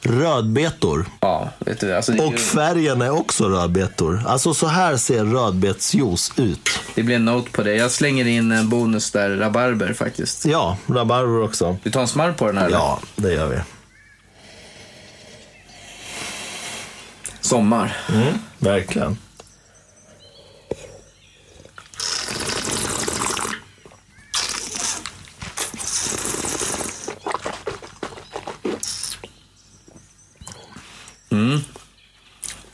Rödbetor. 0.05 1.05
Ja, 1.19 1.49
vet 1.59 1.79
du, 1.79 1.95
alltså 1.95 2.13
Och 2.17 2.31
ju- 2.31 2.37
färgen 2.37 3.01
är 3.01 3.09
också 3.09 3.49
rödbetor. 3.49 4.23
Alltså 4.27 4.53
så 4.53 4.67
här 4.67 4.97
ser 4.97 5.25
rödbetsjuice 5.25 6.31
ut. 6.35 6.69
det 6.95 7.03
blir 7.03 7.15
en 7.15 7.25
note 7.25 7.51
på 7.51 7.63
det. 7.63 7.73
Jag 7.75 7.91
slänger 7.91 8.25
in 8.27 8.51
en 8.51 8.69
bonus 8.69 9.11
där, 9.11 9.29
rabarber 9.29 9.93
faktiskt. 9.93 10.45
Ja, 10.45 10.77
rabarber 10.87 11.41
också. 11.41 11.77
Vi 11.83 11.91
tar 11.91 12.01
en 12.01 12.07
smarr 12.07 12.31
på 12.33 12.47
den 12.47 12.57
här. 12.57 12.65
eller? 12.65 12.77
Ja, 12.77 12.99
det 13.15 13.33
gör 13.33 13.47
vi. 13.47 13.57
Sommar. 17.41 17.97
Mm, 18.13 18.33
verkligen. 18.59 19.17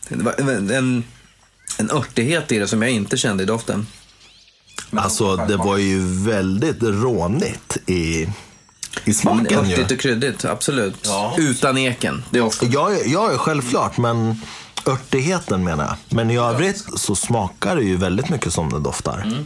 Det 0.10 0.24
var 0.24 0.34
en, 0.40 1.04
en, 1.78 1.92
örtighet 1.92 2.52
i 2.52 2.60
det 2.60 2.68
som 2.68 2.82
jag 2.82 2.92
inte 2.92 3.18
kände 3.18 3.44
i 3.44 3.46
doften. 3.46 3.88
Alltså 4.92 5.36
det 5.36 5.58
var 5.58 5.78
ju 5.78 6.00
väldigt 6.26 6.84
rånigt 6.84 7.78
i, 7.86 7.94
i 7.94 8.28
Men 9.06 9.14
smaken 9.14 9.70
ju. 9.70 9.74
örtigt 9.74 9.92
och 9.92 10.00
kryddigt, 10.00 10.46
absolut. 10.46 10.96
Ja. 11.04 11.36
Utan 11.38 11.78
eken. 11.78 12.24
Det 12.30 12.40
är 12.40 12.44
ofta. 12.44 12.66
Ja, 12.66 12.92
ja, 13.06 13.38
självklart, 13.38 13.98
men 13.98 14.42
örtigheten 14.86 15.64
menar 15.64 15.86
jag. 15.86 15.96
Men 16.10 16.32
i 16.32 16.38
övrigt 16.38 16.86
så 16.96 17.16
smakar 17.16 17.76
det 17.76 17.84
ju 17.84 17.98
väldigt 17.98 18.30
mycket 18.30 18.54
som 18.54 18.70
det 18.70 18.80
doftar. 18.80 19.46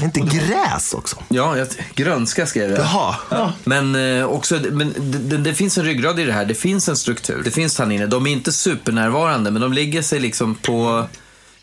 Inte 0.00 0.20
gräs 0.20 0.94
också? 0.94 1.16
Ja, 1.28 1.56
jag, 1.56 1.68
grönska 1.94 2.46
skrev 2.46 2.70
jag. 2.70 2.78
Jaha. 2.78 3.16
Ja. 3.28 3.52
Men, 3.64 3.94
eh, 3.94 4.24
också, 4.24 4.60
men 4.70 4.94
det, 4.98 5.18
det, 5.18 5.36
det 5.36 5.54
finns 5.54 5.78
en 5.78 5.84
ryggrad 5.84 6.20
i 6.20 6.24
det 6.24 6.32
här. 6.32 6.44
Det 6.44 6.54
finns 6.54 6.88
en 6.88 6.96
struktur. 6.96 7.42
Det 7.44 7.50
finns 7.50 7.76
tanniner. 7.76 8.06
De 8.06 8.26
är 8.26 8.30
inte 8.30 8.52
supernärvarande, 8.52 9.50
men 9.50 9.62
de 9.62 9.72
ligger 9.72 10.02
sig 10.02 10.20
liksom 10.20 10.54
på 10.54 11.06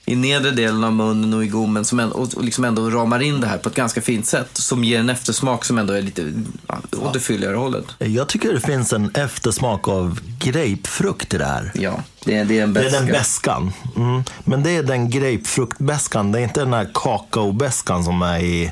i 0.09 0.15
nedre 0.15 0.51
delen 0.51 0.83
av 0.83 0.93
munnen 0.93 1.33
och 1.33 1.43
i 1.43 1.47
gommen 1.47 1.85
som 1.85 1.99
ändå, 1.99 2.15
och 2.15 2.43
liksom 2.43 2.65
ändå 2.65 2.89
ramar 2.89 3.19
in 3.19 3.41
det 3.41 3.47
här 3.47 3.57
på 3.57 3.69
ett 3.69 3.75
ganska 3.75 4.01
fint 4.01 4.25
sätt. 4.25 4.49
Som 4.53 4.83
ger 4.83 4.99
en 4.99 5.09
eftersmak 5.09 5.65
som 5.65 5.77
ändå 5.77 5.93
är 5.93 6.01
lite 6.01 6.33
ja, 6.67 6.77
åt 6.97 7.13
det 7.13 7.19
fylligare 7.19 7.55
hållet. 7.55 7.85
Jag 7.97 8.27
tycker 8.27 8.53
det 8.53 8.59
finns 8.61 8.93
en 8.93 9.11
eftersmak 9.15 9.87
av 9.87 10.19
grapefrukt 10.39 11.33
i 11.33 11.37
det 11.37 11.45
här. 11.45 11.71
Ja, 11.75 12.03
det 12.25 12.35
är, 12.37 12.45
det 12.45 12.59
är 12.59 12.63
en 12.63 12.73
Det 12.73 12.81
beska. 12.81 12.97
är 12.97 13.01
den 13.01 13.11
beskan. 13.11 13.71
Mm. 13.95 14.23
Men 14.43 14.63
det 14.63 14.71
är 14.71 14.83
den 14.83 15.09
grapefruktbeskan. 15.09 16.31
Det 16.31 16.39
är 16.39 16.43
inte 16.43 16.59
den 16.59 16.73
här 16.73 16.89
kakaobeskan 16.93 18.03
som 18.03 18.21
är 18.21 18.39
i, 18.39 18.71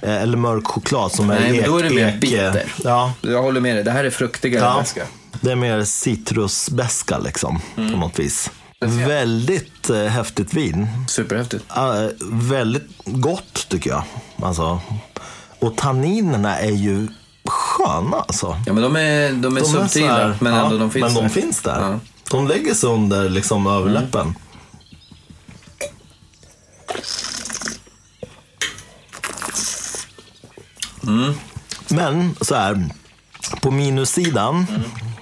eh, 0.00 0.22
eller 0.22 0.36
mörk 0.38 0.66
choklad 0.66 1.12
som 1.12 1.30
är 1.30 1.40
Nej, 1.40 1.56
i 1.56 1.60
men 1.60 1.70
då 1.70 1.78
är 1.78 1.82
det 1.82 1.90
mer 1.94 2.08
ek- 2.08 2.20
bitter. 2.20 2.72
Ja, 2.84 3.12
Jag 3.20 3.42
håller 3.42 3.60
med 3.60 3.76
dig. 3.76 3.84
Det 3.84 3.90
här 3.90 4.04
är 4.04 4.10
fruktigare 4.10 4.64
ja. 4.64 4.80
beska. 4.80 5.02
Det 5.40 5.52
är 5.52 5.56
mer 5.56 5.84
citrusbeska 5.84 7.18
liksom, 7.18 7.60
Mm. 7.76 7.92
på 7.92 7.98
något 7.98 8.18
vis. 8.18 8.50
Väldigt 8.80 9.90
eh, 9.90 10.04
häftigt 10.04 10.54
vin. 10.54 10.88
Superhäftigt. 11.08 11.64
Uh, 11.76 12.08
väldigt 12.32 12.88
gott 13.04 13.68
tycker 13.68 13.90
jag. 13.90 14.02
Alltså. 14.42 14.80
Och 15.58 15.76
tanninerna 15.76 16.58
är 16.58 16.70
ju 16.70 17.08
sköna 17.44 18.16
alltså. 18.16 18.60
Ja, 18.66 18.72
men 18.72 18.82
de 18.82 18.96
är, 18.96 19.32
de 19.32 19.34
är 19.34 19.40
De 19.40 19.56
är 19.56 19.64
subtila, 19.64 20.12
här- 20.12 20.36
men 20.40 20.54
ja, 20.54 20.64
ändå 20.64 20.78
de 20.78 20.90
finns 20.90 21.02
men 21.04 21.14
de 21.14 21.20
där. 21.22 21.28
finns 21.28 21.62
där. 21.62 21.80
Ja. 21.90 22.00
De 22.30 22.48
lägger 22.48 22.74
sig 22.74 22.88
under 22.90 23.28
liksom 23.28 23.66
överläppen. 23.66 24.34
Mm. 31.06 31.32
Men 31.88 32.34
så 32.40 32.54
här, 32.54 32.88
på 33.60 33.70
minussidan, 33.70 34.66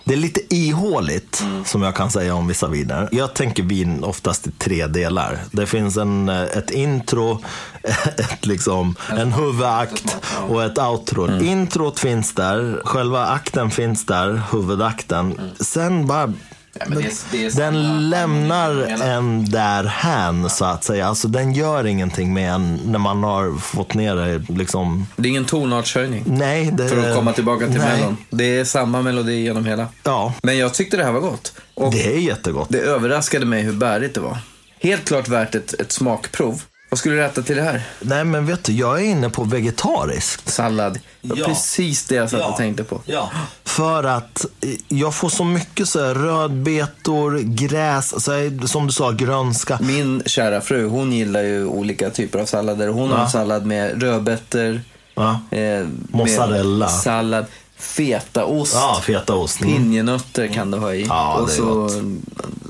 det 0.05 0.13
är 0.15 0.19
lite 0.19 0.55
ihåligt 0.55 1.41
Mm. 1.41 1.65
som 1.65 1.83
jag 1.83 1.95
kan 1.95 2.11
säga 2.11 2.35
om 2.35 2.47
vissa 2.47 2.69
viner. 2.69 3.09
Jag 3.13 3.35
tänker 3.35 3.63
vin 3.63 4.05
oftast 4.05 4.47
i 4.47 4.51
tre 4.51 4.87
delar. 4.87 5.39
Det 5.53 5.67
finns 5.67 5.97
en, 5.97 6.29
eh, 6.29 6.43
ett 6.43 6.71
intro, 6.71 7.43
ett 8.17 8.47
liksom, 8.47 8.97
en 9.19 9.33
huvudakt 9.33 10.17
och 10.49 10.65
ett 10.65 10.79
outro. 10.79 11.27
Mm. 11.27 11.45
Introt 11.45 11.99
finns 12.01 12.35
där, 12.35 12.83
själva 12.85 13.27
akten 13.27 13.71
finns 13.71 14.07
där, 14.07 14.43
huvudakten. 14.53 15.41
Sen 15.61 16.07
bara 16.07 16.33
Ja, 16.79 16.85
men 16.89 16.99
det 16.99 17.05
är- 17.05 17.13
det 17.33 17.47
är 17.47 17.51
den 17.51 18.11
lämnar 18.11 18.71
en 19.03 19.45
därhän 19.51 20.51
så 20.51 20.65
att 20.65 20.85
säga. 20.85 21.07
Alltså 21.07 21.29
den 21.29 21.53
gör 21.53 21.87
ingenting 21.87 22.35
med 22.35 22.53
en 22.53 22.81
när 22.87 22.99
man 22.99 23.23
har 23.25 23.59
fått 23.59 23.95
ner 23.95 24.17
det 24.17 24.45
liksom. 24.59 25.07
Det 25.17 25.29
är 25.29 25.31
ingen 25.31 25.45
tonartshöjning. 25.45 26.23
Nej, 26.27 26.71
det... 26.73 26.89
För 26.89 27.09
att 27.11 27.17
komma 27.17 27.33
tillbaka 27.33 27.67
till 27.67 27.79
nej. 27.79 27.97
mellon. 28.01 28.17
Det 28.31 28.59
är 28.59 28.65
samma 28.65 29.03
melodi 29.03 29.33
genom 29.43 29.65
hela. 29.65 29.87
Ja, 30.03 30.35
Men 30.43 30.59
jag 30.59 30.75
tyckte 30.75 30.97
det 30.97 31.05
här 31.05 31.13
var 31.13 31.21
gott. 31.21 31.53
Och 31.75 31.93
det, 31.93 31.99
det 31.99 32.15
är 32.15 32.19
jättegott. 32.19 32.75
överraskade 32.75 33.47
mig 33.47 33.63
hur 33.63 33.73
bärigt 33.73 34.15
det 34.15 34.21
var. 34.21 34.39
Helt 34.81 35.05
klart 35.05 35.29
värt 35.29 35.55
ett, 35.55 35.81
ett 35.81 35.93
smakprov. 35.93 36.63
Vad 36.95 36.99
skulle 36.99 37.15
du 37.15 37.25
äta 37.25 37.43
till 37.43 37.57
det 37.57 37.63
här? 37.63 37.83
Nej, 38.01 38.25
men 38.25 38.47
vet 38.47 38.65
du, 38.65 38.73
jag 38.73 39.01
är 39.01 39.05
inne 39.05 39.31
på 39.31 39.45
vegetariskt. 39.45 40.49
Sallad. 40.53 40.99
Ja. 41.21 41.35
Precis 41.47 42.05
det 42.05 42.15
jag 42.15 42.31
satt 42.31 42.51
och 42.51 42.57
tänkte 42.57 42.85
på. 42.85 43.01
Ja. 43.07 43.31
För 43.65 44.05
att 44.05 44.45
eh, 44.61 44.71
jag 44.89 45.15
får 45.15 45.29
så 45.29 45.45
mycket 45.45 45.89
så 45.89 46.07
här, 46.07 46.15
rödbetor, 46.15 47.39
gräs, 47.39 48.25
så 48.25 48.33
här, 48.33 48.67
som 48.67 48.87
du 48.87 48.93
sa, 48.93 49.11
grönska. 49.11 49.79
Min 49.83 50.23
kära 50.27 50.61
fru, 50.61 50.87
hon 50.89 51.13
gillar 51.13 51.43
ju 51.43 51.67
olika 51.67 52.11
typer 52.11 52.39
av 52.39 52.47
sallader. 52.47 52.89
Hon 52.89 53.11
har 53.11 53.19
Ja. 53.19 53.25
en 53.25 53.31
sallad 53.31 53.67
med 53.67 54.03
rödbetor, 54.03 54.81
Ja. 55.15 55.41
eh, 55.51 55.87
Mozzarella. 56.11 56.89
sallad, 56.89 57.47
fetaost, 57.77 58.75
Ja, 58.75 59.01
fetaost. 59.03 59.61
Mm. 59.61 59.73
pinjenötter 59.75 60.47
kan 60.47 60.71
du 60.71 60.79
ha 60.79 60.95
i. 60.95 61.03
Ja, 61.09 61.35
och 61.35 61.47
det 61.47 61.53
är 61.53 61.57
så, 61.57 61.65
gott. 61.75 61.93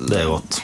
Det 0.09 0.21
är 0.21 0.25
gott. 0.27 0.63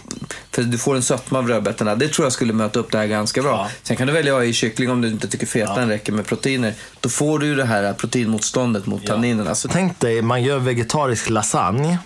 För 0.51 0.63
du 0.63 0.79
får 0.79 0.97
en 0.97 1.03
sötma 1.03 1.39
av 1.39 1.49
rödbetorna. 1.49 1.95
Det 1.95 2.09
tror 2.09 2.27
jag 2.27 2.33
skulle 2.33 2.53
möta 2.53 2.79
upp 2.79 2.93
det 2.93 2.99
här 2.99 3.07
ganska 3.07 3.43
bra. 3.43 3.51
Ja. 3.51 3.69
Sen 3.83 3.97
kan 3.97 4.07
du 4.07 4.13
välja 4.13 4.45
i 4.45 4.53
kyckling 4.53 4.91
om 4.91 5.01
du 5.01 5.09
inte 5.09 5.29
tycker 5.29 5.47
fetan 5.47 5.89
räcker 5.89 6.13
med 6.13 6.27
proteiner. 6.27 6.75
Då 7.01 7.09
får 7.09 7.39
du 7.39 7.47
ju 7.47 7.55
det 7.55 7.65
här 7.65 7.93
proteinmotståndet 7.93 8.87
mot 8.87 9.07
tanninerna. 9.07 9.55
Så 9.55 9.69
Tänk 9.69 10.01
dig, 10.01 10.23
man 10.23 10.43
gör 10.43 10.59
vegetarisk 10.59 11.31
lasagne 11.31 11.99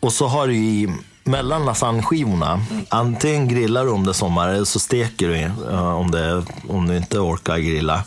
och 0.00 0.12
så 0.12 0.26
har 0.26 0.46
du 0.46 0.54
i 0.54 0.88
mellan 1.28 1.64
lasagneskivorna, 1.64 2.60
antingen 2.88 3.48
grillar 3.48 3.84
du 3.84 3.90
om 3.90 4.04
det 4.04 4.10
är 4.10 4.12
sommar 4.12 4.48
eller 4.48 4.64
så 4.64 4.78
steker 4.78 5.28
du 5.28 5.36
eh, 5.36 5.94
om, 5.94 6.10
det, 6.10 6.44
om 6.68 6.88
du 6.88 6.96
inte 6.96 7.18
orkar 7.18 7.58
grilla. 7.58 8.04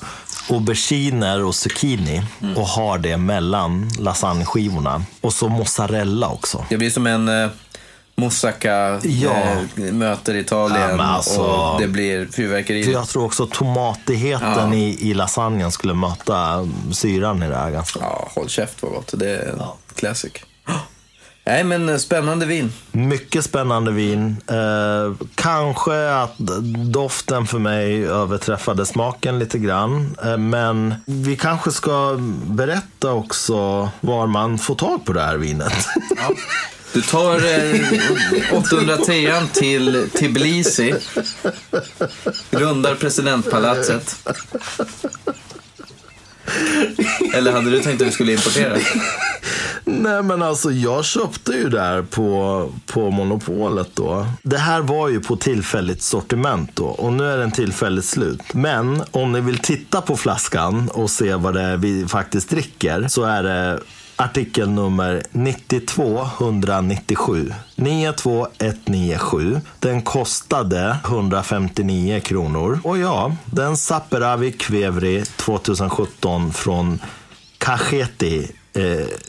Auberginer 0.49 1.43
och 1.43 1.55
zucchini 1.55 2.23
och 2.55 2.67
har 2.67 2.97
det 2.97 3.17
mellan 3.17 3.89
lasagneskivorna. 3.99 5.03
Och 5.21 5.33
så 5.33 5.49
mozzarella 5.49 6.29
också. 6.29 6.65
det 6.69 6.77
blir 6.77 6.89
som 6.89 7.07
en 7.07 7.27
eh, 7.27 7.49
moussaka 8.15 8.99
Ja. 9.03 9.31
eh, 9.77 9.93
möter 9.93 10.35
Italien 10.35 10.97
Ja, 10.97 11.03
alltså- 11.03 11.41
och 11.41 11.81
det 11.81 11.87
blir 11.87 12.25
fyrverkeri. 12.31 12.91
Jag 12.93 13.07
tror 13.07 13.25
också 13.25 13.47
tomatigheten 13.51 14.71
Ja. 14.71 14.75
i, 14.75 15.09
i 15.09 15.13
lasagnen 15.13 15.71
skulle 15.71 15.93
möta 15.93 16.67
syran 16.91 17.43
i 17.43 17.47
det 17.47 17.55
här 17.57 17.71
ganska. 17.71 17.99
Ja, 17.99 18.29
håll 18.35 18.49
käft 18.49 18.81
vad 18.83 18.91
gott. 18.91 19.13
Det 19.17 19.29
är 19.35 19.49
en 19.49 19.61
classic. 19.95 20.31
Nej, 21.45 21.63
men 21.63 21.89
eh, 21.89 21.97
spännande 21.97 22.45
vin. 22.45 22.73
Mycket 22.91 23.45
spännande 23.45 23.91
vin. 23.91 24.37
Eh, 24.47 25.25
kanske 25.35 26.11
att 26.15 26.37
doften 26.93 27.47
för 27.47 27.59
mig 27.59 28.05
överträffade 28.05 28.85
smaken 28.85 29.39
lite 29.39 29.57
grann. 29.59 30.17
Eh, 30.23 30.37
men 30.37 30.95
vi 31.05 31.35
kanske 31.35 31.71
ska 31.71 32.17
berätta 32.45 33.11
också 33.11 33.89
var 34.01 34.27
man 34.27 34.57
får 34.57 34.75
tag 34.75 35.05
på 35.05 35.13
det 35.13 35.21
här 35.21 35.37
vinet. 35.37 35.73
Du 36.93 37.01
tar 37.01 37.35
eh, 37.35 38.57
810 38.57 39.31
till 39.53 40.09
Tbilisi, 40.19 40.93
rundar 42.51 42.95
presidentpalatset. 42.95 44.15
Eller 47.33 47.51
hade 47.51 47.71
du 47.71 47.79
tänkt 47.79 48.01
att 48.01 48.07
du 48.07 48.13
skulle 48.13 48.31
importera? 48.31 48.77
Nej 49.85 50.23
men 50.23 50.41
alltså 50.41 50.71
jag 50.71 51.05
köpte 51.05 51.51
ju 51.51 51.69
där 51.69 52.01
på, 52.01 52.71
på 52.85 53.11
Monopolet 53.11 53.89
då. 53.93 54.27
Det 54.43 54.57
här 54.57 54.81
var 54.81 55.09
ju 55.09 55.19
på 55.19 55.35
tillfälligt 55.35 56.01
sortiment 56.01 56.75
då 56.75 56.85
och 56.85 57.13
nu 57.13 57.31
är 57.31 57.37
den 57.37 57.51
tillfälligt 57.51 58.05
slut. 58.05 58.53
Men 58.53 59.03
om 59.11 59.31
ni 59.31 59.41
vill 59.41 59.57
titta 59.57 60.01
på 60.01 60.17
flaskan 60.17 60.89
och 60.89 61.09
se 61.09 61.35
vad 61.35 61.53
det 61.53 61.61
är 61.61 61.77
vi 61.77 62.07
faktiskt 62.07 62.49
dricker 62.49 63.07
så 63.07 63.23
är 63.23 63.43
det 63.43 63.79
Artikel 64.21 64.69
nummer 64.69 65.23
92197. 65.31 67.53
92197. 67.75 69.61
Den 69.79 70.01
kostade 70.01 70.97
159 71.05 72.19
kronor. 72.19 72.79
Och 72.83 72.97
ja, 72.97 73.35
den 73.45 73.77
Saperavi 73.77 74.51
Kvevri 74.51 75.23
2017 75.25 76.53
från 76.53 76.99
Kacheti 77.57 78.51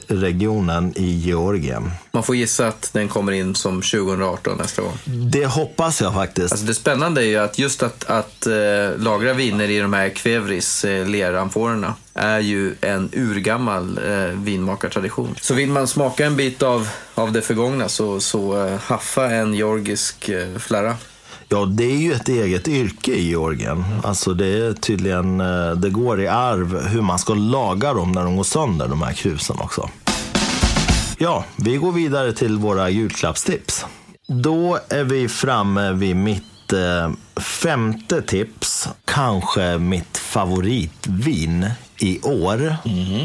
regionen 0.06 0.92
i 0.96 1.12
Georgien. 1.12 1.90
Man 2.12 2.22
får 2.22 2.36
gissa 2.36 2.68
att 2.68 2.90
den 2.92 3.08
kommer 3.08 3.32
in 3.32 3.54
som 3.54 3.82
2018 3.82 4.58
nästa 4.58 4.82
gång. 4.82 4.98
Det 5.04 5.46
hoppas 5.46 6.00
jag 6.00 6.14
faktiskt. 6.14 6.52
Alltså 6.52 6.66
det 6.66 6.74
spännande 6.74 7.20
är 7.20 7.26
ju 7.26 7.36
att 7.36 7.58
just 7.58 7.82
att, 7.82 8.04
att 8.04 8.46
eh, 8.46 8.52
lagra 8.96 9.32
viner 9.32 9.70
i 9.70 9.78
de 9.78 9.92
här 9.92 10.08
Kvevris 10.08 10.84
eh, 10.84 11.06
leramforerna 11.06 11.94
är 12.14 12.40
ju 12.40 12.74
en 12.80 13.10
urgammal 13.12 13.98
eh, 13.98 14.24
vinmakartradition. 14.24 15.34
Så 15.40 15.54
vill 15.54 15.70
man 15.70 15.88
smaka 15.88 16.26
en 16.26 16.36
bit 16.36 16.62
av, 16.62 16.88
av 17.14 17.32
det 17.32 17.42
förgångna 17.42 17.88
så, 17.88 18.20
så 18.20 18.66
eh, 18.66 18.78
haffa 18.80 19.30
en 19.30 19.54
georgisk 19.54 20.28
eh, 20.28 20.58
flarra. 20.58 20.96
Ja, 21.52 21.64
det 21.64 21.84
är 21.84 21.96
ju 21.96 22.12
ett 22.12 22.28
eget 22.28 22.68
yrke 22.68 23.12
i 23.12 23.28
Georgien. 23.28 23.84
Alltså 24.04 24.34
det 24.34 24.46
är 24.46 24.72
tydligen, 24.72 25.40
eh, 25.40 25.70
det 25.70 25.90
går 25.90 26.20
i 26.20 26.28
arv 26.28 26.88
hur 26.88 27.02
man 27.02 27.18
ska 27.18 27.34
laga 27.34 27.94
dem 27.94 28.12
när 28.12 28.24
de 28.24 28.36
går 28.36 28.44
sönder, 28.44 28.88
de 28.88 29.02
här 29.02 29.12
krusen 29.12 29.56
också. 29.60 29.90
Ja, 31.18 31.44
vi 31.56 31.76
går 31.76 31.92
vidare 31.92 32.32
till 32.32 32.58
våra 32.58 32.90
julklappstips. 32.90 33.84
Då 34.28 34.78
är 34.88 35.04
vi 35.04 35.28
framme 35.28 35.92
vid 35.92 36.16
mitt 36.16 36.72
eh, 36.72 37.40
femte 37.42 38.22
tips. 38.22 38.88
Kanske 39.04 39.78
mitt 39.78 40.18
favoritvin 40.18 41.70
i 42.02 42.20
år. 42.22 42.76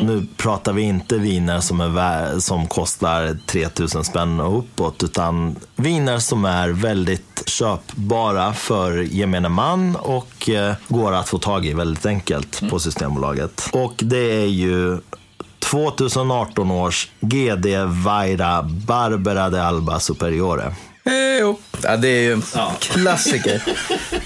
Nu 0.03 0.27
pratar 0.37 0.73
vi 0.73 0.81
inte 0.81 1.17
viner 1.17 1.59
som, 1.59 1.81
är 1.81 2.39
som 2.39 2.67
kostar 2.67 3.37
3000 3.45 4.03
spänn 4.03 4.39
och 4.39 4.59
uppåt, 4.59 5.03
utan 5.03 5.55
viner 5.75 6.19
som 6.19 6.45
är 6.45 6.69
väldigt 6.69 7.43
köpbara 7.45 8.53
för 8.53 8.97
gemene 8.97 9.49
man 9.49 9.95
och 9.95 10.49
eh, 10.49 10.75
går 10.87 11.13
att 11.13 11.29
få 11.29 11.37
tag 11.37 11.65
i 11.65 11.73
väldigt 11.73 12.05
enkelt 12.05 12.69
på 12.69 12.79
Systembolaget. 12.79 13.69
Och 13.73 13.93
det 13.97 14.41
är 14.41 14.47
ju 14.47 14.99
2018 15.59 16.71
års 16.71 17.09
GD 17.19 17.65
Vaira 18.05 18.63
Barbera 18.63 19.49
de 19.49 19.59
Alba 19.59 19.99
Superiore. 19.99 20.73
Upp. 21.43 21.77
Ja, 21.83 21.97
det 21.97 22.07
är 22.07 22.21
ju 22.21 22.33
en 22.33 22.43
Ja. 22.55 22.71
klassiker. 22.79 23.63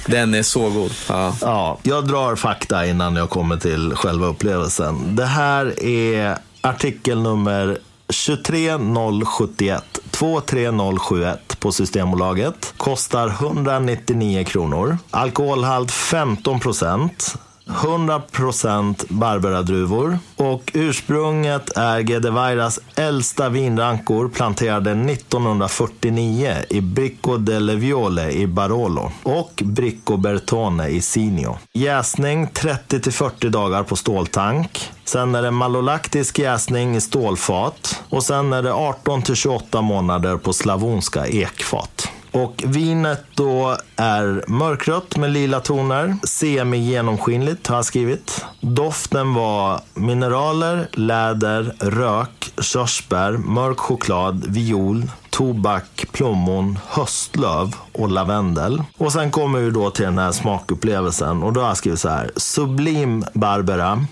Den 0.05 0.33
är 0.33 0.43
så 0.43 0.69
god. 0.69 0.91
Ja. 1.09 1.35
Ja, 1.41 1.77
jag 1.83 2.07
drar 2.07 2.35
fakta 2.35 2.85
innan 2.85 3.15
jag 3.15 3.29
kommer 3.29 3.57
till 3.57 3.95
själva 3.95 4.27
upplevelsen. 4.27 5.15
Det 5.15 5.25
här 5.25 5.83
är 5.83 6.37
artikel 6.61 7.21
nummer 7.21 7.77
23071. 8.25 9.83
23071 10.11 11.57
på 11.59 11.71
Systembolaget. 11.71 12.73
Kostar 12.77 13.27
199 13.29 14.43
kronor. 14.43 14.97
Alkoholhalt 15.11 15.91
15 15.91 16.59
procent. 16.59 17.35
100% 17.71 19.05
Barbera-druvor. 19.09 20.19
Och 20.35 20.71
ursprunget 20.73 21.77
är 21.77 21.99
Gedevairas 21.99 22.79
äldsta 22.95 23.49
vinrankor 23.49 24.29
planterade 24.29 24.91
1949 24.91 26.55
i 26.69 26.81
Bricco 26.81 27.37
delle 27.37 27.75
Viole 27.75 28.31
i 28.31 28.47
Barolo 28.47 29.11
och 29.23 29.63
Bricco 29.65 30.17
Bertone 30.17 30.87
i 30.87 31.01
Sinio. 31.01 31.57
Jäsning 31.73 32.47
30-40 32.47 33.49
dagar 33.49 33.83
på 33.83 33.95
ståltank. 33.95 34.91
Sen 35.05 35.35
är 35.35 35.41
det 35.41 35.51
malolaktisk 35.51 36.39
jäsning 36.39 36.95
i 36.95 37.01
stålfat. 37.01 38.03
Och 38.09 38.23
sen 38.23 38.53
är 38.53 38.63
det 38.63 38.71
18-28 38.71 39.81
månader 39.81 40.37
på 40.37 40.53
slavonska 40.53 41.27
ekfat. 41.27 42.11
Och 42.31 42.63
vinet 42.65 43.23
då 43.35 43.77
är 43.95 44.43
mörkrött 44.47 45.17
med 45.17 45.31
lila 45.31 45.59
toner. 45.59 46.15
Semi-genomskinligt 46.23 47.67
har 47.67 47.75
jag 47.75 47.85
skrivit. 47.85 48.45
Doften 48.59 49.33
var 49.33 49.81
mineraler, 49.93 50.87
läder, 50.93 51.75
rök, 51.79 52.53
körsbär, 52.61 53.31
mörk 53.31 53.79
choklad, 53.79 54.45
viol, 54.47 55.11
tobak, 55.29 56.05
plommon, 56.11 56.79
höstlöv 56.87 57.75
och 57.91 58.09
lavendel. 58.09 58.83
Och 58.97 59.11
sen 59.11 59.31
kommer 59.31 59.59
vi 59.59 59.69
då 59.71 59.89
till 59.89 60.05
den 60.05 60.17
här 60.17 60.31
smakupplevelsen. 60.31 61.43
Och 61.43 61.53
då 61.53 61.61
har 61.61 61.67
jag 61.67 61.77
skrivit 61.77 61.99
så 61.99 62.09
här. 62.09 62.31
Sublim 62.35 63.25
Barbera 63.33 64.05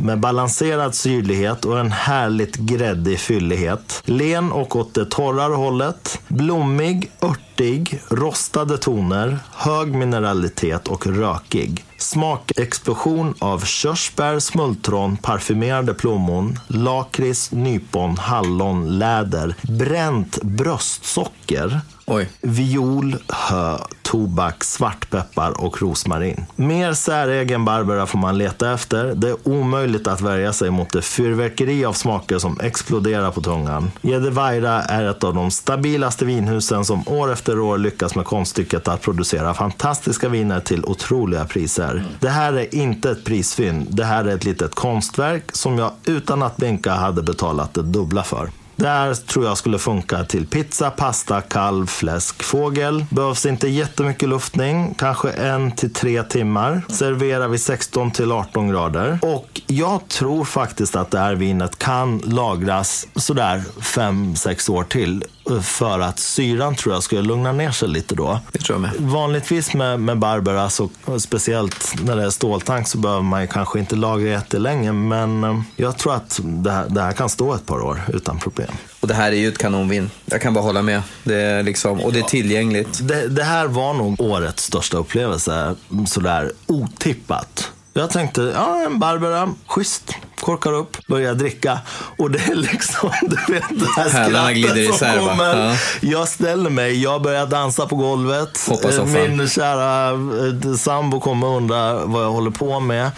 med 0.00 0.20
balanserad 0.20 0.94
syrlighet 0.94 1.64
och 1.64 1.78
en 1.78 1.92
härligt 1.92 2.56
gräddig 2.56 3.18
fyllighet. 3.18 4.02
Len 4.04 4.52
och 4.52 4.76
åt 4.76 4.94
det 4.94 5.04
torrare 5.04 5.54
hållet. 5.54 6.20
Blommig, 6.28 7.10
örtig, 7.22 8.00
rostade 8.08 8.78
toner, 8.78 9.38
hög 9.54 9.94
mineralitet 9.94 10.88
och 10.88 11.06
rökig. 11.06 11.84
Smakexplosion 11.98 13.34
av 13.38 13.64
körsbär, 13.64 14.38
smultron, 14.38 15.16
parfymerade 15.16 15.94
plommon, 15.94 16.58
lakrits, 16.66 17.52
nypon, 17.52 18.16
hallon, 18.18 18.98
läder, 18.98 19.54
bränt 19.62 20.42
bröstsocker, 20.42 21.80
Oj. 22.06 22.28
viol, 22.40 23.16
hö, 23.28 23.78
tobak, 24.02 24.64
svartpeppar 24.64 25.60
och 25.64 25.82
rosmarin. 25.82 26.46
Mer 26.56 26.92
säregen 26.92 27.64
Barbera 27.64 28.06
får 28.06 28.18
man 28.18 28.38
leta 28.38 28.72
efter. 28.72 29.14
Det 29.14 29.28
är 29.28 29.48
omöjligt 29.48 29.89
att 30.06 30.20
värja 30.20 30.52
sig 30.52 30.70
mot 30.70 30.92
det 30.92 31.02
fyrverkeri 31.02 31.84
av 31.84 31.92
smaker 31.92 32.38
som 32.38 32.60
exploderar 32.60 33.30
på 33.30 33.40
tungan. 33.40 33.90
Jedevaira 34.00 34.82
är 34.82 35.10
ett 35.10 35.24
av 35.24 35.34
de 35.34 35.50
stabilaste 35.50 36.24
vinhusen 36.24 36.84
som 36.84 37.08
år 37.08 37.32
efter 37.32 37.60
år 37.60 37.78
lyckas 37.78 38.14
med 38.14 38.24
konststycket 38.24 38.88
att 38.88 39.00
producera 39.00 39.54
fantastiska 39.54 40.28
viner 40.28 40.60
till 40.60 40.84
otroliga 40.84 41.44
priser. 41.44 42.04
Det 42.20 42.28
här 42.28 42.52
är 42.52 42.74
inte 42.74 43.10
ett 43.10 43.24
prisfynd. 43.24 43.86
Det 43.90 44.04
här 44.04 44.24
är 44.24 44.34
ett 44.34 44.44
litet 44.44 44.74
konstverk 44.74 45.44
som 45.52 45.78
jag 45.78 45.92
utan 46.04 46.42
att 46.42 46.56
blinka 46.56 46.92
hade 46.92 47.22
betalat 47.22 47.74
det 47.74 47.82
dubbla 47.82 48.22
för. 48.22 48.50
Det 48.80 48.88
här 48.88 49.14
tror 49.14 49.44
jag 49.44 49.58
skulle 49.58 49.78
funka 49.78 50.24
till 50.24 50.46
pizza, 50.46 50.90
pasta, 50.90 51.40
kalv, 51.40 51.86
fläsk, 51.86 52.42
fågel. 52.42 53.04
Behövs 53.10 53.46
inte 53.46 53.68
jättemycket 53.68 54.28
luftning, 54.28 54.94
kanske 54.98 55.30
en 55.30 55.72
till 55.72 55.92
tre 55.92 56.22
timmar. 56.22 56.82
Serverar 56.88 57.48
vi 57.48 57.58
16 57.58 58.10
till 58.10 58.32
18 58.32 58.68
grader. 58.68 59.18
Och 59.22 59.60
jag 59.66 60.08
tror 60.08 60.44
faktiskt 60.44 60.96
att 60.96 61.10
det 61.10 61.18
här 61.18 61.34
vinet 61.34 61.78
kan 61.78 62.18
lagras 62.18 63.06
sådär 63.14 63.62
5-6 63.80 64.70
år 64.70 64.84
till. 64.84 65.24
För 65.62 66.00
att 66.00 66.18
syran 66.18 66.74
tror 66.74 66.94
jag 66.94 67.02
skulle 67.02 67.22
lugna 67.22 67.52
ner 67.52 67.70
sig 67.70 67.88
lite 67.88 68.14
då. 68.14 68.40
Det 68.52 68.58
tror 68.58 68.74
jag 68.74 68.80
med. 68.80 69.10
Vanligtvis 69.10 69.74
med, 69.74 70.00
med 70.00 70.18
Barbera, 70.18 70.70
så, 70.70 70.90
speciellt 71.18 71.94
när 72.02 72.16
det 72.16 72.22
är 72.22 72.30
ståltank, 72.30 72.88
så 72.88 72.98
behöver 72.98 73.22
man 73.22 73.48
kanske 73.48 73.78
inte 73.78 73.96
lagra 73.96 74.28
jättelänge. 74.28 74.92
Men 74.92 75.44
eh, 75.44 75.60
jag 75.76 75.98
tror 75.98 76.14
att 76.14 76.40
det 76.42 76.70
här, 76.70 76.86
det 76.88 77.00
här 77.00 77.12
kan 77.12 77.28
stå 77.28 77.54
ett 77.54 77.66
par 77.66 77.80
år 77.80 78.02
utan 78.12 78.38
problem. 78.38 78.70
Och 79.00 79.08
det 79.08 79.14
här 79.14 79.32
är 79.32 79.36
ju 79.36 79.48
ett 79.48 79.58
kanonvin. 79.58 80.10
Jag 80.24 80.40
kan 80.40 80.54
bara 80.54 80.64
hålla 80.64 80.82
med. 80.82 81.02
Det 81.24 81.36
är 81.36 81.62
liksom, 81.62 82.00
och 82.00 82.12
det 82.12 82.18
är 82.18 82.22
tillgängligt. 82.22 83.08
Det, 83.08 83.28
det 83.28 83.44
här 83.44 83.66
var 83.66 83.94
nog 83.94 84.20
årets 84.20 84.64
största 84.64 84.96
upplevelse, 84.96 85.74
sådär 86.06 86.52
otippat. 86.66 87.72
Jag 87.92 88.10
tänkte, 88.10 88.52
ja 88.54 88.82
en 88.86 88.98
Barbera, 88.98 89.54
schysst. 89.66 90.14
Korkar 90.40 90.72
upp, 90.72 91.06
börjar 91.06 91.34
dricka. 91.34 91.78
Och 92.16 92.30
det 92.30 92.38
är 92.38 92.54
liksom, 92.54 93.10
du 93.22 93.52
vet 93.52 93.64
det 93.70 93.86
här 93.96 94.08
skrattet 94.08 94.86
som 94.86 94.94
isär, 94.94 95.18
kommer. 95.18 95.70
Ja. 95.70 95.76
Jag 96.00 96.28
ställer 96.28 96.70
mig, 96.70 97.02
jag 97.02 97.22
börjar 97.22 97.46
dansa 97.46 97.86
på 97.86 97.96
golvet. 97.96 98.68
Min 99.06 99.48
kära 99.48 100.10
eh, 100.10 100.74
sambo 100.76 101.20
kommer 101.20 101.46
och 101.46 101.56
undrar 101.56 102.06
vad 102.06 102.24
jag 102.24 102.30
håller 102.30 102.50
på 102.50 102.80
med. 102.80 103.10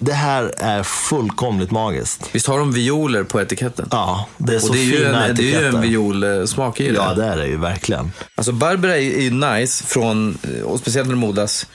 Det 0.00 0.12
här 0.12 0.54
är 0.58 0.82
fullkomligt 0.82 1.70
magiskt. 1.70 2.28
Visst 2.32 2.46
har 2.46 2.58
de 2.58 2.72
violer 2.72 3.24
på 3.24 3.40
etiketten? 3.40 3.88
Ja, 3.90 4.26
det 4.38 4.54
är 4.54 4.58
så 4.58 4.68
och 4.68 4.74
det 4.74 4.80
är 4.82 4.96
fina 4.96 5.26
en, 5.26 5.36
det 5.36 5.42
är 5.42 5.44
ju 5.44 5.54
en 5.54 5.60
etiketter. 5.60 5.88
violsmak 5.88 6.80
i 6.80 6.88
det. 6.88 6.94
Ja, 6.94 7.14
det 7.14 7.24
är 7.24 7.36
det 7.36 7.46
ju 7.46 7.56
verkligen. 7.56 8.12
Alltså 8.34 8.52
Barbera 8.52 8.96
är 8.96 9.00
är 9.00 9.22
ju 9.22 9.30
nice, 9.30 9.84
från, 9.84 10.38
och 10.64 10.78
speciellt 10.78 11.08
när 11.08 11.14
det 11.14 11.20
modas 11.20 11.66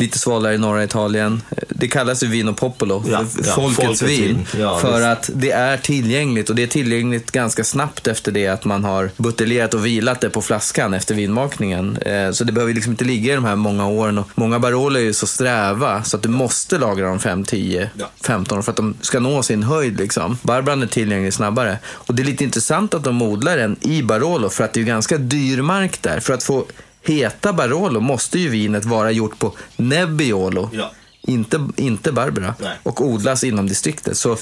lite 0.00 0.18
svalare 0.18 0.54
i 0.54 0.58
norra 0.58 0.84
Italien. 0.84 1.42
Det 1.68 1.88
kallas 1.88 2.22
ju 2.22 2.26
Vino 2.26 2.54
Popolo, 2.54 3.04
Ja, 3.10 3.24
för 3.24 3.44
ja, 3.46 3.70
folkets 3.70 4.02
vin. 4.02 4.46
Ja, 4.58 4.78
för 4.78 4.92
visst. 4.92 5.06
att 5.06 5.30
det 5.34 5.50
är 5.50 5.76
tillgängligt 5.76 6.50
och 6.50 6.56
det 6.56 6.62
är 6.62 6.66
tillgängligt 6.66 7.30
ganska 7.30 7.64
snabbt 7.64 8.06
efter 8.06 8.32
det 8.32 8.48
att 8.48 8.64
man 8.64 8.84
har 8.84 9.10
buteljerat 9.16 9.74
och 9.74 9.86
vilat 9.86 10.20
det 10.20 10.30
på 10.30 10.42
flaskan 10.42 10.94
efter 10.94 11.14
vinmakningen. 11.14 11.96
Eh, 11.96 12.30
Så 12.30 12.44
det 12.44 12.52
behöver 12.52 12.74
liksom 12.74 12.92
inte 12.92 13.04
ligga 13.04 13.32
i 13.32 13.34
de 13.34 13.44
här 13.44 13.56
många 13.56 13.86
åren. 13.86 14.18
Och 14.18 14.28
många 14.34 14.58
Barolo 14.58 14.96
är 14.98 15.02
ju 15.02 15.12
så 15.12 15.26
sträva 15.26 16.02
så 16.04 16.16
att 16.16 16.22
du 16.22 16.28
måste 16.28 16.78
lagra 16.78 17.06
dem 17.08 17.18
5, 17.18 17.44
10, 17.44 17.90
15 18.24 18.58
år 18.58 18.62
för 18.62 18.70
att 18.72 18.76
de 18.76 18.94
ska 19.00 19.20
nå 19.20 19.42
sin 19.42 19.62
höjd. 19.62 19.98
Liksom. 19.98 20.38
Barbaran 20.42 20.82
är 20.82 20.86
tillgänglig 20.86 21.32
snabbare. 21.34 21.78
Och 21.86 22.14
det 22.14 22.22
är 22.22 22.24
lite 22.24 22.44
intressant 22.44 22.94
att 22.94 23.04
de 23.04 23.22
odlar 23.22 23.56
den 23.56 23.76
i 23.80 24.02
Barolo 24.02 24.48
för 24.48 24.64
att 24.64 24.72
det 24.72 24.80
är 24.80 24.84
ganska 24.84 25.18
dyr 25.18 25.62
mark 25.62 26.02
där. 26.02 26.20
För 26.20 26.34
att 26.34 26.42
få 26.42 26.64
heta 27.02 27.52
Barolo 27.52 28.00
måste 28.00 28.38
ju 28.38 28.48
vinet 28.48 28.84
vara 28.84 29.10
gjort 29.10 29.38
på 29.38 29.52
Nebbiolo. 29.76 30.70
Ja. 30.72 30.92
Inte, 31.22 31.68
inte 31.76 32.12
Barbera. 32.12 32.54
Nej. 32.58 32.78
Och 32.82 33.00
odlas 33.00 33.44
inom 33.44 33.66
distriktet. 33.66 34.16
Så 34.16 34.36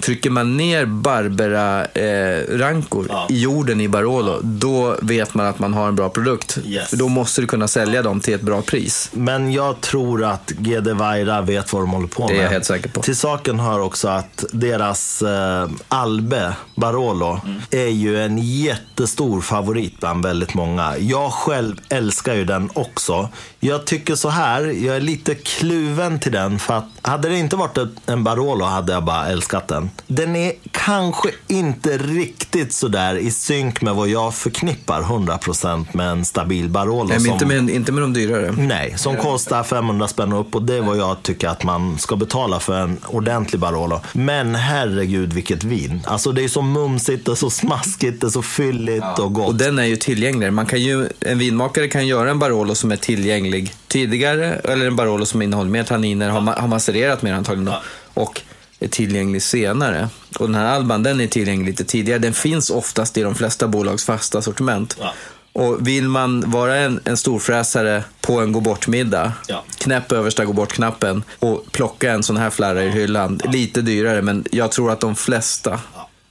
trycker 0.00 0.30
man 0.30 0.56
ner 0.56 0.86
Barbera-rankor 0.86 3.06
Ja. 3.08 3.26
i 3.30 3.40
jorden 3.40 3.80
i 3.80 3.88
Barolo, 3.88 4.40
då 4.42 4.96
vet 5.02 5.34
man 5.34 5.46
att 5.46 5.58
man 5.58 5.74
har 5.74 5.88
en 5.88 5.96
bra 5.96 6.08
produkt. 6.08 6.58
Yes. 6.64 6.90
Då 6.90 7.08
måste 7.08 7.40
du 7.40 7.46
kunna 7.46 7.68
sälja 7.68 8.02
dem 8.02 8.20
till 8.20 8.34
ett 8.34 8.40
bra 8.42 8.62
pris. 8.62 9.10
Men 9.12 9.52
jag 9.52 9.80
tror 9.80 10.24
att 10.24 10.50
GD 10.58 10.92
Vaira 10.92 11.40
vet 11.40 11.72
vad 11.72 11.82
de 11.82 11.90
håller 11.90 12.08
på 12.08 12.26
Det 12.26 12.32
är 12.34 12.36
med. 12.36 12.44
jag 12.44 12.50
helt 12.50 12.64
säker 12.64 12.88
på. 12.88 13.02
Till 13.02 13.16
saken 13.16 13.60
hör 13.60 13.80
också 13.80 14.08
att 14.08 14.44
deras 14.52 15.22
eh, 15.22 15.68
Albe 15.88 16.52
Barolo 16.74 17.40
Mm. 17.44 17.60
är 17.70 17.88
ju 17.88 18.22
en 18.22 18.38
jättestor 18.38 19.40
favorit 19.40 20.00
bland 20.00 20.24
väldigt 20.24 20.54
många. 20.54 20.98
Jag 20.98 21.32
själv 21.32 21.76
älskar 21.88 22.34
ju 22.34 22.44
den 22.44 22.70
också. 22.74 23.28
Jag 23.64 23.84
tycker 23.84 24.14
så 24.14 24.28
här, 24.28 24.62
jag 24.64 24.96
är 24.96 25.00
lite 25.00 25.34
kluven 25.34 26.18
till 26.20 26.32
den 26.32 26.58
för 26.58 26.74
att 26.74 26.84
hade 27.02 27.28
det 27.28 27.38
inte 27.38 27.56
varit 27.56 27.78
en 28.06 28.24
Barolo 28.24 28.64
hade 28.64 28.92
jag 28.92 29.04
bara 29.04 29.26
älskat 29.26 29.68
den. 29.68 29.90
Den 30.06 30.36
är 30.36 30.52
kanske 30.70 31.28
inte 31.48 31.98
riktigt 31.98 32.72
sådär 32.72 33.14
i 33.16 33.30
synk 33.30 33.82
med 33.82 33.94
vad 33.94 34.08
jag 34.08 34.34
förknippar 34.34 35.02
100% 35.02 35.86
med 35.92 36.08
en 36.10 36.24
stabil 36.24 36.68
Barolo. 36.68 37.04
Nej, 37.08 37.20
som- 37.20 37.32
inte, 37.32 37.46
med, 37.46 37.70
inte 37.70 37.92
med 37.92 38.02
de 38.02 38.12
dyrare. 38.12 38.54
Nej, 38.58 38.94
som 38.96 39.16
kostar 39.16 39.62
500 39.62 40.08
spänn 40.08 40.32
upp 40.32 40.54
och 40.54 40.62
det 40.62 40.74
är 40.76 40.80
vad 40.82 40.96
jag 40.96 41.22
tycker 41.22 41.48
att 41.48 41.64
man 41.64 41.98
ska 41.98 42.16
betala 42.16 42.60
för 42.60 42.80
en 42.80 42.98
ordentlig 43.06 43.60
Barolo. 43.60 44.00
Men 44.12 44.54
herregud 44.54 45.32
vilket 45.32 45.64
vin. 45.64 46.00
Alltså 46.06 46.32
det 46.32 46.44
är 46.44 46.48
så 46.48 46.62
mumsigt, 46.62 47.28
är 47.28 47.34
så 47.34 47.50
smaskigt, 47.50 48.20
det 48.20 48.26
är 48.26 48.30
så 48.30 48.42
fylligt 48.42 49.18
och 49.18 49.32
gott. 49.34 49.48
Och 49.48 49.54
den 49.54 49.78
är 49.78 49.84
ju 49.86 49.96
tillgänglig. 49.96 50.52
Man 50.52 50.66
kan 50.66 50.80
ju, 50.80 51.08
en 51.20 51.38
vinmakare 51.38 51.88
kan 51.88 52.06
göra 52.06 52.30
en 52.30 52.38
Barolo 52.38 52.74
som 52.74 52.92
är 52.92 52.96
tillgänglig 52.96 53.51
tidigare, 53.88 54.54
eller 54.64 54.86
en 54.86 54.96
Barolo 54.96 55.26
som 55.26 55.42
innehåller 55.42 55.70
mer 55.70 55.84
tanniner, 55.84 56.28
har, 56.30 56.40
ma- 56.40 56.60
har 56.60 56.68
macererat 56.68 57.22
mer 57.22 57.32
antagligen 57.34 57.64
då, 57.64 57.82
och 58.14 58.40
är 58.80 58.88
tillgänglig 58.88 59.42
senare. 59.42 60.08
Och 60.38 60.46
den 60.46 60.54
här 60.54 60.64
Alban, 60.66 61.02
den 61.02 61.20
är 61.20 61.26
tillgänglig 61.26 61.66
lite 61.70 61.84
tidigare. 61.84 62.18
Den 62.18 62.32
finns 62.34 62.70
oftast 62.70 63.16
i 63.18 63.22
de 63.22 63.34
flesta 63.34 63.68
bolags 63.68 64.04
fasta 64.04 64.42
sortiment. 64.42 64.96
Ja. 65.00 65.14
Och 65.54 65.86
vill 65.88 66.08
man 66.08 66.50
vara 66.50 66.76
en, 66.76 67.00
en 67.04 67.16
storfräsare 67.16 68.04
på 68.20 68.40
en 68.40 68.52
gå 68.52 68.60
bort-middag, 68.60 69.32
Ja. 69.48 69.64
knäpp 69.78 70.12
översta 70.12 70.44
gå 70.44 70.52
bort-knappen 70.52 71.22
och 71.38 71.64
plocka 71.72 72.12
en 72.12 72.22
sån 72.22 72.36
här 72.36 72.50
flarra 72.50 72.84
i 72.84 72.90
hyllan. 72.90 73.40
Lite 73.52 73.80
dyrare, 73.82 74.22
men 74.22 74.44
jag 74.50 74.72
tror 74.72 74.90
att 74.90 75.00
de 75.00 75.16
flesta 75.16 75.80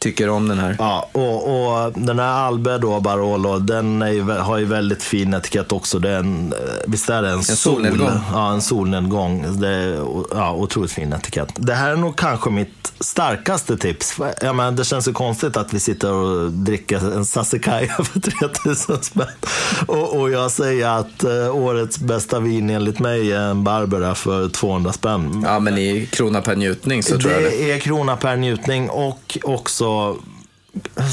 tycker 0.02 0.30
om 0.30 0.48
den 0.48 0.60
här. 0.60 0.76
Ja, 0.80 1.10
och, 1.12 1.86
och 1.86 1.94
den 1.94 2.20
här 2.20 2.26
Albe 2.26 2.78
då, 2.78 3.00
Barolo, 3.00 3.60
den 3.60 4.02
ju, 4.14 4.32
har 4.32 4.58
ju 4.58 4.66
väldigt 4.66 5.04
fin 5.04 5.34
etikett 5.34 5.72
också. 5.72 6.00
Det 6.00 6.10
är 6.10 6.20
en, 6.20 6.54
eh, 6.54 6.60
visst 6.88 7.10
är 7.10 7.22
det 7.22 7.30
en, 7.30 7.44
sol, 7.44 7.56
solnedgång. 7.56 8.10
Ja, 8.34 8.54
en 8.54 8.62
solnedgång. 8.62 9.60
Det 9.60 9.68
är 9.68 9.96
ja, 10.32 10.54
otroligt 10.54 10.92
fin 10.92 11.14
etikett. 11.14 11.50
Det 11.56 11.74
här 11.74 11.92
är 11.92 11.96
nog 11.96 12.16
kanske 12.16 12.50
mitt 12.50 12.94
starkaste 13.00 13.78
tips. 13.78 14.20
Jag 14.42 14.56
menar, 14.56 14.72
det 14.72 14.84
känns 14.84 15.08
ju 15.08 15.14
konstigt 15.14 15.58
att 15.58 15.74
vi 15.74 15.80
sitter 15.80 16.14
och 16.14 16.52
dricker 16.52 17.16
en 17.16 17.26
Sassicaia 17.26 17.94
för 18.04 18.20
3000 18.20 19.02
spänn. 19.02 19.28
Och, 19.88 20.20
och 20.20 20.32
jag 20.32 20.52
säger 20.52 20.88
att 20.88 21.24
eh, 21.24 21.56
årets 21.56 22.00
bästa 22.00 22.40
vin 22.40 22.70
enligt 22.70 23.00
mig 23.00 23.32
är 23.32 23.40
en 23.40 23.64
Barbera 23.64 24.16
för 24.16 24.50
200 24.50 24.94
spänn. 24.94 25.42
Ja, 25.48 25.60
men 25.60 25.78
i 25.78 26.06
krona 26.12 26.42
per 26.42 26.56
njutning 26.56 27.04
så 27.04 27.18
tror 27.18 27.32
jag 27.34 27.42
det. 27.44 27.50
Det 27.50 27.72
är 27.72 27.80
krona 27.80 28.16
per 28.16 28.36
njutning 28.36 28.90
och 28.90 29.38
också 29.44 29.91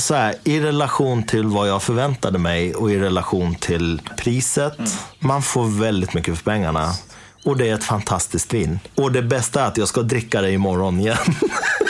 så 0.01 0.15
här, 0.15 0.35
i 0.45 0.61
relation 0.61 1.23
till 1.23 1.47
vad 1.47 1.69
jag 1.69 1.83
förväntade 1.83 2.39
mig 2.39 2.75
och 2.75 2.91
i 2.91 2.99
relation 2.99 3.55
till 3.55 4.03
priset. 4.17 4.79
Mm. 4.79 4.91
Man 5.19 5.43
får 5.43 5.81
väldigt 5.81 6.15
mycket 6.15 6.37
för 6.37 6.45
pengarna. 6.45 6.93
Och 7.45 7.57
det 7.57 7.69
är 7.69 7.75
ett 7.75 7.85
fantastiskt 7.85 8.55
vin. 8.55 8.81
Och 8.95 9.13
det 9.13 9.23
bästa 9.23 9.63
är 9.63 9.67
att 9.67 9.77
jag 9.77 9.89
ska 9.89 10.03
dricka 10.03 10.41
det 10.41 10.53
imorgon 10.53 11.01
igen. 11.01 11.17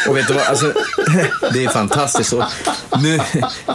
Och 0.09 0.16
vet 0.16 0.28
du 0.28 0.35
vad, 0.35 0.43
alltså, 0.47 0.73
det 1.52 1.65
är 1.65 1.69
fantastiskt. 1.69 2.32
Och 2.32 2.44
nu, 3.02 3.20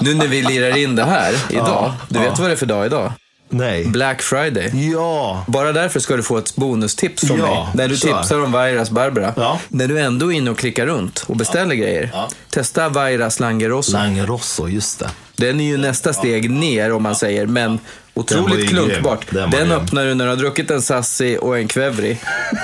nu 0.02 0.14
när 0.14 0.28
vi 0.28 0.42
lirar 0.42 0.78
in 0.78 0.96
det 0.96 1.04
här 1.04 1.36
idag, 1.50 1.94
du 2.10 2.20
vet 2.20 2.40
vad 2.40 2.50
det 2.50 2.54
är 2.54 2.58
för 2.58 2.66
dag 2.66 2.86
idag? 2.86 3.12
Nej. 3.54 3.86
Black 3.86 4.22
Friday. 4.22 4.92
Ja. 4.92 5.44
Bara 5.48 5.72
därför 5.72 6.00
ska 6.00 6.16
du 6.16 6.24
få 6.24 6.38
ett 6.38 6.56
bonustips 6.56 7.28
från 7.28 7.40
Ja, 7.40 7.46
mig. 7.46 7.68
När 7.74 7.88
du 7.88 7.98
tipsar 7.98 8.44
om 8.44 8.52
Vairas 8.52 8.90
Barbara. 8.90 9.34
Ja. 9.38 9.60
När 9.68 9.88
du 9.88 10.00
ändå 10.00 10.34
är 10.34 10.38
inne 10.38 10.52
och 10.52 10.58
klickar 10.58 10.86
runt 10.86 11.24
och 11.28 11.36
beställer 11.36 11.76
grejer. 11.76 12.10
Ja. 12.14 12.30
Testa 12.50 12.90
Vairas 12.90 13.40
Langerosso. 13.40 13.92
Langerosso, 13.94 14.68
just 14.68 15.00
det. 15.00 15.10
Den 15.36 15.60
är 15.60 15.66
ju 15.66 15.78
nästa 15.78 16.14
steg 16.14 16.50
ner 16.50 16.94
om 16.94 17.04
man 17.04 17.16
säger, 17.16 17.46
men 17.48 17.80
otroligt 18.14 18.70
klunkbart. 18.70 19.26
Den 19.32 19.50
Den, 19.52 19.72
öppnar 19.72 20.06
du 20.06 20.14
när 20.14 20.26
du 20.26 20.30
har 20.30 20.38
druckit 20.38 20.72
en 20.72 20.82
Sassi 20.82 21.38
och 21.42 21.58
en 21.60 21.68
Kvevri. 21.68 22.18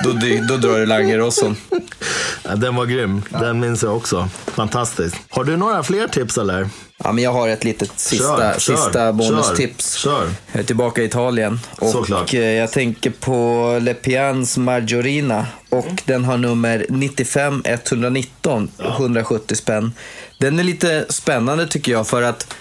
Då, 0.04 0.12
då 0.48 0.58
drar 0.58 0.80
du 0.80 0.86
Langerosson. 0.86 1.56
Ja, 2.44 2.56
Den 2.56 2.76
var 2.76 2.86
grym. 2.86 3.22
Den 3.30 3.60
minns 3.60 3.84
jag 3.84 3.98
också. 3.98 4.30
Fantastiskt. 4.48 5.16
Har 5.30 5.44
du 5.44 5.58
några 5.58 5.84
fler 5.84 6.08
tips 6.08 6.38
eller? 6.38 6.70
Ja, 7.04 7.12
men 7.12 7.24
jag 7.24 7.34
har 7.34 7.48
ett 7.50 7.64
litet 7.64 8.00
sista, 8.00 8.38
Kör, 8.38 8.60
kör, 8.60 8.76
sista 8.76 9.14
bonustips. 9.14 9.94
Kör, 9.96 10.12
kör. 10.12 10.28
Jag 10.52 10.60
är 10.60 10.64
tillbaka 10.64 11.02
i 11.02 11.06
Italien. 11.06 11.60
Och 11.80 11.90
Såklart. 11.92 12.34
eh, 12.34 12.40
jag 12.42 12.72
tänker 12.72 13.10
på 13.10 13.78
Le 13.82 13.94
Pians 13.94 14.58
Margiorina. 14.58 15.46
Och 15.70 15.86
Mm. 15.86 15.98
den 16.06 16.26
har 16.26 16.38
nummer 16.38 16.86
95 16.90 17.62
119, 17.66 18.72
170 18.78 19.56
spänn. 19.56 19.94
Den 20.38 20.60
är 20.60 20.64
lite 20.64 21.06
spännande 21.10 21.68
tycker 21.68 21.92
jag 21.92 22.08
för 22.08 22.22
att 22.22 22.54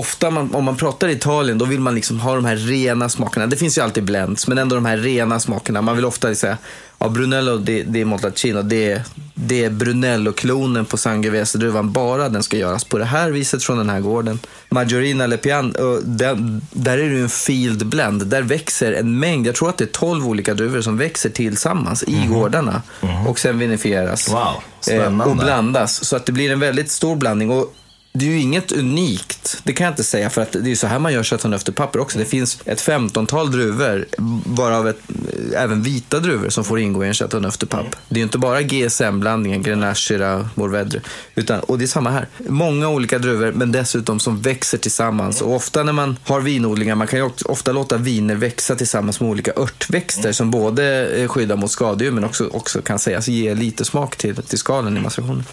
Ofta 0.00 0.30
man, 0.30 0.54
om 0.54 0.64
man 0.64 0.76
pratar 0.76 1.08
Italien 1.08 1.58
då 1.58 1.64
vill 1.64 1.80
man 1.80 1.94
liksom 1.94 2.20
ha 2.20 2.34
de 2.34 2.44
här 2.44 2.56
rena 2.56 3.08
smakerna. 3.08 3.46
Det 3.46 3.56
finns 3.56 3.78
ju 3.78 3.82
alltid 3.82 4.04
blends, 4.04 4.48
men 4.48 4.58
ändå 4.58 4.74
de 4.74 4.84
här 4.84 4.96
rena 4.96 5.40
smakerna. 5.40 5.82
Man 5.82 5.96
vill 5.96 6.04
ofta 6.04 6.34
säga, 6.34 6.58
ja 6.98 7.08
Brunello 7.08 7.56
det, 7.56 7.82
det 7.82 8.00
är 8.00 8.04
Montalcino, 8.04 8.62
det 8.62 9.02
det 9.34 9.64
är 9.64 9.70
Brunello-klonen 9.70 10.84
på 10.84 10.96
Sangiovese-druvan. 10.96 11.92
Bara 11.92 12.28
den 12.28 12.42
ska 12.42 12.56
göras 12.56 12.84
på 12.84 12.98
det 12.98 13.04
här 13.04 13.30
viset 13.30 13.64
från 13.64 13.78
den 13.78 13.90
här 13.90 14.00
gården. 14.00 14.38
Maggiorina 14.68 15.26
Le 15.26 15.36
Pian, 15.36 15.72
där 16.70 16.98
är 16.98 17.08
det 17.08 17.14
ju 17.14 17.22
en 17.22 17.28
field 17.28 17.86
blend. 17.86 18.26
Där 18.26 18.42
växer 18.42 18.92
en 18.92 19.18
mängd, 19.18 19.46
jag 19.46 19.54
tror 19.54 19.68
att 19.68 19.78
det 19.78 19.84
är 19.84 19.86
12 19.86 20.28
olika 20.28 20.54
druvor 20.54 20.80
som 20.80 20.96
växer 20.96 21.30
tillsammans 21.30 22.02
i 22.02 22.26
gårdarna. 22.26 22.82
Och 23.28 23.38
sen 23.38 23.58
vinifieras. 23.58 24.28
Wow, 24.28 24.62
spännande. 24.80 25.24
Eh, 25.24 25.30
och 25.30 25.36
blandas. 25.36 26.04
Så 26.04 26.16
att 26.16 26.26
det 26.26 26.32
blir 26.32 26.52
en 26.52 26.60
väldigt 26.60 26.90
stor 26.90 27.16
blandning. 27.16 27.50
Och 27.50 27.74
det 28.12 28.24
är 28.24 28.30
ju 28.30 28.40
inget 28.40 28.72
unikt, 28.72 29.60
det 29.64 29.72
kan 29.72 29.84
jag 29.84 29.92
inte 29.92 30.04
säga, 30.04 30.30
för 30.30 30.42
att 30.42 30.52
det 30.52 30.58
är 30.58 30.68
ju 30.68 30.76
så 30.76 30.86
här 30.86 30.98
man 30.98 31.12
gör 31.12 31.22
chateauneuf-papper 31.22 31.98
också. 31.98 32.18
Det 32.18 32.24
finns 32.24 32.58
ett 32.64 32.82
15-tal 32.82 33.52
druvor, 33.52 34.06
varav 34.44 34.88
ett, 34.88 34.98
även 35.56 35.82
vita 35.82 36.18
druvor, 36.18 36.48
som 36.48 36.64
får 36.64 36.78
ingå 36.78 37.04
i 37.04 37.08
en 37.08 37.14
chateauneuf-papp. 37.14 37.96
Det 38.08 38.14
är 38.14 38.18
ju 38.18 38.22
inte 38.22 38.38
bara 38.38 38.62
GSM-blandningen, 38.62 39.62
Grenache, 39.62 39.94
Syrah, 39.94 40.46
Mourvedre, 40.54 41.00
utan, 41.34 41.60
och 41.60 41.78
det 41.78 41.84
är 41.84 41.86
samma 41.86 42.10
här. 42.10 42.28
Många 42.48 42.88
olika 42.88 43.18
druvor, 43.18 43.52
men 43.52 43.72
dessutom 43.72 44.20
som 44.20 44.40
växer 44.40 44.78
tillsammans. 44.78 45.42
Och 45.42 45.54
ofta 45.54 45.82
när 45.82 45.92
man 45.92 46.16
har 46.24 46.40
vinodlingar, 46.40 46.94
man 46.94 47.06
kan 47.06 47.18
ju 47.18 47.30
ofta 47.44 47.72
låta 47.72 47.96
viner 47.96 48.34
växa 48.34 48.76
tillsammans 48.76 49.20
med 49.20 49.30
olika 49.30 49.52
örtväxter 49.56 50.32
som 50.32 50.50
både 50.50 51.08
eh, 51.08 51.28
skyddar 51.28 51.56
mot 51.56 51.70
skadedjur, 51.70 52.10
men 52.10 52.24
också, 52.24 52.48
också 52.52 52.82
kan 52.82 52.98
sägas 52.98 53.28
ge 53.28 53.54
lite 53.54 53.84
smak 53.84 54.16
till, 54.16 54.36
till 54.36 54.58
skalen 54.58 54.96
i 54.96 55.00
maceration. 55.00 55.44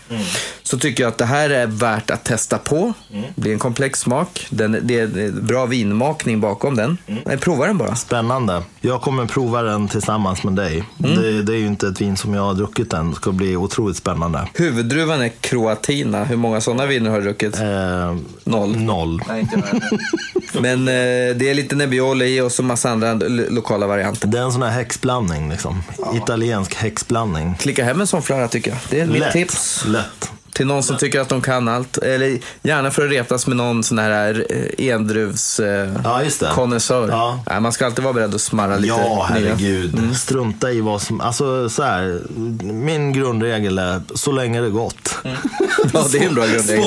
Så 0.63 0.79
tycker 0.79 1.03
jag 1.03 1.09
att 1.09 1.17
det 1.17 1.25
här 1.25 1.49
är 1.49 1.67
värt 1.67 2.09
att 2.09 2.23
testa 2.23 2.46
på. 2.57 2.93
Det 3.35 3.41
blir 3.41 3.53
en 3.53 3.59
komplex 3.59 3.99
smak. 3.99 4.47
Den, 4.49 4.79
det 4.83 4.99
är 4.99 5.31
bra 5.41 5.65
vinmakning 5.65 6.41
bakom 6.41 6.75
den. 6.75 6.97
Nej, 7.25 7.37
prova 7.37 7.65
den 7.67 7.77
bara. 7.77 7.95
Spännande. 7.95 8.63
Jag 8.81 9.01
kommer 9.01 9.25
prova 9.25 9.61
den 9.61 9.87
tillsammans 9.87 10.43
med 10.43 10.53
dig. 10.53 10.83
Det, 10.97 11.41
det 11.43 11.53
är 11.53 11.57
ju 11.57 11.67
inte 11.67 11.87
ett 11.87 12.01
vin 12.01 12.17
som 12.17 12.33
jag 12.33 12.41
har 12.41 12.53
druckit 12.53 12.93
än. 12.93 13.09
Det 13.09 13.15
ska 13.15 13.31
bli 13.31 13.55
otroligt 13.55 13.97
spännande. 13.97 14.47
Huvuddruvan 14.53 15.21
är 15.21 15.29
Croatina. 15.41 16.23
Hur 16.23 16.37
många 16.37 16.61
sådana 16.61 16.85
viner 16.85 17.09
har 17.09 17.17
du 17.17 17.23
druckit? 17.23 17.59
Eh, 17.59 18.15
Noll. 18.43 18.77
noll. 18.77 19.21
Nej, 19.27 19.39
inte 19.41 19.63
Men 20.61 20.79
eh, 20.87 21.35
det 21.35 21.49
är 21.49 21.53
lite 21.53 21.75
Nebbiolo 21.75 22.25
i 22.25 22.41
och 22.41 22.51
så 22.51 22.63
massa 22.63 22.89
andra 22.89 23.13
lo- 23.13 23.43
lokala 23.49 23.87
varianter. 23.87 24.27
Det 24.27 24.37
är 24.39 24.43
en 24.43 24.51
sån 24.51 24.61
här 24.61 24.69
häxblandning 24.71 25.49
liksom. 25.49 25.83
Italiensk 26.15 26.75
häxblandning. 26.75 27.55
Klicka 27.59 27.83
hem 27.83 28.01
en 28.01 28.07
sån 28.07 28.21
flöra 28.21 28.47
tycker 28.47 28.71
jag. 28.71 28.79
Det 28.89 28.99
är 28.99 29.05
mitt 29.07 29.31
tips. 29.31 29.83
Lätt. 29.87 30.31
Till 30.57 30.67
någon 30.67 30.83
som 30.83 30.97
tycker 30.97 31.19
att 31.19 31.29
de 31.29 31.41
kan 31.41 31.67
allt. 31.67 31.97
Eller 31.97 32.39
gärna 32.61 32.91
för 32.91 33.05
att 33.05 33.11
retas 33.11 33.47
med 33.47 33.57
någon 33.57 33.83
sån 33.83 33.99
här 33.99 34.45
eh, 34.49 34.87
endruvs 34.87 35.59
eh, 35.59 35.89
Ja. 37.09 37.43
Ja. 37.45 37.59
Man 37.59 37.71
ska 37.71 37.85
alltid 37.85 38.03
vara 38.03 38.13
beredd 38.13 38.35
att 38.35 38.41
smarra 38.41 38.77
lite 38.77 38.87
Ja, 38.87 39.27
herregud. 39.29 40.17
Strunta 40.17 40.71
i 40.71 40.81
vad 40.81 41.01
som... 41.01 41.21
Alltså, 41.21 41.69
så 41.69 41.83
här. 41.83 42.21
Min 42.63 43.13
grundregel 43.13 43.79
är 43.79 44.01
så 44.15 44.31
länge 44.31 44.61
det 44.61 44.67
är 44.67 44.71
gott. 44.71 45.15
Ja, 45.93 46.05
det 46.11 46.17
är 46.17 46.27
en 46.27 46.35
bra 46.35 46.45
grundregel. 46.45 46.85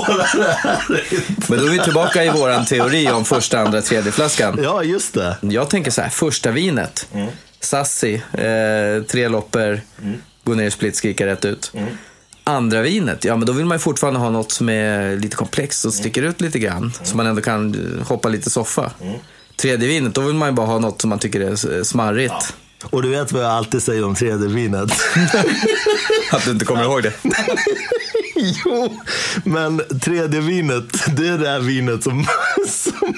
Men 1.48 1.59
då 1.59 1.64
är 1.66 1.70
vi 1.70 1.78
tillbaka 1.78 2.24
i 2.24 2.28
våran 2.30 2.64
teori 2.64 3.10
om 3.10 3.24
första, 3.24 3.60
andra, 3.60 3.82
tredje 3.82 4.12
flaskan. 4.12 4.59
Ja, 4.62 4.82
just 4.82 5.14
det. 5.14 5.36
Jag 5.40 5.70
tänker 5.70 5.90
så 5.90 6.02
här, 6.02 6.09
första 6.09 6.51
vinet. 6.51 7.09
Sassi, 7.60 8.14
eh, 8.32 9.02
tre 9.09 9.28
loppor, 9.28 9.80
går 10.44 10.55
ner 10.55 10.64
i 10.64 10.70
split, 10.70 10.97
skrika 10.97 11.26
rätt 11.26 11.44
ut. 11.44 11.72
Andra 12.51 12.82
vinet, 12.82 13.24
ja 13.24 13.36
men 13.36 13.47
då 13.47 13.52
vill 13.52 13.66
man 13.66 13.74
ju 13.74 13.78
fortfarande 13.78 14.20
ha 14.20 14.31
något 14.31 14.52
som 14.52 14.68
är 14.68 15.16
lite 15.16 15.36
komplext 15.36 15.85
och 15.85 15.94
sticker 15.94 16.22
ut 16.22 16.40
lite 16.40 16.59
grann. 16.59 16.93
Så 17.02 17.16
man 17.16 17.27
ändå 17.27 17.43
kan 17.43 17.74
eh, 17.74 18.06
hoppa 18.06 18.28
lite 18.28 18.51
soffa. 18.51 18.93
Tredje 19.56 19.89
vinet, 19.89 20.14
då 20.14 20.20
vill 20.20 20.35
man 20.35 20.48
ju 20.48 20.55
bara 20.55 20.66
ha 20.66 20.78
något 20.78 21.01
som 21.01 21.10
man 21.10 21.18
tycker 21.18 21.40
är 21.40 21.85
smarrigt. 21.85 22.55
Och 22.85 23.02
du 23.02 23.09
vet 23.09 23.32
vad 23.32 23.43
jag 23.43 23.51
alltid 23.51 23.82
säger 23.82 24.05
om 24.05 24.14
tredje 24.14 24.48
vinet? 24.48 24.90
Att 26.32 26.44
du 26.44 26.51
inte 26.51 26.64
kommer 26.64 26.85
ihåg 26.85 27.02
det. 27.02 27.12
jo, 28.64 29.01
men 29.44 29.82
tredje 30.01 30.40
vinet, 30.40 31.16
det 31.16 31.28
är 31.28 31.39
det 31.39 31.48
här 31.48 31.60
vinet 31.60 32.02
som, 32.02 32.27
som 32.68 33.14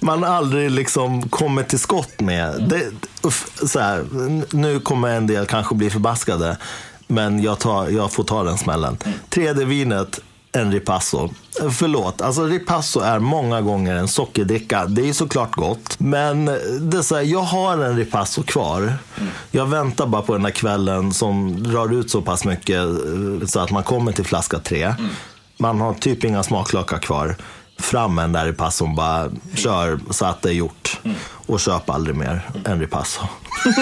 man 0.00 0.24
aldrig 0.24 0.70
liksom 0.70 1.28
kommer 1.28 1.62
till 1.62 1.78
skott 1.78 2.20
med. 2.20 2.64
Det, 2.68 2.90
så 3.68 3.80
här, 3.80 4.04
nu 4.56 4.80
kommer 4.80 5.08
en 5.08 5.26
del 5.26 5.46
kanske 5.46 5.74
bli 5.74 5.90
förbaskade, 5.90 6.56
men 7.06 7.42
jag, 7.42 7.58
tar, 7.58 7.88
jag 7.88 8.12
får 8.12 8.24
ta 8.24 8.42
den 8.42 8.58
smällen. 8.58 8.98
Tredje 9.28 9.64
vinet, 9.64 10.20
en 10.52 10.72
ripasso. 10.72 11.28
Förlåt, 11.70 12.20
alltså 12.20 12.44
ripasso 12.44 13.00
är 13.00 13.18
många 13.18 13.60
gånger 13.60 13.96
en 13.96 14.08
sockerdricka. 14.08 14.86
Det 14.86 15.08
är 15.08 15.12
såklart 15.12 15.54
gott, 15.54 16.00
men 16.00 16.44
det 16.80 16.96
är 16.98 17.02
så 17.02 17.16
här, 17.16 17.22
jag 17.22 17.42
har 17.42 17.78
en 17.78 17.96
ripasso 17.96 18.42
kvar. 18.42 18.92
Jag 19.50 19.66
väntar 19.66 20.06
bara 20.06 20.22
på 20.22 20.32
den 20.32 20.42
där 20.42 20.50
kvällen 20.50 21.12
som 21.12 21.62
drar 21.62 21.94
ut 21.94 22.10
så 22.10 22.22
pass 22.22 22.44
mycket 22.44 22.78
eh, 22.78 23.46
så 23.46 23.60
att 23.60 23.70
man 23.70 23.82
kommer 23.82 24.12
till 24.12 24.24
flaska 24.24 24.58
tre. 24.58 24.94
Man 25.58 25.80
har 25.80 25.94
typ 25.94 26.24
inga 26.24 26.42
smaklökar 26.42 26.98
kvar. 26.98 27.36
Fram 27.78 28.14
med 28.14 28.30
där 28.30 28.46
ripasson, 28.46 28.94
bara 28.94 29.30
kör 29.54 30.00
så 30.10 30.24
att 30.24 30.42
det 30.42 30.48
är 30.48 30.52
gjort. 30.52 31.00
Och 31.46 31.60
köp 31.60 31.90
aldrig 31.90 32.16
mer 32.16 32.50
en 32.64 32.80
ripasso. 32.80 33.20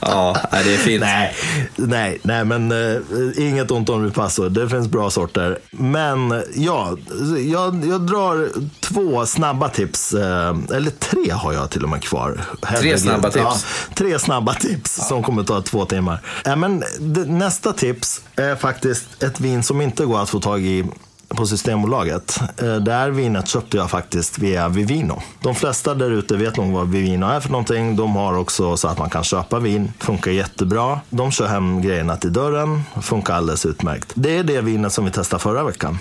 Ja, 0.00 0.36
det 0.50 0.74
är 0.74 0.78
fint. 0.78 1.00
Nej, 1.00 1.34
nej, 1.76 2.18
nej 2.22 2.44
men 2.44 2.72
eh, 2.72 3.00
inget 3.36 3.70
ont 3.70 3.88
om 3.88 4.04
ripasso. 4.04 4.48
Det 4.48 4.68
finns 4.68 4.88
bra 4.88 5.10
sorter. 5.10 5.58
Men 5.70 6.42
ja, 6.54 6.96
jag, 7.38 7.84
jag 7.84 8.00
drar 8.00 8.48
två 8.80 9.26
snabba 9.26 9.68
tips. 9.68 10.12
Eh, 10.12 10.56
eller 10.74 10.90
tre 10.90 11.30
har 11.30 11.52
jag 11.52 11.70
till 11.70 11.82
och 11.82 11.88
med 11.88 12.02
kvar. 12.02 12.40
Herregud. 12.62 13.00
snabba 13.00 13.30
tips. 13.30 13.44
Ja, 13.44 13.56
tre 13.94 14.18
snabba 14.18 14.54
tips 14.54 15.08
som 15.08 15.22
kommer 15.22 15.42
ta 15.42 15.62
två 15.62 15.84
timmar. 15.84 16.20
Eh, 16.44 16.56
men 16.56 16.84
det, 17.00 17.24
nästa 17.24 17.72
tips 17.72 18.20
är 18.36 18.56
faktiskt 18.56 19.22
ett 19.22 19.40
vin 19.40 19.62
som 19.62 19.80
inte 19.80 20.04
går 20.04 20.22
att 20.22 20.30
få 20.30 20.40
tag 20.40 20.62
i 20.62 20.84
på 21.28 21.46
Systembolaget. 21.46 22.40
Eh, 22.62 22.74
Det 22.76 22.92
här 22.92 23.10
vinet 23.10 23.48
köpte 23.48 23.76
jag 23.76 23.90
faktiskt 23.90 24.38
via 24.38 24.68
Vivino. 24.68 25.22
De 25.42 25.54
flesta 25.54 25.94
där 25.94 26.10
ute 26.10 26.36
vet 26.36 26.56
nog 26.56 26.72
vad 26.72 26.88
Vivino 26.90 27.26
är 27.26 27.40
för 27.40 27.50
någonting. 27.50 27.96
De 27.96 28.16
har 28.16 28.38
också 28.38 28.76
så 28.76 28.88
att 28.88 28.98
man 28.98 29.10
kan 29.10 29.24
köpa 29.24 29.58
vin. 29.58 29.92
Funkar 30.00 30.30
jättebra. 30.30 31.00
De 31.10 31.30
kör 31.30 31.46
hem 31.46 31.82
grejerna 31.82 32.16
till 32.16 32.32
dörren. 32.32 32.82
Funkar 33.02 33.34
alldeles 33.34 33.66
utmärkt. 33.66 34.12
Det 34.14 34.36
är 34.38 34.44
det 34.44 34.60
vinet 34.60 34.92
som 34.92 35.04
vi 35.04 35.10
testade 35.10 35.42
förra 35.42 35.64
veckan. 35.64 35.98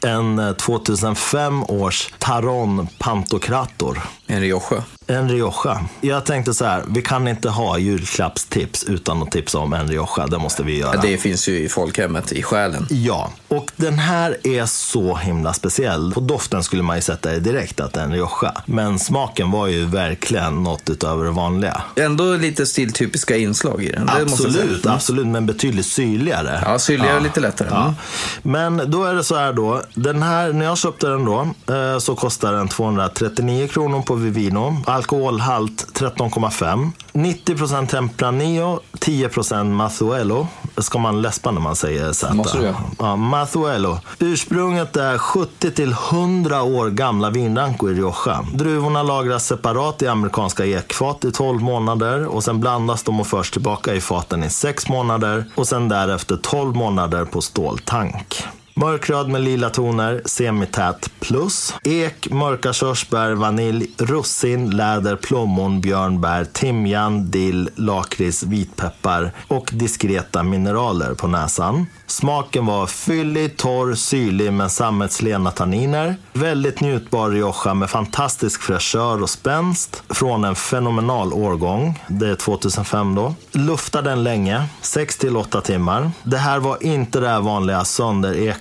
En 0.00 0.38
eh, 0.38 0.52
2005 0.52 1.62
års 1.64 2.08
Taron 2.18 2.88
Pantokrator. 2.98 4.00
En 4.26 4.40
Rioja. 4.40 4.82
En 5.08 5.28
Rioja. 5.28 5.80
Jag 6.00 6.24
tänkte 6.24 6.54
så 6.54 6.64
här, 6.64 6.84
vi 6.88 7.02
kan 7.02 7.28
inte 7.28 7.48
ha 7.48 7.78
julklappstips 7.78 8.84
utan 8.84 9.22
att 9.22 9.30
tipsa 9.30 9.58
om 9.58 9.72
en 9.72 9.88
Rioja. 9.88 10.26
Det 10.26 10.38
måste 10.38 10.62
vi 10.62 10.78
göra. 10.78 11.00
Det 11.00 11.18
finns 11.18 11.48
ju 11.48 11.58
i 11.58 11.68
folkhemmet, 11.68 12.32
i 12.32 12.42
själen. 12.42 12.86
Ja, 12.90 13.32
och 13.48 13.70
den 13.76 13.98
här 13.98 14.36
är 14.42 14.66
så 14.66 15.16
himla 15.16 15.52
speciell. 15.52 16.12
På 16.14 16.20
doften 16.20 16.62
skulle 16.62 16.82
man 16.82 16.96
ju 16.96 17.02
sätta 17.02 17.30
det 17.30 17.40
direkt 17.40 17.80
att 17.80 17.92
det 17.92 18.00
är 18.00 18.04
en 18.04 18.12
Rioja. 18.12 18.52
Men 18.66 18.98
smaken 18.98 19.50
var 19.50 19.66
ju 19.66 19.84
verkligen 19.84 20.64
något 20.64 20.90
utöver 20.90 21.24
det 21.24 21.30
vanliga. 21.30 21.82
Ändå 21.96 22.36
lite 22.36 22.66
stiltypiska 22.66 23.36
inslag 23.36 23.82
i 23.82 23.92
den. 23.92 24.06
Det 24.06 24.12
jag 24.18 24.30
säga. 24.30 24.48
Absolut, 24.48 24.86
absolut, 24.86 25.26
men 25.26 25.46
betydligt 25.46 25.86
syrligare. 25.86 26.62
Ja, 26.64 26.78
syrligare 26.78 27.16
och 27.16 27.22
lite 27.22 27.40
lättare. 27.40 27.68
Ja. 27.70 27.82
Mm. 27.82 27.94
Men 28.42 28.90
då 28.90 29.04
är 29.04 29.14
det 29.14 29.24
så 29.24 29.36
här 29.36 29.52
då. 29.52 29.82
Den 29.94 30.22
här, 30.22 30.52
när 30.52 30.64
jag 30.64 30.78
köpte 30.78 31.08
den 31.08 31.24
då 31.24 31.48
eh, 31.74 31.98
så 31.98 32.14
kostar 32.14 32.52
den 32.52 32.68
239 32.68 33.68
kronor 33.68 34.02
på 34.02 34.14
Vivino. 34.14 34.82
Alkoholhalt 34.96 35.86
13,5. 35.92 36.90
90% 37.12 37.86
Tempranillo, 37.86 38.80
10% 38.92 39.64
Mazuelo. 39.64 40.46
Ska 40.78 40.98
man 40.98 41.22
läspa 41.22 41.50
när 41.50 41.60
man 41.60 41.76
säger 41.76 42.12
Z? 42.12 42.34
Måste 42.34 42.58
du 42.58 42.64
göra. 42.64 42.76
Ja, 42.98 43.16
Mazuelo. 43.16 43.98
Ursprunget 44.18 44.96
är 44.96 45.18
70 45.18 45.70
till 45.70 45.92
100 45.92 46.62
år 46.62 46.90
gamla 46.90 47.30
vinrankor 47.30 47.90
i 47.92 47.94
Rioja. 47.94 48.44
Druvorna 48.54 49.02
lagras 49.02 49.46
separat 49.46 50.02
i 50.02 50.08
amerikanska 50.08 50.64
ekfat 50.64 51.24
i 51.24 51.32
12 51.32 51.62
månader 51.62 52.26
och 52.26 52.44
sen 52.44 52.60
blandas 52.60 53.02
de 53.02 53.20
och 53.20 53.26
förs 53.26 53.50
tillbaka 53.50 53.94
i 53.94 54.00
faten 54.00 54.44
i 54.44 54.50
6 54.50 54.88
månader 54.88 55.44
och 55.54 55.68
sen 55.68 55.88
därefter 55.88 56.36
12 56.36 56.76
månader 56.76 57.24
på 57.24 57.40
ståltank. 57.40 58.44
Mörkröd 58.78 59.28
med 59.28 59.40
lila 59.40 59.70
toner, 59.70 60.22
semität 60.24 61.10
plus. 61.20 61.74
Ek, 61.84 62.30
mörka 62.30 62.72
körsbär, 62.72 63.32
vanilj, 63.32 63.90
russin, 63.98 64.70
läder, 64.70 65.16
plommon, 65.16 65.80
björnbär, 65.80 66.44
timjan, 66.44 67.30
dill, 67.30 67.70
lakrits, 67.74 68.42
vitpeppar 68.42 69.32
och 69.48 69.70
diskreta 69.72 70.42
mineraler 70.42 71.14
på 71.14 71.26
näsan. 71.26 71.86
Smaken 72.06 72.66
var 72.66 72.86
fyllig, 72.86 73.56
torr, 73.56 73.94
syrlig 73.94 74.52
med 74.52 74.72
sammetslena 74.72 75.50
tanniner. 75.50 76.16
Väldigt 76.32 76.80
njutbar 76.80 77.30
Rioja 77.30 77.74
med 77.74 77.90
fantastisk 77.90 78.62
fräschör 78.62 79.22
och 79.22 79.30
spänst 79.30 80.02
från 80.08 80.44
en 80.44 80.54
fenomenal 80.54 81.32
årgång. 81.32 82.02
Det 82.08 82.28
är 82.28 82.34
2005 82.34 83.14
då. 83.14 83.34
Luftade 83.52 84.10
den 84.10 84.24
länge, 84.24 84.66
6 84.80 85.16
till 85.16 85.36
8 85.36 85.60
timmar. 85.60 86.10
Det 86.22 86.38
här 86.38 86.58
var 86.58 86.82
inte 86.82 87.20
det 87.20 87.28
här 87.28 87.40
vanliga 87.40 87.84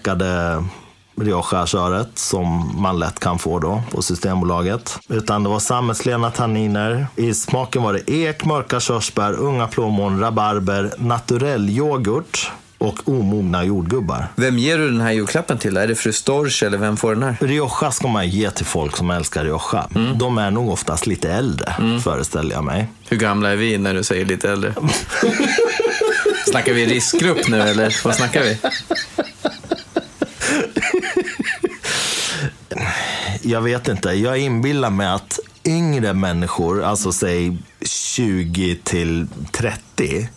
sönderekade 0.06 0.64
Rioja-köret 1.22 2.10
som 2.19 2.76
man 2.82 2.99
lätt 2.99 3.19
kan 3.19 3.40
få 3.40 3.60
då 3.60 3.84
på 3.91 4.02
Systembolaget. 4.02 4.99
Utan 5.10 5.44
det 5.44 5.49
var 5.49 5.60
sammetslena 5.60 6.32
tanniner. 6.32 7.07
I 7.15 7.34
smaken 7.34 7.84
var 7.84 7.94
det 7.94 8.11
ek, 8.11 8.45
mörka 8.45 8.80
körsbär, 8.80 9.34
unga 9.34 9.68
plommon, 9.68 10.19
rabarber, 10.19 10.91
naturell 10.98 11.69
yoghurt 11.69 12.52
och 12.77 13.10
omogna 13.10 13.64
jordgubbar. 13.64 14.27
Vem 14.36 14.57
ger 14.57 14.77
du 14.77 14.91
den 14.91 15.02
här 15.02 15.11
julklappen 15.11 15.57
till? 15.57 15.77
Är 15.77 15.88
det 15.88 15.95
fru 15.95 16.14
Storch 16.14 16.64
eller 16.64 16.77
vem 16.77 16.98
får 16.98 17.14
den 17.14 17.23
här? 17.23 17.38
Rioja 17.40 17.91
ska 17.91 18.07
man 18.07 18.30
ge 18.30 18.52
till 18.52 18.65
folk 18.65 18.98
som 18.98 19.11
älskar 19.11 19.44
Rioja. 19.44 19.88
De 20.15 20.38
är 20.38 20.52
nog 20.52 20.69
oftast 20.69 21.07
lite 21.07 21.32
äldre, 21.32 21.76
föreställer 22.03 22.56
jag 22.56 22.64
mig. 22.64 22.88
Hur 23.10 23.18
gamla 23.18 23.52
är 23.52 23.56
vi 23.56 23.77
när 23.77 23.94
du 23.94 24.03
säger 24.03 24.26
lite 24.26 24.52
äldre? 24.52 24.73
snackar 26.56 26.73
vi 26.73 26.86
riskgrupp 26.86 27.48
nu 27.48 27.61
eller 27.61 27.95
vad 28.03 28.15
snackar 28.15 28.44
vi? 28.44 28.57
Jag 33.46 33.62
vet 33.62 33.88
inte. 33.88 34.10
Jag 34.10 34.38
inbillar 34.38 34.90
mig 34.90 35.08
att 35.08 35.40
yngre 35.66 36.14
människor, 36.14 36.84
alltså 36.84 37.12
säg 37.12 37.58
20 37.86 38.76
till 38.84 39.28
30, 39.52 40.28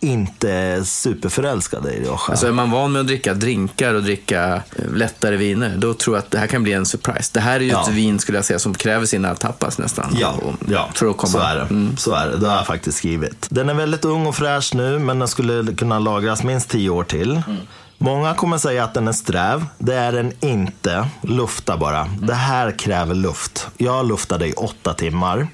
inte 0.00 0.50
är 0.52 0.82
superförälskade 0.82 1.92
i 1.92 2.00
Rioja. 2.00 2.18
Alltså 2.28 2.46
är 2.46 2.52
man 2.52 2.70
van 2.70 2.92
med 2.92 3.00
att 3.00 3.06
dricka 3.06 3.34
drinkar 3.34 3.94
och 3.94 4.02
dricka 4.02 4.54
eh, 4.54 4.92
lättare 4.94 5.36
viner, 5.36 5.76
då 5.76 5.94
tror 5.94 6.16
jag 6.16 6.22
att 6.24 6.30
det 6.30 6.38
här 6.38 6.46
kan 6.46 6.62
bli 6.62 6.72
en 6.72 6.86
surprise. 6.86 7.30
Det 7.34 7.40
här 7.40 7.56
är 7.56 7.60
ju 7.60 7.68
Ja. 7.70 7.82
ett 7.82 7.88
vin 7.94 8.18
skulle 8.18 8.38
jag 8.38 8.44
säga 8.44 8.58
som 8.58 8.74
kräver 8.74 9.06
sina 9.06 9.34
tapas 9.34 9.78
nästan. 9.78 10.16
Ja, 10.20 10.34
ja 10.68 10.88
för 10.94 11.06
att 11.10 11.16
komma. 11.16 11.32
så 11.32 11.38
är 11.38 11.56
det. 11.56 11.96
Så 11.96 12.14
är 12.14 12.26
det. 12.26 12.36
Det 12.36 12.48
har 12.48 12.56
jag 12.56 12.66
faktiskt 12.66 12.98
skrivit. 12.98 13.46
Den 13.50 13.68
är 13.68 13.74
väldigt 13.74 14.04
ung 14.04 14.26
och 14.26 14.36
fräsch 14.36 14.74
nu, 14.74 14.98
men 14.98 15.18
den 15.18 15.28
skulle 15.28 15.74
kunna 15.74 15.98
lagras 15.98 16.42
minst 16.42 16.68
10 16.70 16.90
år 16.90 17.04
till. 17.04 17.42
Många 17.98 18.34
kommer 18.34 18.58
säga 18.58 18.84
att 18.84 18.94
den 18.94 19.08
är 19.08 19.12
sträv. 19.12 19.66
Det 19.78 19.94
är 19.94 20.12
den 20.12 20.32
inte. 20.40 21.08
Lufta 21.22 21.76
bara. 21.76 22.08
Det 22.22 22.34
här 22.34 22.78
kräver 22.78 23.14
luft. 23.14 23.68
Jag 23.76 24.06
luftade 24.06 24.48
i 24.48 24.52
åtta 24.52 24.94
timmar. 24.94 25.48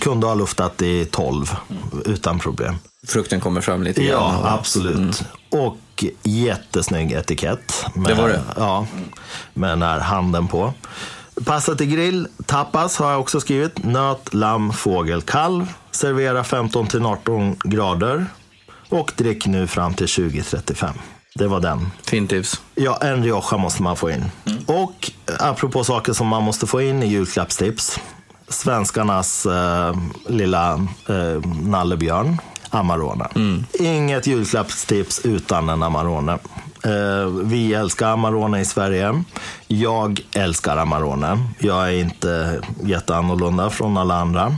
Kunde 0.00 0.26
ha 0.26 0.34
luftat 0.34 0.82
i 0.82 1.04
12 1.04 1.56
utan 2.04 2.38
problem. 2.38 2.78
Frukten 3.06 3.40
kommer 3.40 3.60
fram 3.60 3.82
lite 3.82 4.04
grann. 4.04 4.40
Ja, 4.42 4.50
absolut. 4.58 5.24
Och 5.50 6.04
jättesnygg 6.22 7.12
etikett. 7.12 7.86
Med, 7.94 8.06
Det 8.10 8.22
var 8.22 8.28
det? 8.28 8.40
Ja, 8.56 8.86
med 9.54 9.70
den 9.70 9.82
här 9.82 10.00
handen 10.00 10.48
på. 10.48 10.72
Passa 11.44 11.74
till 11.74 11.86
grill, 11.86 12.28
tapas 12.46 12.96
har 12.96 13.10
jag 13.10 13.20
också 13.20 13.40
skrivit. 13.40 13.84
Nöt, 13.84 14.34
lamm, 14.34 14.72
fågel, 14.72 15.22
kalv. 15.22 15.72
Servera 15.90 16.44
15 16.44 16.86
till 16.86 17.06
18 17.06 17.56
grader. 17.64 18.26
Och 18.88 19.12
drick 19.16 19.46
nu 19.46 19.66
fram 19.66 19.94
till 19.94 20.08
2035. 20.08 20.94
Det 21.38 21.48
var 21.48 21.60
den. 21.60 21.90
Fint 22.02 22.30
tips. 22.30 22.60
Ja, 22.74 22.98
en 23.00 23.24
Rioja 23.24 23.56
måste 23.56 23.82
man 23.82 23.96
få 23.96 24.10
in. 24.10 24.24
Och 24.66 25.10
apropå 25.38 25.84
saker 25.84 26.12
som 26.12 26.26
man 26.26 26.42
måste 26.42 26.66
få 26.66 26.82
in 26.82 27.02
i 27.02 27.06
julklappstips. 27.06 28.00
Svenskarnas 28.48 29.46
eh, 29.46 29.96
lilla 30.26 30.74
eh, 31.08 31.48
nallebjörn, 31.62 32.40
Amarone. 32.70 33.28
Inget 33.80 34.26
julklappstips 34.26 35.20
utan 35.24 35.68
en 35.68 35.82
Amarone. 35.82 36.32
Eh, 36.84 37.26
vi 37.44 37.74
älskar 37.74 38.08
Amarone 38.08 38.60
i 38.60 38.64
Sverige. 38.64 39.24
Jag 39.66 40.20
älskar 40.34 40.76
Amarone. 40.76 41.38
Jag 41.58 41.88
är 41.88 41.92
inte 42.00 42.60
jätteannorlunda 42.84 43.70
från 43.70 43.96
alla 43.96 44.14
andra. 44.14 44.56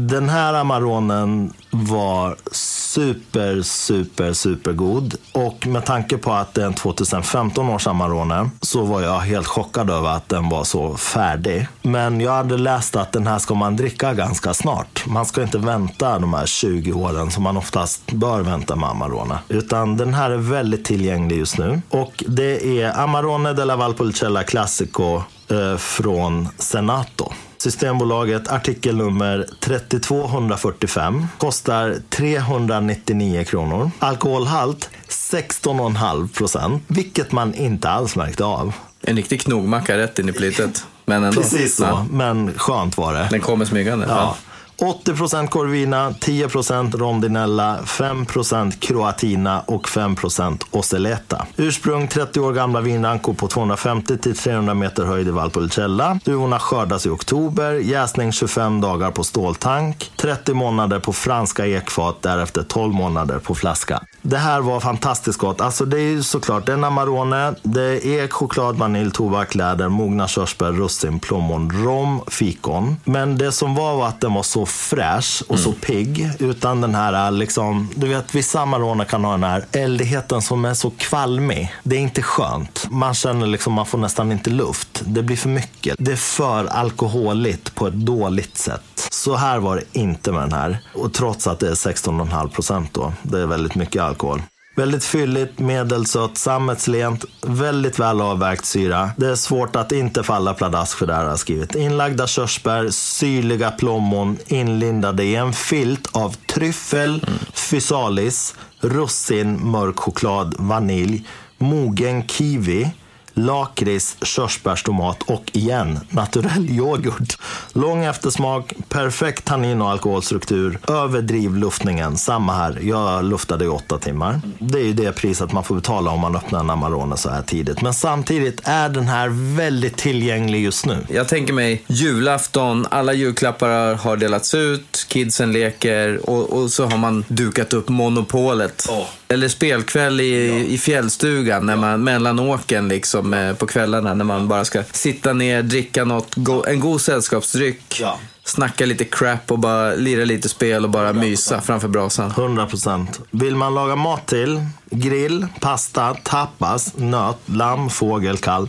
Den 0.00 0.28
här 0.28 0.54
Amaronen 0.54 1.52
var 1.70 2.36
super, 2.52 3.62
super, 3.62 4.32
super 4.32 4.72
god. 4.72 5.14
Och 5.32 5.66
med 5.66 5.84
tanke 5.84 6.18
på 6.18 6.32
att 6.32 6.54
det 6.54 6.62
är 6.62 6.66
en 6.66 6.74
2015 6.74 7.68
års 7.68 7.86
Amarone 7.86 8.50
så 8.60 8.84
var 8.84 9.00
jag 9.00 9.18
helt 9.18 9.46
chockad 9.46 9.90
över 9.90 10.08
att 10.08 10.28
den 10.28 10.48
var 10.48 10.64
så 10.64 10.96
färdig. 10.96 11.68
Men 11.82 12.20
jag 12.20 12.32
hade 12.32 12.56
läst 12.56 12.96
att 12.96 13.12
den 13.12 13.26
här 13.26 13.38
ska 13.38 13.54
man 13.54 13.76
dricka 13.76 14.14
ganska 14.14 14.54
snart. 14.54 15.06
Man 15.06 15.26
ska 15.26 15.42
inte 15.42 15.58
vänta 15.58 16.18
de 16.18 16.34
här 16.34 16.46
20 16.46 16.92
åren 16.92 17.30
som 17.30 17.42
man 17.42 17.56
oftast 17.56 18.12
bör 18.12 18.40
vänta 18.40 18.76
med 18.76 18.88
Amarone. 18.88 19.38
Utan 19.48 19.96
den 19.96 20.14
här 20.14 20.30
är 20.30 20.36
väldigt 20.36 20.84
tillgänglig 20.84 21.38
just 21.38 21.58
nu. 21.58 21.80
Och 21.88 22.24
det 22.26 22.82
är 22.82 23.00
Amarone 23.00 23.52
della 23.52 23.76
Valpolicella 23.76 24.42
Classico 24.42 25.22
eh, 25.50 25.76
från 25.76 26.48
Senato. 26.58 27.32
Systembolaget 27.62 28.48
artikelnummer 28.48 29.46
3245 29.60 31.26
kostar 31.38 31.94
399 32.10 33.44
kronor. 33.44 33.90
Alkoholhalt 33.98 34.90
16,5 35.08 36.28
procent, 36.28 36.82
vilket 36.86 37.32
man 37.32 37.54
inte 37.54 37.88
alls 37.90 38.16
märkte 38.16 38.44
av. 38.44 38.72
En 39.02 39.16
riktig 39.16 39.40
knogmacka 39.40 39.98
rätt 39.98 40.18
in 40.18 40.28
i 40.28 40.32
plytet. 40.32 40.86
Men 41.04 41.24
ändå. 41.24 41.40
Precis 41.40 41.76
så, 41.76 41.82
Ja, 41.82 42.06
men 42.10 42.54
skönt 42.58 42.96
var 42.96 43.14
det. 43.14 43.28
den 43.30 43.40
kommer 43.40 43.64
smygande. 43.64 44.06
Ja. 44.08 44.36
80% 44.80 45.46
Corvina, 45.46 46.10
10% 46.10 46.96
Rondinella, 46.96 47.78
5% 47.84 48.78
Croatina 48.78 49.60
och 49.60 49.88
5% 49.88 51.46
Ursprung 51.56 52.08
30 52.08 52.40
år 52.40 52.52
gamla 52.52 52.80
vinrankor 52.80 53.34
på 53.34 53.48
250-300 53.48 54.74
meter 54.74 55.04
höjd 55.04 55.28
i 55.28 55.30
Valpolicella. 55.30 56.20
Duvorna 56.24 56.58
skördas 56.58 57.06
i 57.06 57.08
oktober, 57.08 57.72
jäsning 57.74 58.32
25 58.32 58.80
dagar 58.80 59.10
på 59.10 59.24
ståltank, 59.24 60.12
30 60.16 60.54
månader 60.54 60.98
på 61.00 61.12
franska 61.12 61.66
ekfat, 61.66 62.22
därefter 62.22 62.62
12 62.62 62.94
månader 62.94 63.38
på 63.38 63.54
flaska. 63.54 64.02
Det 64.22 64.38
här 64.38 64.60
var 64.60 64.80
fantastiskt 64.80 65.38
gott. 65.38 65.60
Alltså 65.60 65.84
det 65.84 65.96
är 65.96 66.10
ju 66.10 66.22
såklart, 66.22 66.66
det 66.66 66.72
är 66.72 66.76
en 66.76 66.84
Amarone, 66.84 67.54
det 67.62 67.82
är 67.82 68.06
ek, 68.06 68.32
choklad, 68.32 68.76
vanilj, 68.76 69.10
tobak, 69.10 69.54
läder, 69.54 69.88
mogna 69.88 70.28
körsbär, 70.28 70.72
russin, 70.72 71.20
plommon, 71.20 71.70
rom, 71.84 72.20
fikon. 72.26 72.96
Men 73.04 73.38
det 73.38 73.52
som 73.52 73.74
var 73.74 73.96
var 73.96 74.08
att 74.08 74.20
den 74.20 74.34
var 74.34 74.42
så 74.42 74.66
fräsch 74.70 75.42
och 75.48 75.58
så 75.58 75.72
pigg. 75.72 76.30
Utan 76.38 76.80
den 76.80 76.94
här, 76.94 77.30
liksom, 77.30 77.90
du 77.94 78.08
vet 78.08 78.34
vissa 78.34 78.60
Amarone 78.60 79.04
kan 79.04 79.24
ha 79.24 79.32
den 79.32 79.44
här 79.44 79.64
eldigheten 79.72 80.42
som 80.42 80.64
är 80.64 80.74
så 80.74 80.90
kvalmig. 80.90 81.74
Det 81.82 81.96
är 81.96 82.00
inte 82.00 82.22
skönt. 82.22 82.86
Man 82.90 83.14
känner 83.14 83.46
liksom, 83.46 83.72
man 83.72 83.86
får 83.86 83.98
nästan 83.98 84.32
inte 84.32 84.50
luft. 84.50 85.02
Det 85.06 85.22
blir 85.22 85.36
för 85.36 85.48
mycket. 85.48 85.96
Det 85.98 86.12
är 86.12 86.16
för 86.16 86.64
alkoholigt 86.64 87.74
på 87.74 87.86
ett 87.86 87.94
dåligt 87.94 88.58
sätt. 88.58 89.08
Så 89.10 89.36
här 89.36 89.58
var 89.58 89.76
det 89.76 89.98
inte 89.98 90.32
med 90.32 90.42
den 90.42 90.52
här. 90.52 90.78
Och 90.94 91.12
trots 91.12 91.46
att 91.46 91.58
det 91.58 91.68
är 91.68 91.74
16,5 91.74 92.48
procent 92.48 92.94
då. 92.94 93.12
Det 93.22 93.40
är 93.40 93.46
väldigt 93.46 93.74
mycket 93.74 94.02
alkohol. 94.02 94.42
Väldigt 94.78 95.04
fylligt, 95.04 95.58
medelsött, 95.58 96.38
sammetslent, 96.38 97.24
väldigt 97.46 97.98
väl 97.98 98.20
avvägt 98.20 98.64
syra. 98.64 99.10
Det 99.16 99.26
är 99.26 99.34
svårt 99.34 99.76
att 99.76 99.92
inte 99.92 100.22
falla 100.22 100.54
pladask 100.54 100.98
för 100.98 101.06
det 101.06 101.14
här 101.14 101.22
har 101.22 101.30
jag 101.30 101.38
skrivit. 101.38 101.74
Inlagda 101.74 102.26
körsbär, 102.26 102.88
syrliga 102.90 103.70
plommon 103.70 104.38
inlindade 104.46 105.24
i 105.24 105.36
en 105.36 105.52
filt 105.52 106.08
av 106.12 106.36
tryffel, 106.46 107.26
fysalis, 107.52 108.54
russin, 108.80 109.70
mörk 109.70 109.98
choklad, 109.98 110.54
vanilj, 110.58 111.26
mogen 111.58 112.28
kiwi, 112.28 112.90
lakrits, 113.38 114.16
körsbärstomat 114.22 115.22
och 115.22 115.50
igen 115.52 116.00
naturell 116.10 116.70
yoghurt. 116.70 117.38
Lång 117.72 118.04
eftersmak, 118.04 118.72
perfekt 118.88 119.44
tannin 119.44 119.82
och 119.82 119.90
alkoholstruktur. 119.90 120.78
Överdriv 120.88 121.56
luftningen. 121.56 122.16
Samma 122.16 122.52
här. 122.52 122.78
Jag 122.82 123.24
luftade 123.24 123.64
i 123.64 123.68
åtta 123.68 123.98
timmar. 123.98 124.40
Det 124.58 124.78
är 124.78 124.84
ju 124.84 124.92
det 124.92 125.12
priset 125.12 125.52
man 125.52 125.64
får 125.64 125.74
betala 125.74 126.10
om 126.10 126.20
man 126.20 126.36
öppnar 126.36 126.60
en 126.60 126.70
Amarone 126.70 127.16
så 127.16 127.30
här 127.30 127.42
tidigt. 127.42 127.82
Men 127.82 127.94
samtidigt 127.94 128.60
är 128.64 128.88
den 128.88 129.08
här 129.08 129.28
väldigt 129.56 129.96
tillgänglig 129.96 130.62
just 130.62 130.86
nu. 130.86 131.06
Jag 131.08 131.28
tänker 131.28 131.52
mig 131.52 131.82
julafton, 131.86 132.86
alla 132.90 133.12
julklappar 133.12 133.94
har 133.94 134.16
delats 134.16 134.54
ut, 134.54 135.06
kidsen 135.08 135.52
leker 135.52 136.30
och, 136.30 136.50
och 136.50 136.70
så 136.70 136.86
har 136.86 136.98
man 136.98 137.24
dukat 137.28 137.72
upp 137.72 137.88
Monopolet. 137.88 138.86
Åh. 138.90 139.06
Eller 139.30 139.48
spelkväll 139.48 140.20
i, 140.20 140.66
i 140.74 140.78
fjällstugan 140.78 141.66
när 141.66 141.76
man, 141.76 142.04
mellan 142.04 142.38
åken 142.38 142.88
liksom, 142.88 143.34
eh, 143.34 143.54
på 143.54 143.66
kvällarna 143.66 144.14
när 144.14 144.24
man 144.24 144.48
bara 144.48 144.64
ska 144.64 144.82
sitta 144.92 145.32
ner, 145.32 145.62
dricka 145.62 146.04
något, 146.04 146.34
go, 146.34 146.64
en 146.68 146.80
god 146.80 147.00
sällskapsdryck, 147.00 148.00
Ja. 148.00 148.18
snacka 148.44 148.86
lite 148.86 149.04
crap 149.04 149.52
och 149.52 149.58
bara 149.58 149.94
lira 149.94 150.24
lite 150.24 150.48
spel 150.48 150.84
och 150.84 150.90
bara 150.90 151.12
mysa 151.12 151.60
framför 151.60 151.88
brasan. 151.88 152.30
100 152.30 152.66
procent. 152.66 153.20
Vill 153.30 153.56
man 153.56 153.74
laga 153.74 153.96
mat 153.96 154.26
till, 154.26 154.60
grill, 154.90 155.46
pasta, 155.60 156.14
tapas, 156.22 156.92
nöt, 156.96 157.36
lamm, 157.46 157.90
fågel, 157.90 158.36
kalv, 158.38 158.68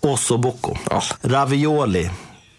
ossobuco, 0.00 0.76
Ja. 0.90 1.02
ravioli, 1.22 2.10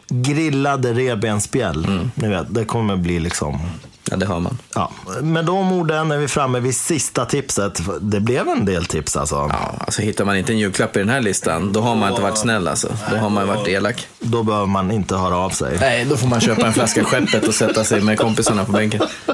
grillade 0.10 0.94
revbensspjäll. 0.94 2.10
Ni 2.16 2.28
vet, 2.28 2.46
det 2.50 2.66
kommer 2.66 2.96
bli 2.98 3.20
liksom... 3.20 3.60
Ja, 4.10 4.18
det 4.18 4.26
hör 4.26 4.40
man. 4.40 4.58
Ja. 4.76 4.92
Med 5.22 5.46
de 5.46 5.72
orden 5.72 6.12
är 6.12 6.18
vi 6.18 6.28
framme 6.28 6.60
vid 6.60 6.76
sista 6.76 7.26
tipset. 7.26 7.82
Det 8.02 8.20
blev 8.20 8.48
en 8.48 8.66
del 8.66 8.86
tips 8.86 9.16
alltså. 9.18 9.36
Ja, 9.36 9.76
alltså 9.80 10.02
hittar 10.02 10.26
man 10.26 10.38
inte 10.38 10.54
en 10.54 10.60
julklapp 10.60 10.96
i 10.96 11.00
den 11.00 11.10
här 11.10 11.22
listan, 11.22 11.74
då 11.74 11.82
har 11.82 11.96
man 11.96 12.10
inte 12.10 12.22
varit 12.22 12.38
snäll 12.38 12.68
alltså. 12.68 12.88
Då 13.12 13.18
har 13.18 13.30
man 13.30 13.48
varit 13.48 13.68
elak. 13.68 14.08
Då 14.20 14.44
behöver 14.44 14.68
man 14.68 14.92
inte 14.92 15.16
höra 15.16 15.38
av 15.38 15.50
sig. 15.50 15.78
Nej, 15.80 16.06
då 16.06 16.18
får 16.18 16.28
man 16.28 16.42
köpa 16.42 16.68
en 16.68 16.74
flaska 16.74 17.04
Skeppet 17.04 17.48
och 17.48 17.56
sätta 17.56 17.84
sig 17.84 18.02
med 18.02 18.20
kompisarna 18.20 18.66
på 18.66 18.72
bänken. 18.72 19.02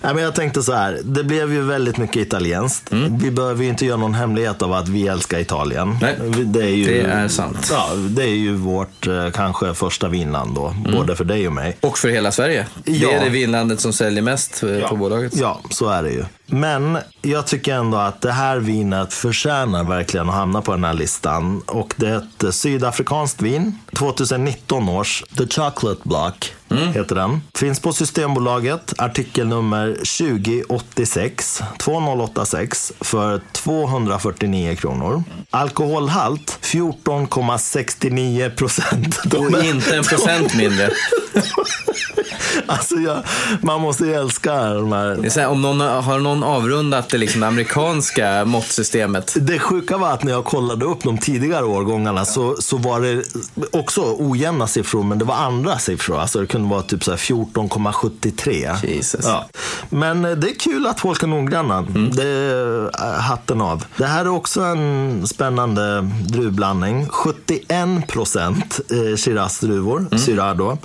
Nej, 0.00 0.14
men 0.14 0.24
jag 0.24 0.34
tänkte 0.34 0.62
så 0.62 0.72
här, 0.72 1.00
det 1.04 1.24
blev 1.24 1.52
ju 1.52 1.62
väldigt 1.62 1.96
mycket 1.96 2.16
italienskt. 2.16 2.92
Vi 3.20 3.30
behöver 3.30 3.62
ju 3.64 3.68
inte 3.70 3.86
göra 3.86 3.96
någon 3.96 4.14
hemlighet 4.14 4.62
av 4.62 4.72
att 4.72 4.88
vi 4.88 5.06
älskar 5.08 5.38
Italien. 5.38 5.98
Nej, 6.00 6.16
det 6.44 6.62
är, 6.62 6.68
ju, 6.68 6.84
det 6.86 7.00
är 7.10 7.28
sant. 7.28 7.68
Ja, 7.72 7.88
det 7.94 8.22
är 8.22 8.34
ju 8.36 8.54
vårt 8.54 9.06
eh, 9.06 9.30
kanske 9.30 9.74
första 9.74 10.08
vinland 10.08 10.54
då, 10.54 10.74
både 10.92 11.16
för 11.16 11.24
dig 11.24 11.46
och 11.46 11.52
mig. 11.52 11.76
Och 11.80 11.98
för 11.98 12.08
hela 12.08 12.32
Sverige. 12.32 12.66
Det 12.84 12.92
Ja. 12.92 13.10
är 13.10 13.24
det 13.24 13.30
vinlandet 13.30 13.80
som 13.80 13.92
säljer 13.92 14.22
mest 14.22 14.62
eh, 14.62 14.88
på 14.88 14.96
bolaget. 14.96 15.36
Ja, 15.36 15.60
så 15.70 15.88
är 15.88 16.02
det 16.02 16.10
ju. 16.10 16.24
Men 16.46 16.98
jag 17.22 17.46
tycker 17.46 17.74
ändå 17.74 17.98
att 17.98 18.20
det 18.20 18.32
här 18.32 18.56
vinet 18.58 19.12
förtjänar 19.12 19.84
verkligen 19.84 20.28
att 20.28 20.34
hamna 20.34 20.62
på 20.62 20.72
den 20.72 20.84
här 20.84 20.94
listan. 20.94 21.60
Och 21.66 21.94
det 21.96 22.08
är 22.08 22.16
ett 22.48 22.54
sydafrikanskt 22.54 23.42
vin. 23.42 23.78
2019 23.94 24.88
års 24.88 25.24
The 25.38 25.46
Chocolate 25.46 26.00
Block 26.04 26.52
heter 26.76 27.14
den. 27.14 27.40
Finns 27.54 27.80
på 27.80 27.92
Systembolaget, 27.92 28.94
artikelnummer 28.98 29.94
2086 29.94 31.62
2086 31.78 32.92
för 33.00 33.40
249 33.52 34.74
kronor. 34.74 35.22
Alkoholhalt 35.50 36.58
14,69 36.62 38.56
procent. 38.56 39.18
Och 39.34 39.64
inte 39.64 39.96
en 39.96 40.04
procent 40.04 40.54
mindre. 40.54 40.90
Alltså 42.66 42.94
jag, 42.94 43.22
man 43.62 43.80
måste 43.80 44.04
ju 44.04 44.14
älska 44.14 44.74
de 44.74 44.92
här 44.92 45.18
Det 45.22 45.36
här, 45.36 45.48
om 45.48 45.62
någon, 45.62 45.80
har 45.80 46.18
någon 46.18 46.42
avrundat 46.42 47.08
det 47.08 47.18
liksom 47.18 47.42
amerikanska 47.42 48.44
måttsystemet? 48.44 49.36
Det 49.40 49.58
sjuka 49.58 49.96
var 49.96 50.12
att 50.12 50.22
när 50.22 50.32
jag 50.32 50.44
kollade 50.44 50.84
upp 50.84 51.02
de 51.02 51.18
tidigare 51.18 51.64
årgångarna 51.64 52.24
så, 52.24 52.56
så 52.58 52.76
var 52.76 53.00
det 53.00 53.24
också 53.72 54.16
ojämna 54.18 54.66
siffror, 54.66 55.02
men 55.02 55.18
det 55.18 55.24
var 55.24 55.34
andra 55.34 55.78
siffror. 55.78 56.20
Alltså 56.20 56.40
det 56.40 56.46
kunde 56.46 56.68
vara 56.68 56.82
typ 56.82 57.04
så 57.04 57.10
här 57.10 57.18
14,73. 57.18 58.86
Jesus. 58.86 59.24
Ja. 59.24 59.48
Men 59.90 60.24
eh, 60.24 60.30
det 60.30 60.50
är 60.50 60.54
kul 60.54 60.86
att 60.86 61.00
folk 61.00 61.22
är 61.22 61.26
noggranna. 61.26 61.82
Det 62.12 62.28
är 62.28 62.84
eh, 62.84 63.20
hatten 63.20 63.60
av. 63.60 63.84
Det 63.96 64.06
här 64.06 64.24
är 64.24 64.28
också 64.28 64.60
en 64.60 65.26
spännande 65.26 66.10
druvblandning. 66.28 67.08
71 67.08 68.06
procent 68.08 68.80
eh, 68.90 69.16
Shiraz-druvor, 69.16 70.18
Syrah 70.18 70.56
då. 70.56 70.78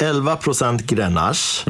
11 0.00 0.36
procent 0.38 0.76
Grenache. 0.86 1.64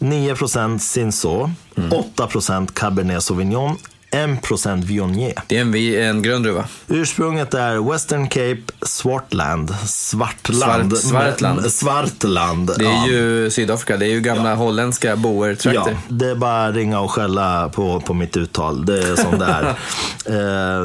9 0.00 0.34
procent 0.34 0.78
Cinsault. 0.80 1.48
8 1.90 2.26
procent 2.28 2.66
Cabernet 2.72 3.20
Sauvignon. 3.20 3.76
1 4.10 4.42
procent 4.42 4.84
Viognier. 4.84 5.34
Det 5.46 5.56
är 5.56 5.60
en, 5.60 5.74
en 6.16 6.22
grön 6.22 6.42
druva. 6.42 6.64
Ursprunget 6.88 7.54
är 7.54 7.92
Western 7.92 8.28
Cape 8.28 8.58
Swartland. 8.82 9.74
Svartland. 9.86 10.92
Svart- 10.92 11.10
Svartland. 11.10 11.72
Svartland. 11.72 12.70
Det 12.78 12.84
är 12.84 12.88
ja. 12.90 13.06
ju 13.08 13.50
Sydafrika, 13.50 13.96
det 13.96 14.06
är 14.06 14.10
ju 14.10 14.20
gamla 14.20 14.54
holländska 14.54 15.08
Ja, 15.08 15.16
boertrakter. 15.16 15.96
det 16.08 16.30
är 16.30 16.34
bara 16.34 16.72
ringa 16.72 17.00
och 17.00 17.10
skälla 17.10 17.68
på, 17.68 18.00
på 18.00 18.14
mitt 18.14 18.36
uttal. 18.36 18.86
Det 18.86 18.98
är 18.98 19.16
som 19.16 19.38
det 19.38 19.44
är. 19.44 19.74
Eh, 20.26 20.34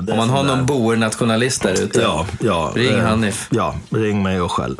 det 0.01 0.11
Om 0.11 0.17
man 0.17 0.29
har 0.29 0.43
någon 0.43 0.65
boernationalist 0.65 1.61
där 1.63 1.73
ute. 1.83 2.01
Ja, 2.01 2.25
ja. 2.39 2.71
Ring 2.75 2.97
eh, 2.99 3.05
Hanif. 3.05 3.47
Ja, 3.49 3.75
ring 3.89 4.23
mig 4.23 4.41
och 4.41 4.51
själv. 4.51 4.75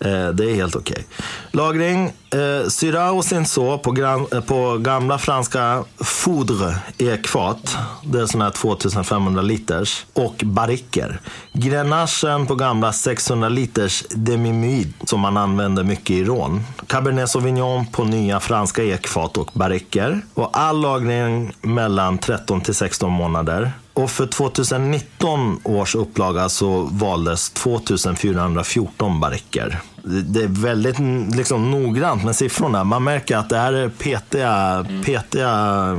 Eh, 0.00 0.28
det 0.28 0.50
är 0.50 0.54
helt 0.54 0.76
okej. 0.76 1.04
Lagring. 1.50 2.04
Eh, 2.30 2.68
Syrah 2.68 3.16
och 3.16 3.24
Cinsault 3.24 3.82
på, 3.82 3.90
gran, 3.92 4.26
eh, 4.32 4.40
på 4.40 4.78
gamla 4.78 5.18
franska 5.18 5.84
foudre 6.00 6.76
ekfat. 6.98 7.76
Det 8.02 8.20
är 8.20 8.26
sådana 8.26 8.44
här 8.44 8.52
2500 8.52 9.42
liters. 9.42 10.06
Och 10.12 10.42
barriker. 10.44 11.20
Grenachen 11.52 12.46
på 12.46 12.54
gamla 12.54 12.92
600 12.92 13.48
liters 13.48 14.04
demi 14.10 14.86
som 15.04 15.20
man 15.20 15.36
använder 15.36 15.84
mycket 15.84 16.10
i 16.10 16.24
rån. 16.24 16.62
Cabernet 16.86 17.30
Sauvignon 17.30 17.86
på 17.86 18.04
nya 18.04 18.40
franska 18.40 18.84
ekfat 18.84 19.38
och 19.38 19.50
barriker. 19.52 20.20
Och 20.34 20.58
all 20.58 20.80
lagring 20.80 21.52
mellan 21.62 22.18
13 22.18 22.60
till 22.60 22.74
16 22.74 23.12
månader. 23.12 23.72
Och 23.94 24.10
för 24.10 24.26
2019 24.26 25.60
års 25.64 25.94
upplaga 25.94 26.48
så 26.48 26.88
valdes 26.92 27.50
2414 27.50 29.20
barriker. 29.20 29.80
Det 30.04 30.42
är 30.42 30.62
väldigt 30.62 30.98
liksom, 31.36 31.70
noggrant 31.70 32.24
med 32.24 32.36
siffrorna. 32.36 32.84
Man 32.84 33.04
märker 33.04 33.36
att 33.36 33.48
det 33.48 33.58
här 33.58 33.72
är 33.72 33.88
petiga, 33.88 34.86
petiga 35.04 35.96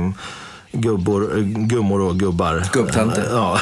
gubbor, 0.76 1.40
gummor 1.42 2.00
och 2.00 2.18
gubbar. 2.18 2.62
Gubbtanter. 2.72 3.28
Ja. 3.30 3.58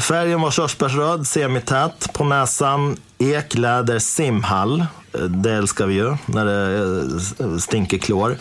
Färgen 0.00 0.40
var 0.40 0.50
körsbärsröd, 0.50 1.26
semität. 1.26 2.12
På 2.12 2.24
näsan 2.24 2.96
ek, 3.18 3.54
läder, 3.54 3.98
simhall. 3.98 4.86
Det 5.28 5.52
älskar 5.52 5.86
vi 5.86 5.94
ju 5.94 6.16
när 6.26 6.44
det 6.44 6.78
eh, 7.44 7.56
stinker 7.56 7.98
klor. 7.98 8.36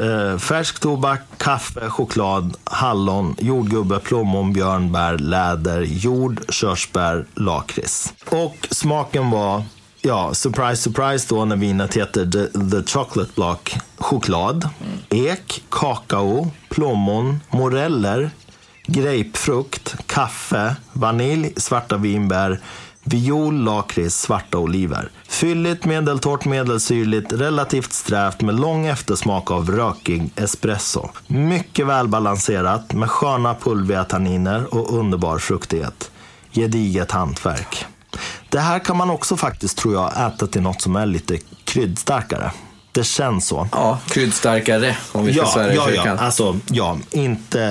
Eh, 0.00 0.38
Färsk 0.38 0.80
tobak, 0.80 1.20
kaffe, 1.36 1.90
choklad, 1.90 2.56
hallon, 2.64 3.34
jordgubbe, 3.38 3.98
plommon, 3.98 4.52
björnbär, 4.52 5.18
läder, 5.18 5.80
jord, 5.80 6.40
körsbär, 6.48 7.24
lakrits. 7.34 8.12
Och 8.28 8.68
smaken 8.70 9.30
var, 9.30 9.62
ja, 10.02 10.34
surprise, 10.34 10.76
surprise 10.76 11.26
då 11.28 11.44
när 11.44 11.56
vinet 11.56 11.96
heter 11.96 12.26
The, 12.26 12.70
the 12.70 12.92
Chocolate 12.92 13.30
Block. 13.34 13.76
Choklad, 13.98 14.68
ek, 15.10 15.62
kakao, 15.68 16.50
plommon, 16.68 17.40
moreller, 17.50 18.30
grapefrukt, 18.86 19.96
kaffe, 20.06 20.76
vanilj, 20.92 21.52
svarta 21.56 21.96
vinbär, 21.96 22.60
viol, 23.04 23.54
lakrits, 23.54 24.20
svarta 24.20 24.58
oliver. 24.58 25.10
Fylligt, 25.28 25.84
medeltorrt, 25.84 26.44
medelsyrligt, 26.44 27.32
relativt 27.32 27.92
strävt 27.92 28.40
med 28.40 28.60
lång 28.60 28.86
eftersmak 28.86 29.50
av 29.50 29.70
rökig 29.70 30.30
espresso. 30.36 31.08
Mycket 31.26 31.86
välbalanserat 31.86 32.92
med 32.92 33.10
sköna 33.10 33.54
pulviga 33.54 34.04
tanniner 34.04 34.74
och 34.74 34.98
underbar 34.98 35.38
fruktighet. 35.38 36.10
Gediget 36.52 37.10
hantverk. 37.10 37.86
Det 38.48 38.60
här 38.60 38.78
kan 38.78 38.96
man 38.96 39.10
också 39.10 39.36
faktiskt, 39.36 39.78
tror 39.78 39.94
jag, 39.94 40.26
äta 40.26 40.46
till 40.46 40.62
något 40.62 40.82
som 40.82 40.96
är 40.96 41.06
lite 41.06 41.38
kryddstarkare. 41.64 42.50
Det 42.92 43.04
känns 43.04 43.46
så. 43.46 43.68
Ja, 43.72 43.98
kryddstarkare 44.08 44.96
om 45.12 45.24
vi 45.24 45.32
ska 45.32 45.42
Ja, 45.42 45.48
svära 45.48 45.72
i 45.72 45.76
ja, 45.76 45.90
ja. 45.90 46.16
Alltså, 46.18 46.58
ja. 46.70 46.98
Inte 47.10 47.62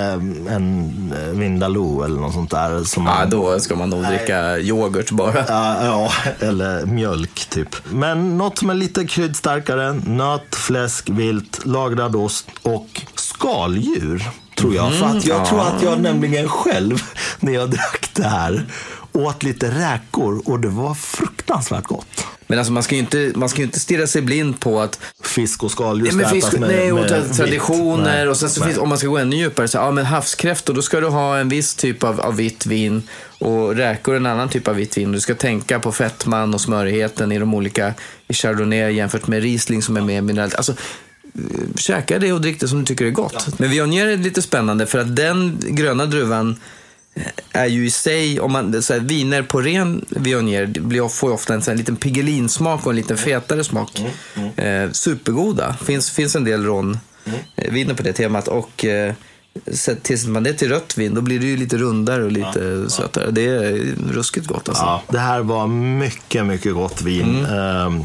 en 0.50 1.14
eh, 1.18 1.40
Vindaloo 1.40 2.04
eller 2.04 2.20
något 2.22 2.34
sånt 2.34 2.52
där. 2.52 2.84
Som 2.84 3.06
Ja, 3.06 3.16
man, 3.16 3.30
då 3.30 3.60
ska 3.60 3.76
man 3.76 3.90
nog 3.90 4.04
dricka 4.04 4.58
yoghurt 4.58 5.12
bara. 5.12 5.46
Ja, 5.48 5.86
ja, 5.86 6.12
eller 6.48 6.86
mjölk 6.86 7.46
typ. 7.50 7.76
Men 7.90 8.38
något 8.38 8.58
som 8.58 8.70
är 8.70 8.74
lite 8.74 9.06
kryddstarkare. 9.06 9.94
Nöt, 9.94 10.56
fläsk, 10.56 11.10
vilt, 11.10 11.66
lagrad 11.66 12.16
ost 12.16 12.48
och 12.62 13.02
skaldjur. 13.16 14.30
Tror 14.58 14.76
jag. 14.76 14.94
För 14.94 15.06
att 15.06 15.26
jag 15.26 15.46
tror 15.46 15.62
att 15.62 15.84
jag 15.84 16.00
nämligen 16.02 16.50
själv, 16.50 17.04
när 17.40 17.54
jag 17.54 17.70
drack 17.70 18.10
det 18.14 18.28
här, 18.28 18.66
åt 19.12 19.44
lite 19.44 19.72
räkor 19.72 20.42
och 20.46 20.60
det 20.60 20.68
var 20.68 20.94
fruktansvärt 20.94 21.84
gott. 21.84 22.26
Men 22.48 22.60
alltså 22.60 22.74
man 22.74 22.84
ska 22.84 22.96
ju 22.96 23.02
inte, 23.02 23.32
man 23.36 23.50
ska 23.50 23.62
inte 23.62 23.80
stirra 23.80 24.08
sig 24.08 24.22
blind 24.22 24.60
på 24.60 24.80
att 24.82 25.00
Fisk 25.24 25.64
och 25.64 25.72
skaldjur 25.72 26.12
ska 26.12 26.38
ätas 26.38 26.54
med, 26.54 26.70
nej, 26.70 26.92
och 26.92 27.00
med 27.00 27.34
traditioner 27.34 28.04
Nej. 28.04 28.28
och 28.28 28.38
sen 28.38 28.50
så 28.50 28.60
Nej. 28.60 28.70
finns, 28.70 28.80
om 28.80 28.90
man 28.90 28.98
ska 28.98 29.08
gå 29.08 29.18
ännu 29.18 29.36
djupare, 29.36 29.68
så, 29.68 29.78
ja 29.78 29.92
men 29.92 30.06
havskräftor, 30.06 30.74
då 30.74 30.82
ska 30.82 31.00
du 31.00 31.08
ha 31.08 31.38
en 31.38 31.50
viss 31.50 31.76
typ 31.76 32.04
av, 32.04 32.22
av 32.22 32.36
vitt 32.36 32.66
vin 32.66 33.04
och 33.40 33.76
räkor 33.76 34.16
en 34.16 34.26
annan 34.26 34.50
typ 34.50 34.68
av 34.68 34.76
vitt 34.76 34.98
vin. 34.98 35.12
Du 35.12 35.20
ska 35.20 35.36
tänka 35.36 35.80
på 35.80 35.92
fettman 35.92 36.54
och 36.54 36.62
smörigheten 36.62 37.32
i 37.32 37.40
de 37.40 37.54
olika, 37.54 37.94
i 38.28 38.34
chardonnay 38.34 38.92
jämfört 38.94 39.28
med 39.28 39.42
riesling 39.42 39.82
som 39.82 39.98
är 39.98 40.02
mer 40.02 40.22
mineralt. 40.22 40.56
Alltså, 40.56 40.72
eh, 40.72 41.76
käka 41.76 42.20
det 42.20 42.34
och 42.34 42.42
drick 42.42 42.60
det 42.60 42.68
som 42.68 42.80
du 42.80 42.86
tycker 42.86 43.06
är 43.06 43.10
gott. 43.10 43.60
Men 43.60 43.70
Viognier 43.70 44.08
är 44.08 44.18
lite 44.18 44.42
spännande 44.42 44.86
för 44.86 45.00
att 45.00 45.16
den 45.16 45.58
gröna 45.68 46.06
druvan 46.06 46.56
är 47.52 47.66
ju 47.66 47.86
i 47.86 47.92
sig, 47.92 48.40
om 48.40 48.52
man, 48.52 48.84
så 48.84 48.94
här, 48.94 49.00
viner 49.00 49.44
på 49.44 49.62
ren 49.62 50.06
Viognier 50.10 50.66
blir, 50.66 51.08
får 51.08 51.30
ju 51.30 51.34
ofta 51.34 51.54
en 51.54 51.62
sån 51.62 51.72
här 51.72 51.78
liten 51.78 51.96
pigelinsmak 51.96 52.86
och 52.86 52.92
en 52.92 52.96
lite 52.96 53.18
fetare 53.18 53.64
smak. 53.64 54.02
Eh, 54.56 54.92
supergoda. 54.92 55.76
Finns, 55.86 56.12
finns 56.12 56.36
en 56.36 56.44
del 56.44 56.64
rån 56.64 57.00
eh, 57.56 57.72
viner 57.72 57.94
på 57.94 58.04
det 58.04 58.14
temat. 58.14 58.48
Och 58.48 58.86
eh, 58.86 59.14
så 59.74 59.96
tillsätter 59.96 60.32
man 60.32 60.44
det 60.44 60.54
till 60.54 60.70
rött 60.70 60.98
vin, 60.98 61.14
då 61.14 61.22
blir 61.22 61.40
det 61.40 61.46
ju 61.46 61.58
lite 61.58 61.78
rundare 61.78 62.24
och 62.24 62.32
lite 62.32 62.90
sötare. 62.90 63.32
Det 63.32 63.46
är 63.46 63.96
ruskigt 64.12 64.48
gott 64.48 64.70
alltså. 64.70 64.84
Ja, 64.84 65.04
det 65.08 65.20
här 65.20 65.40
var 65.40 65.68
mycket, 65.68 66.46
mycket 66.46 66.74
gott 66.74 67.02
vin. 67.02 67.46
Ehm, 67.46 68.04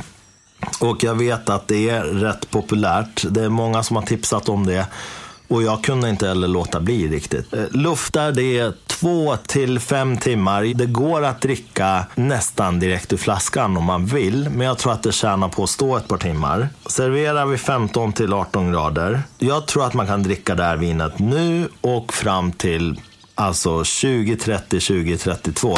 och 0.80 1.04
jag 1.04 1.14
vet 1.14 1.48
att 1.48 1.68
det 1.68 1.90
är 1.90 2.04
rätt 2.04 2.50
populärt. 2.50 3.24
Det 3.30 3.42
är 3.42 3.48
många 3.48 3.82
som 3.82 3.96
har 3.96 4.02
tipsat 4.02 4.48
om 4.48 4.66
det. 4.66 4.86
Och 5.54 5.62
jag 5.62 5.84
kunde 5.84 6.08
inte 6.08 6.28
heller 6.28 6.48
låta 6.48 6.80
bli 6.80 7.08
riktigt. 7.08 7.52
Eh, 7.52 7.64
Luftar 7.70 8.32
det 8.32 8.58
är 8.58 8.72
två 8.86 9.36
till 9.36 9.80
fem 9.80 10.16
timmar. 10.16 10.62
Det 10.74 10.86
går 10.86 11.24
att 11.24 11.40
dricka 11.40 12.06
nästan 12.14 12.80
direkt 12.80 13.12
ur 13.12 13.16
flaskan 13.16 13.76
om 13.76 13.84
man 13.84 14.06
vill. 14.06 14.48
Men 14.50 14.66
jag 14.66 14.78
tror 14.78 14.92
att 14.92 15.02
det 15.02 15.12
tjänar 15.12 15.48
på 15.48 15.64
att 15.64 15.70
stå 15.70 15.96
ett 15.96 16.08
par 16.08 16.18
timmar. 16.18 16.68
Serverar 16.86 17.46
vi 17.46 17.58
15 17.58 18.12
till 18.12 18.32
18 18.32 18.72
grader. 18.72 19.22
Jag 19.38 19.66
tror 19.66 19.86
att 19.86 19.94
man 19.94 20.06
kan 20.06 20.22
dricka 20.22 20.54
det 20.54 20.64
här 20.64 20.76
vinet 20.76 21.18
nu 21.18 21.68
och 21.80 22.12
fram 22.12 22.52
till 22.52 23.00
alltså 23.34 23.70
2030, 23.78 24.80
2032. 24.80 25.76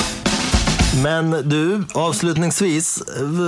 Men 1.02 1.30
du, 1.48 1.82
avslutningsvis, 1.92 3.02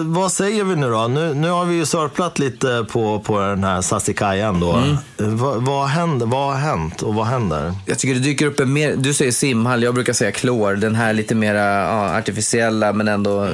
vad 0.04 0.32
säger 0.32 0.64
vi 0.64 0.76
nu 0.76 0.90
då? 0.90 1.08
Nu, 1.08 1.34
nu 1.34 1.50
har 1.50 1.64
vi 1.64 1.76
ju 1.76 1.86
sörplat 1.86 2.38
lite 2.38 2.86
på, 2.90 3.20
på 3.20 3.40
den 3.40 3.64
här 3.64 3.82
Sassikajan 3.82 4.60
då. 4.60 4.96
Va, 5.16 5.54
vad, 5.58 5.88
händer, 5.88 6.26
vad 6.26 6.46
har 6.52 6.54
hänt 6.60 7.02
och 7.02 7.14
vad 7.14 7.26
händer? 7.26 7.74
Jag 7.86 7.98
tycker 7.98 8.14
det 8.14 8.20
dyker 8.20 8.46
upp 8.46 8.60
en 8.60 8.72
mer, 8.72 8.96
du 8.96 9.14
säger 9.14 9.32
simhall, 9.32 9.82
jag 9.82 9.94
brukar 9.94 10.12
säga 10.12 10.32
klor. 10.32 10.74
Den 10.76 10.94
här 10.94 11.12
lite 11.12 11.34
mera 11.34 11.64
ja, 11.64 12.18
artificiella 12.18 12.92
men 12.92 13.08
ändå 13.08 13.48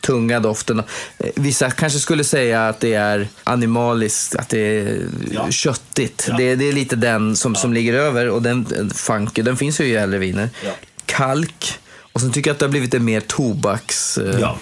tunga 0.00 0.40
doften. 0.40 0.78
Eh, 1.18 1.26
Vissa 1.34 1.70
kanske 1.70 1.98
skulle 1.98 2.24
säga 2.24 2.68
att 2.68 2.80
det 2.80 2.94
är 2.94 3.28
animaliskt, 3.44 4.34
att 4.36 4.48
det 4.48 4.58
är 4.58 4.98
Ja. 5.32 5.50
köttigt. 5.50 6.30
Det, 6.38 6.54
det 6.54 6.68
är 6.68 6.72
lite 6.72 6.96
den 6.96 7.36
som, 7.36 7.54
som 7.54 7.72
ligger 7.72 7.94
över 7.94 8.28
och 8.30 8.42
den 8.42 8.66
eh, 8.78 8.86
funky, 8.94 9.42
den 9.42 9.56
finns 9.56 9.80
ju 9.80 9.84
i 9.84 9.94
äldre 9.96 10.18
viner. 10.18 10.48
Ja. 10.64 10.70
Kalk. 11.06 11.78
Och 12.12 12.20
sen 12.20 12.32
tycker 12.32 12.50
jag 12.50 12.54
att 12.54 12.58
det 12.58 12.64
har 12.66 12.70
blivit 12.70 12.94
en 12.94 13.04
mer 13.04 13.20
tobaks... 13.20 14.18
eh, 14.18 14.40
Ja. 14.40 14.58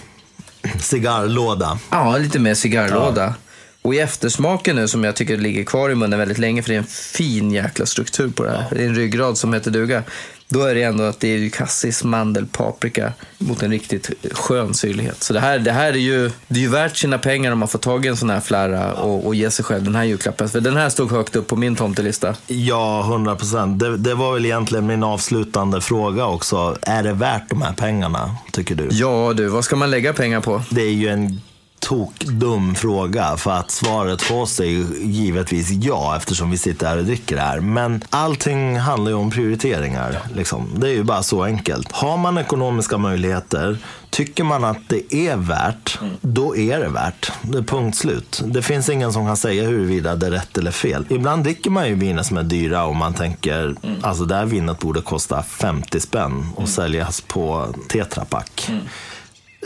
Cigarrlåda. 0.80 1.78
Ja, 1.90 2.18
lite 2.18 2.38
mer 2.38 2.54
cigarrlåda. 2.54 3.34
Och 3.82 3.94
i 3.94 3.98
eftersmaken 3.98 4.76
nu 4.76 4.88
som 4.88 5.04
jag 5.04 5.16
tycker 5.16 5.36
ligger 5.36 5.64
kvar 5.64 5.90
i 5.90 5.94
munnen 5.94 6.18
väldigt 6.18 6.38
länge 6.38 6.62
för 6.62 6.68
det 6.68 6.74
är 6.74 6.78
en 6.78 6.84
fin 6.86 7.50
jäkla 7.50 7.86
struktur 7.86 8.28
på 8.30 8.44
det 8.44 8.50
här. 8.50 8.66
Det 8.70 8.82
är 8.82 8.86
en 8.86 8.94
ryggrad 8.94 9.38
som 9.38 9.52
heter 9.54 9.70
duga. 9.70 10.02
Då 10.48 10.62
är 10.62 10.74
det 10.74 10.82
ändå 10.82 11.04
att 11.04 11.20
det 11.20 11.28
är 11.28 11.38
ju 11.38 11.50
cassis, 11.50 12.04
mandel, 12.04 12.46
paprika 12.46 13.12
mot 13.38 13.62
en 13.62 13.70
riktigt 13.70 14.10
skön 14.32 14.74
syrlighet. 14.74 15.22
Så 15.22 15.32
det 15.32 15.40
här, 15.40 15.58
det 15.58 15.72
här 15.72 15.92
är 15.92 15.96
ju, 15.96 16.30
det 16.48 16.60
är 16.60 16.62
ju 16.62 16.68
värt 16.68 16.96
sina 16.96 17.18
pengar 17.18 17.52
om 17.52 17.58
man 17.58 17.68
får 17.68 17.78
tag 17.78 18.04
i 18.04 18.08
en 18.08 18.16
sån 18.16 18.30
här 18.30 18.40
flära 18.40 18.94
och, 18.94 19.26
och 19.26 19.34
ge 19.34 19.50
sig 19.50 19.64
själv 19.64 19.84
den 19.84 19.94
här 19.94 20.04
julklappen. 20.04 20.48
För 20.48 20.60
den 20.60 20.76
här 20.76 20.88
stod 20.88 21.10
högt 21.10 21.36
upp 21.36 21.46
på 21.46 21.56
min 21.56 21.76
tomtelista. 21.76 22.34
Ja, 22.46 23.04
100 23.04 23.36
procent. 23.36 23.78
Det, 23.78 23.96
det 23.96 24.14
var 24.14 24.34
väl 24.34 24.44
egentligen 24.44 24.86
min 24.86 25.02
avslutande 25.02 25.80
fråga 25.80 26.26
också. 26.26 26.76
Är 26.82 27.02
det 27.02 27.12
värt 27.12 27.48
de 27.48 27.62
här 27.62 27.72
pengarna, 27.72 28.36
tycker 28.52 28.74
du? 28.74 28.88
Ja 28.90 29.32
du, 29.36 29.48
vad 29.48 29.64
ska 29.64 29.76
man 29.76 29.90
lägga 29.90 30.12
pengar 30.12 30.40
på? 30.40 30.62
Det 30.70 30.82
är 30.82 30.92
ju 30.92 31.08
en 31.08 31.40
tokdum 31.80 32.74
fråga 32.74 33.36
för 33.36 33.50
att 33.50 33.70
svaret 33.70 34.28
på 34.28 34.34
oss 34.34 34.60
är 34.60 34.64
ju 34.64 34.86
givetvis 35.02 35.70
ja 35.70 36.16
eftersom 36.16 36.50
vi 36.50 36.58
sitter 36.58 36.86
här 36.86 36.98
och 36.98 37.04
dricker 37.04 37.36
det 37.36 37.42
här. 37.42 37.60
Men 37.60 38.04
allting 38.10 38.78
handlar 38.78 39.10
ju 39.10 39.16
om 39.16 39.30
prioriteringar. 39.30 40.18
Liksom. 40.34 40.68
Det 40.76 40.88
är 40.88 40.92
ju 40.92 41.02
bara 41.02 41.22
så 41.22 41.44
enkelt. 41.44 41.92
Har 41.92 42.16
man 42.16 42.38
ekonomiska 42.38 42.98
möjligheter, 42.98 43.78
tycker 44.10 44.44
man 44.44 44.64
att 44.64 44.88
det 44.88 45.14
är 45.14 45.36
värt, 45.36 45.98
då 46.20 46.56
är 46.56 46.80
det 46.80 46.88
värt. 46.88 47.32
Det 47.42 47.58
är 47.58 47.62
punkt 47.62 47.96
slut. 47.96 48.42
Det 48.46 48.62
finns 48.62 48.88
ingen 48.88 49.12
som 49.12 49.26
kan 49.26 49.36
säga 49.36 49.62
huruvida 49.62 50.16
det 50.16 50.26
är 50.26 50.30
rätt 50.30 50.58
eller 50.58 50.70
fel. 50.70 51.06
Ibland 51.08 51.44
dricker 51.44 51.70
man 51.70 51.88
ju 51.88 51.94
viner 51.94 52.22
som 52.22 52.36
är 52.36 52.42
dyra 52.42 52.84
och 52.84 52.96
man 52.96 53.14
tänker, 53.14 53.74
alltså 54.02 54.24
det 54.24 54.34
här 54.34 54.44
vinet 54.44 54.78
borde 54.78 55.00
kosta 55.00 55.42
50 55.42 56.00
spänn 56.00 56.46
och 56.56 56.68
säljas 56.68 57.20
på 57.20 57.74
tetrapack 57.88 58.70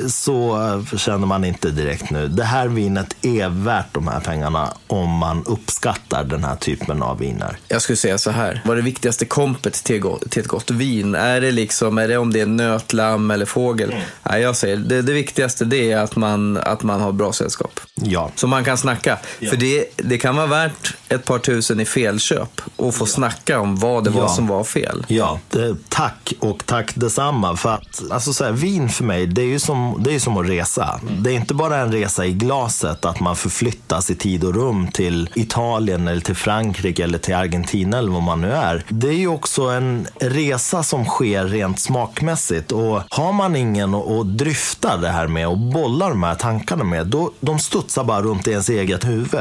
så 0.08 0.58
känner 0.96 1.26
man 1.26 1.44
inte 1.44 1.70
direkt 1.70 2.10
nu. 2.10 2.28
Det 2.28 2.44
här 2.44 2.68
vinet 2.68 3.16
är 3.22 3.48
värt 3.48 3.86
de 3.94 4.08
här 4.08 4.20
pengarna 4.20 4.74
om 4.86 5.10
man 5.10 5.44
uppskattar 5.46 6.24
den 6.24 6.44
här 6.44 6.56
typen 6.56 7.02
av 7.02 7.18
viner. 7.18 7.56
Jag 7.68 7.82
skulle 7.82 7.96
säga 7.96 8.18
så 8.18 8.30
här. 8.30 8.62
Vad 8.64 8.72
är 8.72 8.76
det 8.76 8.82
viktigaste 8.82 9.24
kompet 9.24 9.72
till, 9.84 10.02
till 10.30 10.42
ett 10.42 10.48
gott 10.48 10.70
vin? 10.70 11.14
Är 11.14 11.40
det 11.40 11.50
liksom, 11.50 11.98
är 11.98 12.08
det 12.08 12.16
om 12.18 12.32
det 12.32 12.40
är 12.40 12.46
nöt, 12.46 12.92
lamm 12.92 13.30
eller 13.30 13.46
fågel? 13.46 13.94
Nej, 14.30 14.42
jag 14.42 14.56
säger 14.56 14.76
det, 14.76 15.02
det 15.02 15.12
viktigaste 15.12 15.64
det 15.64 15.92
är 15.92 15.98
att 15.98 16.16
man, 16.16 16.56
att 16.56 16.82
man 16.82 17.00
har 17.00 17.12
bra 17.12 17.32
sällskap. 17.32 17.80
Ja, 17.94 18.30
Så 18.36 18.46
man 18.46 18.64
kan 18.64 18.78
snacka. 18.78 19.18
För 19.50 19.56
det, 19.56 19.84
det 19.96 20.18
kan 20.18 20.36
vara 20.36 20.46
värt 20.46 20.94
ett 21.08 21.24
par 21.24 21.38
tusen 21.38 21.80
i 21.80 21.84
felköp 21.84 22.60
och 22.76 22.94
få 22.94 23.06
snacka 23.06 23.60
om 23.60 23.76
vad 23.76 24.04
det 24.04 24.10
var 24.10 24.22
Ja. 24.22 24.28
som 24.28 24.46
var 24.46 24.64
fel. 24.64 25.04
ja 25.08 25.38
det, 25.50 25.76
tack 25.88 26.32
och 26.40 26.66
tack 26.66 26.92
detsamma. 26.94 27.56
För 27.56 27.74
att, 27.74 28.02
alltså 28.10 28.32
så 28.32 28.44
här, 28.44 28.52
vin 28.52 28.88
för 28.88 29.04
mig, 29.04 29.26
det 29.26 29.42
är 29.42 29.46
ju 29.46 29.58
som, 29.58 29.81
det 29.98 30.14
är 30.14 30.18
som 30.18 30.36
att 30.36 30.48
resa. 30.48 31.00
Det 31.18 31.30
är 31.30 31.34
inte 31.34 31.54
bara 31.54 31.76
en 31.76 31.92
resa 31.92 32.26
i 32.26 32.32
glaset, 32.32 33.04
att 33.04 33.20
man 33.20 33.36
förflyttas 33.36 34.10
i 34.10 34.14
tid 34.14 34.44
och 34.44 34.54
rum 34.54 34.88
till 34.92 35.30
Italien 35.34 36.08
eller 36.08 36.20
till 36.20 36.36
Frankrike 36.36 37.04
eller 37.04 37.18
till 37.18 37.34
Argentina 37.34 37.98
eller 37.98 38.12
vad 38.12 38.22
man 38.22 38.40
nu 38.40 38.52
är. 38.52 38.84
Det 38.88 39.08
är 39.08 39.18
ju 39.18 39.28
också 39.28 39.62
en 39.62 40.06
resa 40.20 40.82
som 40.82 41.04
sker 41.04 41.44
rent 41.44 41.80
smakmässigt. 41.80 42.72
Och 42.72 43.02
har 43.08 43.32
man 43.32 43.56
ingen 43.56 43.94
att, 43.94 44.38
dryfta 44.38 44.96
det 44.96 45.08
här 45.08 45.26
med 45.26 45.48
och 45.48 45.58
bolla 45.58 46.08
de 46.08 46.22
här 46.22 46.34
tankarna 46.34 46.84
med, 46.84 47.06
då 47.06 47.32
de 47.40 47.58
studsar 47.58 48.04
bara 48.04 48.22
runt 48.22 48.48
i 48.48 48.50
ens 48.50 48.68
eget 48.68 49.04
huvud. 49.04 49.40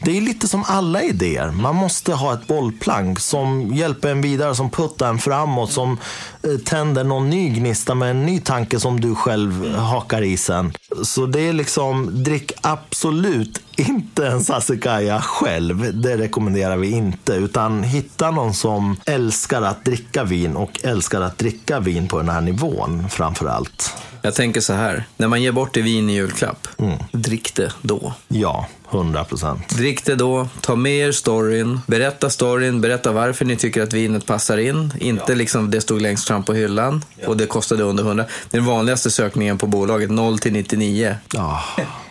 Det 0.00 0.16
är 0.16 0.20
lite 0.20 0.48
som 0.48 0.64
alla 0.66 1.02
idéer. 1.02 1.50
Man 1.50 1.74
måste 1.74 2.14
ha 2.14 2.34
ett 2.34 2.46
bollplank 2.46 3.20
som 3.20 3.74
hjälper 3.74 4.10
en 4.10 4.20
vidare, 4.20 4.54
som 4.54 4.70
puttar 4.70 5.08
en 5.08 5.18
framåt, 5.18 5.72
som 5.72 5.98
eh, 6.42 6.58
tänder 6.64 7.04
någon 7.04 7.30
ny 7.30 7.48
gnista 7.48 7.94
med 7.94 8.10
en 8.10 8.26
ny 8.26 8.40
tanke 8.40 8.80
som 8.80 9.00
du 9.00 9.14
själv 9.14 9.66
eh, 9.66 9.77
hakar 9.80 10.22
i 10.22 10.36
sen. 10.36 10.72
Så 11.02 11.26
det 11.26 11.40
är 11.40 11.52
liksom, 11.52 12.24
drick 12.24 12.52
absolut 12.60 13.62
inte 13.78 14.26
en 14.26 14.44
Sassicaia 14.44 15.20
själv. 15.22 16.00
Det 16.02 16.16
rekommenderar 16.16 16.76
vi 16.76 16.90
inte. 16.90 17.32
Utan 17.32 17.82
hitta 17.82 18.30
någon 18.30 18.54
som 18.54 18.96
älskar 19.06 19.62
att 19.62 19.84
dricka 19.84 20.24
vin 20.24 20.56
och 20.56 20.80
älskar 20.84 21.20
att 21.20 21.38
dricka 21.38 21.80
vin 21.80 22.08
på 22.08 22.18
den 22.18 22.28
här 22.28 22.40
nivån 22.40 23.08
framför 23.10 23.46
allt. 23.46 23.94
Jag 24.22 24.34
tänker 24.34 24.60
så 24.60 24.72
här. 24.72 25.04
När 25.16 25.28
man 25.28 25.42
ger 25.42 25.52
bort 25.52 25.74
det 25.74 25.82
vin 25.82 26.10
i 26.10 26.12
julklapp, 26.14 26.68
Mm. 26.78 26.98
drick 27.12 27.54
det 27.54 27.72
då. 27.82 28.12
Ja, 28.28 28.66
100 28.90 29.24
procent. 29.24 29.68
Drick 29.76 30.04
det 30.04 30.14
då, 30.14 30.48
ta 30.60 30.76
med 30.76 30.92
er 30.92 31.12
storyn, 31.12 31.80
berätta 31.86 32.30
storyn, 32.30 32.80
berätta 32.80 33.12
varför 33.12 33.44
ni 33.44 33.56
tycker 33.56 33.82
att 33.82 33.92
vinet 33.92 34.26
passar 34.26 34.58
in. 34.58 34.92
Inte 35.00 35.34
liksom 35.34 35.70
det 35.70 35.80
stod 35.80 36.02
längst 36.02 36.28
fram 36.28 36.42
på 36.44 36.54
hyllan 36.54 37.04
och 37.26 37.36
det 37.36 37.46
kostade 37.46 37.82
under 37.82 38.04
100. 38.04 38.24
Den 38.50 38.64
vanligaste 38.64 39.10
sökningen 39.10 39.58
på 39.58 39.66
bolaget 39.66 40.10
0 40.10 40.38
till 40.38 40.52
99. 40.52 41.16
Ja, 41.32 41.62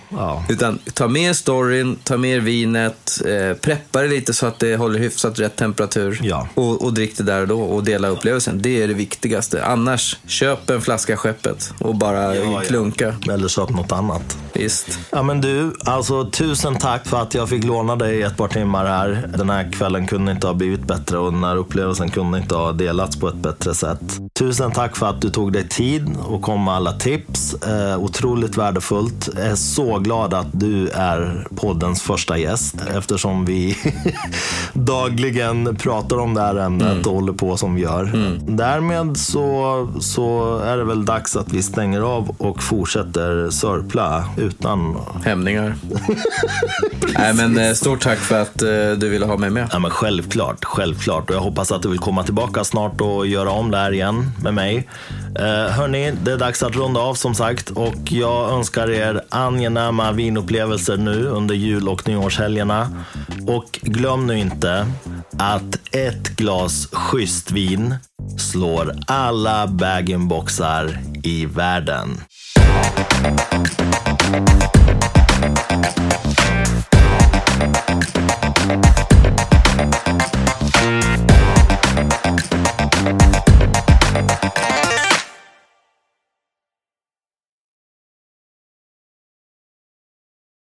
Ja. 0.09 0.43
Utan 0.49 0.79
ta 0.93 1.07
med 1.07 1.35
storyn, 1.35 1.97
ta 2.03 2.17
med 2.17 2.43
vinet, 2.43 3.21
eh, 3.25 3.57
preppa 3.57 4.01
det 4.01 4.07
lite 4.07 4.33
så 4.33 4.45
att 4.45 4.59
det 4.59 4.75
håller 4.75 4.99
hyfsat 4.99 5.39
rätt 5.39 5.55
temperatur. 5.55 6.19
Ja. 6.23 6.47
Och, 6.53 6.83
och 6.83 6.93
drick 6.93 7.17
det 7.17 7.23
där 7.23 7.41
och 7.41 7.47
då 7.47 7.61
och 7.61 7.83
dela 7.83 8.07
upplevelsen. 8.07 8.61
Det 8.61 8.83
är 8.83 8.87
det 8.87 8.93
viktigaste. 8.93 9.65
Annars, 9.65 10.17
köp 10.27 10.69
en 10.69 10.81
flaska 10.81 11.17
skeppet 11.17 11.73
och 11.79 11.95
bara 11.95 12.35
Ja, 12.35 12.61
klunka. 12.67 13.15
Eller 13.31 13.47
köp 13.47 13.69
något 13.69 13.91
annat. 13.91 14.37
Visst. 14.53 14.99
Ja 15.11 15.23
men 15.23 15.41
du, 15.41 15.73
alltså 15.85 16.29
tusen 16.29 16.75
tack 16.75 17.07
för 17.07 17.21
att 17.21 17.33
jag 17.33 17.49
fick 17.49 17.63
låna 17.63 17.95
dig 17.95 18.21
ett 18.21 18.37
par 18.37 18.47
timmar 18.47 18.85
här. 18.85 19.29
Den 19.37 19.49
här 19.49 19.71
kvällen 19.71 20.07
kunde 20.07 20.31
inte 20.31 20.47
ha 20.47 20.53
blivit 20.53 20.87
bättre 20.87 21.17
och 21.17 21.33
den 21.33 21.43
här 21.43 21.55
upplevelsen 21.55 22.09
kunde 22.09 22.37
inte 22.37 22.55
ha 22.55 22.71
delats 22.71 23.19
på 23.19 23.27
ett 23.27 23.35
bättre 23.35 23.73
sätt. 23.75 23.99
Tusen 24.39 24.71
tack 24.71 24.95
för 24.97 25.09
att 25.09 25.21
du 25.21 25.29
tog 25.29 25.53
dig 25.53 25.67
tid 25.69 26.17
och 26.25 26.41
kom 26.41 26.63
med 26.65 26.73
alla 26.73 26.93
tips. 26.93 27.53
Eh, 27.53 27.99
otroligt 27.99 28.57
värdefullt. 28.57 29.29
Jag 29.35 29.45
är 29.45 29.55
så 29.97 30.01
glad 30.01 30.33
att 30.33 30.47
du 30.51 30.89
är 30.89 31.47
poddens 31.55 32.01
första 32.01 32.37
gäst 32.37 32.75
eftersom 32.95 33.45
vi 33.45 33.77
dagligen 34.73 35.75
pratar 35.75 36.17
om 36.17 36.33
det 36.33 36.41
här 36.41 36.55
ämnet 36.55 37.05
och 37.07 37.13
håller 37.13 37.33
på 37.33 37.57
som 37.57 37.75
vi 37.75 37.81
gör. 37.81 38.37
Därmed 38.47 39.17
så, 39.17 39.87
så 39.99 40.57
är 40.59 40.77
det 40.77 40.83
väl 40.83 41.05
dags 41.05 41.35
att 41.35 41.53
vi 41.53 41.63
stänger 41.63 42.01
av 42.01 42.35
och 42.37 42.63
fortsätter 42.63 43.49
sörpla 43.49 44.25
utan 44.37 44.97
Hämningar. 45.23 45.75
Nej, 47.19 47.33
men 47.33 47.57
eh, 47.57 47.73
stort 47.73 48.01
tack 48.01 48.19
för 48.19 48.41
att 48.41 48.61
eh, 48.61 48.91
du 48.97 49.09
ville 49.09 49.25
ha 49.25 49.37
mig 49.37 49.49
med. 49.49 49.69
Ja, 49.71 49.79
men 49.79 49.91
självklart, 49.91 50.65
självklart. 50.65 51.29
Och 51.29 51.35
jag 51.35 51.41
hoppas 51.41 51.71
att 51.71 51.81
du 51.81 51.89
vill 51.89 51.99
komma 51.99 52.23
tillbaka 52.23 52.63
snart 52.63 53.01
och 53.01 53.27
göra 53.27 53.49
om 53.49 53.71
det 53.71 53.77
här 53.77 53.91
igen 53.91 54.31
med 54.43 54.53
mig. 54.53 54.87
Eh, 55.39 55.71
hörni, 55.71 56.11
det 56.11 56.31
är 56.31 56.37
dags 56.37 56.63
att 56.63 56.75
runda 56.75 56.99
av 56.99 57.13
som 57.13 57.35
sagt 57.35 57.69
och 57.69 58.11
jag 58.11 58.49
önskar 58.51 58.89
er 58.89 59.21
angenäma 59.29 60.11
vinupplevelser 60.11 60.97
nu 60.97 61.27
under 61.27 61.55
jul 61.55 61.89
och 61.89 62.07
nyårshelgerna. 62.07 63.05
Och 63.47 63.79
glöm 63.81 64.27
nu 64.27 64.39
inte 64.39 64.87
att 65.37 65.95
ett 65.95 66.35
glas 66.35 66.87
schysst 66.91 67.51
vin 67.51 67.95
slår 68.37 68.95
alla 69.07 69.67
bag 69.67 70.19
boxar 70.19 70.99
i 71.23 71.45
världen. 71.45 72.17